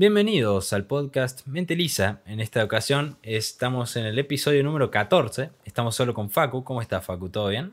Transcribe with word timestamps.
Bienvenidos 0.00 0.72
al 0.72 0.86
podcast 0.86 1.46
Mente 1.46 1.76
Lisa. 1.76 2.22
En 2.24 2.40
esta 2.40 2.64
ocasión 2.64 3.18
estamos 3.22 3.96
en 3.96 4.06
el 4.06 4.18
episodio 4.18 4.62
número 4.62 4.90
14. 4.90 5.50
Estamos 5.66 5.94
solo 5.94 6.14
con 6.14 6.30
Facu. 6.30 6.64
¿Cómo 6.64 6.80
está 6.80 7.02
Facu? 7.02 7.28
¿Todo 7.28 7.48
bien? 7.48 7.70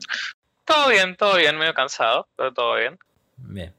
Todo 0.66 0.90
bien, 0.90 1.16
todo 1.16 1.38
bien. 1.38 1.56
Medio 1.56 1.72
cansado, 1.72 2.28
pero 2.36 2.52
todo 2.52 2.76
bien. 2.76 2.98
Bien. 3.38 3.72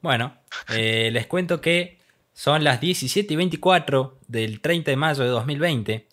Bueno, 0.00 0.36
eh, 0.70 1.10
les 1.12 1.28
cuento 1.28 1.60
que 1.60 2.00
son 2.32 2.64
las 2.64 2.80
17 2.80 3.34
y 3.34 3.36
24 3.36 4.18
del 4.26 4.60
30 4.60 4.90
de 4.90 4.96
mayo 4.96 5.22
de 5.22 5.28
2020. 5.28 6.08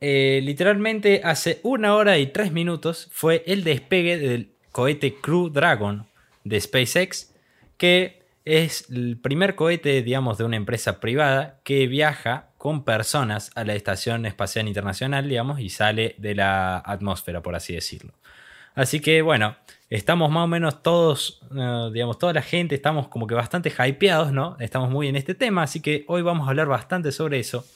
Eh, 0.00 0.40
literalmente 0.42 1.20
hace 1.22 1.60
una 1.62 1.94
hora 1.94 2.16
y 2.16 2.28
tres 2.28 2.52
minutos 2.52 3.10
fue 3.12 3.44
el 3.46 3.64
despegue 3.64 4.16
del 4.16 4.50
cohete 4.72 5.16
Crew 5.16 5.50
Dragon 5.50 6.06
de 6.44 6.58
SpaceX, 6.58 7.34
que 7.76 8.15
es 8.46 8.88
el 8.90 9.18
primer 9.18 9.56
cohete, 9.56 10.02
digamos, 10.02 10.38
de 10.38 10.44
una 10.44 10.56
empresa 10.56 11.00
privada 11.00 11.60
que 11.64 11.88
viaja 11.88 12.50
con 12.56 12.84
personas 12.84 13.50
a 13.56 13.64
la 13.64 13.74
Estación 13.74 14.24
Espacial 14.24 14.68
Internacional, 14.68 15.28
digamos, 15.28 15.58
y 15.58 15.68
sale 15.68 16.14
de 16.18 16.36
la 16.36 16.78
atmósfera, 16.78 17.42
por 17.42 17.56
así 17.56 17.74
decirlo. 17.74 18.14
Así 18.76 19.00
que 19.00 19.20
bueno, 19.20 19.56
estamos 19.90 20.30
más 20.30 20.44
o 20.44 20.46
menos 20.46 20.82
todos, 20.82 21.40
eh, 21.56 21.90
digamos, 21.92 22.18
toda 22.18 22.34
la 22.34 22.42
gente, 22.42 22.76
estamos 22.76 23.08
como 23.08 23.26
que 23.26 23.34
bastante 23.34 23.70
hypeados, 23.70 24.32
¿no? 24.32 24.56
Estamos 24.60 24.90
muy 24.90 25.08
en 25.08 25.16
este 25.16 25.34
tema, 25.34 25.64
así 25.64 25.80
que 25.80 26.04
hoy 26.06 26.22
vamos 26.22 26.46
a 26.46 26.50
hablar 26.50 26.68
bastante 26.68 27.10
sobre 27.10 27.40
eso. 27.40 27.66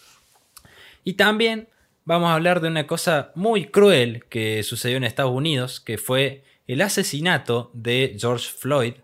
Y 1.02 1.14
también 1.14 1.68
vamos 2.04 2.30
a 2.30 2.34
hablar 2.34 2.60
de 2.60 2.68
una 2.68 2.86
cosa 2.86 3.32
muy 3.34 3.66
cruel 3.66 4.24
que 4.28 4.62
sucedió 4.62 4.98
en 4.98 5.04
Estados 5.04 5.32
Unidos, 5.32 5.80
que 5.80 5.98
fue 5.98 6.44
el 6.68 6.80
asesinato 6.80 7.72
de 7.74 8.16
George 8.20 8.48
Floyd, 8.56 8.94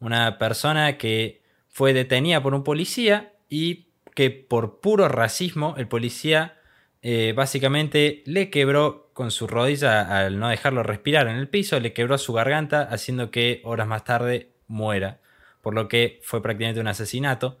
una 0.00 0.38
persona 0.38 0.98
que 0.98 1.42
fue 1.68 1.92
detenida 1.92 2.42
por 2.42 2.54
un 2.54 2.64
policía 2.64 3.32
y 3.48 3.88
que 4.14 4.30
por 4.30 4.80
puro 4.80 5.08
racismo 5.08 5.74
el 5.78 5.86
policía 5.86 6.58
eh, 7.02 7.32
básicamente 7.36 8.22
le 8.26 8.50
quebró 8.50 9.10
con 9.12 9.30
su 9.30 9.46
rodilla 9.46 10.24
al 10.24 10.38
no 10.38 10.48
dejarlo 10.48 10.82
respirar 10.82 11.28
en 11.28 11.36
el 11.36 11.48
piso, 11.48 11.78
le 11.78 11.92
quebró 11.92 12.18
su 12.18 12.32
garganta 12.32 12.82
haciendo 12.82 13.30
que 13.30 13.60
horas 13.64 13.86
más 13.86 14.04
tarde 14.04 14.50
muera, 14.66 15.20
por 15.62 15.74
lo 15.74 15.88
que 15.88 16.20
fue 16.22 16.42
prácticamente 16.42 16.80
un 16.80 16.88
asesinato. 16.88 17.60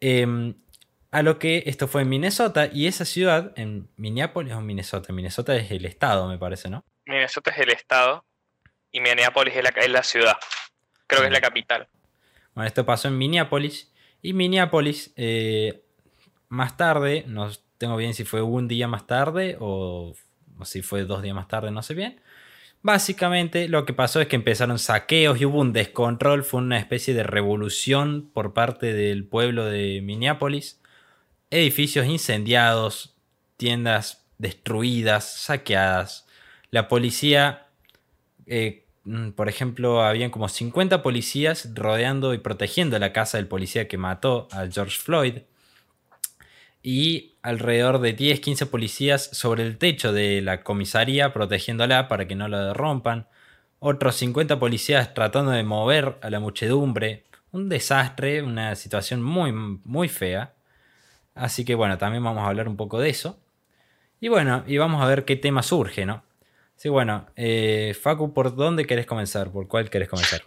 Em, 0.00 0.54
a 1.10 1.22
lo 1.22 1.38
que 1.38 1.62
esto 1.66 1.88
fue 1.88 2.02
en 2.02 2.10
Minnesota 2.10 2.68
y 2.70 2.86
esa 2.86 3.06
ciudad, 3.06 3.52
en 3.56 3.88
Minneapolis 3.96 4.52
o 4.52 4.60
Minnesota, 4.60 5.12
Minnesota 5.12 5.56
es 5.56 5.70
el 5.70 5.86
estado 5.86 6.28
me 6.28 6.36
parece, 6.36 6.68
¿no? 6.68 6.84
Minnesota 7.06 7.50
es 7.52 7.58
el 7.58 7.70
estado 7.70 8.24
y 8.90 9.00
Minneapolis 9.00 9.54
es 9.56 9.90
la 9.90 10.02
ciudad. 10.02 10.36
Creo 11.06 11.22
que 11.22 11.28
es 11.28 11.32
la 11.32 11.40
capital. 11.40 11.88
Bueno, 12.54 12.66
esto 12.66 12.86
pasó 12.86 13.08
en 13.08 13.18
Minneapolis. 13.18 13.92
Y 14.22 14.32
Minneapolis, 14.32 15.12
eh, 15.16 15.84
más 16.48 16.76
tarde, 16.76 17.24
no 17.28 17.50
tengo 17.78 17.96
bien 17.96 18.14
si 18.14 18.24
fue 18.24 18.42
un 18.42 18.68
día 18.68 18.88
más 18.88 19.06
tarde 19.06 19.56
o, 19.60 20.14
si 20.64 20.82
fue 20.82 21.04
dos 21.04 21.22
días 21.22 21.34
más 21.34 21.48
tarde, 21.48 21.70
no 21.70 21.82
sé 21.82 21.94
bien. 21.94 22.20
Básicamente 22.82 23.68
lo 23.68 23.84
que 23.84 23.92
pasó 23.92 24.20
es 24.20 24.28
que 24.28 24.36
empezaron 24.36 24.78
saqueos 24.78 25.40
y 25.40 25.44
hubo 25.44 25.60
un 25.60 25.72
descontrol, 25.72 26.44
fue 26.44 26.60
una 26.60 26.78
especie 26.78 27.14
de 27.14 27.24
revolución 27.24 28.30
por 28.32 28.54
parte 28.54 28.92
del 28.92 29.26
pueblo 29.26 29.66
de 29.66 30.00
Minneapolis. 30.02 30.80
Edificios 31.50 32.06
incendiados, 32.06 33.16
tiendas 33.56 34.26
destruidas, 34.38 35.36
saqueadas. 35.38 36.26
La 36.70 36.88
policía 36.88 37.68
eh, 38.46 38.85
por 39.36 39.48
ejemplo, 39.48 40.02
habían 40.02 40.30
como 40.30 40.48
50 40.48 41.02
policías 41.02 41.70
rodeando 41.74 42.34
y 42.34 42.38
protegiendo 42.38 42.98
la 42.98 43.12
casa 43.12 43.38
del 43.38 43.46
policía 43.46 43.86
que 43.86 43.98
mató 43.98 44.48
a 44.50 44.66
George 44.66 44.98
Floyd. 44.98 45.38
Y 46.82 47.34
alrededor 47.42 48.00
de 48.00 48.12
10, 48.12 48.40
15 48.40 48.66
policías 48.66 49.30
sobre 49.32 49.64
el 49.64 49.78
techo 49.78 50.12
de 50.12 50.40
la 50.42 50.62
comisaría 50.62 51.32
protegiéndola 51.32 52.08
para 52.08 52.26
que 52.26 52.34
no 52.34 52.48
la 52.48 52.74
rompan. 52.74 53.26
Otros 53.78 54.16
50 54.16 54.58
policías 54.58 55.14
tratando 55.14 55.52
de 55.52 55.62
mover 55.62 56.18
a 56.22 56.30
la 56.30 56.40
muchedumbre. 56.40 57.24
Un 57.52 57.68
desastre, 57.68 58.42
una 58.42 58.74
situación 58.74 59.22
muy, 59.22 59.52
muy 59.52 60.08
fea. 60.08 60.54
Así 61.34 61.64
que 61.64 61.74
bueno, 61.74 61.98
también 61.98 62.24
vamos 62.24 62.44
a 62.44 62.48
hablar 62.48 62.68
un 62.68 62.76
poco 62.76 62.98
de 62.98 63.10
eso. 63.10 63.38
Y 64.20 64.28
bueno, 64.28 64.64
y 64.66 64.78
vamos 64.78 65.02
a 65.02 65.06
ver 65.06 65.24
qué 65.24 65.36
tema 65.36 65.62
surge, 65.62 66.06
¿no? 66.06 66.25
Sí, 66.76 66.88
bueno, 66.88 67.26
eh, 67.36 67.96
Facu, 68.00 68.34
¿por 68.34 68.54
dónde 68.54 68.84
querés 68.84 69.06
comenzar? 69.06 69.50
¿Por 69.50 69.66
cuál 69.66 69.88
querés 69.88 70.08
comenzar? 70.08 70.42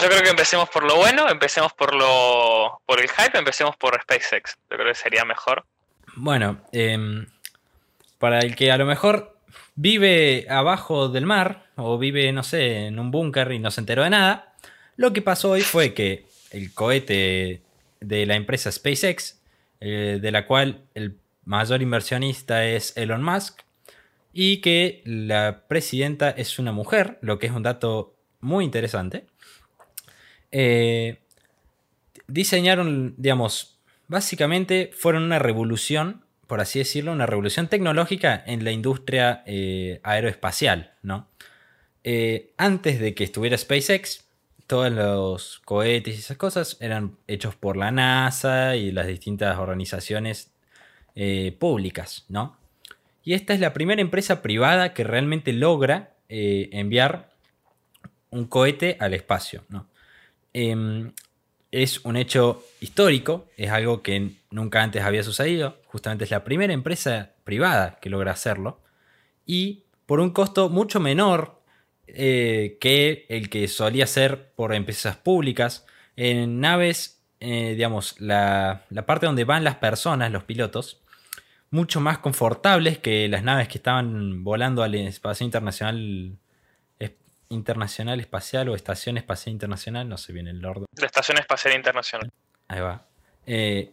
Yo 0.00 0.06
creo 0.08 0.22
que 0.22 0.30
empecemos 0.30 0.68
por 0.68 0.84
lo 0.84 0.96
bueno, 0.96 1.28
empecemos 1.28 1.72
por 1.72 1.94
lo 1.94 2.80
por 2.86 3.00
el 3.00 3.08
hype, 3.08 3.36
empecemos 3.36 3.76
por 3.76 4.00
SpaceX. 4.00 4.56
Yo 4.70 4.76
creo 4.76 4.86
que 4.86 4.94
sería 4.94 5.24
mejor. 5.24 5.64
Bueno, 6.14 6.60
em, 6.72 7.26
para 8.18 8.40
el 8.40 8.54
que 8.54 8.70
a 8.70 8.76
lo 8.76 8.86
mejor 8.86 9.36
vive 9.74 10.46
abajo 10.48 11.08
del 11.08 11.26
mar 11.26 11.66
o 11.76 11.98
vive, 11.98 12.30
no 12.32 12.42
sé, 12.44 12.86
en 12.86 12.98
un 12.98 13.10
búnker 13.10 13.50
y 13.52 13.58
no 13.58 13.70
se 13.70 13.80
enteró 13.80 14.04
de 14.04 14.10
nada, 14.10 14.54
lo 14.96 15.12
que 15.12 15.22
pasó 15.22 15.50
hoy 15.50 15.62
fue 15.62 15.94
que 15.94 16.26
el 16.50 16.72
cohete 16.74 17.62
de 18.00 18.26
la 18.26 18.36
empresa 18.36 18.70
SpaceX, 18.70 19.40
eh, 19.80 20.18
de 20.20 20.30
la 20.30 20.46
cual 20.46 20.82
el 20.94 21.18
mayor 21.44 21.82
inversionista 21.82 22.64
es 22.64 22.96
Elon 22.96 23.22
Musk, 23.22 23.62
y 24.40 24.58
que 24.58 25.02
la 25.04 25.64
presidenta 25.66 26.30
es 26.30 26.60
una 26.60 26.70
mujer, 26.70 27.18
lo 27.22 27.40
que 27.40 27.48
es 27.48 27.52
un 27.52 27.64
dato 27.64 28.14
muy 28.38 28.64
interesante. 28.64 29.26
Eh, 30.52 31.18
diseñaron, 32.28 33.14
digamos, 33.16 33.80
básicamente 34.06 34.92
fueron 34.96 35.24
una 35.24 35.40
revolución, 35.40 36.22
por 36.46 36.60
así 36.60 36.78
decirlo, 36.78 37.10
una 37.10 37.26
revolución 37.26 37.66
tecnológica 37.66 38.40
en 38.46 38.62
la 38.62 38.70
industria 38.70 39.42
eh, 39.44 39.98
aeroespacial, 40.04 40.92
¿no? 41.02 41.26
Eh, 42.04 42.52
antes 42.58 43.00
de 43.00 43.16
que 43.16 43.24
estuviera 43.24 43.58
SpaceX, 43.58 44.24
todos 44.68 44.92
los 44.92 45.58
cohetes 45.64 46.14
y 46.14 46.18
esas 46.20 46.36
cosas 46.36 46.76
eran 46.78 47.16
hechos 47.26 47.56
por 47.56 47.76
la 47.76 47.90
NASA 47.90 48.76
y 48.76 48.92
las 48.92 49.08
distintas 49.08 49.58
organizaciones 49.58 50.52
públicas, 51.58 52.24
¿no? 52.28 52.56
Y 53.28 53.34
esta 53.34 53.52
es 53.52 53.60
la 53.60 53.74
primera 53.74 54.00
empresa 54.00 54.40
privada 54.40 54.94
que 54.94 55.04
realmente 55.04 55.52
logra 55.52 56.14
eh, 56.30 56.70
enviar 56.72 57.28
un 58.30 58.46
cohete 58.46 58.96
al 59.00 59.12
espacio. 59.12 59.66
Em, 60.54 61.12
es 61.70 62.02
un 62.06 62.16
hecho 62.16 62.64
histórico, 62.80 63.46
es 63.58 63.68
algo 63.68 64.02
que 64.02 64.30
nunca 64.50 64.82
antes 64.82 65.02
había 65.02 65.22
sucedido. 65.22 65.76
Justamente 65.88 66.24
es 66.24 66.30
la 66.30 66.42
primera 66.42 66.72
empresa 66.72 67.32
privada 67.44 67.98
que 68.00 68.08
logra 68.08 68.32
hacerlo. 68.32 68.80
Y 69.44 69.82
por 70.06 70.20
un 70.20 70.30
costo 70.30 70.70
mucho 70.70 70.98
menor 70.98 71.60
eh, 72.06 72.78
que 72.80 73.26
el 73.28 73.50
que 73.50 73.68
solía 73.68 74.06
ser 74.06 74.52
por 74.56 74.72
empresas 74.72 75.16
públicas. 75.16 75.84
En 76.16 76.60
naves, 76.60 77.20
eh, 77.40 77.74
digamos, 77.74 78.18
la, 78.22 78.86
la 78.88 79.04
parte 79.04 79.26
donde 79.26 79.44
van 79.44 79.64
las 79.64 79.76
personas, 79.76 80.32
los 80.32 80.44
pilotos, 80.44 81.02
mucho 81.70 82.00
más 82.00 82.18
confortables 82.18 82.98
que 82.98 83.28
las 83.28 83.42
naves 83.42 83.68
que 83.68 83.78
estaban 83.78 84.42
volando 84.44 84.82
al 84.82 84.94
espacio 84.94 85.44
internacional 85.44 86.38
internacional 87.50 88.20
espacial 88.20 88.68
o 88.68 88.74
estación 88.74 89.16
espacial 89.16 89.52
internacional, 89.52 90.08
no 90.08 90.18
sé 90.18 90.32
bien 90.32 90.48
el 90.48 90.64
orden. 90.64 90.86
La 90.96 91.06
estación 91.06 91.38
espacial 91.38 91.74
internacional. 91.74 92.30
Ahí 92.68 92.80
va. 92.80 93.06
Eh, 93.46 93.92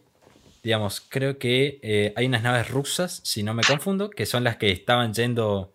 digamos, 0.62 1.00
creo 1.00 1.38
que 1.38 1.78
eh, 1.82 2.12
hay 2.16 2.26
unas 2.26 2.42
naves 2.42 2.68
rusas, 2.68 3.20
si 3.24 3.42
no 3.42 3.54
me 3.54 3.62
confundo, 3.62 4.10
que 4.10 4.26
son 4.26 4.44
las 4.44 4.56
que 4.56 4.70
estaban 4.70 5.14
yendo 5.14 5.72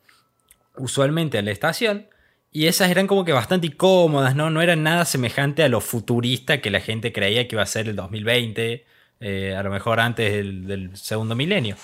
usualmente 0.78 1.38
a 1.38 1.42
la 1.42 1.52
estación. 1.52 2.08
Y 2.52 2.68
esas 2.68 2.92
eran 2.92 3.08
como 3.08 3.24
que 3.24 3.32
bastante 3.32 3.68
incómodas, 3.68 4.36
¿no? 4.36 4.50
No 4.50 4.62
eran 4.62 4.84
nada 4.84 5.06
semejante 5.06 5.64
a 5.64 5.70
lo 5.70 5.80
futurista 5.80 6.60
que 6.60 6.70
la 6.70 6.82
gente 6.82 7.14
creía 7.14 7.48
que 7.48 7.56
iba 7.56 7.64
a 7.64 7.68
ser 7.68 7.88
el 7.88 7.96
2020 7.96 8.86
eh, 9.24 9.56
a 9.56 9.62
lo 9.62 9.70
mejor 9.70 10.00
antes 10.00 10.32
del, 10.34 10.98
segundo 10.98 11.36
milenio. 11.36 11.76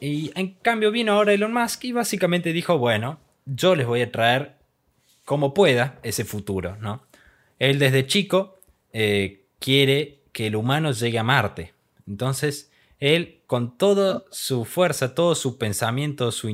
Y 0.00 0.32
en 0.34 0.54
cambio 0.54 0.90
vino 0.90 1.12
ahora 1.12 1.34
Elon 1.34 1.52
Musk 1.52 1.84
y 1.84 1.92
básicamente 1.92 2.54
dijo, 2.54 2.78
bueno, 2.78 3.20
yo 3.44 3.74
les 3.74 3.86
voy 3.86 4.00
a 4.00 4.10
traer 4.10 4.54
como 5.26 5.52
pueda 5.52 5.98
ese 6.02 6.24
futuro, 6.24 6.76
¿no? 6.80 7.02
Él 7.58 7.78
desde 7.78 8.06
chico 8.06 8.60
eh, 8.94 9.44
quiere 9.58 10.22
que 10.32 10.46
el 10.46 10.56
humano 10.56 10.92
llegue 10.92 11.18
a 11.18 11.22
Marte. 11.22 11.74
Entonces, 12.06 12.72
él 12.98 13.42
con 13.46 13.76
toda 13.76 14.24
su 14.30 14.64
fuerza, 14.64 15.14
todo 15.14 15.34
su 15.34 15.58
pensamiento, 15.58 16.32
su, 16.32 16.48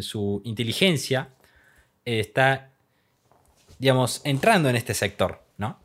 su 0.00 0.42
inteligencia, 0.44 1.28
está, 2.06 2.70
digamos, 3.78 4.22
entrando 4.24 4.70
en 4.70 4.76
este 4.76 4.94
sector, 4.94 5.42
¿no? 5.58 5.78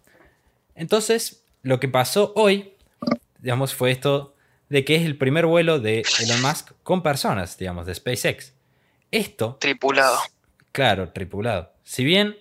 Entonces, 0.75 1.43
lo 1.63 1.79
que 1.79 1.87
pasó 1.87 2.31
hoy 2.35 2.72
digamos, 3.43 3.75
fue 3.75 3.91
esto 3.91 4.35
de 4.69 4.85
que 4.85 4.95
es 4.95 5.03
el 5.03 5.17
primer 5.17 5.45
vuelo 5.45 5.79
de 5.79 6.03
Elon 6.21 6.41
Musk 6.41 6.71
con 6.81 7.03
personas, 7.03 7.57
digamos, 7.57 7.85
de 7.85 7.93
SpaceX. 7.93 8.53
Esto... 9.11 9.57
Tripulado. 9.59 10.17
Claro, 10.71 11.09
tripulado. 11.09 11.73
Si 11.83 12.05
bien 12.05 12.37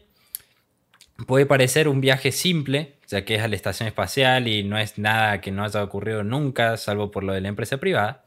puede 1.27 1.45
parecer 1.45 1.89
un 1.89 2.01
viaje 2.01 2.31
simple, 2.31 2.97
ya 3.09 3.25
que 3.25 3.35
es 3.35 3.43
a 3.43 3.49
la 3.49 3.57
estación 3.57 3.89
espacial 3.89 4.47
y 4.47 4.63
no 4.63 4.79
es 4.79 4.97
nada 4.97 5.41
que 5.41 5.51
no 5.51 5.65
haya 5.65 5.83
ocurrido 5.83 6.23
nunca, 6.23 6.77
salvo 6.77 7.11
por 7.11 7.25
lo 7.25 7.33
de 7.33 7.41
la 7.41 7.49
empresa 7.49 7.79
privada, 7.79 8.25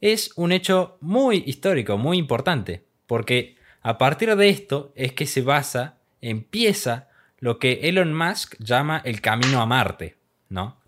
es 0.00 0.32
un 0.36 0.50
hecho 0.50 0.96
muy 1.00 1.44
histórico, 1.46 1.98
muy 1.98 2.16
importante, 2.16 2.84
porque 3.06 3.56
a 3.82 3.98
partir 3.98 4.34
de 4.34 4.48
esto 4.48 4.92
es 4.96 5.12
que 5.12 5.26
se 5.26 5.42
basa, 5.42 5.98
empieza 6.22 7.08
lo 7.38 7.58
que 7.58 7.80
Elon 7.82 8.14
Musk 8.14 8.56
llama 8.58 9.02
el 9.04 9.20
camino 9.20 9.60
a 9.60 9.66
Marte, 9.66 10.16
¿no? 10.48 10.82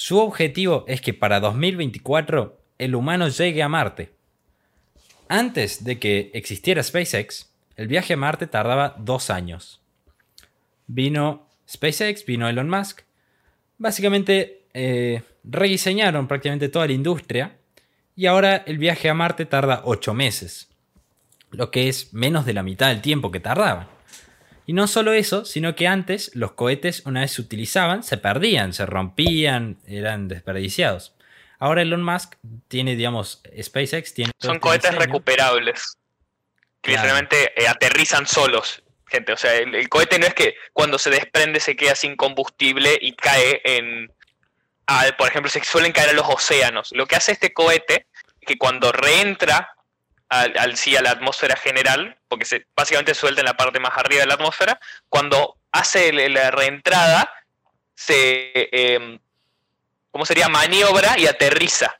Su 0.00 0.20
objetivo 0.20 0.84
es 0.86 1.00
que 1.00 1.12
para 1.12 1.40
2024 1.40 2.56
el 2.78 2.94
humano 2.94 3.26
llegue 3.26 3.64
a 3.64 3.68
Marte. 3.68 4.12
Antes 5.28 5.82
de 5.82 5.98
que 5.98 6.30
existiera 6.34 6.84
SpaceX, 6.84 7.50
el 7.74 7.88
viaje 7.88 8.14
a 8.14 8.16
Marte 8.16 8.46
tardaba 8.46 8.94
dos 8.96 9.28
años. 9.28 9.80
Vino 10.86 11.48
SpaceX, 11.68 12.24
vino 12.24 12.48
Elon 12.48 12.70
Musk. 12.70 13.00
Básicamente 13.76 14.66
eh, 14.72 15.22
rediseñaron 15.42 16.28
prácticamente 16.28 16.68
toda 16.68 16.86
la 16.86 16.92
industria 16.92 17.56
y 18.14 18.26
ahora 18.26 18.54
el 18.54 18.78
viaje 18.78 19.08
a 19.08 19.14
Marte 19.14 19.46
tarda 19.46 19.82
ocho 19.84 20.14
meses, 20.14 20.68
lo 21.50 21.72
que 21.72 21.88
es 21.88 22.14
menos 22.14 22.46
de 22.46 22.52
la 22.52 22.62
mitad 22.62 22.90
del 22.90 23.02
tiempo 23.02 23.32
que 23.32 23.40
tardaba. 23.40 23.97
Y 24.68 24.74
no 24.74 24.86
solo 24.86 25.14
eso, 25.14 25.46
sino 25.46 25.74
que 25.74 25.86
antes 25.86 26.30
los 26.34 26.52
cohetes 26.52 27.00
una 27.06 27.22
vez 27.22 27.32
se 27.32 27.40
utilizaban, 27.40 28.02
se 28.02 28.18
perdían, 28.18 28.74
se 28.74 28.84
rompían, 28.84 29.78
eran 29.86 30.28
desperdiciados. 30.28 31.14
Ahora 31.58 31.80
Elon 31.80 32.02
Musk 32.02 32.34
tiene, 32.68 32.94
digamos, 32.94 33.40
SpaceX 33.58 34.12
tiene... 34.12 34.32
Son 34.38 34.56
este 34.56 34.60
cohetes 34.60 34.94
recuperables. 34.94 35.96
Que 36.82 36.90
literalmente 36.90 37.50
eh, 37.56 37.66
aterrizan 37.66 38.26
solos, 38.26 38.82
gente. 39.06 39.32
O 39.32 39.38
sea, 39.38 39.56
el, 39.56 39.88
cohete 39.88 40.18
no 40.18 40.26
es 40.26 40.34
que 40.34 40.54
cuando 40.74 40.98
se 40.98 41.08
desprende 41.08 41.60
se 41.60 41.74
queda 41.74 41.94
sin 41.94 42.14
combustible 42.14 42.98
y 43.00 43.16
cae 43.16 43.62
en... 43.64 44.12
por 45.16 45.28
ejemplo, 45.28 45.50
se 45.50 45.64
suelen 45.64 45.92
caer 45.92 46.10
a 46.10 46.12
los 46.12 46.28
océanos. 46.28 46.90
Lo 46.92 47.06
que 47.06 47.16
hace 47.16 47.32
este 47.32 47.54
cohete, 47.54 48.06
que 48.42 48.58
cuando 48.58 48.92
reentra 48.92 49.70
al, 50.28 50.76
sí, 50.76 50.96
a 50.96 51.02
la 51.02 51.10
atmósfera 51.10 51.56
general, 51.56 52.18
porque 52.28 52.44
se, 52.44 52.66
básicamente 52.76 53.14
suelta 53.14 53.40
en 53.40 53.46
la 53.46 53.56
parte 53.56 53.80
más 53.80 53.96
arriba 53.96 54.20
de 54.20 54.26
la 54.26 54.34
atmósfera, 54.34 54.78
cuando 55.08 55.56
hace 55.72 56.12
la 56.12 56.50
reentrada, 56.50 57.32
se, 57.94 58.52
eh, 58.54 59.18
¿cómo 60.10 60.26
sería? 60.26 60.48
Maniobra 60.48 61.18
y 61.18 61.26
aterriza 61.26 61.98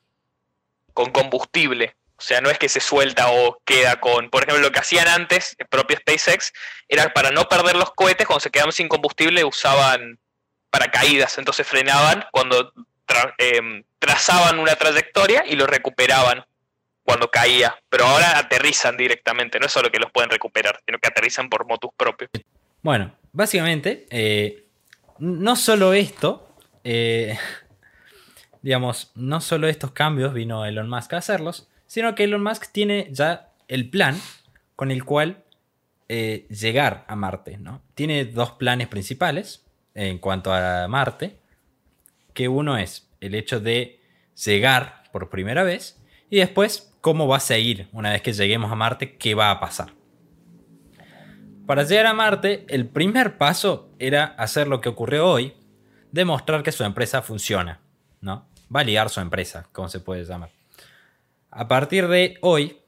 con 0.93 1.11
combustible. 1.11 1.97
O 2.17 2.21
sea, 2.21 2.41
no 2.41 2.51
es 2.51 2.59
que 2.59 2.69
se 2.69 2.81
suelta 2.81 3.31
o 3.31 3.63
queda 3.65 4.01
con. 4.01 4.29
Por 4.31 4.43
ejemplo, 4.43 4.61
lo 4.61 4.73
que 4.73 4.81
hacían 4.81 5.07
antes, 5.07 5.55
el 5.59 5.69
propio 5.69 5.97
SpaceX, 5.97 6.53
era 6.89 7.15
para 7.15 7.31
no 7.31 7.49
perder 7.49 7.77
los 7.77 7.93
cohetes, 7.93 8.27
cuando 8.27 8.41
se 8.41 8.51
quedaban 8.51 8.73
sin 8.73 8.89
combustible, 8.89 9.45
usaban 9.45 10.19
paracaídas. 10.71 11.39
Entonces 11.39 11.67
frenaban 11.67 12.27
cuando 12.33 12.73
em, 13.39 13.85
trazaban 14.01 14.59
una 14.59 14.75
trayectoria 14.75 15.45
y 15.47 15.55
lo 15.55 15.67
recuperaban 15.67 16.45
cuando 17.09 17.31
caía, 17.31 17.75
pero 17.89 18.05
ahora 18.05 18.39
aterrizan 18.39 18.95
directamente, 18.99 19.59
no 19.59 19.65
es 19.65 19.73
solo 19.73 19.91
que 19.91 19.99
los 19.99 20.13
pueden 20.13 20.29
recuperar, 20.29 20.79
sino 20.85 20.99
que 20.99 21.09
aterrizan 21.09 21.49
por 21.49 21.67
motus 21.67 21.91
propios. 21.97 22.31
Bueno, 22.83 23.15
básicamente, 23.33 24.07
eh, 24.11 24.67
no 25.19 25.57
solo 25.57 25.95
esto, 25.95 26.55
eh, 26.85 27.39
digamos, 28.61 29.11
no 29.15 29.41
solo 29.41 29.69
estos 29.69 29.93
cambios 29.93 30.35
vino 30.35 30.67
Elon 30.67 30.91
Musk 30.91 31.15
a 31.15 31.17
hacerlos, 31.17 31.71
sino 31.87 32.15
que 32.15 32.25
Elon 32.25 32.43
Musk 32.43 32.73
tiene 32.73 33.09
ya 33.11 33.53
el 33.69 33.89
plan 33.89 34.21
con 34.77 34.91
el 34.91 35.07
cual 35.07 35.45
eh, 36.11 36.47
llegar 36.51 37.07
a 37.09 37.17
Marte, 37.17 37.57
¿no? 37.57 37.81
Tiene 37.95 38.27
dos 38.27 38.51
planes 38.51 38.87
principales 38.87 39.65
en 39.95 40.19
cuanto 40.19 40.53
a 40.53 40.87
Marte, 40.89 41.39
que 42.35 42.49
uno 42.49 42.77
es 42.77 43.09
el 43.23 43.35
hecho 43.35 43.61
de 43.61 43.99
llegar 44.35 45.05
por 45.11 45.31
primera 45.31 45.63
vez 45.63 45.99
y 46.31 46.37
después 46.37 46.93
cómo 47.01 47.27
va 47.27 47.37
a 47.37 47.41
seguir 47.41 47.89
una 47.93 48.11
vez 48.11 48.23
que 48.23 48.33
lleguemos 48.33 48.71
a 48.71 48.75
Marte, 48.75 49.17
qué 49.17 49.35
va 49.35 49.51
a 49.51 49.61
pasar. 49.61 49.93
Para 51.67 51.83
llegar 51.83 52.07
a 52.07 52.15
Marte, 52.15 52.65
el 52.69 52.89
primer 52.89 53.37
paso 53.37 53.91
era 53.99 54.25
hacer 54.25 54.69
lo 54.69 54.81
que 54.81 54.89
ocurrió 54.89 55.29
hoy, 55.29 55.55
demostrar 56.13 56.63
que 56.63 56.73
su 56.73 56.85
empresa 56.85 57.21
funciona, 57.21 57.81
¿no? 58.21 58.49
Validar 58.69 59.11
su 59.11 59.21
empresa, 59.21 59.69
como 59.73 59.89
se 59.89 60.01
puede 60.01 60.25
llamar. 60.25 60.51
A 61.51 61.69
partir 61.69 62.09
de 62.09 62.39
hoy, 62.41 62.79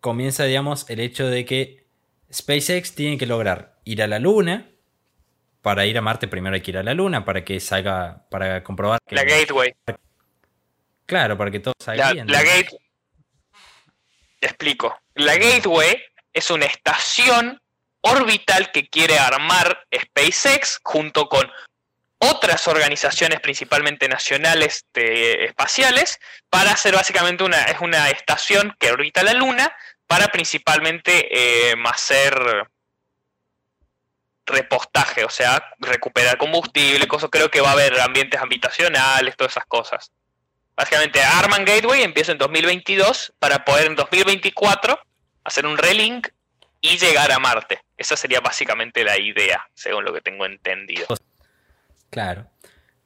comienza, 0.00 0.44
digamos, 0.44 0.88
el 0.88 1.00
hecho 1.00 1.26
de 1.26 1.44
que 1.44 1.86
SpaceX 2.32 2.94
tiene 2.94 3.18
que 3.18 3.26
lograr 3.26 3.78
ir 3.84 4.02
a 4.02 4.06
la 4.06 4.18
Luna. 4.18 4.68
Para 5.60 5.86
ir 5.86 5.96
a 5.98 6.00
Marte 6.00 6.28
primero 6.28 6.54
hay 6.54 6.60
que 6.60 6.72
ir 6.72 6.78
a 6.78 6.82
la 6.82 6.94
Luna 6.94 7.24
para 7.24 7.44
que 7.44 7.60
salga, 7.60 8.26
para 8.30 8.62
comprobar 8.64 8.98
que... 9.06 9.14
La 9.14 9.24
Gateway. 9.24 9.74
Claro, 11.06 11.36
para 11.36 11.50
que 11.50 11.60
todo 11.60 11.74
salga 11.78 12.12
bien. 12.12 12.26
La, 12.26 12.42
gate, 12.42 12.70
te 14.42 14.48
explico. 14.48 15.00
La 15.14 15.36
Gateway 15.36 16.02
es 16.32 16.50
una 16.50 16.66
estación 16.66 17.60
orbital 18.00 18.72
que 18.72 18.88
quiere 18.88 19.16
armar 19.16 19.86
SpaceX 19.94 20.80
junto 20.82 21.28
con 21.28 21.48
otras 22.18 22.66
organizaciones, 22.66 23.40
principalmente 23.40 24.08
nacionales 24.08 24.84
espaciales, 24.94 26.18
para 26.50 26.72
hacer 26.72 26.94
básicamente 26.94 27.44
una, 27.44 27.62
es 27.64 27.80
una 27.80 28.10
estación 28.10 28.74
que 28.80 28.90
orbita 28.90 29.22
la 29.22 29.34
Luna 29.34 29.72
para 30.08 30.26
principalmente 30.26 31.28
eh, 31.30 31.74
hacer 31.84 32.34
repostaje, 34.44 35.24
o 35.24 35.30
sea, 35.30 35.64
recuperar 35.78 36.36
combustible, 36.36 37.06
cosas, 37.06 37.30
creo 37.30 37.48
que 37.48 37.60
va 37.60 37.70
a 37.70 37.72
haber 37.72 38.00
ambientes 38.00 38.40
habitacionales, 38.40 39.36
todas 39.36 39.52
esas 39.52 39.66
cosas. 39.66 40.10
Básicamente, 40.76 41.22
Arman 41.22 41.64
Gateway 41.64 42.02
empieza 42.02 42.32
en 42.32 42.38
2022 42.38 43.34
para 43.38 43.64
poder 43.64 43.86
en 43.86 43.96
2024 43.96 44.98
hacer 45.44 45.66
un 45.66 45.76
relink 45.76 46.28
y 46.80 46.98
llegar 46.98 47.30
a 47.30 47.38
Marte. 47.38 47.80
Esa 47.96 48.16
sería 48.16 48.40
básicamente 48.40 49.04
la 49.04 49.18
idea, 49.18 49.68
según 49.74 50.04
lo 50.04 50.12
que 50.12 50.20
tengo 50.20 50.46
entendido. 50.46 51.06
Claro. 52.10 52.50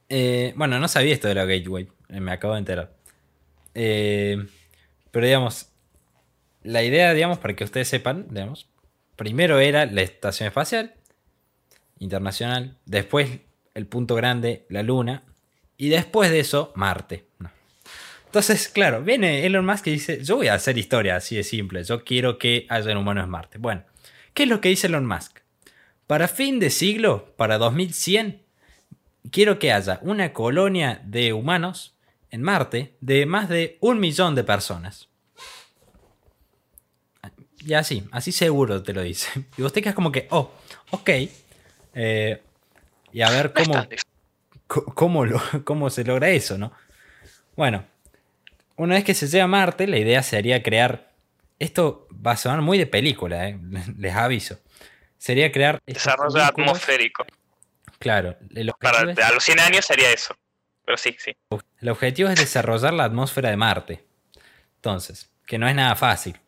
Eh, 0.08 0.52
bueno, 0.56 0.78
no 0.78 0.88
sabía 0.88 1.12
esto 1.12 1.28
de 1.28 1.34
la 1.34 1.44
Gateway, 1.44 1.88
eh, 2.08 2.20
me 2.20 2.32
acabo 2.32 2.54
de 2.54 2.60
enterar. 2.60 2.92
Eh, 3.74 4.46
pero 5.10 5.26
digamos, 5.26 5.72
la 6.62 6.82
idea, 6.82 7.12
digamos, 7.12 7.38
para 7.38 7.54
que 7.54 7.64
ustedes 7.64 7.88
sepan, 7.88 8.26
digamos, 8.30 8.68
primero 9.16 9.58
era 9.58 9.86
la 9.86 10.02
Estación 10.02 10.46
Espacial 10.46 10.94
Internacional, 11.98 12.78
después 12.84 13.40
el 13.74 13.86
punto 13.86 14.14
grande, 14.14 14.66
la 14.68 14.82
Luna, 14.82 15.24
y 15.76 15.88
después 15.88 16.30
de 16.30 16.40
eso, 16.40 16.72
Marte. 16.74 17.26
Entonces, 18.26 18.68
claro, 18.68 19.02
viene 19.02 19.46
Elon 19.46 19.64
Musk 19.64 19.86
y 19.86 19.92
dice, 19.92 20.22
yo 20.22 20.36
voy 20.36 20.48
a 20.48 20.54
hacer 20.54 20.76
historia 20.76 21.16
así 21.16 21.36
de 21.36 21.42
simple, 21.42 21.84
yo 21.84 22.04
quiero 22.04 22.38
que 22.38 22.66
haya 22.68 22.98
humanos 22.98 23.24
en 23.24 23.30
Marte. 23.30 23.58
Bueno, 23.58 23.84
¿qué 24.34 24.42
es 24.42 24.48
lo 24.48 24.60
que 24.60 24.68
dice 24.68 24.88
Elon 24.88 25.06
Musk? 25.06 25.38
Para 26.06 26.28
fin 26.28 26.58
de 26.58 26.70
siglo, 26.70 27.34
para 27.36 27.58
2100, 27.58 28.42
quiero 29.30 29.58
que 29.58 29.72
haya 29.72 29.98
una 30.02 30.32
colonia 30.32 31.00
de 31.04 31.32
humanos 31.32 31.96
en 32.30 32.42
Marte 32.42 32.96
de 33.00 33.26
más 33.26 33.48
de 33.48 33.78
un 33.80 33.98
millón 34.00 34.34
de 34.34 34.44
personas. 34.44 35.08
Y 37.60 37.74
así, 37.74 38.04
así 38.12 38.32
seguro 38.32 38.82
te 38.82 38.92
lo 38.92 39.02
dice. 39.02 39.46
Y 39.56 39.62
vos 39.62 39.72
te 39.72 39.82
quedas 39.82 39.94
como 39.94 40.12
que, 40.12 40.28
oh, 40.30 40.52
ok. 40.90 41.10
Eh, 41.94 42.42
y 43.12 43.22
a 43.22 43.30
ver 43.30 43.52
cómo, 43.52 43.74
cómo, 44.66 45.24
cómo 45.64 45.90
se 45.90 46.04
logra 46.04 46.30
eso, 46.30 46.58
¿no? 46.58 46.72
Bueno, 47.56 47.84
una 48.76 48.94
vez 48.96 49.04
que 49.04 49.14
se 49.14 49.26
llega 49.28 49.44
a 49.44 49.48
Marte, 49.48 49.86
la 49.86 49.98
idea 49.98 50.22
sería 50.22 50.62
crear. 50.62 51.12
Esto 51.58 52.06
va 52.14 52.32
a 52.32 52.36
sonar 52.36 52.60
muy 52.60 52.78
de 52.78 52.86
película, 52.86 53.48
eh, 53.48 53.58
les 53.98 54.14
aviso. 54.14 54.58
Sería 55.18 55.50
crear. 55.50 55.80
Desarrollo 55.86 56.44
atmosférico. 56.44 57.24
Claro. 57.98 58.36
Para 58.78 59.00
a 59.00 59.32
los 59.32 59.42
100 59.42 59.60
años 59.60 59.86
sería 59.86 60.12
eso. 60.12 60.36
Pero 60.84 60.98
sí, 60.98 61.16
sí. 61.18 61.34
El 61.80 61.88
objetivo 61.88 62.28
es 62.28 62.38
desarrollar 62.38 62.92
la 62.92 63.04
atmósfera 63.04 63.50
de 63.50 63.56
Marte. 63.56 64.04
Entonces, 64.76 65.30
que 65.46 65.58
no 65.58 65.66
es 65.66 65.74
nada 65.74 65.96
fácil. 65.96 66.38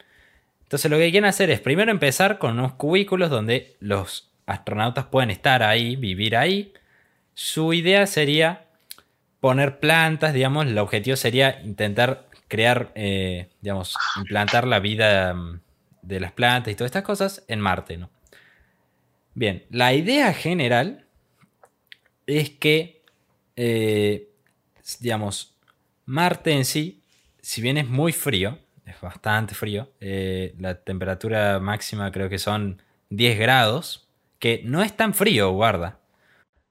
Entonces, 0.62 0.90
lo 0.90 0.98
que 0.98 1.10
quieren 1.10 1.28
hacer 1.28 1.50
es 1.50 1.60
primero 1.60 1.90
empezar 1.90 2.38
con 2.38 2.58
unos 2.58 2.74
cubículos 2.74 3.30
donde 3.30 3.76
los 3.80 4.30
astronautas 4.46 5.06
pueden 5.06 5.30
estar 5.30 5.62
ahí, 5.62 5.96
vivir 5.96 6.36
ahí. 6.36 6.72
Su 7.40 7.72
idea 7.72 8.08
sería 8.08 8.66
poner 9.38 9.78
plantas, 9.78 10.34
digamos, 10.34 10.66
el 10.66 10.76
objetivo 10.76 11.16
sería 11.16 11.60
intentar 11.62 12.26
crear, 12.48 12.90
eh, 12.96 13.48
digamos, 13.60 13.94
implantar 14.16 14.66
la 14.66 14.80
vida 14.80 15.34
mm, 15.34 15.60
de 16.02 16.18
las 16.18 16.32
plantas 16.32 16.72
y 16.72 16.74
todas 16.74 16.88
estas 16.88 17.04
cosas 17.04 17.44
en 17.46 17.60
Marte, 17.60 17.96
¿no? 17.96 18.10
Bien, 19.34 19.64
la 19.70 19.94
idea 19.94 20.34
general 20.34 21.06
es 22.26 22.50
que, 22.50 23.04
eh, 23.54 24.30
digamos, 24.98 25.54
Marte 26.06 26.50
en 26.50 26.64
sí, 26.64 27.04
si 27.40 27.62
bien 27.62 27.78
es 27.78 27.86
muy 27.86 28.10
frío, 28.10 28.58
es 28.84 29.00
bastante 29.00 29.54
frío, 29.54 29.92
eh, 30.00 30.56
la 30.58 30.74
temperatura 30.74 31.60
máxima 31.60 32.10
creo 32.10 32.28
que 32.28 32.40
son 32.40 32.82
10 33.10 33.38
grados, 33.38 34.08
que 34.40 34.60
no 34.64 34.82
es 34.82 34.96
tan 34.96 35.14
frío, 35.14 35.52
guarda. 35.52 35.97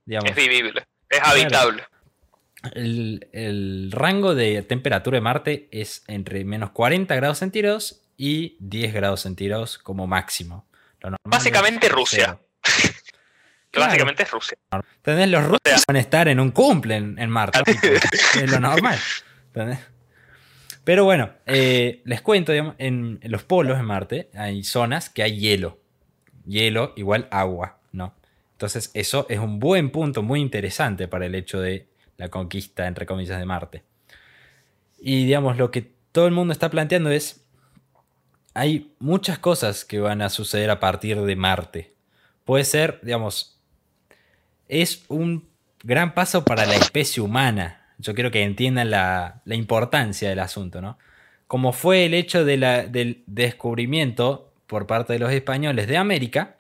Es 0.08 0.36
vivible. 0.36 0.86
Es 1.10 1.20
habitable. 1.22 1.84
El, 2.74 3.28
el 3.34 3.92
rango 3.92 4.36
de 4.36 4.62
temperatura 4.64 5.18
de 5.18 5.22
Marte 5.22 5.68
es 5.72 6.04
entre 6.08 6.44
menos 6.44 6.72
40 6.72 7.16
grados 7.16 7.38
centígrados 7.38 8.02
y 8.18 8.58
10 8.60 8.94
grados 8.94 9.22
centígrados 9.22 9.78
como 9.78 10.08
máximo. 10.08 10.68
Básicamente 11.24 11.88
es 11.88 11.94
Rusia. 11.94 12.40
Claro. 13.70 13.90
básicamente 13.90 14.24
es 14.24 14.32
Rusia. 14.32 14.58
¿Entendés? 14.96 15.28
Los 15.30 15.44
rusos 15.44 15.60
sea- 15.66 15.78
van 15.88 15.98
a 15.98 16.00
estar 16.00 16.28
en 16.30 16.40
un 16.40 16.52
cumple 16.52 16.96
en, 16.96 17.20
en 17.20 17.30
Marte. 17.30 17.60
es 18.42 18.50
lo 18.50 18.60
normal. 18.62 18.98
¿entendés? 19.48 19.80
Pero 20.86 21.04
bueno, 21.04 21.32
eh, 21.46 22.02
les 22.06 22.22
cuento, 22.22 22.54
digamos, 22.54 22.76
en, 22.80 23.20
en 23.22 23.32
los 23.32 23.44
polos 23.44 23.76
de 23.78 23.84
Marte 23.84 24.30
hay 24.36 24.64
zonas 24.64 25.10
que 25.10 25.22
hay 25.22 25.38
hielo. 25.38 25.80
Hielo 26.46 26.94
igual 26.96 27.28
agua. 27.30 27.77
Entonces 28.58 28.90
eso 28.96 29.28
es 29.30 29.38
un 29.38 29.60
buen 29.60 29.92
punto 29.92 30.24
muy 30.24 30.42
interesante 30.42 31.08
para 31.08 31.28
el 31.28 31.36
hecho 31.36 31.62
de 31.62 31.86
la 32.18 32.30
conquista, 32.30 32.88
entre 32.88 33.06
comillas, 33.06 33.38
de 33.38 33.46
Marte. 33.46 33.84
Y 35.00 35.26
digamos, 35.26 35.58
lo 35.58 35.70
que 35.70 35.92
todo 36.12 36.26
el 36.26 36.34
mundo 36.34 36.54
está 36.54 36.72
planteando 36.72 37.12
es, 37.12 37.46
hay 38.56 38.96
muchas 38.98 39.38
cosas 39.38 39.86
que 39.86 40.00
van 40.00 40.24
a 40.24 40.30
suceder 40.30 40.72
a 40.72 40.80
partir 40.80 41.22
de 41.22 41.36
Marte. 41.36 41.94
Puede 42.46 42.64
ser, 42.64 43.00
digamos, 43.04 43.60
es 44.68 45.06
un 45.08 45.48
gran 45.84 46.16
paso 46.16 46.44
para 46.44 46.66
la 46.66 46.78
especie 46.78 47.22
humana. 47.22 47.86
Yo 48.00 48.16
quiero 48.16 48.32
que 48.32 48.42
entiendan 48.42 48.90
la, 48.90 49.44
la 49.46 49.54
importancia 49.54 50.30
del 50.30 50.40
asunto, 50.40 50.82
¿no? 50.82 50.98
Como 51.46 51.74
fue 51.74 52.06
el 52.06 52.16
hecho 52.16 52.44
de 52.44 52.58
la- 52.58 52.88
del 52.88 53.22
descubrimiento 53.28 54.52
por 54.66 54.88
parte 54.88 55.14
de 55.14 55.20
los 55.20 55.32
españoles 55.32 55.88
de 55.88 55.98
América, 55.98 56.56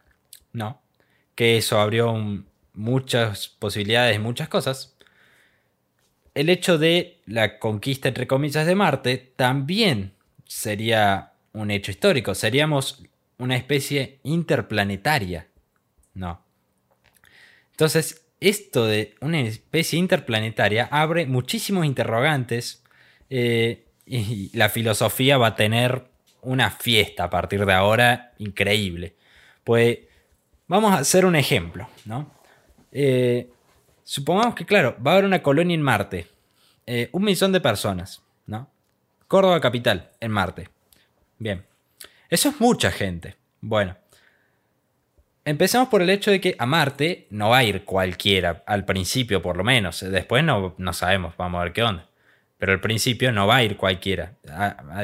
¿no? 0.53 0.79
Que 1.37 1.55
eso 1.55 1.79
abrió 1.79 2.13
muchas 2.73 3.47
posibilidades 3.47 4.19
muchas 4.19 4.49
cosas. 4.49 4.97
El 6.33 6.49
hecho 6.49 6.77
de 6.77 7.21
la 7.25 7.59
conquista, 7.59 8.09
entre 8.09 8.27
comillas, 8.27 8.67
de 8.67 8.75
Marte 8.75 9.33
también 9.35 10.13
sería 10.45 11.33
un 11.53 11.71
hecho 11.71 11.91
histórico. 11.91 12.35
Seríamos 12.35 13.03
una 13.37 13.55
especie 13.55 14.19
interplanetaria, 14.23 15.47
¿no? 16.13 16.41
Entonces, 17.71 18.25
esto 18.39 18.85
de 18.85 19.15
una 19.21 19.39
especie 19.41 19.99
interplanetaria 19.99 20.87
abre 20.91 21.25
muchísimos 21.25 21.85
interrogantes 21.85 22.83
eh, 23.29 23.85
y 24.05 24.55
la 24.57 24.69
filosofía 24.69 25.37
va 25.37 25.47
a 25.47 25.55
tener 25.55 26.05
una 26.41 26.71
fiesta 26.71 27.25
a 27.25 27.29
partir 27.29 27.65
de 27.65 27.73
ahora 27.73 28.33
increíble. 28.37 29.15
Pues 29.63 29.99
vamos 30.67 30.91
a 30.91 30.97
hacer 30.97 31.25
un 31.25 31.35
ejemplo, 31.35 31.87
¿no? 32.05 32.31
Eh, 32.91 33.49
supongamos 34.03 34.55
que, 34.55 34.65
claro, 34.65 34.95
va 35.05 35.11
a 35.11 35.13
haber 35.15 35.25
una 35.25 35.41
colonia 35.41 35.75
en 35.75 35.81
Marte, 35.81 36.27
eh, 36.85 37.09
un 37.11 37.23
millón 37.23 37.51
de 37.51 37.61
personas, 37.61 38.21
¿no? 38.45 38.69
Córdoba 39.27 39.59
capital, 39.59 40.11
en 40.19 40.31
Marte. 40.31 40.69
Bien, 41.39 41.65
eso 42.29 42.49
es 42.49 42.59
mucha 42.59 42.91
gente. 42.91 43.35
Bueno, 43.61 43.95
Empecemos 45.47 45.87
por 45.87 46.01
el 46.01 46.09
hecho 46.09 46.29
de 46.29 46.41
que 46.41 46.57
a 46.59 46.65
Marte 46.65 47.25
no 47.29 47.51
va 47.51 47.59
a 47.59 47.63
ir 47.63 47.85
cualquiera, 47.85 48.65
al 48.67 48.83
principio 48.83 49.41
por 49.41 49.55
lo 49.55 49.63
menos. 49.63 50.01
Después 50.01 50.43
no, 50.43 50.75
no 50.77 50.91
sabemos, 50.91 51.37
vamos 51.37 51.61
a 51.61 51.63
ver 51.63 51.71
qué 51.71 51.83
onda. 51.83 52.05
Pero 52.57 52.73
al 52.73 52.81
principio 52.81 53.31
no 53.31 53.47
va 53.47 53.55
a 53.55 53.63
ir 53.63 53.77
cualquiera. 53.77 54.33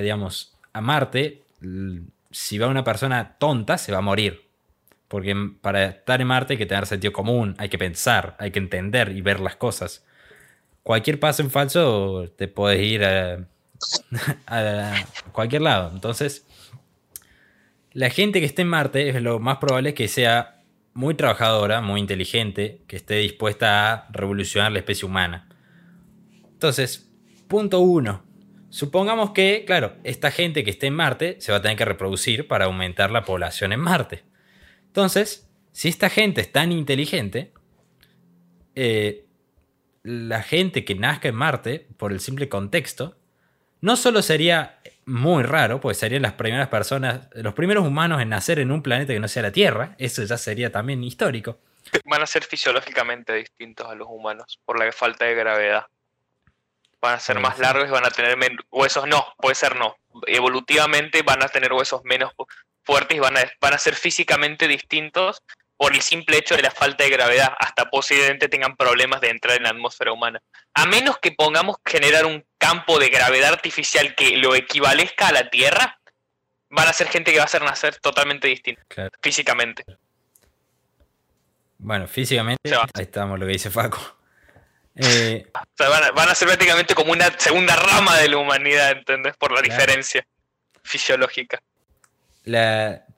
Digamos, 0.01 0.53
a 0.74 0.82
Marte, 0.82 1.43
si 2.29 2.58
va 2.58 2.67
una 2.67 2.84
persona 2.84 3.38
tonta, 3.38 3.77
se 3.77 3.93
va 3.93 4.00
a 4.00 4.01
morir. 4.01 4.42
Porque 5.13 5.36
para 5.62 5.86
estar 5.86 6.22
en 6.22 6.25
Marte 6.25 6.53
hay 6.53 6.58
que 6.58 6.65
tener 6.65 6.88
sentido 6.88 7.13
común, 7.13 7.53
hay 7.60 7.70
que 7.70 7.77
pensar, 7.77 8.36
hay 8.39 8.50
que 8.50 8.58
entender 8.58 9.12
y 9.15 9.22
ver 9.22 9.39
las 9.41 9.55
cosas. 9.55 10.03
Cualquier 10.82 11.20
paso 11.20 11.43
en 11.43 11.51
falso 11.51 12.32
te 12.36 12.48
puedes 12.48 12.82
ir 12.82 13.05
a, 13.05 13.46
a 14.48 15.05
cualquier 15.32 15.62
lado. 15.62 15.91
Entonces, 15.93 16.48
la 17.91 18.10
gente 18.10 18.39
que 18.39 18.48
esté 18.48 18.63
en 18.63 18.70
Marte 18.70 19.10
es 19.10 19.22
lo 19.22 19.38
más 19.38 19.58
probable 19.58 19.93
que 19.93 20.08
sea 20.08 20.63
muy 20.96 21.13
trabajadora, 21.13 21.79
muy 21.79 22.01
inteligente, 22.01 22.82
que 22.88 22.96
esté 22.96 23.17
dispuesta 23.17 23.93
a 23.93 24.08
revolucionar 24.10 24.72
la 24.72 24.79
especie 24.79 25.05
humana. 25.05 25.48
Entonces, 26.53 27.08
punto 27.48 27.82
uno. 27.82 28.24
Supongamos 28.72 29.29
que, 29.29 29.63
claro, 29.67 29.93
esta 30.03 30.32
gente 30.32 30.63
que 30.63 30.72
esté 30.72 30.88
en 30.88 30.96
Marte 30.96 31.36
se 31.39 31.51
va 31.51 31.60
a 31.60 31.62
tener 31.62 31.77
que 31.77 31.86
reproducir 31.86 32.48
para 32.48 32.65
aumentar 32.65 33.12
la 33.12 33.24
población 33.24 33.74
en 33.74 33.79
Marte. 33.79 34.32
Entonces, 34.93 35.50
si 35.71 35.89
esta 35.89 36.07
gente 36.07 36.41
es 36.41 36.51
tan 36.51 36.71
inteligente, 36.71 37.51
eh, 38.75 39.25
la 40.03 40.43
gente 40.43 40.85
que 40.85 40.93
nazca 40.93 41.29
en 41.29 41.33
Marte, 41.33 41.88
por 41.97 42.12
el 42.12 42.19
simple 42.19 42.47
contexto, 42.47 43.17
no 43.81 43.95
solo 43.95 44.21
sería 44.21 44.79
muy 45.05 45.41
raro, 45.41 45.81
pues 45.81 45.97
serían 45.97 46.21
las 46.21 46.33
primeras 46.33 46.67
personas, 46.67 47.27
los 47.33 47.55
primeros 47.55 47.88
humanos 47.88 48.21
en 48.21 48.29
nacer 48.29 48.59
en 48.59 48.71
un 48.71 48.83
planeta 48.83 49.13
que 49.13 49.19
no 49.19 49.27
sea 49.27 49.41
la 49.41 49.51
Tierra, 49.51 49.95
eso 49.97 50.21
ya 50.21 50.38
sería 50.38 50.71
también 50.71 51.03
histórico. 51.03 51.57
Van 52.05 52.21
a 52.21 52.27
ser 52.27 52.43
fisiológicamente 52.43 53.33
distintos 53.33 53.88
a 53.88 53.95
los 53.95 54.07
humanos 54.07 54.59
por 54.63 54.77
la 54.77 54.91
falta 54.91 55.25
de 55.25 55.33
gravedad. 55.33 55.88
Van 57.01 57.15
a 57.15 57.19
ser 57.19 57.39
más 57.39 57.57
largos 57.57 57.88
y 57.88 57.91
van 57.91 58.05
a 58.05 58.12
tener 58.12 58.38
huesos. 58.69 59.07
No, 59.07 59.25
puede 59.39 59.55
ser 59.55 59.75
no. 59.75 59.95
Evolutivamente 60.27 61.23
van 61.23 61.41
a 61.41 61.47
tener 61.47 61.73
huesos 61.73 62.03
menos 62.03 62.31
fuertes 62.83 63.17
y 63.17 63.19
van 63.19 63.37
a, 63.37 63.41
van 63.61 63.73
a 63.73 63.77
ser 63.77 63.95
físicamente 63.95 64.67
distintos 64.67 65.41
por 65.77 65.93
el 65.93 66.01
simple 66.01 66.37
hecho 66.37 66.55
de 66.55 66.61
la 66.61 66.71
falta 66.71 67.03
de 67.03 67.09
gravedad. 67.09 67.53
Hasta 67.59 67.89
posiblemente 67.89 68.47
tengan 68.47 68.75
problemas 68.75 69.21
de 69.21 69.29
entrar 69.29 69.57
en 69.57 69.63
la 69.63 69.69
atmósfera 69.69 70.11
humana. 70.13 70.41
A 70.73 70.85
menos 70.85 71.17
que 71.19 71.31
pongamos 71.31 71.77
generar 71.85 72.25
un 72.25 72.45
campo 72.57 72.99
de 72.99 73.09
gravedad 73.09 73.53
artificial 73.53 74.15
que 74.15 74.37
lo 74.37 74.55
equivalezca 74.55 75.27
a 75.27 75.31
la 75.33 75.49
Tierra, 75.49 75.99
van 76.69 76.87
a 76.87 76.93
ser 76.93 77.07
gente 77.09 77.31
que 77.31 77.37
va 77.39 77.43
a 77.45 77.47
ser 77.49 77.61
nacer 77.63 77.97
totalmente 77.97 78.47
distinta 78.47 78.81
Claro. 78.87 79.11
físicamente. 79.21 79.83
Bueno, 81.77 82.07
físicamente, 82.07 82.61
ahí 82.93 83.03
estamos 83.03 83.39
lo 83.39 83.45
que 83.45 83.51
dice 83.51 83.69
Faco. 83.69 84.17
Eh, 84.95 85.45
O 85.53 85.59
sea, 85.75 85.89
van 85.89 86.03
a, 86.03 86.11
van 86.11 86.29
a 86.29 86.35
ser 86.35 86.47
prácticamente 86.47 86.95
como 86.95 87.11
una 87.11 87.37
segunda 87.39 87.75
rama 87.75 88.17
de 88.17 88.29
la 88.29 88.37
humanidad, 88.37 88.91
¿entendés? 88.91 89.35
Por 89.37 89.51
la 89.51 89.61
Claro. 89.61 89.73
diferencia 89.81 90.25
fisiológica. 90.83 91.59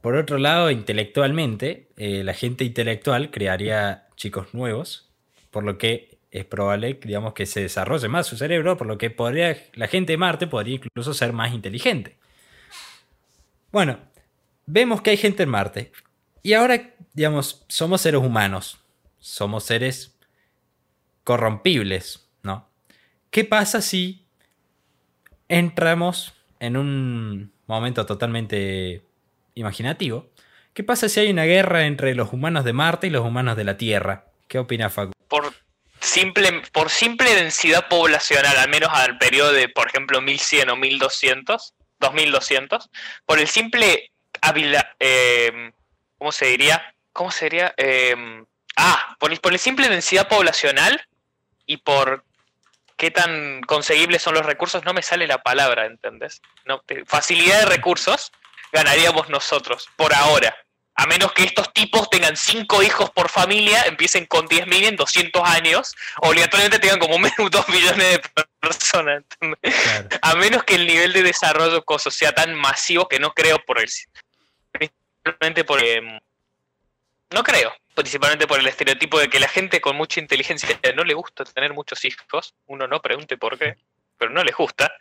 Por 0.01 0.15
otro 0.15 0.38
lado, 0.38 0.70
intelectualmente, 0.72 1.89
eh, 1.98 2.24
la 2.24 2.34
gente 2.34 2.63
intelectual 2.63 3.32
crearía 3.32 4.08
chicos 4.15 4.53
nuevos, 4.53 5.10
por 5.51 5.63
lo 5.63 5.77
que 5.77 6.20
es 6.32 6.46
probable, 6.46 7.00
digamos, 7.01 7.34
que 7.34 7.46
se 7.46 7.62
desarrolle 7.62 8.08
más 8.08 8.27
su 8.27 8.38
cerebro, 8.38 8.77
por 8.77 8.88
lo 8.88 8.98
que 8.98 9.10
podría, 9.10 9.58
la 9.74 9.88
gente 9.88 10.13
de 10.13 10.17
Marte 10.17 10.48
podría 10.48 10.75
incluso 10.75 11.13
ser 11.13 11.34
más 11.34 11.53
inteligente. 11.53 12.17
Bueno, 13.72 14.00
vemos 14.65 15.01
que 15.01 15.12
hay 15.12 15.17
gente 15.17 15.44
en 15.44 15.50
Marte. 15.50 15.91
Y 16.44 16.53
ahora, 16.53 16.94
digamos, 17.13 17.65
somos 17.67 18.01
seres 18.01 18.22
humanos. 18.22 18.79
Somos 19.17 19.63
seres 19.63 20.17
corrompibles, 21.24 22.29
¿no? 22.44 22.70
¿Qué 23.32 23.44
pasa 23.44 23.82
si 23.82 24.27
entramos 25.48 26.34
en 26.60 26.77
un 26.77 27.51
momento 27.67 28.05
totalmente 28.05 29.05
imaginativo? 29.56 30.30
¿Qué 30.74 30.84
pasa 30.84 31.10
si 31.10 31.22
hay 31.22 31.32
una 31.32 31.46
guerra 31.46 31.86
entre 31.86 32.14
los 32.16 32.32
humanos 32.34 32.66
de 32.66 32.74
Marte 32.74 33.08
y 33.08 33.10
los 33.10 33.26
humanos 33.26 33.58
de 33.58 33.64
la 33.64 33.78
Tierra? 33.78 34.26
¿Qué 34.48 34.60
opina 34.60 34.90
Facu? 34.90 35.14
Por 35.28 35.54
simple, 36.02 36.62
por 36.72 36.90
simple 36.90 37.34
densidad 37.34 37.88
poblacional, 37.88 38.58
al 38.58 38.70
menos 38.70 38.90
al 38.94 39.18
periodo 39.18 39.54
de, 39.54 39.70
por 39.70 39.88
ejemplo, 39.88 40.22
1100 40.22 40.70
o 40.70 40.76
1200, 40.76 41.74
2200, 42.00 42.90
por 43.26 43.40
el 43.40 43.48
simple 43.48 44.12
habila- 44.42 44.96
eh, 45.00 45.72
¿cómo 46.18 46.32
se 46.32 46.46
diría? 46.48 46.94
¿Cómo 47.14 47.32
sería? 47.32 47.74
Eh, 47.78 48.44
ah, 48.76 49.16
por 49.20 49.32
el, 49.32 49.60
simple 49.60 49.88
densidad 49.88 50.28
poblacional 50.28 51.02
y 51.66 51.78
por 51.78 52.26
qué 52.98 53.12
tan 53.12 53.62
conseguibles 53.62 54.22
son 54.22 54.34
los 54.36 54.46
recursos, 54.46 54.84
no 54.84 54.94
me 54.94 55.02
sale 55.02 55.26
la 55.26 55.42
palabra, 55.42 55.86
¿entendés? 55.86 56.42
No, 56.66 56.84
facilidad 57.06 57.62
de 57.62 57.66
recursos, 57.66 58.32
ganaríamos 58.72 59.29
nosotros, 59.29 59.89
por 59.95 60.13
ahora. 60.13 60.55
A 60.98 61.05
menos 61.07 61.34
que 61.34 61.43
estos 61.43 61.74
tipos 61.74 62.10
tengan 62.10 62.38
cinco 62.38 62.81
hijos 62.81 63.10
por 63.12 63.29
familia, 63.29 63.84
empiecen 63.84 64.25
con 64.27 64.48
10.000 64.48 64.86
en 64.86 64.95
200 64.95 65.43
años, 65.43 65.93
obligatoriamente 66.22 66.79
tengan 66.79 67.00
como 67.00 67.19
menos 67.19 67.36
2 67.51 67.69
millones 67.69 67.98
de 67.98 68.22
personas. 68.62 69.24
A 70.22 70.36
menos 70.36 70.63
que 70.63 70.75
el 70.75 70.88
nivel 70.88 71.12
de 71.12 71.24
desarrollo 71.24 71.84
coso 71.84 72.10
sea 72.10 72.34
tan 72.34 72.55
masivo 72.55 73.10
que 73.10 73.19
no 73.19 73.34
creo 73.34 73.60
por 73.65 73.79
el. 73.79 73.89
Principalmente 74.72 75.65
por. 75.65 75.84
em, 75.84 76.17
no 77.31 77.43
creo. 77.43 77.75
Principalmente 77.93 78.48
por 78.48 78.60
el 78.60 78.67
estereotipo 78.67 79.19
de 79.19 79.29
que 79.29 79.39
la 79.39 79.48
gente 79.48 79.81
con 79.81 79.95
mucha 79.95 80.19
inteligencia 80.19 80.79
no 80.95 81.03
le 81.03 81.13
gusta 81.13 81.43
tener 81.43 81.74
muchos 81.74 82.03
hijos. 82.05 82.53
Uno 82.67 82.88
no 82.88 83.01
pregunte 83.01 83.38
por 83.38 83.57
qué, 83.57 83.75
pero 84.17 84.31
no 84.31 84.43
les 84.43 84.55
gusta. 84.55 84.93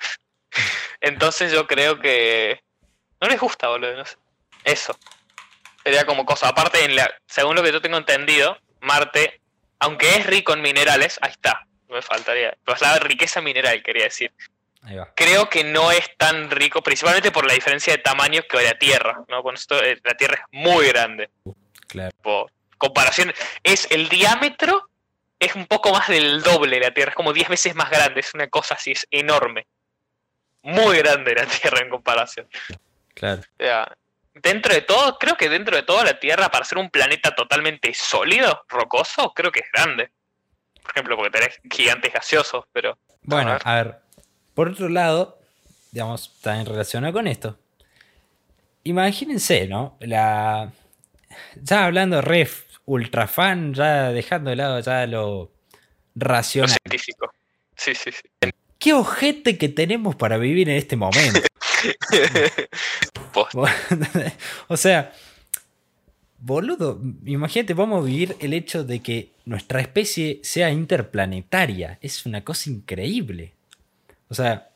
Entonces 1.00 1.52
yo 1.52 1.68
creo 1.68 2.00
que. 2.00 2.64
No 3.20 3.28
les 3.28 3.40
gusta, 3.40 3.68
boludo. 3.68 3.96
no 3.96 4.04
sé. 4.04 4.16
Eso. 4.64 4.96
Sería 5.82 6.06
como 6.06 6.24
cosa. 6.24 6.48
Aparte, 6.48 6.84
en 6.84 6.96
la, 6.96 7.12
según 7.26 7.56
lo 7.56 7.62
que 7.62 7.72
yo 7.72 7.80
tengo 7.80 7.98
entendido, 7.98 8.58
Marte 8.80 9.40
aunque 9.84 10.16
es 10.16 10.26
rico 10.26 10.54
en 10.54 10.62
minerales, 10.62 11.18
ahí 11.20 11.30
está, 11.30 11.66
me 11.88 12.00
faltaría. 12.00 12.56
Pues 12.64 12.80
la 12.80 12.98
riqueza 12.98 13.42
mineral, 13.42 13.82
quería 13.82 14.04
decir. 14.04 14.32
Ahí 14.82 14.96
va. 14.96 15.12
Creo 15.14 15.50
que 15.50 15.62
no 15.62 15.90
es 15.92 16.16
tan 16.16 16.50
rico, 16.50 16.82
principalmente 16.82 17.30
por 17.30 17.46
la 17.46 17.52
diferencia 17.52 17.92
de 17.92 17.98
tamaño 17.98 18.42
que 18.48 18.62
la 18.62 18.78
Tierra, 18.78 19.24
¿no? 19.28 19.42
Con 19.42 19.54
esto, 19.54 19.82
eh, 19.82 20.00
la 20.02 20.14
Tierra 20.14 20.36
es 20.36 20.58
muy 20.58 20.88
grande. 20.88 21.28
Claro. 21.86 22.16
Por 22.22 22.50
comparación, 22.78 23.32
es 23.62 23.86
el 23.90 24.08
diámetro 24.08 24.88
es 25.38 25.54
un 25.54 25.66
poco 25.66 25.92
más 25.92 26.08
del 26.08 26.42
doble 26.42 26.80
la 26.80 26.92
Tierra, 26.92 27.10
es 27.10 27.16
como 27.16 27.32
10 27.32 27.48
veces 27.48 27.74
más 27.74 27.90
grande, 27.90 28.20
es 28.20 28.32
una 28.32 28.48
cosa 28.48 28.74
así, 28.74 28.92
es 28.92 29.06
enorme. 29.10 29.66
Muy 30.62 30.96
grande 30.98 31.34
la 31.34 31.44
Tierra 31.46 31.80
en 31.80 31.90
comparación. 31.90 32.48
Claro. 33.14 33.40
O 33.42 33.62
sea, 33.62 33.92
dentro 34.34 34.74
de 34.74 34.82
todo, 34.82 35.18
creo 35.18 35.36
que 35.36 35.48
dentro 35.48 35.76
de 35.76 35.82
todo 35.82 36.04
la 36.04 36.18
Tierra, 36.18 36.50
para 36.50 36.64
ser 36.64 36.78
un 36.78 36.90
planeta 36.90 37.34
totalmente 37.34 37.92
sólido, 37.94 38.64
rocoso, 38.68 39.32
creo 39.34 39.50
que 39.52 39.60
es 39.60 39.66
grande. 39.72 40.10
Por 40.82 40.90
ejemplo, 40.92 41.16
porque 41.16 41.30
tenés 41.38 41.60
gigantes 41.70 42.12
gaseosos, 42.12 42.64
pero. 42.72 42.98
Bueno, 43.22 43.50
A 43.50 43.54
ver. 43.54 43.62
a 43.64 43.74
ver. 43.82 43.94
Por 44.54 44.68
otro 44.68 44.88
lado, 44.88 45.38
digamos, 45.92 46.30
en 46.44 46.66
relación 46.66 47.10
con 47.12 47.26
esto. 47.26 47.58
Imagínense, 48.84 49.66
¿no? 49.66 49.96
La. 50.00 50.70
Ya 51.56 51.84
hablando 51.86 52.20
ref, 52.20 52.64
ultra 52.84 53.26
fan, 53.26 53.74
ya 53.74 54.10
dejando 54.10 54.50
de 54.50 54.56
lado 54.56 54.78
ya 54.80 55.06
lo 55.06 55.50
Lo 55.50 55.50
racional. 56.14 56.70
científico. 56.84 57.32
Sí, 57.76 57.94
sí, 57.94 58.12
sí. 58.12 58.50
¿Qué 58.78 58.92
ojete 58.92 59.56
que 59.58 59.68
tenemos 59.68 60.14
para 60.14 60.36
vivir 60.36 60.68
en 60.68 60.76
este 60.76 60.96
momento? 60.96 61.40
O 64.68 64.76
sea, 64.76 65.12
boludo, 66.38 67.00
imagínate, 67.24 67.74
vamos 67.74 68.02
a 68.02 68.06
vivir 68.06 68.36
el 68.40 68.52
hecho 68.52 68.84
de 68.84 69.00
que 69.00 69.30
nuestra 69.44 69.80
especie 69.80 70.40
sea 70.42 70.70
interplanetaria. 70.70 71.98
Es 72.00 72.26
una 72.26 72.42
cosa 72.44 72.70
increíble. 72.70 73.52
O 74.28 74.34
sea, 74.34 74.68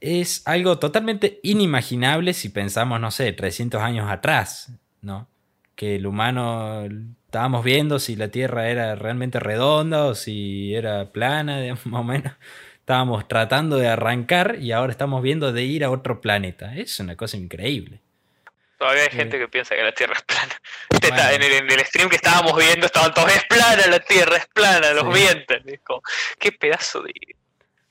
es 0.00 0.42
algo 0.46 0.78
totalmente 0.78 1.40
inimaginable 1.42 2.34
si 2.34 2.48
pensamos, 2.48 3.00
no 3.00 3.10
sé, 3.10 3.32
300 3.32 3.80
años 3.80 4.10
atrás, 4.10 4.72
¿no? 5.00 5.28
Que 5.76 5.96
el 5.96 6.06
humano 6.06 6.84
estábamos 7.26 7.64
viendo 7.64 7.98
si 7.98 8.16
la 8.16 8.28
Tierra 8.28 8.68
era 8.68 8.94
realmente 8.94 9.40
redonda 9.40 10.06
o 10.06 10.14
si 10.14 10.74
era 10.74 11.12
plana, 11.12 11.60
más 11.84 12.00
o 12.00 12.04
menos. 12.04 12.32
Estábamos 12.82 13.28
tratando 13.28 13.76
de 13.76 13.88
arrancar 13.88 14.56
y 14.60 14.72
ahora 14.72 14.90
estamos 14.90 15.22
viendo 15.22 15.52
de 15.52 15.62
ir 15.62 15.84
a 15.84 15.90
otro 15.90 16.20
planeta. 16.20 16.74
Es 16.74 16.98
una 16.98 17.16
cosa 17.16 17.36
increíble. 17.36 18.00
Todavía 18.76 19.04
hay 19.04 19.10
Sí. 19.10 19.16
gente 19.18 19.38
que 19.38 19.46
piensa 19.46 19.76
que 19.76 19.82
la 19.82 19.92
Tierra 19.92 20.14
es 20.16 20.22
plana. 20.22 20.54
Bueno. 21.00 21.30
en, 21.30 21.42
el, 21.42 21.52
en 21.52 21.70
el 21.70 21.80
stream 21.86 22.08
que 22.08 22.16
estábamos 22.16 22.56
viendo 22.56 22.86
estaban 22.86 23.12
todos, 23.14 23.32
es 23.34 23.44
plana 23.44 23.86
la 23.88 24.00
Tierra, 24.00 24.36
es 24.36 24.46
plana, 24.52 24.90
los 24.92 25.04
Sí. 25.14 25.22
mienten. 25.22 25.62
Es 25.68 25.80
como, 25.84 26.02
qué 26.38 26.50
pedazo 26.52 27.02
de... 27.02 27.12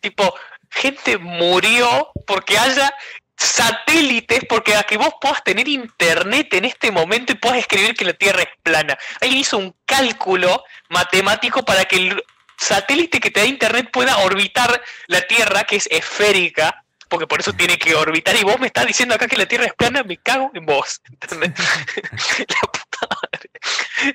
Tipo, 0.01 0.33
gente 0.69 1.17
murió 1.17 2.11
porque 2.27 2.57
haya 2.57 2.93
satélites, 3.37 4.41
porque 4.49 4.75
a 4.75 4.83
que 4.83 4.97
vos 4.97 5.13
puedas 5.21 5.43
tener 5.43 5.67
internet 5.67 6.53
en 6.53 6.65
este 6.65 6.91
momento 6.91 7.31
y 7.31 7.35
puedas 7.35 7.59
escribir 7.59 7.95
que 7.95 8.05
la 8.05 8.13
Tierra 8.13 8.41
es 8.41 8.49
plana. 8.61 8.97
Alguien 9.21 9.39
hizo 9.39 9.57
un 9.57 9.73
cálculo 9.85 10.63
matemático 10.89 11.63
para 11.63 11.85
que 11.85 11.95
el 11.95 12.23
satélite 12.61 13.19
que 13.19 13.31
te 13.31 13.39
da 13.39 13.45
internet 13.45 13.89
pueda 13.91 14.17
orbitar 14.19 14.81
la 15.07 15.21
Tierra, 15.21 15.63
que 15.63 15.77
es 15.77 15.87
esférica, 15.91 16.85
porque 17.09 17.27
por 17.27 17.39
eso 17.39 17.53
tiene 17.53 17.77
que 17.77 17.95
orbitar, 17.95 18.35
y 18.35 18.43
vos 18.43 18.59
me 18.59 18.67
estás 18.67 18.85
diciendo 18.85 19.15
acá 19.15 19.27
que 19.27 19.37
la 19.37 19.47
Tierra 19.47 19.65
es 19.65 19.73
plana, 19.73 20.03
me 20.03 20.17
cago 20.17 20.51
en 20.53 20.65
vos. 20.65 21.01
¿entendés? 21.09 21.51
la 22.39 22.71
puta 22.71 23.07
madre. 23.09 23.49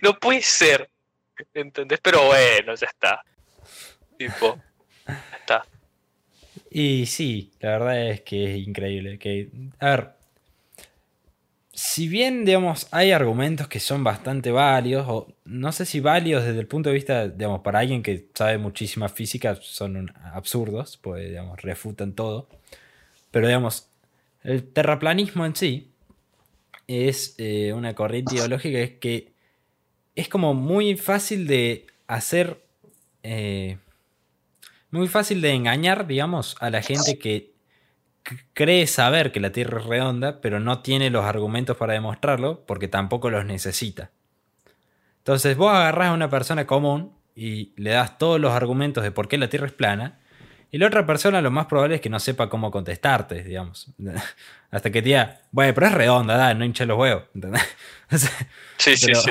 No 0.00 0.18
puede 0.18 0.42
ser. 0.42 0.88
¿Entendés? 1.52 2.00
Pero 2.02 2.24
bueno, 2.26 2.74
ya 2.74 2.86
está. 2.86 3.22
Tipo, 4.16 4.58
ya 5.06 5.36
está. 5.38 5.66
Y 6.70 7.06
sí, 7.06 7.52
la 7.60 7.70
verdad 7.72 8.10
es 8.10 8.20
que 8.22 8.44
es 8.44 8.66
increíble. 8.66 9.18
Que, 9.18 9.50
a 9.80 9.90
ver, 9.90 10.15
si 11.78 12.08
bien, 12.08 12.46
digamos, 12.46 12.88
hay 12.90 13.10
argumentos 13.12 13.68
que 13.68 13.80
son 13.80 14.02
bastante 14.02 14.50
válidos, 14.50 15.06
o 15.10 15.28
no 15.44 15.72
sé 15.72 15.84
si 15.84 16.00
válidos 16.00 16.44
desde 16.46 16.58
el 16.58 16.66
punto 16.66 16.88
de 16.88 16.94
vista, 16.94 17.28
digamos, 17.28 17.60
para 17.60 17.80
alguien 17.80 18.02
que 18.02 18.28
sabe 18.34 18.56
muchísima 18.56 19.10
física, 19.10 19.54
son 19.60 20.10
absurdos, 20.32 20.98
pues, 21.02 21.28
digamos, 21.28 21.60
refutan 21.60 22.14
todo. 22.14 22.48
Pero, 23.30 23.46
digamos, 23.46 23.88
el 24.42 24.64
terraplanismo 24.72 25.44
en 25.44 25.54
sí 25.54 25.90
es 26.86 27.34
eh, 27.36 27.74
una 27.74 27.94
corriente 27.94 28.36
ideológica 28.36 28.78
es 28.78 28.92
que 28.92 29.32
es 30.14 30.28
como 30.28 30.54
muy 30.54 30.96
fácil 30.96 31.46
de 31.46 31.86
hacer... 32.06 32.58
eh, 33.22 33.76
muy 34.90 35.08
fácil 35.08 35.42
de 35.42 35.50
engañar, 35.50 36.06
digamos, 36.06 36.56
a 36.60 36.70
la 36.70 36.80
gente 36.80 37.18
que 37.18 37.55
cree 38.54 38.86
saber 38.86 39.32
que 39.32 39.40
la 39.40 39.52
Tierra 39.52 39.80
es 39.80 39.86
redonda, 39.86 40.40
pero 40.40 40.60
no 40.60 40.80
tiene 40.80 41.10
los 41.10 41.24
argumentos 41.24 41.76
para 41.76 41.92
demostrarlo, 41.94 42.64
porque 42.66 42.88
tampoco 42.88 43.30
los 43.30 43.44
necesita. 43.44 44.10
Entonces 45.18 45.56
vos 45.56 45.72
agarrás 45.72 46.08
a 46.08 46.12
una 46.14 46.30
persona 46.30 46.66
común 46.66 47.12
y 47.34 47.72
le 47.76 47.90
das 47.90 48.18
todos 48.18 48.40
los 48.40 48.52
argumentos 48.52 49.02
de 49.04 49.10
por 49.10 49.28
qué 49.28 49.38
la 49.38 49.48
Tierra 49.48 49.66
es 49.66 49.72
plana, 49.72 50.18
y 50.72 50.78
la 50.78 50.88
otra 50.88 51.06
persona 51.06 51.40
lo 51.40 51.50
más 51.50 51.66
probable 51.66 51.94
es 51.96 52.00
que 52.00 52.10
no 52.10 52.18
sepa 52.18 52.48
cómo 52.48 52.70
contestarte, 52.70 53.42
digamos. 53.44 53.88
Hasta 54.70 54.90
que 54.90 55.00
te 55.00 55.08
diga, 55.08 55.40
bueno, 55.52 55.72
pero 55.74 55.86
es 55.86 55.92
redonda, 55.94 56.36
da, 56.36 56.54
no 56.54 56.64
hincha 56.64 56.84
los 56.86 56.98
huevos. 56.98 57.24
Sí, 58.78 58.96
sí, 58.96 59.06
Pero- 59.06 59.20
sí. 59.20 59.30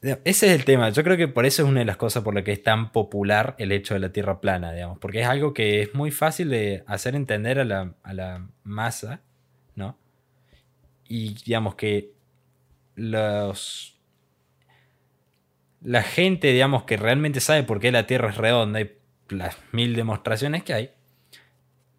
Ese 0.00 0.22
es 0.24 0.42
el 0.42 0.64
tema. 0.64 0.90
Yo 0.90 1.02
creo 1.02 1.16
que 1.16 1.28
por 1.28 1.44
eso 1.44 1.62
es 1.62 1.68
una 1.68 1.80
de 1.80 1.86
las 1.86 1.96
cosas 1.96 2.22
por 2.22 2.34
las 2.34 2.44
que 2.44 2.52
es 2.52 2.62
tan 2.62 2.92
popular 2.92 3.56
el 3.58 3.72
hecho 3.72 3.94
de 3.94 4.00
la 4.00 4.12
Tierra 4.12 4.40
plana, 4.40 4.72
digamos. 4.72 4.98
Porque 4.98 5.20
es 5.20 5.26
algo 5.26 5.52
que 5.52 5.82
es 5.82 5.94
muy 5.94 6.10
fácil 6.10 6.50
de 6.50 6.84
hacer 6.86 7.14
entender 7.16 7.58
a 7.58 7.64
la, 7.64 7.94
a 8.02 8.14
la 8.14 8.48
masa, 8.62 9.22
¿no? 9.74 9.98
Y 11.06 11.34
digamos 11.44 11.74
que 11.74 12.12
los. 12.94 13.94
La 15.80 16.02
gente, 16.02 16.52
digamos, 16.52 16.84
que 16.84 16.96
realmente 16.96 17.40
sabe 17.40 17.62
por 17.62 17.78
qué 17.78 17.92
la 17.92 18.06
Tierra 18.06 18.30
es 18.30 18.36
redonda 18.36 18.80
y 18.80 18.98
las 19.28 19.56
mil 19.72 19.94
demostraciones 19.94 20.64
que 20.64 20.74
hay, 20.74 20.90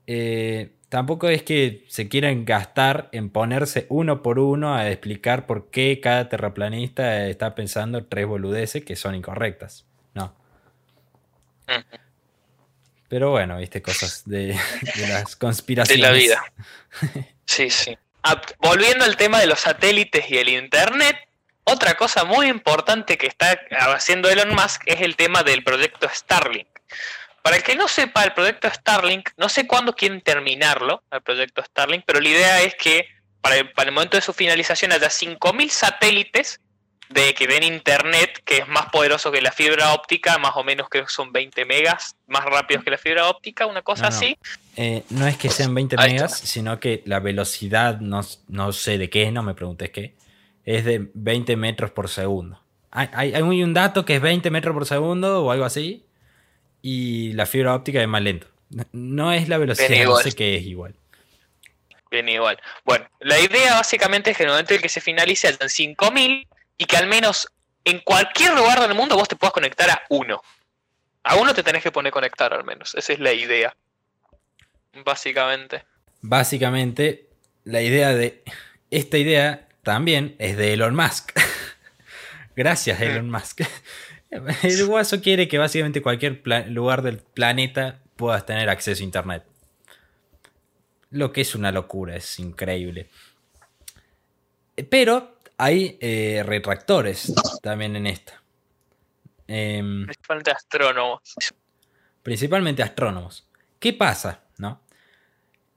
eh, 0.08 0.72
tampoco 0.90 1.30
es 1.30 1.44
que 1.44 1.86
se 1.88 2.10
quieran 2.10 2.46
gastar 2.46 3.10
en 3.12 3.30
ponerse 3.30 3.86
uno 3.90 4.22
por 4.22 4.40
uno 4.40 4.76
a 4.76 4.90
explicar 4.90 5.46
por 5.46 5.70
qué 5.70 6.00
cada 6.02 6.30
terraplanista 6.30 7.28
está 7.28 7.56
pensando 7.56 8.06
tres 8.06 8.26
boludeces 8.28 8.84
que 8.84 8.96
son 8.96 9.16
incorrectas. 9.16 9.86
No. 10.14 10.36
Pero 13.08 13.32
bueno, 13.32 13.58
viste, 13.58 13.82
cosas 13.82 14.24
de, 14.26 14.58
de 14.96 15.08
las 15.08 15.32
De 15.34 15.38
conspiraciones. 15.40 16.02
la 16.02 16.12
vida. 16.12 16.44
Sí, 17.46 17.72
sí. 17.72 17.98
Ah, 18.22 18.40
volviendo 18.60 19.06
al 19.06 19.18
tema 19.18 19.40
de 19.40 19.48
los 19.48 19.62
satélites 19.62 20.30
y 20.30 20.38
el 20.38 20.50
internet, 20.50 21.16
otra 21.64 21.96
cosa 21.96 22.24
muy 22.24 22.48
importante 22.48 23.18
que 23.18 23.26
está 23.26 23.60
haciendo 23.72 24.30
Elon 24.30 24.54
Musk 24.54 24.84
es 24.86 25.02
el 25.02 25.16
tema 25.16 25.42
del 25.42 25.64
proyecto 25.64 26.08
Starlink. 26.14 26.68
Para 27.50 27.58
el 27.58 27.64
que 27.64 27.76
no 27.76 27.88
sepa, 27.88 28.24
el 28.24 28.34
proyecto 28.34 28.70
Starlink, 28.70 29.32
no 29.36 29.50
sé 29.50 29.66
cuándo 29.66 29.96
quieren 29.96 30.22
terminarlo, 30.22 31.02
el 31.12 31.24
proyecto 31.24 31.64
Starlink, 31.64 32.04
pero 32.06 32.20
la 32.20 32.30
idea 32.30 32.62
es 32.62 32.76
que 32.76 33.08
para 33.42 33.56
el, 33.58 33.72
para 33.72 33.90
el 33.90 33.96
momento 33.96 34.18
de 34.18 34.22
su 34.22 34.34
finalización 34.34 34.92
haya 34.92 35.08
5.000 35.08 35.70
satélites 35.70 36.60
de 37.10 37.34
que 37.34 37.48
den 37.48 37.64
internet, 37.64 38.40
que 38.46 38.58
es 38.58 38.68
más 38.68 38.92
poderoso 38.92 39.32
que 39.32 39.42
la 39.42 39.52
fibra 39.52 39.96
óptica, 39.96 40.38
más 40.38 40.52
o 40.58 40.64
menos 40.64 40.90
creo 40.92 41.06
que 41.06 41.12
son 41.12 41.32
20 41.32 41.66
megas, 41.66 42.16
más 42.28 42.46
rápidos 42.46 42.84
que 42.84 42.92
la 42.92 43.00
fibra 43.00 43.28
óptica, 43.28 43.66
una 43.66 43.82
cosa 43.82 44.04
No, 44.04 44.10
no. 44.12 44.16
así. 44.16 44.38
Eh, 44.76 45.04
no 45.10 45.26
es 45.26 45.36
que 45.38 45.50
sean 45.50 45.74
20 45.74 45.96
Ahí 45.98 46.14
megas, 46.14 46.36
está. 46.36 46.46
sino 46.46 46.80
que 46.80 47.02
la 47.08 47.20
velocidad, 47.20 48.00
no, 48.00 48.22
no 48.48 48.72
sé 48.74 49.00
de 49.00 49.10
qué, 49.10 49.32
no 49.32 49.42
me 49.42 49.56
preguntes 49.56 49.90
qué, 49.90 50.14
es 50.66 50.86
de 50.86 51.10
20 51.16 51.56
metros 51.56 51.90
por 51.90 52.10
segundo. 52.10 52.62
Hay, 52.92 53.10
hay, 53.12 53.34
hay 53.34 53.42
un 53.42 53.74
dato 53.74 54.06
que 54.06 54.18
es 54.18 54.22
20 54.22 54.52
metros 54.52 54.76
por 54.76 54.86
segundo 54.86 55.44
o 55.44 55.50
algo 55.50 55.66
así, 55.66 56.06
y 56.82 57.34
la 57.34 57.46
fibra 57.46 57.76
óptica 57.76 58.02
es 58.02 58.08
más 58.08 58.22
lento. 58.22 58.48
No 58.92 59.34
es 59.34 59.50
la 59.50 59.58
velocidad, 59.58 60.06
no 60.06 60.18
sé 60.18 60.32
qué 60.34 60.56
es 60.56 60.64
igual. 60.64 60.96
Bien, 62.12 62.28
igual. 62.28 62.60
Bueno, 62.84 63.08
la 63.20 63.40
idea 63.40 63.76
básicamente 63.76 64.32
es 64.32 64.38
que 64.38 64.44
en 64.44 64.50
el 64.50 64.54
momento 64.54 64.74
en 64.74 64.82
que 64.82 64.90
se 64.90 65.02
finalice 65.02 65.48
hayan 65.48 65.70
5000 65.70 66.48
y 66.78 66.86
que 66.86 66.98
al 66.98 67.08
menos 67.08 67.48
en 67.86 68.00
cualquier 68.00 68.54
lugar 68.56 68.80
del 68.80 68.96
mundo 68.96 69.16
vos 69.16 69.28
te 69.28 69.36
puedas 69.36 69.54
conectar 69.54 69.90
a 69.90 70.02
uno. 70.10 70.42
A 71.24 71.36
uno 71.36 71.54
te 71.54 71.64
tenés 71.64 71.84
que 71.84 71.92
poner 71.92 72.12
conectar 72.12 72.54
al 72.54 72.64
menos. 72.64 72.96
Esa 72.96 73.14
es 73.14 73.20
la 73.20 73.34
idea. 73.34 73.76
Básicamente. 75.06 75.84
Básicamente, 76.22 77.30
la 77.64 77.82
idea 77.82 78.14
de. 78.14 78.44
Esta 78.90 79.18
idea 79.18 79.68
también 79.84 80.36
es 80.40 80.58
de 80.58 80.74
Elon 80.74 80.96
Musk. 80.96 81.32
Gracias, 82.56 83.00
Elon 83.00 83.30
Musk. 83.30 83.62
El 84.64 84.86
guaso 84.86 85.22
quiere 85.22 85.48
que 85.48 85.58
básicamente 85.58 86.02
cualquier 86.02 86.42
lugar 86.68 87.02
del 87.02 87.18
planeta 87.18 88.02
puedas 88.16 88.46
tener 88.46 88.70
acceso 88.70 89.02
a 89.02 89.06
internet. 89.06 89.44
Lo 91.12 91.32
que 91.32 91.42
es 91.42 91.56
una 91.56 91.72
locura, 91.72 92.16
es 92.16 92.40
increíble. 92.40 93.10
Pero 94.90 95.40
hay 95.58 95.98
eh, 96.00 96.44
retractores 96.46 97.34
también 97.62 97.96
en 97.96 98.08
esta. 98.08 98.42
Em, 99.48 100.06
Principalmente 100.06 100.52
astrónomos. 100.52 101.22
principalmente 102.22 102.84
astrónomos. 102.84 103.48
¿Qué 103.80 103.94
pasa? 103.94 104.44
¿No? 104.58 104.82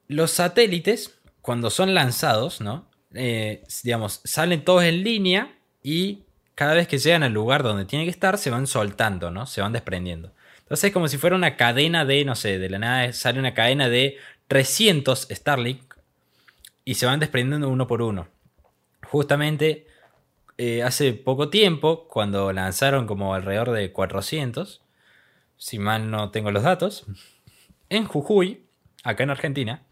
Los 0.08 0.32
satélites, 0.32 1.18
cuando 1.40 1.70
son 1.70 1.94
lanzados, 1.94 2.60
¿no? 2.60 2.90
Eh, 3.14 3.62
digamos, 3.82 4.20
salen 4.24 4.64
todos 4.64 4.84
en 4.84 5.02
línea 5.02 5.58
y 5.82 6.24
cada 6.54 6.74
vez 6.74 6.88
que 6.88 6.98
llegan 6.98 7.22
al 7.22 7.32
lugar 7.32 7.62
donde 7.62 7.84
tienen 7.84 8.06
que 8.06 8.10
estar, 8.10 8.38
se 8.38 8.50
van 8.50 8.66
soltando, 8.66 9.30
¿no? 9.30 9.46
Se 9.46 9.60
van 9.60 9.72
desprendiendo. 9.72 10.32
Entonces 10.58 10.84
es 10.84 10.92
como 10.92 11.08
si 11.08 11.18
fuera 11.18 11.36
una 11.36 11.56
cadena 11.56 12.04
de, 12.04 12.24
no 12.24 12.34
sé, 12.34 12.58
de 12.58 12.70
la 12.70 12.78
nada 12.78 13.12
sale 13.12 13.38
una 13.38 13.54
cadena 13.54 13.88
de 13.88 14.16
300 14.48 15.28
Starlink 15.30 15.94
y 16.84 16.94
se 16.94 17.06
van 17.06 17.20
desprendiendo 17.20 17.68
uno 17.68 17.86
por 17.86 18.02
uno. 18.02 18.28
Justamente 19.06 19.86
eh, 20.58 20.82
hace 20.82 21.12
poco 21.12 21.48
tiempo, 21.48 22.06
cuando 22.08 22.52
lanzaron 22.52 23.06
como 23.06 23.34
alrededor 23.34 23.72
de 23.72 23.92
400, 23.92 24.82
si 25.56 25.78
mal 25.78 26.10
no 26.10 26.30
tengo 26.30 26.50
los 26.50 26.62
datos, 26.62 27.04
en 27.88 28.04
Jujuy, 28.04 28.64
acá 29.04 29.22
en 29.22 29.30
Argentina, 29.30 29.82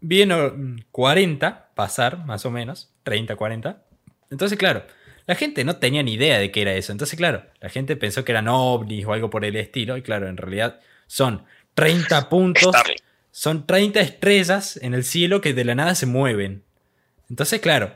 vieron 0.00 0.84
40 0.90 1.70
pasar, 1.74 2.24
más 2.24 2.46
o 2.46 2.50
menos, 2.50 2.90
30, 3.02 3.36
40. 3.36 3.82
Entonces, 4.30 4.58
claro, 4.58 4.84
la 5.30 5.36
gente 5.36 5.62
no 5.62 5.76
tenía 5.76 6.02
ni 6.02 6.14
idea 6.14 6.40
de 6.40 6.50
qué 6.50 6.62
era 6.62 6.74
eso. 6.74 6.90
Entonces, 6.90 7.16
claro, 7.16 7.44
la 7.60 7.68
gente 7.68 7.94
pensó 7.94 8.24
que 8.24 8.32
eran 8.32 8.48
ovnis 8.48 9.06
o 9.06 9.12
algo 9.12 9.30
por 9.30 9.44
el 9.44 9.54
estilo. 9.54 9.96
Y 9.96 10.02
claro, 10.02 10.26
en 10.26 10.36
realidad 10.36 10.80
son 11.06 11.44
30 11.74 12.28
puntos, 12.28 12.74
son 13.30 13.64
30 13.64 14.00
estrellas 14.00 14.76
en 14.82 14.92
el 14.92 15.04
cielo 15.04 15.40
que 15.40 15.54
de 15.54 15.64
la 15.64 15.76
nada 15.76 15.94
se 15.94 16.06
mueven. 16.06 16.64
Entonces, 17.28 17.60
claro, 17.60 17.94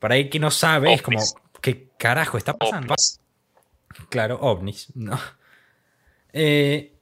para 0.00 0.16
el 0.16 0.28
que 0.28 0.40
no 0.40 0.50
sabe, 0.50 0.92
es 0.92 1.02
como. 1.02 1.20
¿qué 1.60 1.86
carajo 1.96 2.36
está 2.36 2.54
pasando? 2.54 2.94
Ovnis. 2.94 3.20
Claro, 4.08 4.40
ovnis, 4.40 4.88
¿no? 4.96 5.20
Eh, 6.32 6.95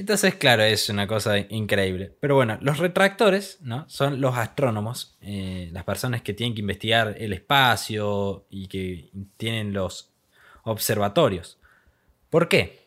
entonces, 0.00 0.34
claro, 0.36 0.62
es 0.62 0.88
una 0.88 1.06
cosa 1.06 1.38
increíble. 1.38 2.16
Pero 2.20 2.34
bueno, 2.34 2.56
los 2.62 2.78
retractores, 2.78 3.58
¿no? 3.60 3.84
Son 3.86 4.20
los 4.20 4.34
astrónomos, 4.34 5.18
eh, 5.20 5.68
las 5.72 5.84
personas 5.84 6.22
que 6.22 6.32
tienen 6.32 6.54
que 6.54 6.62
investigar 6.62 7.16
el 7.18 7.34
espacio 7.34 8.46
y 8.48 8.66
que 8.68 9.10
tienen 9.36 9.74
los 9.74 10.10
observatorios. 10.62 11.58
¿Por 12.30 12.48
qué? 12.48 12.86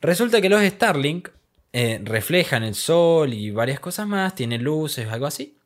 Resulta 0.00 0.40
que 0.40 0.48
los 0.48 0.62
Starlink 0.62 1.28
eh, 1.74 2.00
reflejan 2.02 2.62
el 2.62 2.74
sol 2.74 3.34
y 3.34 3.50
varias 3.50 3.78
cosas 3.78 4.06
más, 4.06 4.34
tienen 4.34 4.64
luces, 4.64 5.08
algo 5.08 5.26
así. 5.26 5.58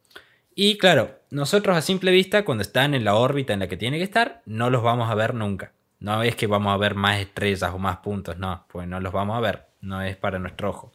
Y 0.57 0.79
claro, 0.79 1.21
nosotros 1.31 1.77
a 1.77 1.81
simple 1.81 2.11
vista, 2.11 2.45
cuando 2.45 2.63
están 2.63 2.95
en 2.95 3.05
la 3.05 3.15
órbita 3.15 3.53
en 3.53 3.61
la 3.61 3.69
que 3.69 3.77
tiene 3.77 3.99
que 3.99 4.05
estar, 4.05 4.43
no 4.47 4.69
los 4.69 4.83
vamos 4.83 5.09
a 5.11 5.15
ver 5.15 5.33
nunca. 5.33 5.73
No 6.01 6.25
es 6.25 6.35
que 6.35 6.49
vamos 6.49 6.75
a 6.75 6.77
ver 6.77 6.97
más 6.97 7.21
estrellas 7.21 7.71
o 7.73 7.79
más 7.79 7.99
puntos, 7.99 8.37
no, 8.37 8.67
pues 8.69 8.89
no 8.89 8.99
los 8.99 9.13
vamos 9.13 9.37
a 9.37 9.41
ver, 9.41 9.66
no 9.87 10.03
es 10.03 10.17
para 10.17 10.39
nuestro 10.39 10.71
ojo. 10.71 10.93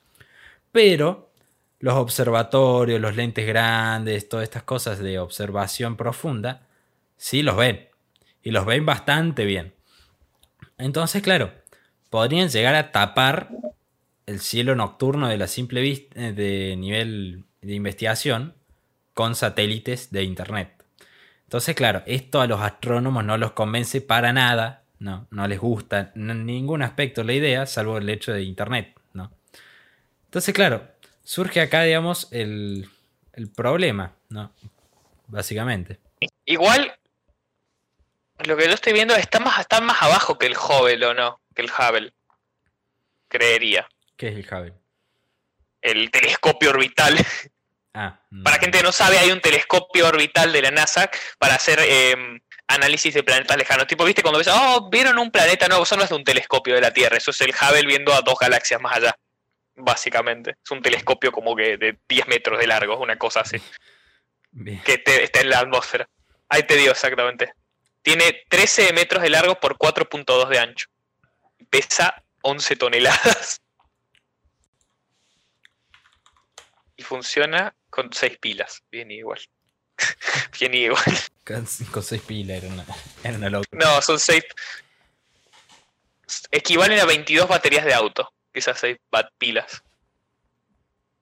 Pero 0.71 1.31
los 1.79 1.95
observatorios, 1.95 3.01
los 3.01 3.15
lentes 3.15 3.47
grandes, 3.47 4.29
todas 4.29 4.43
estas 4.43 4.63
cosas 4.63 4.99
de 4.99 5.19
observación 5.19 5.97
profunda, 5.97 6.67
sí 7.17 7.41
los 7.41 7.55
ven. 7.57 7.87
Y 8.43 8.51
los 8.51 8.65
ven 8.65 8.85
bastante 8.85 9.45
bien. 9.45 9.73
Entonces, 10.77 11.21
claro, 11.21 11.51
podrían 12.09 12.49
llegar 12.49 12.75
a 12.75 12.91
tapar 12.91 13.49
el 14.25 14.39
cielo 14.39 14.75
nocturno 14.75 15.27
de 15.27 15.37
la 15.37 15.47
simple 15.47 15.81
vista 15.81 16.19
de 16.31 16.75
nivel 16.77 17.43
de 17.61 17.73
investigación 17.73 18.55
con 19.13 19.35
satélites 19.35 20.11
de 20.11 20.23
internet. 20.23 20.83
Entonces, 21.43 21.75
claro, 21.75 22.01
esto 22.05 22.41
a 22.41 22.47
los 22.47 22.61
astrónomos 22.61 23.25
no 23.25 23.37
los 23.37 23.51
convence 23.51 24.01
para 24.01 24.33
nada, 24.33 24.80
no, 25.01 25.27
no 25.31 25.47
les 25.47 25.59
gusta 25.59 26.11
en 26.15 26.45
ningún 26.45 26.83
aspecto 26.83 27.23
la 27.23 27.33
idea, 27.33 27.65
salvo 27.65 27.97
el 27.97 28.07
hecho 28.07 28.33
de 28.33 28.43
internet, 28.43 28.93
¿no? 29.13 29.31
Entonces, 30.25 30.53
claro, 30.53 30.87
surge 31.23 31.59
acá, 31.59 31.81
digamos, 31.81 32.27
el, 32.31 32.87
el 33.33 33.51
problema, 33.51 34.13
¿no? 34.29 34.53
Básicamente. 35.25 35.99
Igual, 36.45 36.95
lo 38.45 38.55
que 38.55 38.67
yo 38.67 38.73
estoy 38.73 38.93
viendo 38.93 39.15
está 39.15 39.39
más, 39.39 39.59
está 39.59 39.81
más 39.81 39.99
abajo 40.03 40.37
que 40.37 40.45
el 40.45 40.55
Hubble, 40.55 41.03
¿o 41.03 41.15
no? 41.15 41.41
Que 41.55 41.63
el 41.63 41.71
Hubble. 41.71 42.13
Creería. 43.27 43.89
¿Qué 44.17 44.27
es 44.27 44.35
el 44.35 44.45
Hubble? 44.45 44.73
El 45.81 46.11
telescopio 46.11 46.69
orbital. 46.69 47.17
Ah, 47.93 48.21
no. 48.29 48.43
Para 48.43 48.59
gente 48.59 48.77
que 48.77 48.83
no 48.83 48.91
sabe, 48.91 49.17
hay 49.17 49.31
un 49.31 49.41
telescopio 49.41 50.07
orbital 50.07 50.53
de 50.53 50.61
la 50.61 50.71
NASA 50.71 51.09
para 51.39 51.55
hacer 51.55 51.79
eh, 51.81 52.39
análisis 52.71 53.13
de 53.13 53.23
planetas 53.23 53.57
lejanos. 53.57 53.87
Tipo, 53.87 54.03
viste, 54.05 54.21
cuando 54.21 54.37
ves, 54.39 54.47
oh, 54.51 54.89
vieron 54.89 55.17
un 55.19 55.31
planeta 55.31 55.67
nuevo, 55.67 55.83
eso 55.83 55.95
no 55.97 56.03
es 56.03 56.09
de 56.09 56.15
un 56.15 56.23
telescopio 56.23 56.75
de 56.75 56.81
la 56.81 56.91
Tierra, 56.93 57.17
eso 57.17 57.31
es 57.31 57.41
el 57.41 57.51
Hubble 57.51 57.85
viendo 57.85 58.13
a 58.13 58.21
dos 58.21 58.35
galaxias 58.39 58.81
más 58.81 58.97
allá. 58.97 59.15
Básicamente. 59.75 60.57
Es 60.63 60.71
un 60.71 60.81
telescopio 60.81 61.31
como 61.31 61.55
que 61.55 61.77
de 61.77 61.97
10 62.07 62.27
metros 62.27 62.59
de 62.59 62.67
largo, 62.67 62.97
una 62.99 63.17
cosa 63.17 63.41
así. 63.41 63.57
Bien. 64.53 64.81
que 64.83 64.97
te- 64.97 65.23
está 65.23 65.39
en 65.41 65.49
la 65.49 65.59
atmósfera. 65.59 66.07
Ahí 66.49 66.63
te 66.63 66.75
digo 66.75 66.91
exactamente. 66.91 67.53
Tiene 68.01 68.43
13 68.49 68.91
metros 68.93 69.21
de 69.23 69.29
largo 69.29 69.59
por 69.59 69.77
4.2 69.77 70.49
de 70.49 70.59
ancho. 70.59 70.87
Pesa 71.69 72.21
11 72.41 72.75
toneladas. 72.75 73.61
Y 76.97 77.03
funciona 77.03 77.75
con 77.89 78.11
6 78.11 78.37
pilas. 78.39 78.83
Bien 78.91 79.09
igual. 79.11 79.39
Bien 80.59 80.73
igual. 80.73 81.03
Con, 81.45 81.67
con 81.91 82.03
seis 82.03 82.21
pilas 82.21 82.63
era 82.63 82.73
una, 82.73 82.85
era 83.23 83.37
una 83.37 83.49
locura. 83.49 83.85
No, 83.85 84.01
son 84.01 84.19
6. 84.19 84.43
Equivalen 86.51 86.99
a 86.99 87.05
22 87.05 87.47
baterías 87.47 87.85
de 87.85 87.93
auto. 87.93 88.31
Esas 88.53 88.79
6 88.79 88.97
pilas. 89.37 89.83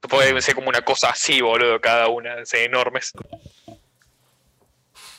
Supongo 0.02 0.22
que 0.22 0.28
debe 0.28 0.42
ser 0.42 0.56
como 0.56 0.70
una 0.70 0.82
cosa 0.82 1.10
así, 1.10 1.42
boludo, 1.42 1.80
cada 1.82 2.08
una. 2.08 2.36
enormes. 2.54 3.12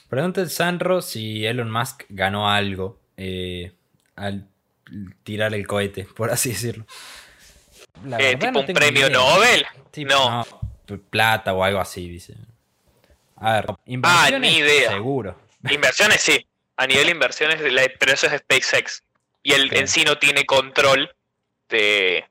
Pregunta 0.08 0.40
el 0.40 0.50
Sanro 0.50 1.02
si 1.02 1.46
Elon 1.46 1.70
Musk 1.70 2.04
ganó 2.08 2.48
algo 2.50 2.98
eh, 3.16 3.72
al 4.16 4.48
tirar 5.22 5.54
el 5.54 5.66
cohete, 5.66 6.04
por 6.04 6.30
así 6.30 6.50
decirlo. 6.50 6.84
Eh, 8.18 8.36
tipo 8.36 8.50
no 8.52 8.60
un 8.60 8.66
premio 8.66 9.06
idea. 9.06 9.18
Nobel. 9.18 9.66
Tipo, 9.90 10.14
no. 10.14 10.46
p- 10.86 10.98
plata 10.98 11.52
o 11.52 11.62
algo 11.62 11.78
así, 11.80 12.08
dice. 12.08 12.34
A 13.40 13.52
ver, 13.54 13.66
inversiones, 13.86 14.40
ni 14.40 14.58
idea. 14.58 14.90
seguro. 14.90 15.36
Inversiones 15.70 16.20
sí. 16.20 16.46
A 16.76 16.86
nivel 16.86 17.06
de 17.06 17.12
inversiones, 17.12 17.60
la- 17.72 17.88
pero 17.98 18.12
eso 18.12 18.26
es 18.26 18.38
SpaceX. 18.40 19.02
Y 19.42 19.52
él 19.52 19.68
en 19.74 19.88
sí 19.88 20.04
no 20.04 20.18
tiene 20.18 20.44
control 20.46 21.14
de, 21.68 22.24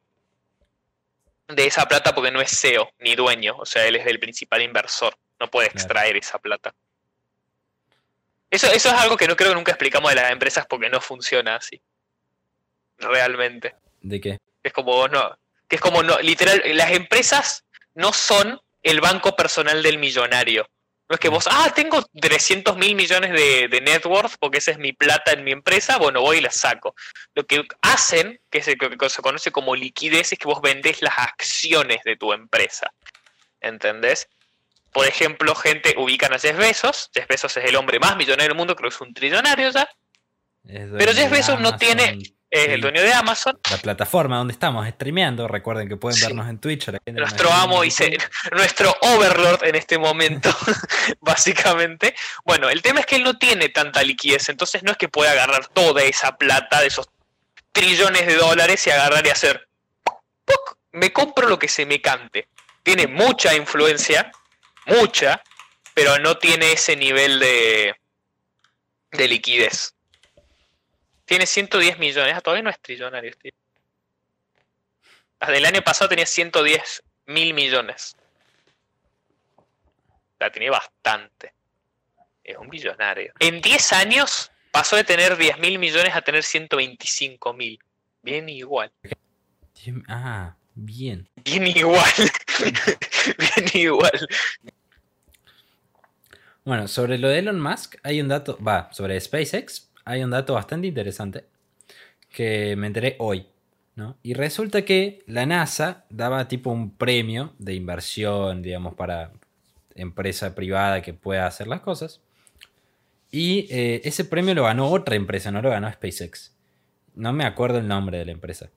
de 1.48 1.66
esa 1.68 1.88
plata 1.88 2.14
porque 2.14 2.32
no 2.32 2.42
es 2.42 2.52
CEO 2.60 2.92
ni 3.00 3.16
dueño. 3.16 3.56
O 3.58 3.66
sea, 3.66 3.86
él 3.88 3.96
es 3.96 4.06
el 4.08 4.20
principal 4.20 4.62
inversor. 4.62 5.16
No 5.40 5.50
puede 5.50 5.70
Claro. 5.70 5.80
extraer 5.84 6.18
esa 6.18 6.38
plata. 6.40 6.74
Eso, 8.52 8.68
eso 8.68 8.90
es 8.90 8.96
algo 8.96 9.16
que 9.18 9.28
no 9.28 9.36
creo 9.36 9.50
que 9.50 9.56
nunca 9.56 9.72
explicamos 9.72 10.10
de 10.10 10.16
las 10.16 10.32
empresas 10.32 10.66
porque 10.68 10.90
no 10.90 11.00
funciona 11.02 11.56
así. 11.56 11.82
Realmente. 12.98 13.76
¿De 14.02 14.20
qué? 14.20 14.40
Es 14.64 14.74
como 14.74 14.94
vos 14.94 15.10
no. 15.12 15.38
Que 15.68 15.76
es 15.78 15.82
como 15.82 16.04
no. 16.04 16.20
Literal, 16.20 16.62
las 16.76 16.92
empresas 16.92 17.64
no 17.94 18.12
son 18.14 18.60
el 18.84 19.02
banco 19.02 19.36
personal 19.36 19.82
del 19.84 19.98
millonario. 20.00 20.68
No 21.10 21.16
es 21.16 21.20
que 21.20 21.30
vos, 21.30 21.48
ah, 21.50 21.72
tengo 21.76 22.06
300 22.22 22.78
mil 22.78 22.96
millones 22.96 23.32
de, 23.32 23.68
de 23.68 23.82
net 23.82 24.06
worth 24.06 24.36
porque 24.40 24.60
esa 24.60 24.70
es 24.70 24.78
mi 24.78 24.94
plata 24.94 25.32
en 25.32 25.44
mi 25.44 25.52
empresa, 25.52 25.98
bueno, 25.98 26.22
voy 26.22 26.38
y 26.38 26.42
la 26.42 26.52
saco. 26.52 26.94
Lo 27.34 27.46
que 27.48 27.64
hacen, 27.82 28.40
que, 28.52 28.60
es 28.60 28.68
el 28.68 28.78
que 28.78 29.10
se 29.10 29.24
conoce 29.24 29.52
como 29.52 29.76
liquidez, 29.76 30.32
es 30.32 30.38
que 30.38 30.46
vos 30.46 30.62
vendés 30.62 31.02
las 31.02 31.18
acciones 31.18 32.04
de 32.04 32.16
tu 32.16 32.32
empresa. 32.32 32.94
¿Entendés? 33.60 34.30
Por 34.94 35.08
ejemplo, 35.08 35.56
gente 35.56 35.96
ubican 35.98 36.32
a 36.34 36.40
Jeff 36.40 36.58
Bezos. 36.58 37.10
Jeff 37.12 37.28
Bezos 37.28 37.58
es 37.58 37.66
el 37.66 37.76
hombre 37.76 38.00
más 38.00 38.16
millonario 38.16 38.50
del 38.50 38.58
mundo, 38.58 38.76
creo 38.76 38.92
que 38.92 38.96
es 38.96 39.02
un 39.02 39.14
trillonario 39.14 39.72
ya. 39.72 39.90
Pero 40.64 41.12
Jeff 41.14 41.32
Bezos 41.32 41.60
no 41.60 41.70
tiene- 41.78 42.18
Es 42.52 42.66
sí, 42.66 42.72
el 42.72 42.82
dueño 42.82 43.02
de 43.04 43.14
Amazon. 43.14 43.60
La 43.70 43.78
plataforma 43.78 44.38
donde 44.38 44.54
estamos 44.54 44.88
streameando. 44.88 45.48
Recuerden 45.48 45.88
que 45.88 45.98
pueden 45.98 46.18
Sí. 46.18 46.26
vernos 46.26 46.50
en 46.50 46.58
Twitch. 46.60 46.88
nuestro 47.08 47.52
amo 47.52 47.84
y 47.84 47.92
se- 47.92 48.18
nuestro 48.52 48.96
overlord 49.02 49.64
en 49.66 49.76
este 49.76 49.98
momento, 50.00 50.50
básicamente. 51.22 52.16
Bueno, 52.44 52.70
el 52.70 52.82
tema 52.82 53.02
es 53.02 53.06
que 53.06 53.18
él 53.18 53.24
no 53.24 53.38
tiene 53.38 53.70
tanta 53.70 54.02
liquidez, 54.04 54.50
entonces 54.50 54.82
no 54.84 54.92
es 54.92 54.98
que 54.98 55.10
pueda 55.10 55.32
agarrar 55.32 55.68
toda 55.68 56.02
esa 56.04 56.38
plata 56.38 56.82
de 56.82 56.88
esos 56.88 57.08
trillones 57.72 58.26
de 58.26 58.36
dólares 58.36 58.86
y 58.88 58.90
agarrar 58.90 59.26
y 59.28 59.30
hacer, 59.30 59.68
¡puc! 60.04 60.78
me 60.92 61.14
compro 61.14 61.48
lo 61.48 61.60
que 61.60 61.68
se 61.68 61.86
me 61.86 62.02
cante. 62.02 62.48
Tiene 62.82 63.06
mucha 63.06 63.54
influencia, 63.56 64.32
mucha, 64.88 65.44
pero 65.94 66.18
no 66.18 66.38
tiene 66.40 66.72
ese 66.72 66.96
nivel 66.96 67.40
de, 67.40 67.96
de 69.12 69.28
liquidez. 69.28 69.94
Tiene 71.30 71.46
110 71.46 72.00
millones, 72.00 72.34
ah, 72.36 72.42
todavía 72.42 72.64
no 72.64 72.72
es 72.72 72.80
trillonario. 72.80 73.30
este. 73.30 73.54
Hasta 75.40 75.56
el 75.56 75.64
año 75.64 75.84
pasado 75.84 76.10
tenía 76.10 76.26
110 76.26 77.04
mil 77.28 77.54
millones. 77.54 78.16
O 79.56 79.64
sea, 80.40 80.52
tiene 80.52 80.72
bastante. 80.72 81.54
Es 82.44 82.58
un 82.58 82.68
billonario. 82.68 83.32
En 83.40 83.62
10 83.62 83.94
años 83.94 84.52
pasó 84.72 84.96
de 84.96 85.04
tener 85.04 85.38
10 85.38 85.60
mil 85.60 85.78
millones 85.78 86.16
a 86.16 86.24
tener 86.24 86.42
125 86.42 87.54
mil. 87.54 87.80
Bien 88.24 88.50
igual. 88.50 88.92
Ah, 90.08 90.56
bien. 90.74 91.30
Bien 91.46 91.68
igual. 91.68 92.12
bien 93.38 93.70
igual. 93.76 94.28
Bueno, 96.66 96.88
sobre 96.88 97.20
lo 97.20 97.28
de 97.28 97.38
Elon 97.38 97.60
Musk 97.60 97.98
hay 98.02 98.20
un 98.20 98.30
dato, 98.30 98.58
va, 98.64 98.92
sobre 98.92 99.22
SpaceX 99.22 99.89
hay 100.10 100.24
un 100.24 100.32
dato 100.32 100.56
bastante 100.56 100.88
interesante 100.88 101.46
que 102.32 102.76
me 102.76 102.88
enteré 102.88 103.16
hoy. 103.20 103.46
¿no? 103.96 104.18
Y 104.24 104.34
resulta 104.34 104.84
que 104.84 105.22
la 105.28 105.46
NASA 105.46 106.06
daba 106.10 106.48
tipo 106.48 106.72
un 106.72 106.96
premio 106.96 107.54
de 107.60 107.76
inversión, 107.76 108.64
digamos, 108.64 108.96
para 108.96 109.32
empresa 109.94 110.56
privada 110.56 111.04
que 111.04 111.14
pueda 111.14 111.46
hacer 111.46 111.68
las 111.68 111.82
cosas. 111.82 112.22
Y 113.30 113.68
eh, 113.70 114.02
ese 114.04 114.26
premio 114.26 114.56
lo 114.56 114.64
ganó 114.64 114.90
otra 114.90 115.16
empresa, 115.16 115.52
no 115.52 115.62
lo 115.62 115.70
ganó 115.70 115.92
SpaceX. 115.92 116.56
No 117.14 117.32
me 117.32 117.46
acuerdo 117.46 117.78
el 117.78 117.88
nombre 117.88 118.18
de 118.18 118.26
la 118.26 118.32
empresa. 118.32 118.72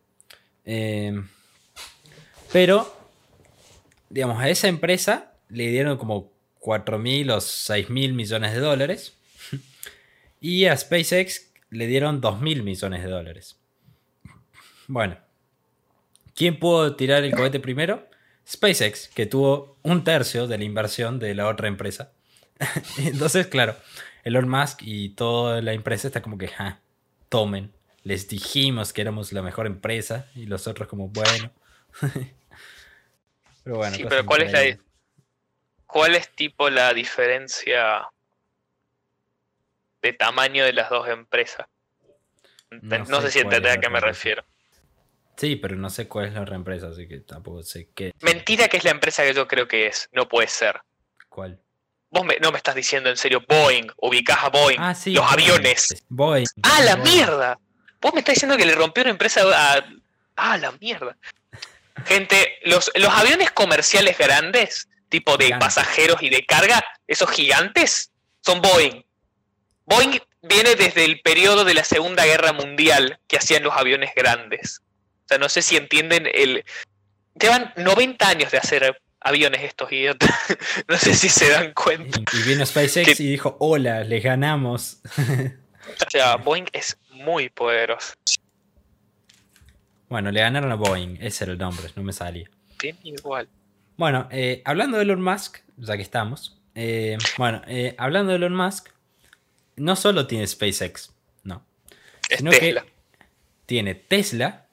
Em, 0.66 1.26
pero, 2.52 2.94
digamos, 4.10 4.38
a 4.38 4.50
esa 4.50 4.68
empresa 4.68 5.32
le 5.48 5.68
dieron 5.68 5.96
como 5.96 6.30
4 6.58 6.98
mil 6.98 7.30
o 7.30 7.40
6 7.40 7.88
mil 7.88 8.12
millones 8.12 8.52
de 8.52 8.60
dólares. 8.60 9.16
Y 10.42 10.66
a 10.66 10.76
SpaceX 10.76 11.52
le 11.70 11.86
dieron 11.86 12.20
2 12.20 12.40
mil 12.40 12.64
millones 12.64 13.04
de 13.04 13.08
dólares. 13.08 13.60
Bueno, 14.88 15.16
¿quién 16.34 16.58
pudo 16.58 16.96
tirar 16.96 17.22
el 17.22 17.32
cohete 17.32 17.60
primero? 17.60 18.08
SpaceX, 18.46 19.06
que 19.06 19.26
tuvo 19.26 19.78
un 19.82 20.02
tercio 20.02 20.48
de 20.48 20.58
la 20.58 20.64
inversión 20.64 21.20
de 21.20 21.36
la 21.36 21.46
otra 21.46 21.68
empresa. 21.68 22.10
Entonces, 22.98 23.46
claro, 23.46 23.76
Elon 24.24 24.48
Musk 24.48 24.80
y 24.82 25.10
toda 25.10 25.62
la 25.62 25.74
empresa 25.74 26.08
está 26.08 26.22
como 26.22 26.36
que, 26.36 26.48
ja, 26.48 26.80
tomen. 27.28 27.72
Les 28.02 28.28
dijimos 28.28 28.92
que 28.92 29.02
éramos 29.02 29.32
la 29.32 29.42
mejor 29.42 29.66
empresa 29.66 30.26
y 30.34 30.46
los 30.46 30.66
otros 30.66 30.88
como, 30.88 31.06
bueno. 31.06 31.52
pero 33.62 33.76
bueno. 33.76 33.94
Sí, 33.94 34.04
pero 34.08 34.26
¿cuál 34.26 34.42
es 34.42 34.52
la 34.52 34.76
cuál 35.86 36.16
es 36.16 36.28
tipo 36.30 36.68
la 36.68 36.92
diferencia 36.92 38.08
de 40.02 40.12
tamaño 40.12 40.64
de 40.64 40.72
las 40.72 40.90
dos 40.90 41.08
empresas? 41.08 41.66
No, 42.70 43.20
sé, 43.20 43.30
si 43.30 43.38
entendés 43.38 43.76
a 43.76 43.80
qué 43.80 43.88
me 43.88 44.00
refiero. 44.00 44.44
Sí, 45.36 45.56
pero 45.56 45.76
no 45.76 45.90
sé 45.90 46.08
cuál 46.08 46.26
es 46.26 46.34
la 46.34 46.42
otra 46.42 46.56
empresa, 46.56 46.88
así 46.88 47.08
que 47.08 47.20
tampoco 47.20 47.62
sé 47.62 47.90
qué. 47.94 48.12
Mentira 48.20 48.68
que 48.68 48.76
es 48.76 48.84
la 48.84 48.90
empresa 48.90 49.22
que 49.22 49.34
yo 49.34 49.46
creo 49.46 49.68
que 49.68 49.86
es. 49.86 50.08
No 50.12 50.28
puede 50.28 50.48
ser. 50.48 50.80
¿Cuál? 51.28 51.60
Vos 52.10 52.26
no 52.42 52.50
me 52.50 52.58
estás 52.58 52.74
diciendo 52.74 53.08
en 53.08 53.16
serio 53.16 53.42
Boeing, 53.48 53.86
ubicás 53.96 54.44
a 54.44 54.50
Boeing, 54.50 54.78
ah, 54.78 54.94
sí, 54.94 55.14
los 55.14 55.32
aviones. 55.32 56.04
Boeing. 56.10 56.44
¡Ah, 56.62 56.82
la 56.82 56.96
mierda! 56.96 57.58
Vos 58.02 58.12
me 58.12 58.20
estás 58.20 58.34
diciendo 58.34 58.56
que 58.58 58.66
le 58.66 58.74
rompió 58.74 59.02
una 59.02 59.12
empresa 59.12 59.42
a... 59.54 59.82
¡Ah, 60.36 60.58
la 60.58 60.72
mierda! 60.72 61.16
Gente, 62.04 62.58
los, 62.64 62.90
los 62.96 63.08
aviones 63.08 63.50
comerciales 63.52 64.18
grandes, 64.18 64.88
tipo 65.08 65.38
de 65.38 65.56
pasajeros 65.58 66.22
y 66.22 66.28
de 66.28 66.44
carga, 66.44 66.84
esos 67.06 67.30
gigantes, 67.30 68.12
son 68.42 68.60
Boeing. 68.60 69.02
Boeing 69.86 70.18
viene 70.42 70.74
desde 70.74 71.04
el 71.04 71.20
periodo 71.20 71.64
de 71.64 71.74
la 71.74 71.84
Segunda 71.84 72.24
Guerra 72.24 72.52
Mundial 72.52 73.18
que 73.26 73.36
hacían 73.36 73.62
los 73.62 73.74
aviones 73.74 74.10
grandes. 74.14 74.80
O 75.24 75.28
sea, 75.28 75.38
no 75.38 75.48
sé 75.48 75.62
si 75.62 75.76
entienden 75.76 76.28
el... 76.32 76.64
Llevan 77.40 77.72
90 77.76 78.28
años 78.28 78.50
de 78.50 78.58
hacer 78.58 79.00
aviones 79.20 79.62
estos 79.62 79.90
idiotas. 79.92 80.30
no 80.88 80.98
sé 80.98 81.14
si 81.14 81.28
se 81.28 81.50
dan 81.50 81.72
cuenta. 81.72 82.20
Y 82.32 82.48
vino 82.48 82.66
SpaceX 82.66 83.20
y 83.20 83.30
dijo, 83.30 83.56
hola, 83.60 84.04
les 84.04 84.22
ganamos. 84.22 85.00
o 85.18 86.10
sea, 86.10 86.36
Boeing 86.36 86.66
es 86.72 86.98
muy 87.10 87.48
poderoso. 87.48 88.14
Bueno, 90.08 90.30
le 90.30 90.40
ganaron 90.40 90.70
a 90.70 90.74
Boeing, 90.74 91.16
ese 91.20 91.44
era 91.44 91.54
el 91.54 91.58
nombre, 91.58 91.88
no 91.96 92.02
me 92.02 92.12
salía. 92.12 92.50
Igual. 93.02 93.48
Bueno, 93.96 94.28
eh, 94.30 94.62
hablando 94.64 94.98
de 94.98 95.04
Elon 95.04 95.22
Musk, 95.22 95.58
ya 95.78 95.96
que 95.96 96.02
estamos. 96.02 96.60
Eh, 96.74 97.16
bueno, 97.38 97.62
eh, 97.66 97.94
hablando 97.96 98.32
de 98.32 98.36
Elon 98.36 98.54
Musk, 98.54 98.88
no 99.76 99.96
solo 99.96 100.26
tiene 100.26 100.46
SpaceX, 100.46 101.12
no. 101.44 101.64
sino 102.36 102.50
que 102.50 102.82
tiene 103.66 103.94
Tesla 103.94 104.66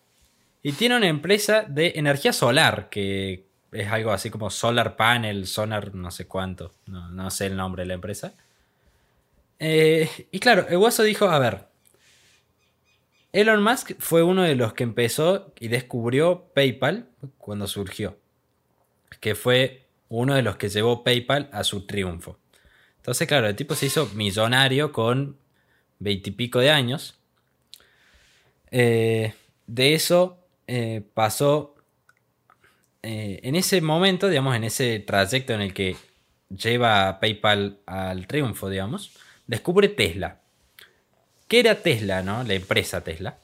y 0.62 0.74
tiene 0.74 0.98
una 0.98 1.08
empresa 1.08 1.66
de 1.68 1.94
energía 1.96 2.34
solar 2.34 2.90
que 2.90 3.46
es 3.72 3.88
algo 3.88 4.12
así 4.12 4.30
como 4.30 4.50
Solar 4.50 4.96
Panel, 4.96 5.46
Sonar, 5.46 5.94
no 5.94 6.12
sé 6.12 6.28
cuánto, 6.28 6.74
no, 6.88 7.30
sé 7.30 7.48
el 7.48 7.56
nombre 7.56 7.84
de 7.84 7.88
la 7.88 7.94
empresa. 7.94 8.34
Eh, 9.60 10.10
y 10.32 10.40
claro, 10.40 10.68
el 10.70 10.78
guaso 10.78 11.04
dijo, 11.04 11.30
a 11.30 11.38
ver, 11.40 11.68
Elon 13.32 13.62
Musk 13.62 13.92
fue 14.00 14.24
uno 14.24 14.42
de 14.42 14.56
los 14.56 14.74
que 14.74 14.84
empezó 14.84 15.54
y 15.60 15.68
descubrió 15.68 16.46
PayPal 16.56 17.10
cuando 17.38 17.68
surgió, 17.68 18.18
que 19.20 19.36
fue 19.36 19.86
uno 20.08 20.34
de 20.34 20.42
los 20.42 20.58
que 20.58 20.70
llevó 20.70 21.04
PayPal 21.04 21.50
a 21.52 21.64
su 21.64 21.86
triunfo. 21.86 22.40
Entonces, 23.10 23.28
claro, 23.28 23.48
el 23.48 23.56
tipo 23.56 23.74
se 23.74 23.88
hizo 23.88 24.06
millonario 24.13 24.91
con 24.91 25.36
veintipico 25.98 26.60
de 26.60 26.69
años. 26.69 27.17
Eh, 28.69 29.34
de 29.65 29.95
eso 29.95 30.38
eh, 30.67 31.02
pasó 31.15 31.76
eh, 33.02 33.39
en 33.41 33.56
ese 33.56 33.82
momento, 33.82 34.30
digamos, 34.30 34.56
en 34.56 34.63
ese 34.63 35.00
trayecto 35.00 35.54
en 35.54 35.62
el 35.62 35.74
que 35.74 35.98
lleva 36.56 37.19
PayPal 37.19 37.80
al 37.88 38.28
triunfo, 38.28 38.69
digamos, 38.69 39.17
descubre 39.48 39.89
Tesla. 39.89 40.41
¿Qué 41.48 41.62
era 41.62 41.82
Tesla, 41.82 42.22
no? 42.22 42.43
La 42.43 42.54
empresa 42.54 43.04
Tesla. 43.04 43.39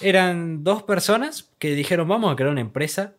Eran 0.00 0.64
dos 0.64 0.82
personas 0.82 1.48
que 1.60 1.76
dijeron, 1.76 2.08
vamos 2.08 2.32
a 2.32 2.34
crear 2.34 2.50
una 2.50 2.60
empresa 2.60 3.14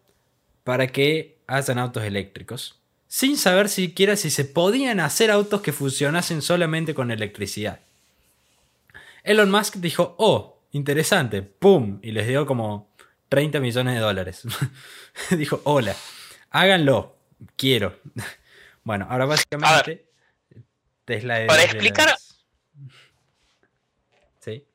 para 0.65 0.87
que 0.87 1.37
hayan 1.47 1.79
autos 1.79 2.03
eléctricos. 2.03 2.77
Sin 3.07 3.37
saber 3.37 3.69
siquiera 3.69 4.15
si 4.15 4.29
se 4.29 4.45
podían 4.45 4.99
hacer 4.99 5.31
autos 5.31 5.61
que 5.61 5.71
funcionasen 5.71 6.41
solamente 6.41 6.93
con 6.93 7.11
electricidad. 7.11 7.79
Elon 9.23 9.49
Musk 9.51 9.75
dijo, 9.75 10.15
oh, 10.17 10.61
interesante, 10.71 11.41
¡pum! 11.41 11.99
Y 12.01 12.11
les 12.11 12.27
dio 12.27 12.45
como 12.45 12.89
30 13.29 13.59
millones 13.59 13.95
de 13.95 13.99
dólares. 13.99 14.43
Dijo, 15.31 15.61
hola, 15.65 15.95
háganlo, 16.49 17.17
quiero. 17.55 17.99
Bueno, 18.83 19.05
ahora 19.09 19.25
básicamente 19.25 20.07
Tesla 21.03 21.43
Para 21.45 21.61
explicar... 21.61 22.17
¿Sí? 24.39 24.65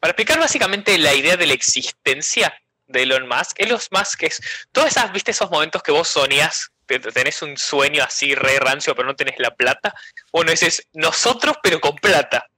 Para 0.00 0.12
explicar 0.12 0.38
básicamente 0.38 0.96
la 0.96 1.12
idea 1.12 1.36
de 1.36 1.46
la 1.46 1.52
existencia 1.52 2.54
de 2.86 3.02
Elon 3.02 3.28
Musk, 3.28 3.60
Elon 3.60 3.78
Musk 3.90 4.22
es... 4.22 4.40
Todas 4.72 4.92
esas, 4.92 5.12
viste, 5.12 5.32
esos 5.32 5.50
momentos 5.50 5.82
que 5.82 5.92
vos 5.92 6.08
soñás, 6.08 6.72
tenés 6.86 7.42
un 7.42 7.56
sueño 7.56 8.02
así 8.04 8.34
re 8.34 8.58
rancio, 8.58 8.94
pero 8.94 9.08
no 9.08 9.16
tenés 9.16 9.38
la 9.38 9.54
plata. 9.54 9.94
Bueno, 10.32 10.52
ese 10.52 10.68
es 10.68 10.88
nosotros, 10.92 11.56
pero 11.62 11.80
con 11.80 11.96
plata. 11.96 12.48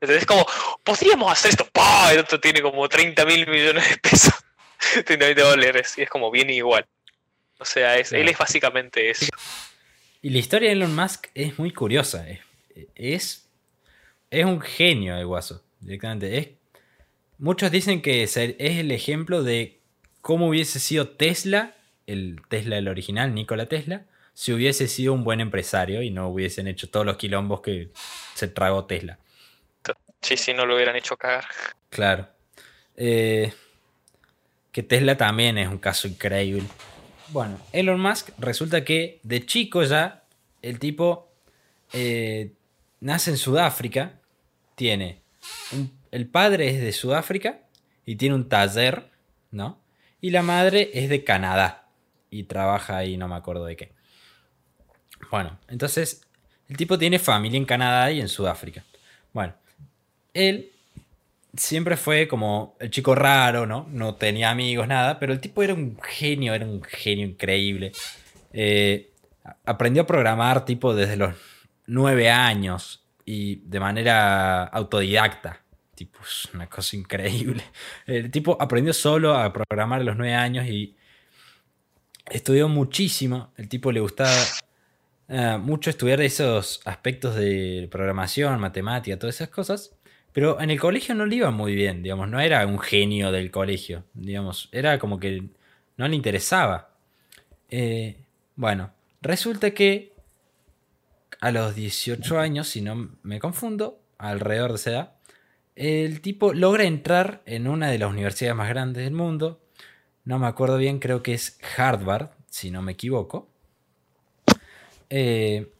Entonces 0.00 0.22
es 0.22 0.26
como, 0.26 0.46
podríamos 0.82 1.30
hacer 1.30 1.50
esto, 1.50 1.66
¡pah! 1.72 2.12
El 2.12 2.20
otro 2.20 2.40
tiene 2.40 2.60
como 2.60 2.88
30 2.88 3.24
mil 3.26 3.46
millones 3.46 3.88
de 3.88 3.96
pesos. 3.98 4.34
de 5.06 5.34
dólares 5.34 5.94
y 5.96 6.02
es 6.02 6.10
como 6.10 6.30
bien 6.30 6.50
igual. 6.50 6.86
O 7.58 7.64
sea, 7.64 7.98
es, 7.98 8.12
él 8.12 8.28
es 8.28 8.38
básicamente 8.38 9.10
eso. 9.10 9.26
Y 10.20 10.30
la 10.30 10.38
historia 10.38 10.68
de 10.68 10.74
Elon 10.74 10.94
Musk 10.94 11.28
es 11.34 11.58
muy 11.58 11.72
curiosa. 11.72 12.26
Es, 12.94 13.48
es, 14.30 14.44
un 14.44 14.60
genio 14.60 15.16
el 15.16 15.26
guaso, 15.26 15.64
directamente. 15.80 16.38
Es, 16.38 16.48
muchos 17.38 17.70
dicen 17.70 18.02
que 18.02 18.24
es 18.24 18.36
el 18.36 18.90
ejemplo 18.90 19.42
de 19.42 19.80
cómo 20.20 20.48
hubiese 20.48 20.80
sido 20.80 21.08
Tesla, 21.08 21.76
el 22.06 22.40
Tesla 22.48 22.78
el 22.78 22.88
original, 22.88 23.34
Nikola 23.34 23.66
Tesla, 23.66 24.04
si 24.32 24.52
hubiese 24.52 24.88
sido 24.88 25.12
un 25.12 25.24
buen 25.24 25.40
empresario 25.40 26.02
y 26.02 26.10
no 26.10 26.28
hubiesen 26.28 26.66
hecho 26.66 26.90
todos 26.90 27.06
los 27.06 27.16
quilombos 27.16 27.60
que 27.60 27.90
se 28.34 28.48
tragó 28.48 28.84
Tesla. 28.84 29.18
Sí, 30.20 30.36
sí, 30.36 30.54
no 30.54 30.66
lo 30.66 30.74
hubieran 30.74 30.96
hecho 30.96 31.16
cagar. 31.16 31.44
Claro. 31.90 32.26
Eh, 32.96 33.52
que 34.72 34.82
Tesla 34.82 35.16
también 35.16 35.58
es 35.58 35.68
un 35.68 35.78
caso 35.78 36.08
increíble. 36.08 36.64
Bueno, 37.28 37.58
Elon 37.72 38.00
Musk 38.00 38.30
resulta 38.38 38.84
que 38.84 39.20
de 39.22 39.44
chico 39.46 39.82
ya 39.82 40.24
el 40.62 40.78
tipo 40.78 41.32
eh, 41.92 42.52
nace 43.00 43.30
en 43.30 43.36
Sudáfrica, 43.36 44.18
tiene 44.74 45.22
el 46.10 46.26
padre 46.26 46.68
es 46.70 46.80
de 46.80 46.92
Sudáfrica 46.92 47.60
y 48.06 48.16
tiene 48.16 48.34
un 48.34 48.48
taller, 48.48 49.10
¿no? 49.50 49.80
Y 50.20 50.30
la 50.30 50.42
madre 50.42 50.90
es 50.94 51.08
de 51.08 51.22
Canadá 51.24 51.83
y 52.38 52.44
trabaja 52.44 52.96
ahí, 52.96 53.16
no 53.16 53.28
me 53.28 53.36
acuerdo 53.36 53.64
de 53.64 53.76
qué. 53.76 53.92
Bueno, 55.30 55.58
entonces 55.68 56.22
el 56.68 56.76
tipo 56.76 56.98
tiene 56.98 57.18
familia 57.18 57.58
en 57.58 57.64
Canadá 57.64 58.10
y 58.10 58.20
en 58.20 58.28
Sudáfrica. 58.28 58.84
Bueno, 59.32 59.54
él 60.32 60.72
siempre 61.56 61.96
fue 61.96 62.26
como 62.26 62.76
el 62.80 62.90
chico 62.90 63.14
raro, 63.14 63.66
¿no? 63.66 63.86
No 63.90 64.16
tenía 64.16 64.50
amigos, 64.50 64.88
nada, 64.88 65.18
pero 65.20 65.32
el 65.32 65.40
tipo 65.40 65.62
era 65.62 65.74
un 65.74 65.98
genio, 66.02 66.54
era 66.54 66.66
un 66.66 66.82
genio 66.82 67.26
increíble. 67.26 67.92
Eh, 68.52 69.12
aprendió 69.64 70.02
a 70.02 70.06
programar 70.06 70.64
tipo 70.64 70.94
desde 70.94 71.16
los 71.16 71.34
nueve 71.86 72.30
años. 72.30 73.00
y 73.26 73.56
de 73.66 73.80
manera 73.80 74.64
autodidacta. 74.64 75.60
Tipo, 75.94 76.18
es 76.22 76.48
una 76.54 76.66
cosa 76.68 76.96
increíble. 76.96 77.62
El 78.06 78.30
tipo 78.30 78.56
aprendió 78.60 78.92
solo 78.92 79.34
a 79.34 79.52
programar 79.52 80.00
a 80.00 80.04
los 80.04 80.16
nueve 80.16 80.34
años 80.34 80.66
y 80.66 80.96
estudió 82.26 82.68
muchísimo. 82.68 83.52
El 83.56 83.68
tipo 83.68 83.92
le 83.92 84.00
gustaba 84.00 84.36
eh, 85.28 85.58
mucho 85.60 85.90
estudiar 85.90 86.20
esos 86.20 86.80
aspectos 86.84 87.36
de 87.36 87.88
programación, 87.90 88.60
matemática, 88.60 89.18
todas 89.18 89.36
esas 89.36 89.48
cosas. 89.48 89.92
Pero 90.32 90.60
en 90.60 90.70
el 90.70 90.80
colegio 90.80 91.14
no 91.14 91.26
le 91.26 91.36
iba 91.36 91.50
muy 91.52 91.74
bien, 91.74 92.02
digamos, 92.02 92.28
no 92.28 92.40
era 92.40 92.66
un 92.66 92.80
genio 92.80 93.30
del 93.30 93.52
colegio, 93.52 94.04
digamos, 94.14 94.68
era 94.72 94.98
como 94.98 95.20
que 95.20 95.44
no 95.96 96.08
le 96.08 96.16
interesaba. 96.16 96.90
Eh, 97.70 98.16
bueno, 98.56 98.92
resulta 99.22 99.70
que 99.70 100.12
a 101.40 101.52
los 101.52 101.76
18 101.76 102.38
años, 102.40 102.68
si 102.68 102.80
no 102.80 103.10
me 103.22 103.38
confundo, 103.38 104.00
alrededor 104.18 104.70
de 104.70 104.76
esa 104.76 104.90
edad, 104.90 105.12
el 105.76 106.20
tipo 106.20 106.52
logra 106.52 106.84
entrar 106.84 107.42
en 107.46 107.68
una 107.68 107.90
de 107.90 107.98
las 107.98 108.10
universidades 108.10 108.56
más 108.56 108.68
grandes 108.68 109.04
del 109.04 109.14
mundo. 109.14 109.60
No 110.24 110.38
me 110.38 110.46
acuerdo 110.46 110.78
bien, 110.78 110.98
creo 110.98 111.22
que 111.22 111.34
es 111.34 111.58
Harvard, 111.76 112.30
si 112.48 112.70
no 112.70 112.82
me 112.82 112.92
equivoco. 112.92 113.48
Eh, 115.10 115.70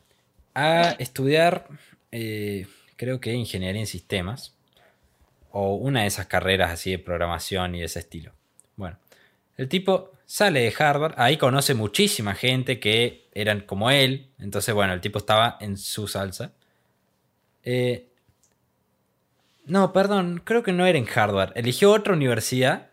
a 0.54 0.90
estudiar, 0.98 1.66
eh, 2.12 2.66
creo 2.96 3.20
que 3.20 3.32
ingeniería 3.32 3.80
en 3.80 3.86
sistemas. 3.86 4.54
O 5.50 5.76
una 5.76 6.02
de 6.02 6.08
esas 6.08 6.26
carreras 6.26 6.72
así 6.72 6.90
de 6.90 6.98
programación 6.98 7.74
y 7.74 7.80
de 7.80 7.86
ese 7.86 8.00
estilo. 8.00 8.32
Bueno, 8.76 8.98
el 9.56 9.68
tipo 9.68 10.12
sale 10.26 10.60
de 10.60 10.74
Harvard, 10.76 11.14
ahí 11.16 11.36
conoce 11.36 11.74
muchísima 11.74 12.34
gente 12.34 12.80
que 12.80 13.28
eran 13.34 13.60
como 13.60 13.90
él. 13.90 14.30
Entonces, 14.38 14.74
bueno, 14.74 14.92
el 14.92 15.00
tipo 15.00 15.18
estaba 15.18 15.56
en 15.60 15.76
su 15.76 16.08
salsa. 16.08 16.52
Eh, 17.62 18.08
no, 19.66 19.92
perdón, 19.92 20.42
creo 20.44 20.62
que 20.62 20.72
no 20.72 20.86
era 20.86 20.98
en 20.98 21.08
Harvard. 21.12 21.52
Eligió 21.56 21.92
otra 21.92 22.12
universidad. 22.12 22.90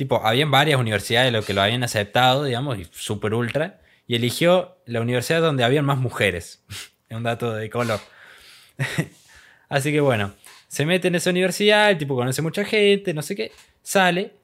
Tipo, 0.00 0.24
habían 0.24 0.50
varias 0.50 0.80
universidades 0.80 1.30
lo 1.30 1.42
que 1.42 1.52
lo 1.52 1.60
habían 1.60 1.84
aceptado, 1.84 2.44
digamos, 2.44 2.78
y 2.78 2.86
super 2.90 3.34
ultra. 3.34 3.82
Y 4.06 4.14
eligió 4.14 4.78
la 4.86 5.02
universidad 5.02 5.42
donde 5.42 5.62
habían 5.62 5.84
más 5.84 5.98
mujeres. 5.98 6.64
es 7.10 7.14
un 7.14 7.22
dato 7.22 7.52
de 7.52 7.68
color. 7.68 8.00
Así 9.68 9.92
que 9.92 10.00
bueno, 10.00 10.32
se 10.68 10.86
mete 10.86 11.08
en 11.08 11.16
esa 11.16 11.28
universidad, 11.28 11.90
el 11.90 11.98
tipo 11.98 12.16
conoce 12.16 12.40
mucha 12.40 12.64
gente, 12.64 13.12
no 13.12 13.20
sé 13.20 13.36
qué, 13.36 13.52
sale 13.82 14.36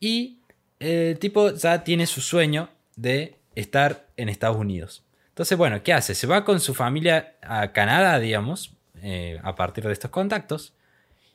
y 0.00 0.40
el 0.80 1.16
tipo 1.20 1.54
ya 1.54 1.84
tiene 1.84 2.04
su 2.04 2.20
sueño 2.20 2.68
de 2.96 3.36
estar 3.54 4.08
en 4.16 4.28
Estados 4.28 4.56
Unidos. 4.56 5.04
Entonces, 5.28 5.56
bueno, 5.56 5.80
¿qué 5.84 5.92
hace? 5.92 6.16
Se 6.16 6.26
va 6.26 6.44
con 6.44 6.58
su 6.58 6.74
familia 6.74 7.36
a 7.40 7.70
Canadá, 7.70 8.18
digamos, 8.18 8.74
eh, 9.00 9.38
a 9.44 9.54
partir 9.54 9.84
de 9.84 9.92
estos 9.92 10.10
contactos 10.10 10.74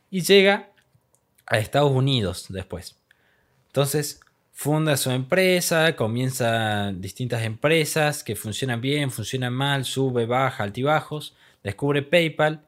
y 0.10 0.19
llega 0.19 0.69
a 1.45 1.60
Estados 1.60 1.93
Unidos 1.93 2.47
después. 2.49 2.97
Entonces 3.74 4.20
funda 4.52 4.96
su 4.98 5.10
empresa, 5.10 5.96
comienza 5.96 6.92
distintas 6.92 7.42
empresas 7.42 8.24
que 8.24 8.36
funcionan 8.36 8.82
bien, 8.82 9.10
funcionan 9.10 9.52
mal, 9.52 9.84
sube, 9.84 10.28
baja, 10.28 10.64
altibajos, 10.64 11.36
descubre 11.64 12.04
PayPal, 12.04 12.64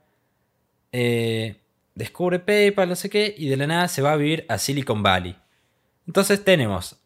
eh, 0.92 1.58
descubre 1.94 2.40
PayPal, 2.40 2.90
no 2.90 2.96
sé 2.96 3.12
qué, 3.12 3.36
y 3.38 3.50
de 3.50 3.56
la 3.56 3.68
nada 3.68 3.88
se 3.88 4.02
va 4.02 4.14
a 4.14 4.16
vivir 4.16 4.48
a 4.50 4.58
Silicon 4.58 5.04
Valley. 5.04 5.36
Entonces 6.08 6.44
tenemos 6.44 7.00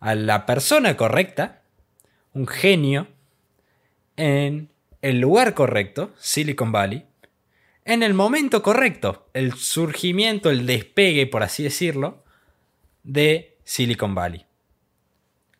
a 0.00 0.16
la 0.16 0.44
persona 0.44 0.96
correcta, 0.96 1.62
un 2.32 2.48
genio, 2.48 3.06
en 4.16 4.70
el 5.02 5.20
lugar 5.20 5.54
correcto, 5.54 6.12
Silicon 6.18 6.72
Valley, 6.72 7.06
en 7.84 8.02
el 8.02 8.12
momento 8.12 8.64
correcto, 8.64 9.28
el 9.34 9.52
surgimiento, 9.52 10.50
el 10.50 10.66
despegue, 10.66 11.28
por 11.28 11.44
así 11.44 11.62
decirlo, 11.62 12.25
de 13.06 13.56
Silicon 13.64 14.14
Valley 14.14 14.44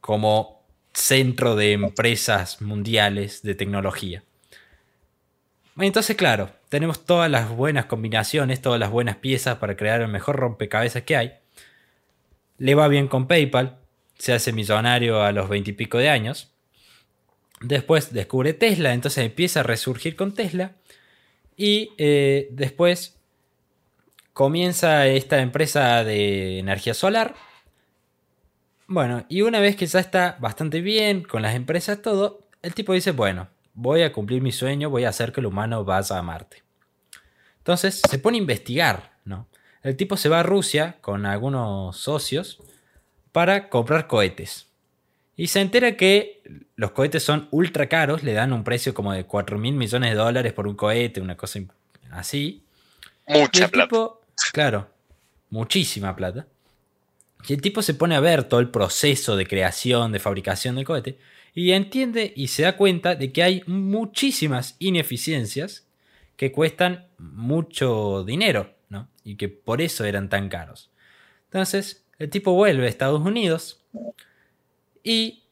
como 0.00 0.62
centro 0.92 1.56
de 1.56 1.72
empresas 1.72 2.60
mundiales 2.60 3.42
de 3.42 3.54
tecnología. 3.54 4.22
Entonces, 5.78 6.16
claro, 6.16 6.50
tenemos 6.68 7.04
todas 7.04 7.30
las 7.30 7.50
buenas 7.50 7.86
combinaciones, 7.86 8.62
todas 8.62 8.80
las 8.80 8.90
buenas 8.90 9.16
piezas 9.16 9.58
para 9.58 9.76
crear 9.76 10.00
el 10.00 10.08
mejor 10.08 10.36
rompecabezas 10.36 11.02
que 11.02 11.16
hay. 11.16 11.32
Le 12.58 12.74
va 12.74 12.88
bien 12.88 13.08
con 13.08 13.26
PayPal, 13.26 13.78
se 14.18 14.32
hace 14.32 14.52
millonario 14.52 15.22
a 15.22 15.32
los 15.32 15.48
veintipico 15.48 15.98
de 15.98 16.08
años. 16.08 16.52
Después 17.60 18.12
descubre 18.12 18.54
Tesla, 18.54 18.94
entonces 18.94 19.24
empieza 19.24 19.60
a 19.60 19.64
resurgir 19.64 20.16
con 20.16 20.34
Tesla. 20.34 20.72
Y 21.56 21.90
eh, 21.98 22.48
después 22.52 23.15
comienza 24.36 25.06
esta 25.06 25.40
empresa 25.40 26.04
de 26.04 26.58
energía 26.58 26.92
solar. 26.92 27.34
Bueno, 28.86 29.24
y 29.30 29.40
una 29.40 29.60
vez 29.60 29.76
que 29.76 29.86
ya 29.86 29.98
está 29.98 30.36
bastante 30.38 30.82
bien 30.82 31.22
con 31.22 31.40
las 31.40 31.54
empresas, 31.54 32.02
todo, 32.02 32.46
el 32.60 32.74
tipo 32.74 32.92
dice, 32.92 33.12
bueno, 33.12 33.48
voy 33.72 34.02
a 34.02 34.12
cumplir 34.12 34.42
mi 34.42 34.52
sueño, 34.52 34.90
voy 34.90 35.04
a 35.04 35.08
hacer 35.08 35.32
que 35.32 35.40
el 35.40 35.46
humano 35.46 35.86
vaya 35.86 36.18
a 36.18 36.22
Marte. 36.22 36.62
Entonces 37.56 38.02
se 38.06 38.18
pone 38.18 38.36
a 38.36 38.42
investigar, 38.42 39.14
¿no? 39.24 39.48
El 39.82 39.96
tipo 39.96 40.18
se 40.18 40.28
va 40.28 40.40
a 40.40 40.42
Rusia 40.42 40.98
con 41.00 41.24
algunos 41.24 41.96
socios 41.96 42.60
para 43.32 43.70
comprar 43.70 44.06
cohetes. 44.06 44.66
Y 45.34 45.46
se 45.46 45.62
entera 45.62 45.96
que 45.96 46.42
los 46.74 46.90
cohetes 46.90 47.22
son 47.22 47.48
ultra 47.52 47.88
caros, 47.88 48.22
le 48.22 48.34
dan 48.34 48.52
un 48.52 48.64
precio 48.64 48.92
como 48.92 49.14
de 49.14 49.24
4 49.24 49.56
mil 49.56 49.76
millones 49.76 50.10
de 50.10 50.16
dólares 50.16 50.52
por 50.52 50.68
un 50.68 50.76
cohete, 50.76 51.22
una 51.22 51.38
cosa 51.38 51.60
así. 52.10 52.62
Mucha 53.26 53.68
plata. 53.68 54.15
Claro, 54.52 54.88
muchísima 55.50 56.14
plata. 56.14 56.46
Y 57.48 57.52
el 57.52 57.60
tipo 57.60 57.82
se 57.82 57.94
pone 57.94 58.16
a 58.16 58.20
ver 58.20 58.44
todo 58.44 58.60
el 58.60 58.70
proceso 58.70 59.36
de 59.36 59.46
creación, 59.46 60.12
de 60.12 60.18
fabricación 60.18 60.76
del 60.76 60.84
cohete, 60.84 61.18
y 61.54 61.72
entiende 61.72 62.32
y 62.36 62.48
se 62.48 62.62
da 62.62 62.76
cuenta 62.76 63.14
de 63.14 63.32
que 63.32 63.42
hay 63.42 63.62
muchísimas 63.66 64.76
ineficiencias 64.78 65.86
que 66.36 66.52
cuestan 66.52 67.06
mucho 67.18 68.24
dinero, 68.24 68.74
¿no? 68.88 69.08
Y 69.24 69.36
que 69.36 69.48
por 69.48 69.80
eso 69.80 70.04
eran 70.04 70.28
tan 70.28 70.48
caros. 70.48 70.90
Entonces, 71.44 72.04
el 72.18 72.30
tipo 72.30 72.52
vuelve 72.52 72.86
a 72.86 72.88
Estados 72.88 73.22
Unidos 73.22 73.80
y 75.02 75.44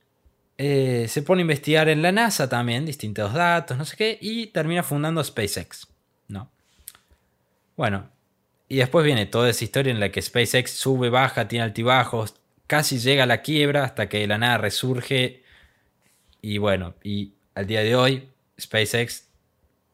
eh, 0.59 1.07
se 1.09 1.23
pone 1.23 1.41
a 1.41 1.43
investigar 1.43 1.89
en 1.89 2.03
la 2.03 2.13
NASA 2.13 2.49
también, 2.49 2.85
distintos 2.85 3.33
datos, 3.33 3.79
no 3.79 3.85
sé 3.85 3.97
qué, 3.97 4.19
y 4.21 4.49
termina 4.49 4.83
fundando 4.83 5.23
SpaceX. 5.23 5.89
¿no? 6.29 6.51
Bueno, 7.77 8.11
y 8.69 8.77
después 8.77 9.05
viene 9.05 9.27
toda 9.27 9.51
esa 9.51 9.65
historia 9.65 9.93
en 9.93 10.01
la 10.01 10.11
que 10.11 10.23
SpaceX 10.23 10.73
sube, 10.73 11.11
baja, 11.11 11.49
tiene 11.49 11.65
altibajos, 11.65 12.37
casi 12.67 12.99
llega 12.99 13.25
a 13.25 13.27
la 13.27 13.43
quiebra 13.43 13.85
hasta 13.85 14.09
que 14.09 14.21
de 14.21 14.27
la 14.27 14.39
nada 14.39 14.59
resurge. 14.59 15.43
Y 16.41 16.59
bueno, 16.59 16.95
y 17.03 17.35
al 17.55 17.67
día 17.67 17.83
de 17.83 17.95
hoy, 17.95 18.31
SpaceX 18.59 19.29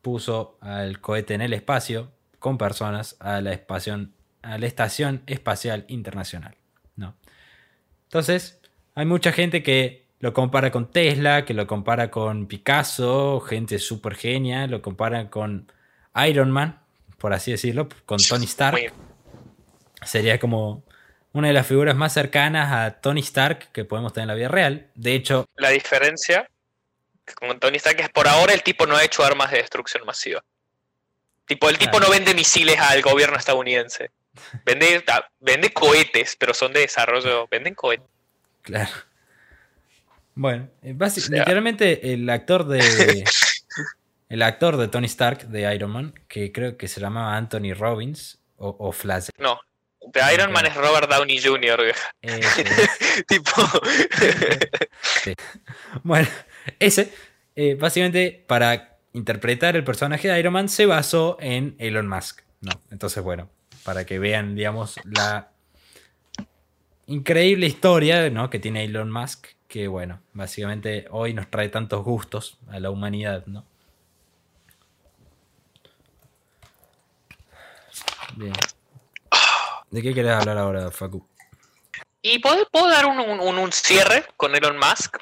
puso 0.03 0.59
al 0.61 1.01
cohete 1.01 1.35
en 1.35 1.43
el 1.43 1.53
espacio 1.53 2.13
con 2.39 2.59
personas 2.59 3.17
a 3.21 3.41
la, 3.41 3.61
a 4.43 4.59
la 4.59 4.67
Estación 4.67 5.23
Espacial 5.27 5.85
Internacional. 5.89 6.57
¿no? 6.97 7.15
Entonces, 8.05 8.61
hay 8.95 9.05
mucha 9.05 9.33
gente 9.33 9.63
que 9.63 10.07
lo 10.21 10.33
compara 10.33 10.71
con 10.71 10.91
Tesla, 10.91 11.45
que 11.45 11.55
lo 11.55 11.67
compara 11.67 12.11
con 12.11 12.47
Picasso, 12.47 13.41
gente 13.41 13.79
súper 13.79 14.15
genia, 14.15 14.67
lo 14.67 14.83
compara 14.83 15.31
con 15.31 15.71
Iron 16.27 16.51
Man, 16.51 16.81
por 17.21 17.35
así 17.35 17.51
decirlo, 17.51 17.89
con 18.07 18.19
Tony 18.19 18.47
Stark. 18.47 18.93
Sería 20.03 20.41
como 20.41 20.83
una 21.33 21.49
de 21.49 21.55
las 21.55 21.67
figuras 21.67 21.95
más 21.95 22.15
cercanas 22.15 22.73
a 22.73 23.01
Tony 23.03 23.21
Stark 23.21 23.71
que 23.73 23.85
podemos 23.85 24.15
tener 24.15 24.25
en 24.25 24.29
la 24.29 24.35
vida 24.35 24.49
real. 24.49 24.91
De 24.95 25.15
hecho... 25.15 25.47
La 25.57 25.69
diferencia 25.69 26.49
con 27.35 27.61
Tony 27.61 27.77
Stark 27.77 28.01
es 28.01 28.09
por 28.09 28.27
ahora 28.27 28.55
el 28.55 28.63
tipo 28.63 28.87
no 28.87 28.97
ha 28.97 29.05
hecho 29.05 29.23
armas 29.23 29.51
de 29.51 29.59
destrucción 29.59 30.05
masiva. 30.07 30.43
Tipo, 31.45 31.69
el 31.69 31.77
tipo 31.77 32.01
no 32.01 32.09
vende 32.09 32.33
misiles 32.33 32.79
al 32.81 33.03
gobierno 33.03 33.37
estadounidense. 33.37 34.11
Vende, 34.65 35.05
vende 35.41 35.73
cohetes, 35.75 36.37
pero 36.39 36.55
son 36.55 36.73
de 36.73 36.81
desarrollo. 36.81 37.47
Venden 37.51 37.75
cohetes. 37.75 38.07
Claro. 38.63 38.91
Bueno, 40.35 40.71
eh, 40.83 40.97
literalmente 41.29 42.15
el 42.15 42.31
actor 42.31 42.67
de. 42.67 43.25
el 44.31 44.43
actor 44.43 44.77
de 44.77 44.89
Tony 44.89 45.07
Stark 45.07 45.49
de 45.49 45.75
Iron 45.75 45.91
Man, 45.91 46.15
que 46.29 46.53
creo 46.53 46.77
que 46.77 46.89
se 46.89 47.01
llamaba 47.01 47.37
Anthony 47.37 47.75
Robbins 47.77 48.39
o, 48.57 48.93
Flash. 48.93 49.29
No, 49.39 49.59
de 50.13 50.21
Iron 50.35 50.53
Man 50.53 50.67
es 50.67 50.75
Robert 50.75 51.11
Downey 51.11 51.41
Jr. 51.43 51.93
tipo. 53.29 53.51
Bueno, 56.03 56.29
ese, 56.79 57.13
eh, 57.57 57.75
básicamente, 57.75 58.45
para 58.47 58.99
interpretar 59.13 59.77
el 59.77 59.85
personaje 59.85 60.29
de 60.29 60.39
Iron 60.39 60.53
Man, 60.53 60.69
se 60.69 60.87
basó 60.87 61.37
en 61.41 61.75
Elon 61.79 62.09
Musk. 62.09 62.43
¿no? 62.61 62.71
Entonces, 62.91 63.23
bueno, 63.23 63.51
para 63.83 64.05
que 64.07 64.19
vean, 64.19 64.55
digamos, 64.55 65.01
la 65.05 65.51
increíble 67.07 67.67
historia 67.67 68.31
¿no? 68.31 68.51
que 68.51 68.61
tiene 68.61 68.85
Elon 68.85 69.11
Musk, 69.11 69.49
que 69.67 69.89
bueno, 69.89 70.21
básicamente 70.33 71.07
hoy 71.11 71.35
nos 71.35 71.51
trae 71.51 71.69
tantos 71.69 72.05
gustos 72.05 72.59
a 72.69 72.79
la 72.79 72.91
humanidad, 72.91 73.47
¿no? 73.47 73.65
Bien. 78.37 78.53
¿De 79.91 80.03
qué 80.03 80.15
querés 80.15 80.33
hablar 80.33 80.59
ahora, 80.59 80.91
Facu? 80.91 81.27
Y 82.23 82.39
puedo, 82.39 82.67
puedo 82.71 82.89
dar 82.89 83.07
un, 83.07 83.19
un- 83.19 83.41
un- 83.41 83.59
un 83.59 83.73
cierre 83.73 84.25
con 84.37 84.55
Elon 84.55 84.79
Musk, 84.79 85.17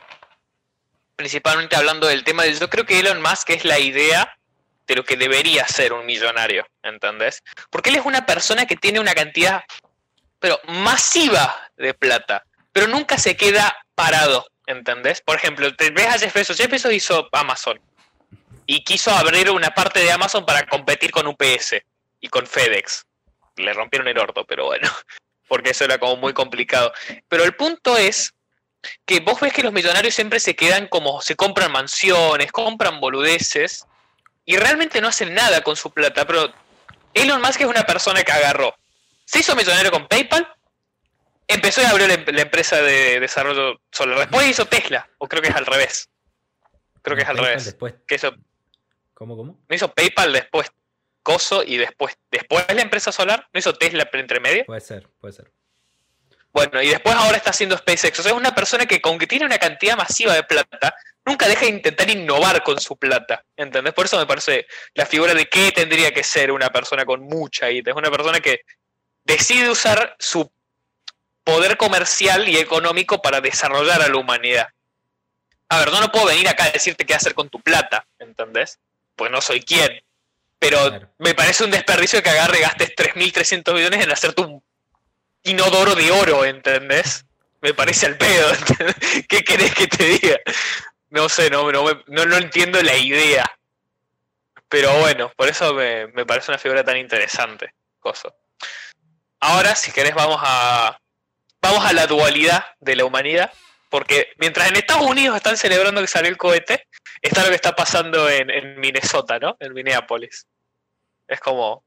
principalmente 1.17 1.77
hablando 1.77 2.07
del 2.07 2.25
tema 2.25 2.43
de... 2.45 2.55
Yo 2.55 2.69
creo 2.69 2.85
que 2.85 2.99
Elon 3.01 3.23
Musk 3.23 3.51
es 3.51 3.65
la 3.65 3.79
idea 3.79 4.37
de 4.87 4.95
lo 4.97 5.05
que 5.05 5.17
debería 5.17 5.67
ser 5.69 5.93
un 5.93 6.05
millonario, 6.07 6.67
¿entendés? 6.83 7.43
Porque 7.71 7.91
él 7.91 7.97
es 7.97 8.05
una 8.07 8.27
persona 8.27 8.67
que 8.67 8.77
tiene 8.77 9.01
una 9.01 9.15
cantidad, 9.15 9.63
pero 10.39 10.59
masiva 10.69 11.55
de 11.77 11.95
plata, 11.95 12.45
pero 12.73 12.87
nunca 12.89 13.19
se 13.19 13.37
queda 13.37 13.77
parado, 13.95 14.47
¿entendés? 14.67 15.21
Por 15.21 15.37
ejemplo, 15.37 15.75
te 15.77 15.91
ves 15.91 16.07
a 16.07 16.19
Jeff 16.19 16.35
Bezos, 16.35 16.57
Jeff 16.57 16.71
Bezos 16.71 16.93
hizo 16.93 17.29
Amazon 17.33 17.81
y 18.67 18.83
quiso 18.85 19.11
abrir 19.11 19.51
una 19.51 19.71
parte 19.71 20.01
de 20.01 20.11
Amazon 20.13 20.45
para 20.47 20.67
competir 20.67 21.11
con 21.11 21.27
UPS 21.27 21.77
y 22.21 22.29
con 22.29 22.47
FedEx. 22.47 23.05
Le 23.57 23.73
rompieron 23.73 24.09
el 24.09 24.19
orto, 24.19 24.45
pero 24.47 24.67
bueno, 24.67 24.89
porque 25.49 25.71
eso 25.71 25.85
era 25.85 25.99
como 25.99 26.17
muy 26.17 26.33
complicado. 26.33 26.93
Pero 27.29 27.45
el 27.45 27.55
punto 27.55 27.97
es 27.97 28.35
que 29.05 29.21
vos 29.21 29.41
ves 29.41 29.53
que 29.53 29.63
los 29.63 29.73
millonarios 29.73 30.15
siempre 30.15 30.39
se 30.41 30.55
quedan 30.55 30.87
como, 30.87 31.21
se 31.21 31.35
compran 31.37 31.73
mansiones, 31.73 32.53
compran 32.53 33.01
boludeces 33.01 33.87
y 34.45 34.57
realmente 34.57 35.01
no 35.01 35.09
hacen 35.09 35.35
nada 35.35 35.63
con 35.63 35.77
su 35.77 35.91
plata. 35.93 36.27
Pero 36.27 36.53
Elon 37.15 37.41
Musk 37.41 37.61
es 37.61 37.67
una 37.67 37.85
persona 37.85 38.23
que 38.23 38.33
agarró, 38.33 38.75
se 39.25 39.41
hizo 39.41 39.57
millonario 39.57 39.91
con 39.91 40.07
PayPal, 40.07 40.47
empezó 41.49 41.83
y 41.83 41.87
abrió 41.87 42.07
la, 42.07 42.15
em- 42.15 42.25
la 42.29 42.43
empresa 42.43 42.81
de 42.81 43.19
desarrollo 43.19 43.81
solar. 43.91 44.19
Después 44.19 44.47
hizo 44.47 44.67
Tesla, 44.67 45.09
o 45.19 45.27
creo 45.27 45.43
que 45.43 45.49
es 45.49 45.57
al 45.57 45.67
revés. 45.67 46.09
Creo 47.03 47.17
que 47.17 47.23
es 47.25 47.29
al 47.29 47.37
PayPal 47.37 47.51
revés. 47.51 47.65
Después, 47.65 47.95
Que 48.07 48.19
¿Cómo, 49.15 49.37
cómo? 49.37 49.59
no 49.69 49.75
hizo 49.75 49.93
PayPal 49.93 50.33
después 50.33 50.71
Coso 51.23 51.63
y 51.63 51.77
después, 51.77 52.17
después 52.31 52.65
la 52.75 52.83
empresa 52.83 53.13
solar, 53.13 53.49
no 53.53 53.59
hizo 53.59 53.75
Tesla 53.75 54.09
entre 54.13 54.41
medio. 54.41 54.65
Puede 54.65 54.81
ser, 54.81 55.09
puede 55.21 55.35
ser. 55.35 55.53
Bueno, 56.53 56.83
y 56.83 56.89
después 56.89 57.15
ahora 57.15 57.37
está 57.37 57.51
haciendo 57.51 57.77
SpaceX. 57.77 58.19
O 58.19 58.23
sea, 58.23 58.33
es 58.33 58.39
una 58.39 58.55
persona 58.55 58.87
que, 58.87 59.01
aunque 59.05 59.27
tiene 59.27 59.45
una 59.45 59.59
cantidad 59.59 59.97
masiva 59.97 60.35
de 60.35 60.43
plata, 60.43 60.95
nunca 61.25 61.47
deja 61.47 61.63
de 61.63 61.71
intentar 61.71 62.09
innovar 62.11 62.63
con 62.63 62.81
su 62.81 62.97
plata. 62.97 63.45
¿Entendés? 63.57 63.93
Por 63.95 64.07
eso 64.07 64.19
me 64.19 64.27
parece 64.27 64.67
la 64.95 65.07
figura 65.07 65.35
de 65.35 65.47
qué 65.47 65.73
tendría 65.73 66.13
que 66.13 66.25
ser 66.25 66.51
una 66.51 66.71
persona 66.71 67.05
con 67.05 67.21
mucha 67.23 67.69
guita. 67.69 67.91
Es 67.91 67.97
una 67.97 68.11
persona 68.11 68.41
que 68.41 68.63
decide 69.25 69.71
usar 69.71 70.17
su 70.19 70.51
poder 71.45 71.77
comercial 71.77 72.49
y 72.49 72.57
económico 72.57 73.23
para 73.23 73.41
desarrollar 73.41 74.03
a 74.03 74.09
la 74.09 74.17
humanidad. 74.17 74.69
A 75.69 75.79
ver, 75.79 75.93
no, 75.93 76.01
no 76.01 76.11
puedo 76.11 76.27
venir 76.27 76.49
acá 76.49 76.65
a 76.65 76.71
decirte 76.71 77.05
qué 77.05 77.15
hacer 77.15 77.35
con 77.35 77.51
tu 77.51 77.61
plata, 77.61 78.07
¿entendés? 78.19 78.79
Pues 79.15 79.31
no 79.31 79.41
soy 79.41 79.61
quien. 79.61 80.03
Pero 80.59 80.89
Claro. 80.89 81.09
me 81.19 81.35
parece 81.35 81.65
un 81.65 81.71
desperdicio 81.71 82.23
que 82.23 82.31
agarre 82.31 82.61
gastes 82.61 82.95
3.300 82.97 83.75
millones 83.75 84.03
en 84.05 84.11
hacerte 84.11 84.43
un 84.43 84.63
inodoro 85.45 85.95
de 85.95 86.11
oro, 86.11 86.45
¿entendés? 86.45 87.25
Me 87.61 87.75
parece 87.75 88.07
al 88.07 88.17
pedo, 88.17 88.51
¿entendés? 88.55 88.97
¿Qué 89.29 89.45
querés 89.45 89.75
que 89.75 89.87
te 89.87 90.05
diga? 90.05 90.39
No 91.11 91.29
sé, 91.29 91.49
no, 91.51 91.71
no, 91.73 91.85
no, 92.07 92.27
no 92.27 92.37
entiendo 92.37 92.83
la 92.83 92.97
idea. 92.97 93.45
Pero 94.69 94.93
bueno, 94.99 95.33
por 95.37 95.49
eso 95.49 95.73
me, 95.75 96.09
me 96.09 96.27
parece 96.27 96.51
una 96.51 96.59
figura 96.59 96.85
tan 96.85 96.97
interesante. 96.99 97.73
Coso. 98.01 98.35
Ahora, 99.41 99.75
si 99.75 99.93
querés, 99.93 100.15
vamos 100.15 100.41
a. 100.43 100.99
Vamos 101.63 101.85
a 101.85 101.93
la 101.93 102.07
dualidad 102.07 102.65
de 102.81 102.97
la 102.97 103.05
humanidad. 103.05 103.53
Porque 103.89 104.33
mientras 104.37 104.69
en 104.69 104.77
Estados 104.77 105.05
Unidos 105.07 105.37
están 105.37 105.57
celebrando 105.57 106.01
que 106.03 106.07
salió 106.07 106.29
el 106.31 106.37
cohete, 106.37 106.87
está 107.23 107.43
lo 107.43 107.49
que 107.49 107.57
está 107.57 107.75
pasando 107.75 108.29
en, 108.29 108.79
Minnesota, 108.81 109.39
¿no? 109.39 109.57
En 109.61 109.73
Minneapolis. 109.73 110.47
Es 111.27 111.41
como. 111.41 111.85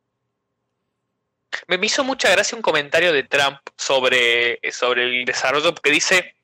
Me 1.68 1.78
me 1.78 1.86
hizo 1.86 2.04
mucha 2.04 2.30
gracia 2.30 2.56
un 2.56 2.62
comentario 2.62 3.12
de 3.12 3.24
Trump 3.24 3.60
sobre, 3.76 4.60
sobre 4.72 5.04
el 5.04 5.26
desarrollo 5.26 5.76
que 5.76 5.92
dice, 5.92 6.36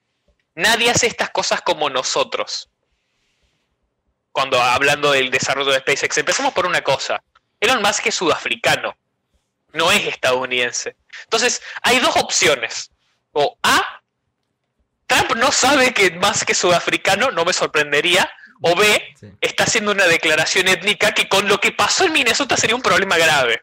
nadie 0.55 0.89
hace 0.89 1.07
estas 1.07 1.29
cosas 1.29 1.61
como 1.61 1.89
nosotros. 1.89 2.69
Cuando 4.33 4.61
hablando 4.61 5.11
del 5.11 5.31
desarrollo 5.31 5.71
de 5.71 5.79
SpaceX, 5.79 6.17
empezamos 6.17 6.53
por 6.53 6.65
una 6.65 6.81
cosa. 6.81 7.23
Elon 7.59 7.81
Musk 7.81 8.07
es 8.07 8.15
sudafricano, 8.15 8.97
no 9.73 9.91
es 9.91 10.05
estadounidense. 10.05 10.95
Entonces, 11.23 11.61
hay 11.81 11.99
dos 11.99 12.15
opciones. 12.17 12.91
O 13.31 13.57
A, 13.63 14.01
Trump 15.07 15.35
no 15.35 15.51
sabe 15.51 15.93
que 15.93 16.11
Musk 16.11 16.49
es 16.49 16.57
sudafricano, 16.57 17.31
no 17.31 17.45
me 17.45 17.53
sorprendería. 17.53 18.29
O 18.61 18.75
B, 18.75 19.15
Sí. 19.19 19.31
está 19.41 19.65
haciendo 19.65 19.91
una 19.91 20.05
declaración 20.05 20.67
étnica 20.67 21.13
que 21.13 21.27
con 21.29 21.47
lo 21.47 21.59
que 21.59 21.71
pasó 21.71 22.05
en 22.05 22.13
Minnesota 22.13 22.57
sería 22.57 22.75
un 22.75 22.81
problema 22.81 23.17
grave. 23.17 23.61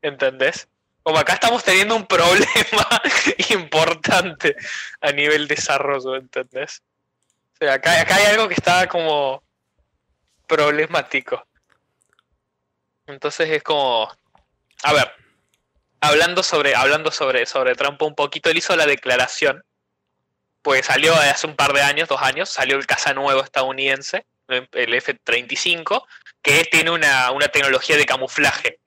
¿Entendés? 0.00 0.68
Como 1.02 1.18
acá 1.18 1.34
estamos 1.34 1.64
teniendo 1.64 1.96
un 1.96 2.06
problema 2.08 3.02
importante 3.50 4.56
a 5.00 5.12
nivel 5.12 5.48
desarrollo, 5.48 6.16
¿entendés? 6.16 6.82
O 7.54 7.56
sea, 7.58 7.74
acá, 7.74 8.00
acá 8.00 8.16
hay 8.16 8.26
algo 8.26 8.48
que 8.48 8.54
está 8.54 8.88
como 8.88 9.42
problemático. 10.46 11.46
Entonces 13.06 13.50
es 13.50 13.62
como. 13.62 14.10
A 14.82 14.92
ver. 14.92 15.12
Hablando 16.00 16.42
sobre, 16.42 16.74
hablando 16.74 17.12
sobre, 17.12 17.46
sobre 17.46 17.76
Trump 17.76 18.02
un 18.02 18.14
poquito, 18.16 18.50
él 18.50 18.58
hizo 18.58 18.74
la 18.74 18.86
declaración. 18.86 19.64
Pues 20.62 20.86
salió 20.86 21.14
hace 21.14 21.46
un 21.46 21.56
par 21.56 21.72
de 21.72 21.82
años, 21.82 22.08
dos 22.08 22.22
años, 22.22 22.48
salió 22.48 22.76
el 22.76 22.86
caza 22.86 23.12
nuevo 23.14 23.42
estadounidense, 23.42 24.24
el 24.48 24.94
F-35, 24.94 26.04
que 26.40 26.64
tiene 26.64 26.90
una, 26.90 27.30
una 27.32 27.48
tecnología 27.48 27.96
de 27.96 28.06
camuflaje 28.06 28.78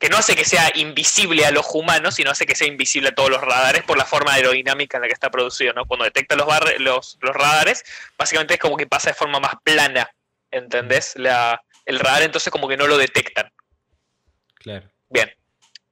que 0.00 0.08
no 0.08 0.16
hace 0.16 0.34
que 0.34 0.46
sea 0.46 0.72
invisible 0.76 1.44
a 1.44 1.50
los 1.50 1.66
humanos, 1.74 2.14
sino 2.14 2.30
hace 2.30 2.46
que 2.46 2.54
sea 2.54 2.66
invisible 2.66 3.10
a 3.10 3.14
todos 3.14 3.28
los 3.28 3.42
radares 3.42 3.82
por 3.82 3.98
la 3.98 4.06
forma 4.06 4.32
aerodinámica 4.32 4.96
en 4.96 5.02
la 5.02 5.08
que 5.08 5.12
está 5.12 5.30
producido, 5.30 5.74
¿no? 5.74 5.84
Cuando 5.84 6.04
detecta 6.06 6.36
los, 6.36 6.48
los, 6.78 7.18
los 7.20 7.36
radares, 7.36 7.84
básicamente 8.16 8.54
es 8.54 8.60
como 8.60 8.78
que 8.78 8.86
pasa 8.86 9.10
de 9.10 9.14
forma 9.14 9.40
más 9.40 9.56
plana, 9.62 10.10
¿entendés? 10.50 11.12
La, 11.16 11.62
el 11.84 11.98
radar 11.98 12.22
entonces 12.22 12.50
como 12.50 12.66
que 12.66 12.78
no 12.78 12.86
lo 12.86 12.96
detectan. 12.96 13.52
Claro. 14.54 14.90
Bien. 15.10 15.30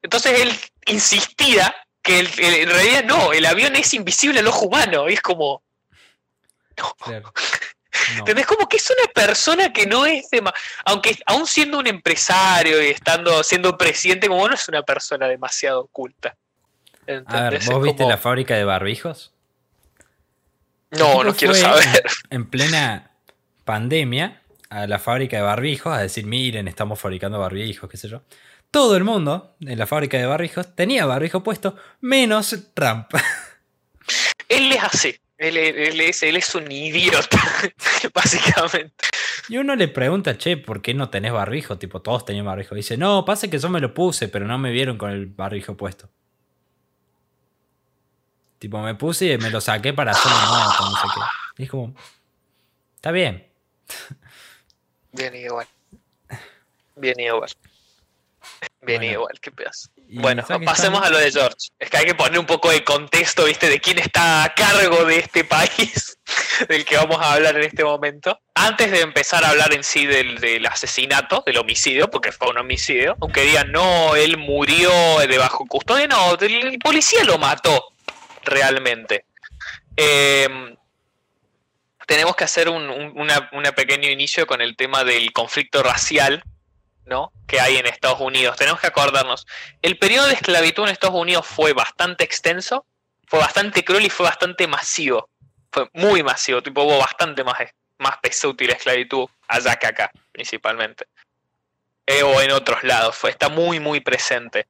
Entonces 0.00 0.40
él 0.40 0.58
insistía 0.86 1.74
que 2.08 2.18
el- 2.20 2.40
el- 2.40 2.54
en 2.54 2.70
realidad 2.70 3.04
no, 3.04 3.32
el 3.32 3.44
avión 3.46 3.76
es 3.76 3.92
invisible 3.94 4.40
al 4.40 4.46
ojo 4.46 4.66
humano, 4.66 5.08
y 5.08 5.14
es 5.14 5.20
como... 5.20 5.62
Claro. 7.04 7.32
No. 8.12 8.18
¿Entendés? 8.20 8.46
Como 8.46 8.68
que 8.68 8.76
es 8.76 8.88
una 8.90 9.12
persona 9.12 9.72
que 9.72 9.84
no 9.84 10.06
es 10.06 10.30
de... 10.30 10.42
Aunque 10.84 11.18
aún 11.26 11.46
siendo 11.46 11.78
un 11.78 11.86
empresario 11.88 12.80
y 12.82 12.88
estando 12.90 13.42
siendo 13.42 13.76
presidente, 13.76 14.28
como 14.28 14.46
no 14.48 14.54
es 14.54 14.68
una 14.68 14.82
persona 14.82 15.26
demasiado 15.26 15.80
oculta. 15.80 16.28
A 16.28 16.34
ver, 17.06 17.16
¿Entendés? 17.18 17.66
¿vos 17.66 17.82
viste 17.82 18.06
la 18.06 18.16
fábrica 18.16 18.54
de 18.54 18.64
barbijos? 18.64 19.34
No, 20.90 21.24
no 21.24 21.34
quiero 21.34 21.54
saber. 21.54 22.04
En 22.30 22.48
plena 22.48 23.10
pandemia, 23.64 24.42
a 24.70 24.86
la 24.86 24.98
fábrica 25.00 25.36
de 25.36 25.42
barbijos, 25.42 25.92
a 25.92 25.98
decir, 25.98 26.24
miren, 26.24 26.68
estamos 26.68 26.98
fabricando 27.00 27.38
barbijos, 27.40 27.90
qué 27.90 27.96
sé 27.96 28.08
yo. 28.08 28.22
Todo 28.70 28.96
el 28.96 29.04
mundo 29.04 29.56
en 29.60 29.78
la 29.78 29.86
fábrica 29.86 30.18
de 30.18 30.26
barbijos 30.26 30.74
tenía 30.74 31.06
barbijo 31.06 31.42
puesto, 31.42 31.76
menos 32.00 32.56
Trump. 32.74 33.06
Él 34.48 34.72
es 34.72 34.82
así. 34.82 35.16
Él, 35.36 35.56
él 35.56 36.00
es, 36.00 36.24
él 36.24 36.36
es 36.36 36.52
un 36.56 36.70
idiota, 36.70 37.38
básicamente. 38.14 39.06
Y 39.48 39.56
uno 39.58 39.76
le 39.76 39.86
pregunta, 39.86 40.36
che, 40.36 40.56
¿por 40.56 40.82
qué 40.82 40.94
no 40.94 41.10
tenés 41.10 41.32
barbijo? 41.32 41.78
Tipo, 41.78 42.02
todos 42.02 42.24
tenían 42.24 42.44
barbijo. 42.44 42.74
Dice, 42.74 42.96
no, 42.96 43.24
pasa 43.24 43.48
que 43.48 43.58
yo 43.60 43.68
me 43.68 43.78
lo 43.78 43.94
puse, 43.94 44.26
pero 44.26 44.48
no 44.48 44.58
me 44.58 44.72
vieron 44.72 44.98
con 44.98 45.10
el 45.10 45.26
barbijo 45.26 45.76
puesto. 45.76 46.10
Tipo, 48.58 48.80
me 48.80 48.96
puse 48.96 49.32
y 49.32 49.38
me 49.38 49.50
lo 49.50 49.60
saqué 49.60 49.92
para 49.92 50.10
hacer 50.10 50.32
una 50.32 50.64
nota, 50.64 50.80
no 50.80 50.96
sé 50.96 51.06
qué. 51.14 51.62
Y 51.62 51.64
es 51.64 51.70
como, 51.70 51.94
está 52.96 53.12
bien. 53.12 53.46
Bien 55.12 55.34
igual. 55.36 55.68
Bien 56.96 57.20
igual. 57.20 57.50
Bien 58.80 59.00
Bueno. 59.00 59.12
igual, 59.12 59.40
qué 59.40 59.50
pedazo. 59.52 59.88
Y 60.08 60.18
Bueno, 60.20 60.44
pasemos 60.64 61.02
a 61.02 61.10
lo 61.10 61.18
de 61.18 61.30
George. 61.30 61.56
Es 61.78 61.90
que 61.90 61.96
hay 61.98 62.06
que 62.06 62.14
poner 62.14 62.38
un 62.38 62.46
poco 62.46 62.70
de 62.70 62.82
contexto, 62.84 63.44
¿viste? 63.44 63.68
De 63.68 63.80
quién 63.80 63.98
está 63.98 64.44
a 64.44 64.54
cargo 64.54 65.04
de 65.04 65.18
este 65.18 65.44
país 65.44 66.18
del 66.68 66.84
que 66.84 66.96
vamos 66.96 67.18
a 67.20 67.34
hablar 67.34 67.56
en 67.56 67.64
este 67.64 67.84
momento. 67.84 68.38
Antes 68.54 68.90
de 68.90 69.00
empezar 69.02 69.44
a 69.44 69.50
hablar 69.50 69.72
en 69.74 69.84
sí 69.84 70.06
del, 70.06 70.38
del 70.38 70.64
asesinato, 70.66 71.42
del 71.44 71.58
homicidio, 71.58 72.08
porque 72.08 72.32
fue 72.32 72.48
un 72.48 72.58
homicidio, 72.58 73.16
aunque 73.20 73.42
digan, 73.42 73.70
no, 73.72 74.16
él 74.16 74.36
murió 74.38 74.90
de 75.18 75.38
bajo 75.38 75.66
custodia, 75.66 76.06
no, 76.06 76.34
el, 76.36 76.68
el 76.68 76.78
policía 76.78 77.24
lo 77.24 77.36
mató 77.38 77.92
realmente. 78.44 79.24
Eh, 79.96 80.48
tenemos 82.06 82.34
que 82.36 82.44
hacer 82.44 82.68
un, 82.70 82.88
un 82.88 83.12
una- 83.20 83.50
una 83.52 83.72
pequeño 83.72 84.08
inicio 84.08 84.46
con 84.46 84.62
el 84.62 84.76
tema 84.76 85.04
del 85.04 85.32
conflicto 85.32 85.82
racial 85.82 86.42
¿no? 87.08 87.32
que 87.46 87.60
hay 87.60 87.76
en 87.78 87.86
Estados 87.86 88.20
Unidos. 88.20 88.56
Tenemos 88.56 88.80
que 88.80 88.86
acordarnos, 88.86 89.46
el 89.82 89.98
periodo 89.98 90.28
de 90.28 90.34
esclavitud 90.34 90.84
en 90.84 90.90
Estados 90.90 91.16
Unidos 91.16 91.46
fue 91.46 91.72
bastante 91.72 92.22
extenso, 92.24 92.84
fue 93.26 93.40
bastante 93.40 93.84
cruel 93.84 94.06
y 94.06 94.10
fue 94.10 94.26
bastante 94.26 94.66
masivo. 94.68 95.28
Fue 95.72 95.88
muy 95.94 96.22
masivo, 96.22 96.62
tipo 96.62 96.82
hubo 96.82 96.98
bastante 96.98 97.42
más, 97.44 97.58
más 97.98 98.18
pesuti 98.18 98.66
la 98.66 98.74
esclavitud 98.74 99.26
allá 99.48 99.76
que 99.76 99.86
acá, 99.86 100.12
principalmente. 100.32 101.06
Eh, 102.06 102.22
o 102.22 102.40
en 102.40 102.52
otros 102.52 102.82
lados, 102.84 103.18
está 103.24 103.48
muy, 103.48 103.80
muy 103.80 104.00
presente. 104.00 104.66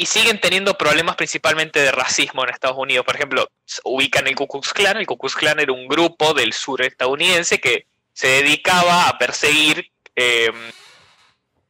y 0.00 0.06
siguen 0.06 0.40
teniendo 0.40 0.78
problemas 0.78 1.16
principalmente 1.16 1.80
de 1.80 1.90
racismo 1.90 2.44
en 2.44 2.50
Estados 2.50 2.76
Unidos. 2.78 3.04
Por 3.04 3.16
ejemplo, 3.16 3.48
ubican 3.84 4.28
el 4.28 4.36
Ku 4.36 4.46
Klux 4.46 4.72
Klan. 4.72 4.96
El 4.96 5.06
Ku 5.06 5.18
Klux 5.18 5.34
Klan 5.34 5.58
era 5.58 5.72
un 5.72 5.88
grupo 5.88 6.34
del 6.34 6.52
sur 6.52 6.82
estadounidense 6.82 7.60
que 7.60 7.86
se 8.12 8.28
dedicaba 8.28 9.08
a 9.08 9.18
perseguir, 9.18 9.90
em, 10.14 10.54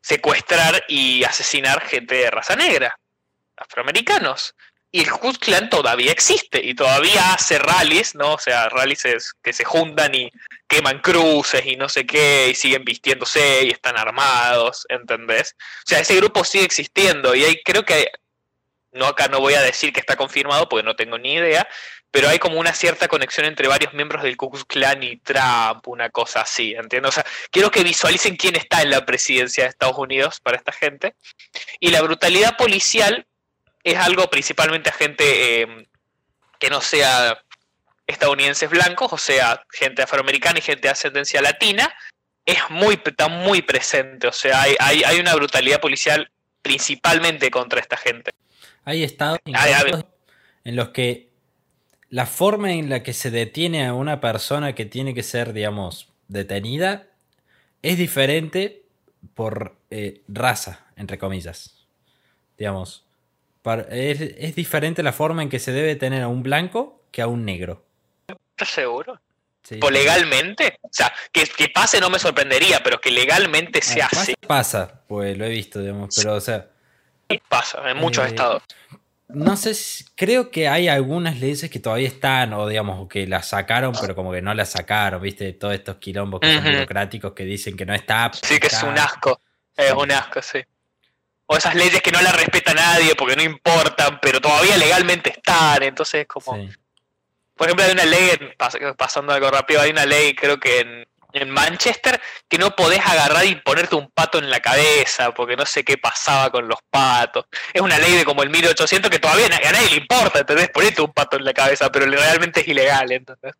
secuestrar 0.00 0.84
y 0.88 1.24
asesinar 1.24 1.80
gente 1.82 2.14
de 2.14 2.30
raza 2.30 2.56
negra, 2.56 2.98
afroamericanos. 3.56 4.54
Y 4.90 5.02
el 5.02 5.10
Ku 5.10 5.32
todavía 5.70 6.12
existe 6.12 6.64
y 6.64 6.74
todavía 6.74 7.34
hace 7.34 7.58
rallies, 7.58 8.14
¿no? 8.14 8.34
O 8.34 8.38
sea, 8.38 8.70
rallies 8.70 9.34
que 9.42 9.52
se 9.52 9.64
juntan 9.64 10.14
y 10.14 10.30
queman 10.66 11.00
cruces 11.00 11.64
y 11.66 11.76
no 11.76 11.88
sé 11.88 12.06
qué, 12.06 12.48
y 12.50 12.54
siguen 12.54 12.84
vistiéndose 12.84 13.64
y 13.64 13.70
están 13.70 13.98
armados, 13.98 14.86
¿entendés? 14.88 15.54
O 15.58 15.88
sea, 15.88 16.00
ese 16.00 16.16
grupo 16.16 16.42
sigue 16.44 16.64
existiendo 16.64 17.34
y 17.34 17.44
hay, 17.44 17.62
creo 17.62 17.84
que, 17.84 18.10
no 18.92 19.06
acá 19.06 19.28
no 19.28 19.40
voy 19.40 19.54
a 19.54 19.62
decir 19.62 19.92
que 19.92 20.00
está 20.00 20.16
confirmado 20.16 20.68
porque 20.68 20.84
no 20.84 20.96
tengo 20.96 21.18
ni 21.18 21.34
idea, 21.34 21.68
pero 22.10 22.28
hay 22.28 22.38
como 22.38 22.58
una 22.58 22.72
cierta 22.72 23.08
conexión 23.08 23.46
entre 23.46 23.68
varios 23.68 23.92
miembros 23.92 24.22
del 24.22 24.36
Ku 24.36 24.50
Klux 24.50 24.64
Klan 24.64 25.02
y 25.02 25.16
Trump, 25.18 25.86
una 25.86 26.08
cosa 26.10 26.40
así, 26.40 26.72
¿entiendes? 26.72 27.10
O 27.10 27.12
sea, 27.12 27.26
quiero 27.50 27.70
que 27.70 27.84
visualicen 27.84 28.36
quién 28.36 28.56
está 28.56 28.82
en 28.82 28.90
la 28.90 29.04
presidencia 29.04 29.64
de 29.64 29.70
Estados 29.70 29.98
Unidos 29.98 30.40
para 30.40 30.56
esta 30.56 30.72
gente. 30.72 31.14
Y 31.80 31.90
la 31.90 32.00
brutalidad 32.00 32.56
policial 32.56 33.26
es 33.84 33.98
algo 33.98 34.28
principalmente 34.30 34.90
a 34.90 34.94
gente 34.94 35.62
eh, 35.62 35.86
que 36.58 36.70
no 36.70 36.80
sea 36.80 37.42
estadounidenses 38.06 38.70
blancos, 38.70 39.12
o 39.12 39.18
sea, 39.18 39.62
gente 39.70 40.02
afroamericana 40.02 40.58
y 40.58 40.62
gente 40.62 40.88
de 40.88 40.92
ascendencia 40.92 41.42
latina, 41.42 41.94
es 42.46 42.58
muy, 42.70 42.98
está 43.04 43.28
muy 43.28 43.60
presente. 43.60 44.26
O 44.26 44.32
sea, 44.32 44.62
hay, 44.62 44.76
hay, 44.80 45.20
una 45.20 45.34
brutalidad 45.34 45.78
policial 45.80 46.30
principalmente 46.62 47.50
contra 47.50 47.80
esta 47.80 47.98
gente. 47.98 48.30
Hay 48.84 49.04
estados 49.04 49.38
en 49.44 50.76
los 50.76 50.88
que 50.88 51.27
la 52.10 52.26
forma 52.26 52.72
en 52.72 52.88
la 52.88 53.02
que 53.02 53.12
se 53.12 53.30
detiene 53.30 53.86
a 53.86 53.94
una 53.94 54.20
persona 54.20 54.74
que 54.74 54.86
tiene 54.86 55.14
que 55.14 55.22
ser, 55.22 55.52
digamos, 55.52 56.08
detenida 56.28 57.06
es 57.82 57.98
diferente 57.98 58.82
por 59.34 59.76
eh, 59.90 60.22
raza, 60.28 60.86
entre 60.96 61.18
comillas. 61.18 61.86
Digamos, 62.56 63.04
es, 63.90 64.54
diferente 64.54 65.02
la 65.02 65.12
forma 65.12 65.42
en 65.42 65.48
que 65.48 65.58
se 65.58 65.72
debe 65.72 65.96
tener 65.96 66.22
a 66.22 66.28
un 66.28 66.42
blanco 66.42 67.02
que 67.10 67.22
a 67.22 67.26
un 67.26 67.44
negro. 67.44 67.84
¿Estás 68.28 68.70
seguro? 68.70 69.20
¿O 69.82 69.90
legalmente? 69.90 70.78
O 70.80 70.88
sea, 70.90 71.12
que, 71.30 71.68
pase 71.68 72.00
no 72.00 72.08
me 72.08 72.18
sorprendería, 72.18 72.82
pero 72.82 73.00
que 73.00 73.10
legalmente 73.10 73.82
se 73.82 74.00
ah, 74.00 74.08
hace. 74.10 74.34
Pasa, 74.46 75.02
pues 75.06 75.36
lo 75.36 75.44
he 75.44 75.50
visto, 75.50 75.80
digamos, 75.80 76.14
pero 76.16 76.36
o 76.36 76.40
sea. 76.40 76.68
Pasa, 77.48 77.90
en 77.90 77.98
muchos 77.98 78.24
eh, 78.24 78.28
estados. 78.28 78.62
No 79.28 79.56
sé, 79.56 79.72
creo 80.14 80.50
que 80.50 80.68
hay 80.68 80.88
algunas 80.88 81.38
leyes 81.38 81.70
que 81.70 81.78
todavía 81.78 82.08
están, 82.08 82.54
o 82.54 82.66
digamos, 82.66 83.08
que 83.08 83.26
las 83.26 83.48
sacaron, 83.48 83.94
pero 84.00 84.14
como 84.14 84.32
que 84.32 84.40
no 84.40 84.54
las 84.54 84.70
sacaron, 84.70 85.20
¿viste? 85.20 85.52
Todos 85.52 85.74
estos 85.74 85.96
quilombos 85.96 86.40
que 86.40 86.54
son 86.54 86.64
burocráticos 86.64 87.32
que 87.32 87.44
dicen 87.44 87.76
que 87.76 87.84
no 87.84 87.94
está. 87.94 88.30
Sí, 88.42 88.58
que 88.58 88.68
es 88.68 88.82
un 88.82 88.98
asco. 88.98 89.40
Es 89.76 89.92
un 89.92 90.10
asco, 90.10 90.40
sí 90.40 90.64
o 91.50 91.56
esas 91.56 91.74
leyes 91.74 92.02
que 92.02 92.12
no 92.12 92.20
las 92.20 92.36
respeta 92.36 92.74
nadie 92.74 93.14
porque 93.14 93.34
no 93.34 93.42
importan, 93.42 94.20
pero 94.20 94.40
todavía 94.40 94.76
legalmente 94.76 95.30
están, 95.30 95.82
entonces 95.82 96.26
como... 96.26 96.52
Por 97.54 97.66
ejemplo, 97.66 97.86
hay 97.86 97.92
una 97.92 98.04
ley, 98.04 98.30
pasando 98.96 99.32
algo 99.32 99.50
rápido, 99.50 99.80
hay 99.80 99.90
una 99.90 100.06
ley 100.06 100.34
creo 100.34 100.60
que 100.60 100.80
en, 100.80 101.07
Manchester 101.46 102.20
que 102.48 102.58
no 102.58 102.74
podés 102.74 103.00
agarrar 103.00 103.44
y 103.44 103.54
ponerte 103.56 103.94
un 103.96 104.10
pato 104.10 104.38
en 104.38 104.50
la 104.50 104.60
cabeza, 104.60 105.32
porque 105.32 105.56
no 105.56 105.66
sé 105.66 105.84
qué 105.84 105.98
pasaba 105.98 106.50
con 106.50 106.66
los 106.68 106.78
patos. 106.90 107.44
Es 107.72 107.82
una 107.82 107.98
ley 107.98 108.14
de 108.14 108.24
como 108.24 108.42
el 108.42 108.50
1800 108.50 109.10
que 109.10 109.18
todavía 109.18 109.46
a 109.46 109.72
nadie 109.72 109.90
le 109.90 109.96
importa, 109.96 110.40
¿entendés? 110.40 110.70
Ponerte 110.70 111.02
un 111.02 111.12
pato 111.12 111.36
en 111.36 111.44
la 111.44 111.52
cabeza, 111.52 111.92
pero 111.92 112.06
realmente 112.06 112.60
es 112.60 112.68
ilegal, 112.68 113.12
entonces. 113.12 113.54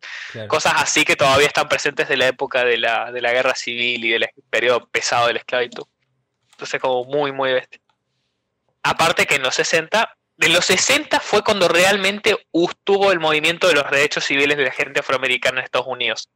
Cosas 0.47 0.73
así 0.77 1.05
que 1.05 1.15
todavía 1.15 1.47
están 1.47 1.69
presentes 1.69 2.07
de 2.09 2.17
la 2.17 2.27
época 2.27 2.65
de 2.65 2.77
la, 2.77 3.11
de 3.11 3.21
la 3.21 3.31
guerra 3.31 3.53
civil 3.53 4.03
y 4.03 4.09
del 4.09 4.27
periodo 4.49 4.87
pesado 4.87 5.27
de 5.27 5.33
la 5.33 5.39
esclavitud. 5.39 5.83
Entonces 6.51 6.81
como 6.81 7.05
muy, 7.05 7.31
muy 7.31 7.53
bestia. 7.53 7.79
Aparte 8.81 9.27
que 9.27 9.35
en 9.35 9.43
los 9.43 9.55
60, 9.55 10.17
de 10.37 10.49
los 10.49 10.65
60 10.65 11.19
fue 11.19 11.43
cuando 11.43 11.67
realmente 11.67 12.47
estuvo 12.51 13.11
el 13.11 13.19
movimiento 13.19 13.67
de 13.67 13.75
los 13.75 13.89
derechos 13.91 14.25
civiles 14.25 14.57
de 14.57 14.65
la 14.65 14.71
gente 14.71 15.01
afroamericana 15.01 15.59
en 15.59 15.65
Estados 15.65 15.87
Unidos. 15.87 16.29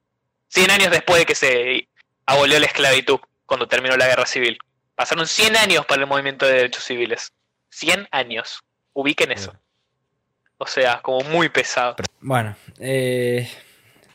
100 0.53 0.69
años 0.69 0.91
después 0.91 1.19
de 1.19 1.25
que 1.25 1.33
se 1.33 1.87
abolió 2.27 2.59
la 2.59 2.67
esclavitud, 2.67 3.19
cuando 3.47 3.67
terminó 3.67 3.97
la 3.97 4.05
guerra 4.07 4.27
civil. 4.27 4.59
Pasaron 4.93 5.25
100 5.25 5.57
años 5.57 5.85
para 5.87 6.01
el 6.03 6.07
movimiento 6.07 6.45
de 6.45 6.53
derechos 6.53 6.83
civiles. 6.83 7.31
100 7.69 8.07
años. 8.11 8.59
Ubiquen 8.93 9.31
eso. 9.31 9.55
O 10.59 10.67
sea, 10.67 11.01
como 11.01 11.27
muy 11.27 11.49
pesado. 11.49 11.95
Bueno, 12.21 12.55
eh, 12.79 13.49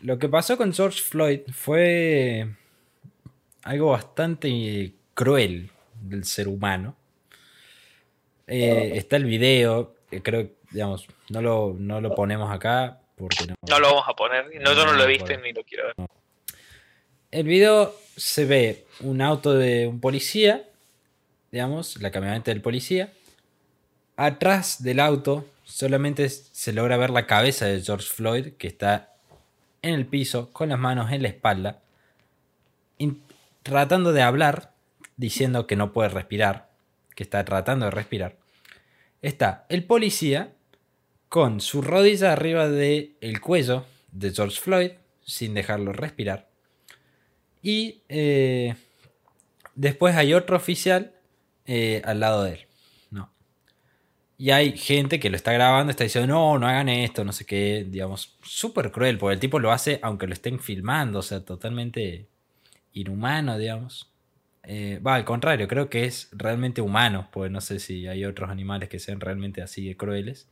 lo 0.00 0.16
que 0.18 0.28
pasó 0.28 0.56
con 0.56 0.72
George 0.72 1.02
Floyd 1.02 1.40
fue 1.52 2.48
algo 3.64 3.90
bastante 3.90 4.92
cruel 5.14 5.70
del 6.00 6.24
ser 6.24 6.46
humano. 6.46 6.94
Eh, 8.46 8.92
está 8.94 9.16
el 9.16 9.24
video, 9.24 9.96
creo, 10.22 10.52
digamos, 10.70 11.08
no 11.30 11.42
lo, 11.42 11.74
no 11.76 12.00
lo 12.00 12.14
ponemos 12.14 12.50
acá 12.54 13.00
porque 13.16 13.46
no. 13.48 13.54
No 13.68 13.80
lo 13.80 13.88
vamos 13.88 14.04
a 14.06 14.14
poner, 14.14 14.46
no, 14.62 14.72
yo 14.72 14.86
no 14.86 14.92
lo 14.92 15.02
he 15.02 15.08
visto 15.08 15.36
ni 15.36 15.52
lo 15.52 15.64
quiero 15.64 15.86
ver. 15.88 16.08
El 17.30 17.46
video 17.46 17.94
se 18.16 18.46
ve 18.46 18.86
un 19.00 19.20
auto 19.20 19.52
de 19.52 19.86
un 19.86 20.00
policía, 20.00 20.66
digamos, 21.52 22.00
la 22.00 22.10
camioneta 22.10 22.50
del 22.50 22.62
policía. 22.62 23.12
Atrás 24.16 24.82
del 24.82 24.98
auto 24.98 25.46
solamente 25.64 26.28
se 26.30 26.72
logra 26.72 26.96
ver 26.96 27.10
la 27.10 27.26
cabeza 27.26 27.66
de 27.66 27.82
George 27.82 28.08
Floyd 28.08 28.52
que 28.54 28.66
está 28.66 29.12
en 29.82 29.92
el 29.92 30.06
piso 30.06 30.50
con 30.52 30.70
las 30.70 30.78
manos 30.78 31.12
en 31.12 31.22
la 31.22 31.28
espalda, 31.28 31.80
tratando 33.62 34.12
de 34.14 34.22
hablar, 34.22 34.72
diciendo 35.18 35.66
que 35.66 35.76
no 35.76 35.92
puede 35.92 36.08
respirar 36.08 36.68
que 37.14 37.24
está 37.24 37.44
tratando 37.44 37.86
de 37.86 37.90
respirar, 37.90 38.36
está 39.22 39.66
el 39.68 39.82
policía 39.82 40.52
con 41.28 41.60
su 41.60 41.82
rodilla 41.82 42.32
arriba 42.32 42.68
del 42.68 43.16
el 43.20 43.40
cuello 43.40 43.84
de 44.12 44.30
George 44.30 44.60
Floyd, 44.60 44.92
sin 45.26 45.52
dejarlo 45.52 45.92
respirar. 45.92 46.47
Y 47.62 48.02
eh, 48.08 48.74
después 49.74 50.14
hay 50.16 50.34
otro 50.34 50.56
oficial 50.56 51.12
eh, 51.66 52.02
al 52.04 52.20
lado 52.20 52.44
de 52.44 52.52
él. 52.52 52.60
No. 53.10 53.32
Y 54.36 54.50
hay 54.50 54.76
gente 54.76 55.18
que 55.20 55.30
lo 55.30 55.36
está 55.36 55.52
grabando, 55.52 55.90
está 55.90 56.04
diciendo, 56.04 56.32
no, 56.32 56.58
no 56.58 56.66
hagan 56.68 56.88
esto, 56.88 57.24
no 57.24 57.32
sé 57.32 57.44
qué, 57.44 57.86
digamos, 57.88 58.36
súper 58.42 58.92
cruel, 58.92 59.18
porque 59.18 59.34
el 59.34 59.40
tipo 59.40 59.58
lo 59.58 59.72
hace 59.72 59.98
aunque 60.02 60.26
lo 60.26 60.32
estén 60.32 60.60
filmando, 60.60 61.20
o 61.20 61.22
sea, 61.22 61.44
totalmente 61.44 62.28
inhumano, 62.92 63.58
digamos. 63.58 64.12
Eh, 64.64 65.00
va, 65.04 65.14
al 65.14 65.24
contrario, 65.24 65.66
creo 65.66 65.88
que 65.88 66.04
es 66.04 66.28
realmente 66.32 66.80
humano, 66.82 67.28
pues 67.32 67.50
no 67.50 67.60
sé 67.60 67.78
si 67.80 68.06
hay 68.06 68.24
otros 68.24 68.50
animales 68.50 68.88
que 68.88 68.98
sean 68.98 69.20
realmente 69.20 69.62
así 69.62 69.88
de 69.88 69.96
crueles. 69.96 70.48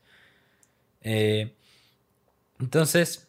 Entonces, 2.59 3.29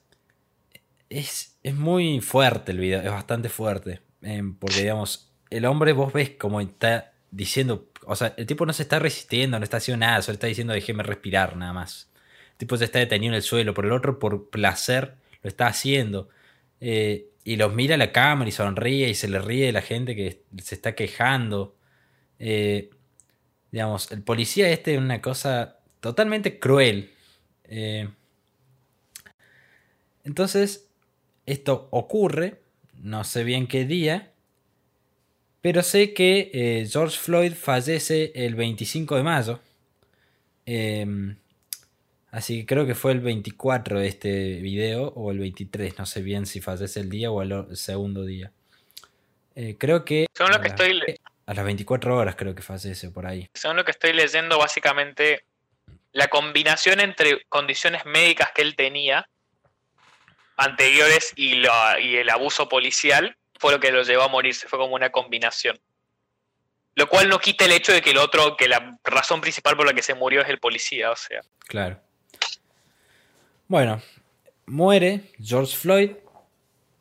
es, 1.09 1.56
es, 1.67 1.75
muy 1.75 2.21
fuerte 2.21 2.71
el 2.71 2.79
video, 2.79 3.01
es 3.01 3.11
bastante 3.11 3.49
fuerte. 3.49 4.01
Eh, 4.21 4.43
porque, 4.59 4.81
digamos, 4.81 5.31
el 5.49 5.65
hombre 5.65 5.93
vos 5.93 6.13
ves 6.13 6.31
como 6.31 6.61
está 6.61 7.13
diciendo, 7.31 7.89
o 8.05 8.15
sea, 8.15 8.33
el 8.37 8.45
tipo 8.45 8.65
no 8.65 8.73
se 8.73 8.83
está 8.83 8.99
resistiendo, 8.99 9.59
no 9.59 9.63
está 9.63 9.77
haciendo 9.77 10.05
nada, 10.05 10.21
solo 10.21 10.33
está 10.33 10.47
diciendo 10.47 10.73
déjeme 10.73 11.03
respirar 11.03 11.55
nada 11.55 11.73
más. 11.73 12.09
El 12.51 12.57
tipo 12.57 12.77
se 12.77 12.85
está 12.85 12.99
deteniendo 12.99 13.35
en 13.35 13.37
el 13.37 13.43
suelo, 13.43 13.73
por 13.73 13.85
el 13.85 13.91
otro, 13.91 14.19
por 14.19 14.49
placer, 14.49 15.15
lo 15.43 15.47
está 15.49 15.67
haciendo. 15.67 16.29
Eh, 16.79 17.29
y 17.43 17.55
los 17.55 17.73
mira 17.73 17.95
a 17.95 17.97
la 17.97 18.11
cámara 18.11 18.49
y 18.49 18.51
sonríe 18.51 19.09
y 19.09 19.15
se 19.15 19.29
le 19.29 19.39
ríe 19.39 19.67
de 19.67 19.71
la 19.71 19.81
gente 19.81 20.15
que 20.15 20.43
se 20.61 20.75
está 20.75 20.95
quejando. 20.95 21.77
Eh, 22.39 22.89
digamos, 23.71 24.11
el 24.11 24.21
policía 24.21 24.69
este 24.69 24.95
es 24.95 24.99
una 24.99 25.21
cosa 25.21 25.77
totalmente 26.01 26.59
cruel. 26.59 27.13
Eh, 27.63 28.09
entonces, 30.23 30.86
esto 31.47 31.87
ocurre, 31.89 32.61
no 33.01 33.23
sé 33.23 33.43
bien 33.43 33.65
qué 33.65 33.85
día, 33.85 34.31
pero 35.61 35.81
sé 35.81 36.13
que 36.13 36.51
eh, 36.53 36.87
George 36.87 37.17
Floyd 37.17 37.53
fallece 37.53 38.31
el 38.35 38.53
25 38.53 39.15
de 39.15 39.23
mayo. 39.23 39.59
Así 42.37 42.59
que 42.59 42.65
creo 42.65 42.85
que 42.85 42.93
fue 42.93 43.13
el 43.13 43.21
24 43.21 43.99
de 43.99 44.07
este 44.07 44.55
video 44.61 45.07
o 45.15 45.31
el 45.31 45.39
23, 45.39 45.97
no 45.97 46.05
sé 46.05 46.21
bien 46.21 46.45
si 46.45 46.61
fallece 46.61 46.99
el 46.99 47.09
día 47.09 47.31
o 47.31 47.41
el 47.41 47.75
segundo 47.75 48.25
día. 48.25 48.51
Eh, 49.55 49.75
creo 49.79 50.05
que... 50.05 50.27
Según 50.33 50.51
lo 50.51 50.61
que 50.61 50.67
estoy... 50.67 51.01
A 51.47 51.53
las 51.53 51.65
24 51.65 52.15
horas 52.15 52.35
creo 52.35 52.53
que 52.53 52.61
fallece 52.61 53.09
por 53.09 53.25
ahí. 53.25 53.49
Según 53.53 53.77
lo 53.77 53.85
que 53.85 53.91
estoy 53.91 54.13
leyendo, 54.13 54.59
básicamente 54.59 55.45
la 56.11 56.27
combinación 56.27 56.99
entre 56.99 57.43
condiciones 57.49 58.05
médicas 58.05 58.51
que 58.53 58.61
él 58.61 58.75
tenía 58.75 59.27
anteriores 60.57 61.33
y, 61.35 61.61
y 62.01 62.15
el 62.17 62.29
abuso 62.29 62.67
policial 62.67 63.37
fue 63.59 63.71
lo 63.71 63.79
que 63.79 63.91
lo 63.91 64.03
llevó 64.03 64.23
a 64.23 64.27
morirse, 64.27 64.67
fue 64.67 64.79
como 64.79 64.95
una 64.95 65.11
combinación. 65.11 65.79
Lo 66.95 67.07
cual 67.07 67.29
no 67.29 67.39
quita 67.39 67.65
el 67.65 67.71
hecho 67.71 67.93
de 67.93 68.01
que 68.01 68.09
el 68.09 68.17
otro, 68.17 68.57
que 68.57 68.67
la 68.67 68.97
razón 69.03 69.39
principal 69.39 69.77
por 69.77 69.85
la 69.85 69.93
que 69.93 70.01
se 70.01 70.15
murió 70.15 70.41
es 70.41 70.49
el 70.49 70.59
policía, 70.59 71.11
o 71.11 71.15
sea. 71.15 71.41
Claro. 71.59 72.01
Bueno, 73.67 74.01
muere 74.65 75.31
George 75.39 75.75
Floyd 75.75 76.11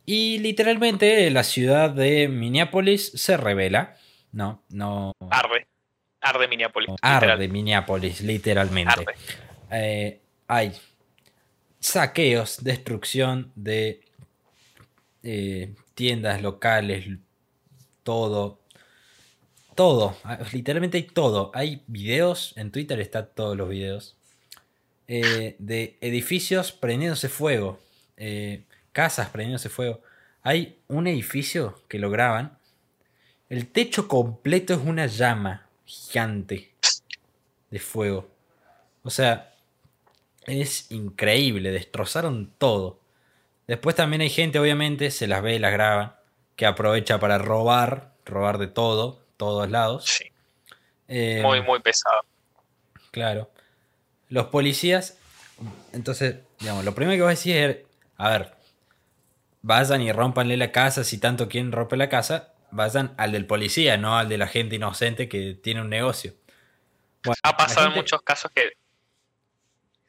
y 0.04 0.38
literalmente 0.38 1.30
la 1.30 1.44
ciudad 1.44 1.90
de 1.90 2.28
Minneapolis 2.28 3.12
se 3.14 3.36
revela. 3.36 3.96
No, 4.32 4.62
no. 4.68 5.12
Arde. 5.30 5.66
Arde 6.20 6.48
Minneapolis. 6.48 6.90
Arde 7.00 7.26
literal. 7.26 7.48
Minneapolis, 7.48 8.20
literalmente. 8.20 9.06
Eh, 9.70 10.20
hay 10.46 10.72
saqueos, 11.86 12.64
destrucción 12.64 13.52
de 13.54 14.00
eh, 15.22 15.74
tiendas 15.94 16.42
locales, 16.42 17.06
todo. 18.02 18.60
Todo, 19.74 20.16
literalmente 20.52 20.96
hay 20.96 21.04
todo. 21.04 21.50
Hay 21.54 21.84
videos, 21.86 22.54
en 22.56 22.70
Twitter 22.72 22.98
están 22.98 23.28
todos 23.34 23.56
los 23.56 23.68
videos, 23.68 24.16
eh, 25.06 25.54
de 25.58 25.98
edificios 26.00 26.72
prendiéndose 26.72 27.28
fuego, 27.28 27.78
eh, 28.16 28.64
casas 28.92 29.28
prendiéndose 29.28 29.68
fuego. 29.68 30.00
Hay 30.42 30.78
un 30.88 31.06
edificio 31.06 31.82
que 31.88 31.98
lo 31.98 32.10
graban. 32.10 32.58
El 33.48 33.68
techo 33.68 34.08
completo 34.08 34.74
es 34.74 34.80
una 34.80 35.06
llama 35.06 35.68
gigante 35.84 36.72
de 37.70 37.78
fuego. 37.78 38.28
O 39.02 39.10
sea, 39.10 39.55
es 40.46 40.90
increíble, 40.90 41.70
destrozaron 41.70 42.52
todo. 42.58 43.00
Después 43.66 43.96
también 43.96 44.22
hay 44.22 44.30
gente, 44.30 44.58
obviamente, 44.58 45.10
se 45.10 45.26
las 45.26 45.42
ve 45.42 45.56
y 45.56 45.58
las 45.58 45.72
graba, 45.72 46.20
que 46.54 46.66
aprovecha 46.66 47.18
para 47.18 47.38
robar, 47.38 48.12
robar 48.24 48.58
de 48.58 48.68
todo, 48.68 49.24
todos 49.36 49.68
lados. 49.70 50.04
Sí. 50.04 50.32
Eh, 51.08 51.40
muy, 51.42 51.60
muy 51.62 51.80
pesado. 51.80 52.20
Claro. 53.10 53.50
Los 54.28 54.46
policías, 54.46 55.18
entonces, 55.92 56.36
digamos, 56.60 56.84
lo 56.84 56.94
primero 56.94 57.16
que 57.16 57.22
voy 57.22 57.28
a 57.28 57.30
decir 57.30 57.56
es, 57.56 57.76
a 58.16 58.30
ver, 58.30 58.54
vayan 59.62 60.02
y 60.02 60.12
rompanle 60.12 60.56
la 60.56 60.72
casa, 60.72 61.04
si 61.04 61.18
tanto 61.18 61.48
quieren 61.48 61.72
romper 61.72 61.98
la 61.98 62.08
casa, 62.08 62.54
vayan 62.70 63.14
al 63.16 63.32
del 63.32 63.46
policía, 63.46 63.96
no 63.96 64.16
al 64.16 64.28
de 64.28 64.38
la 64.38 64.46
gente 64.46 64.76
inocente 64.76 65.28
que 65.28 65.54
tiene 65.54 65.80
un 65.80 65.90
negocio. 65.90 66.34
ha 67.42 67.56
pasado 67.56 67.88
en 67.88 67.94
muchos 67.94 68.22
casos 68.22 68.50
que, 68.54 68.72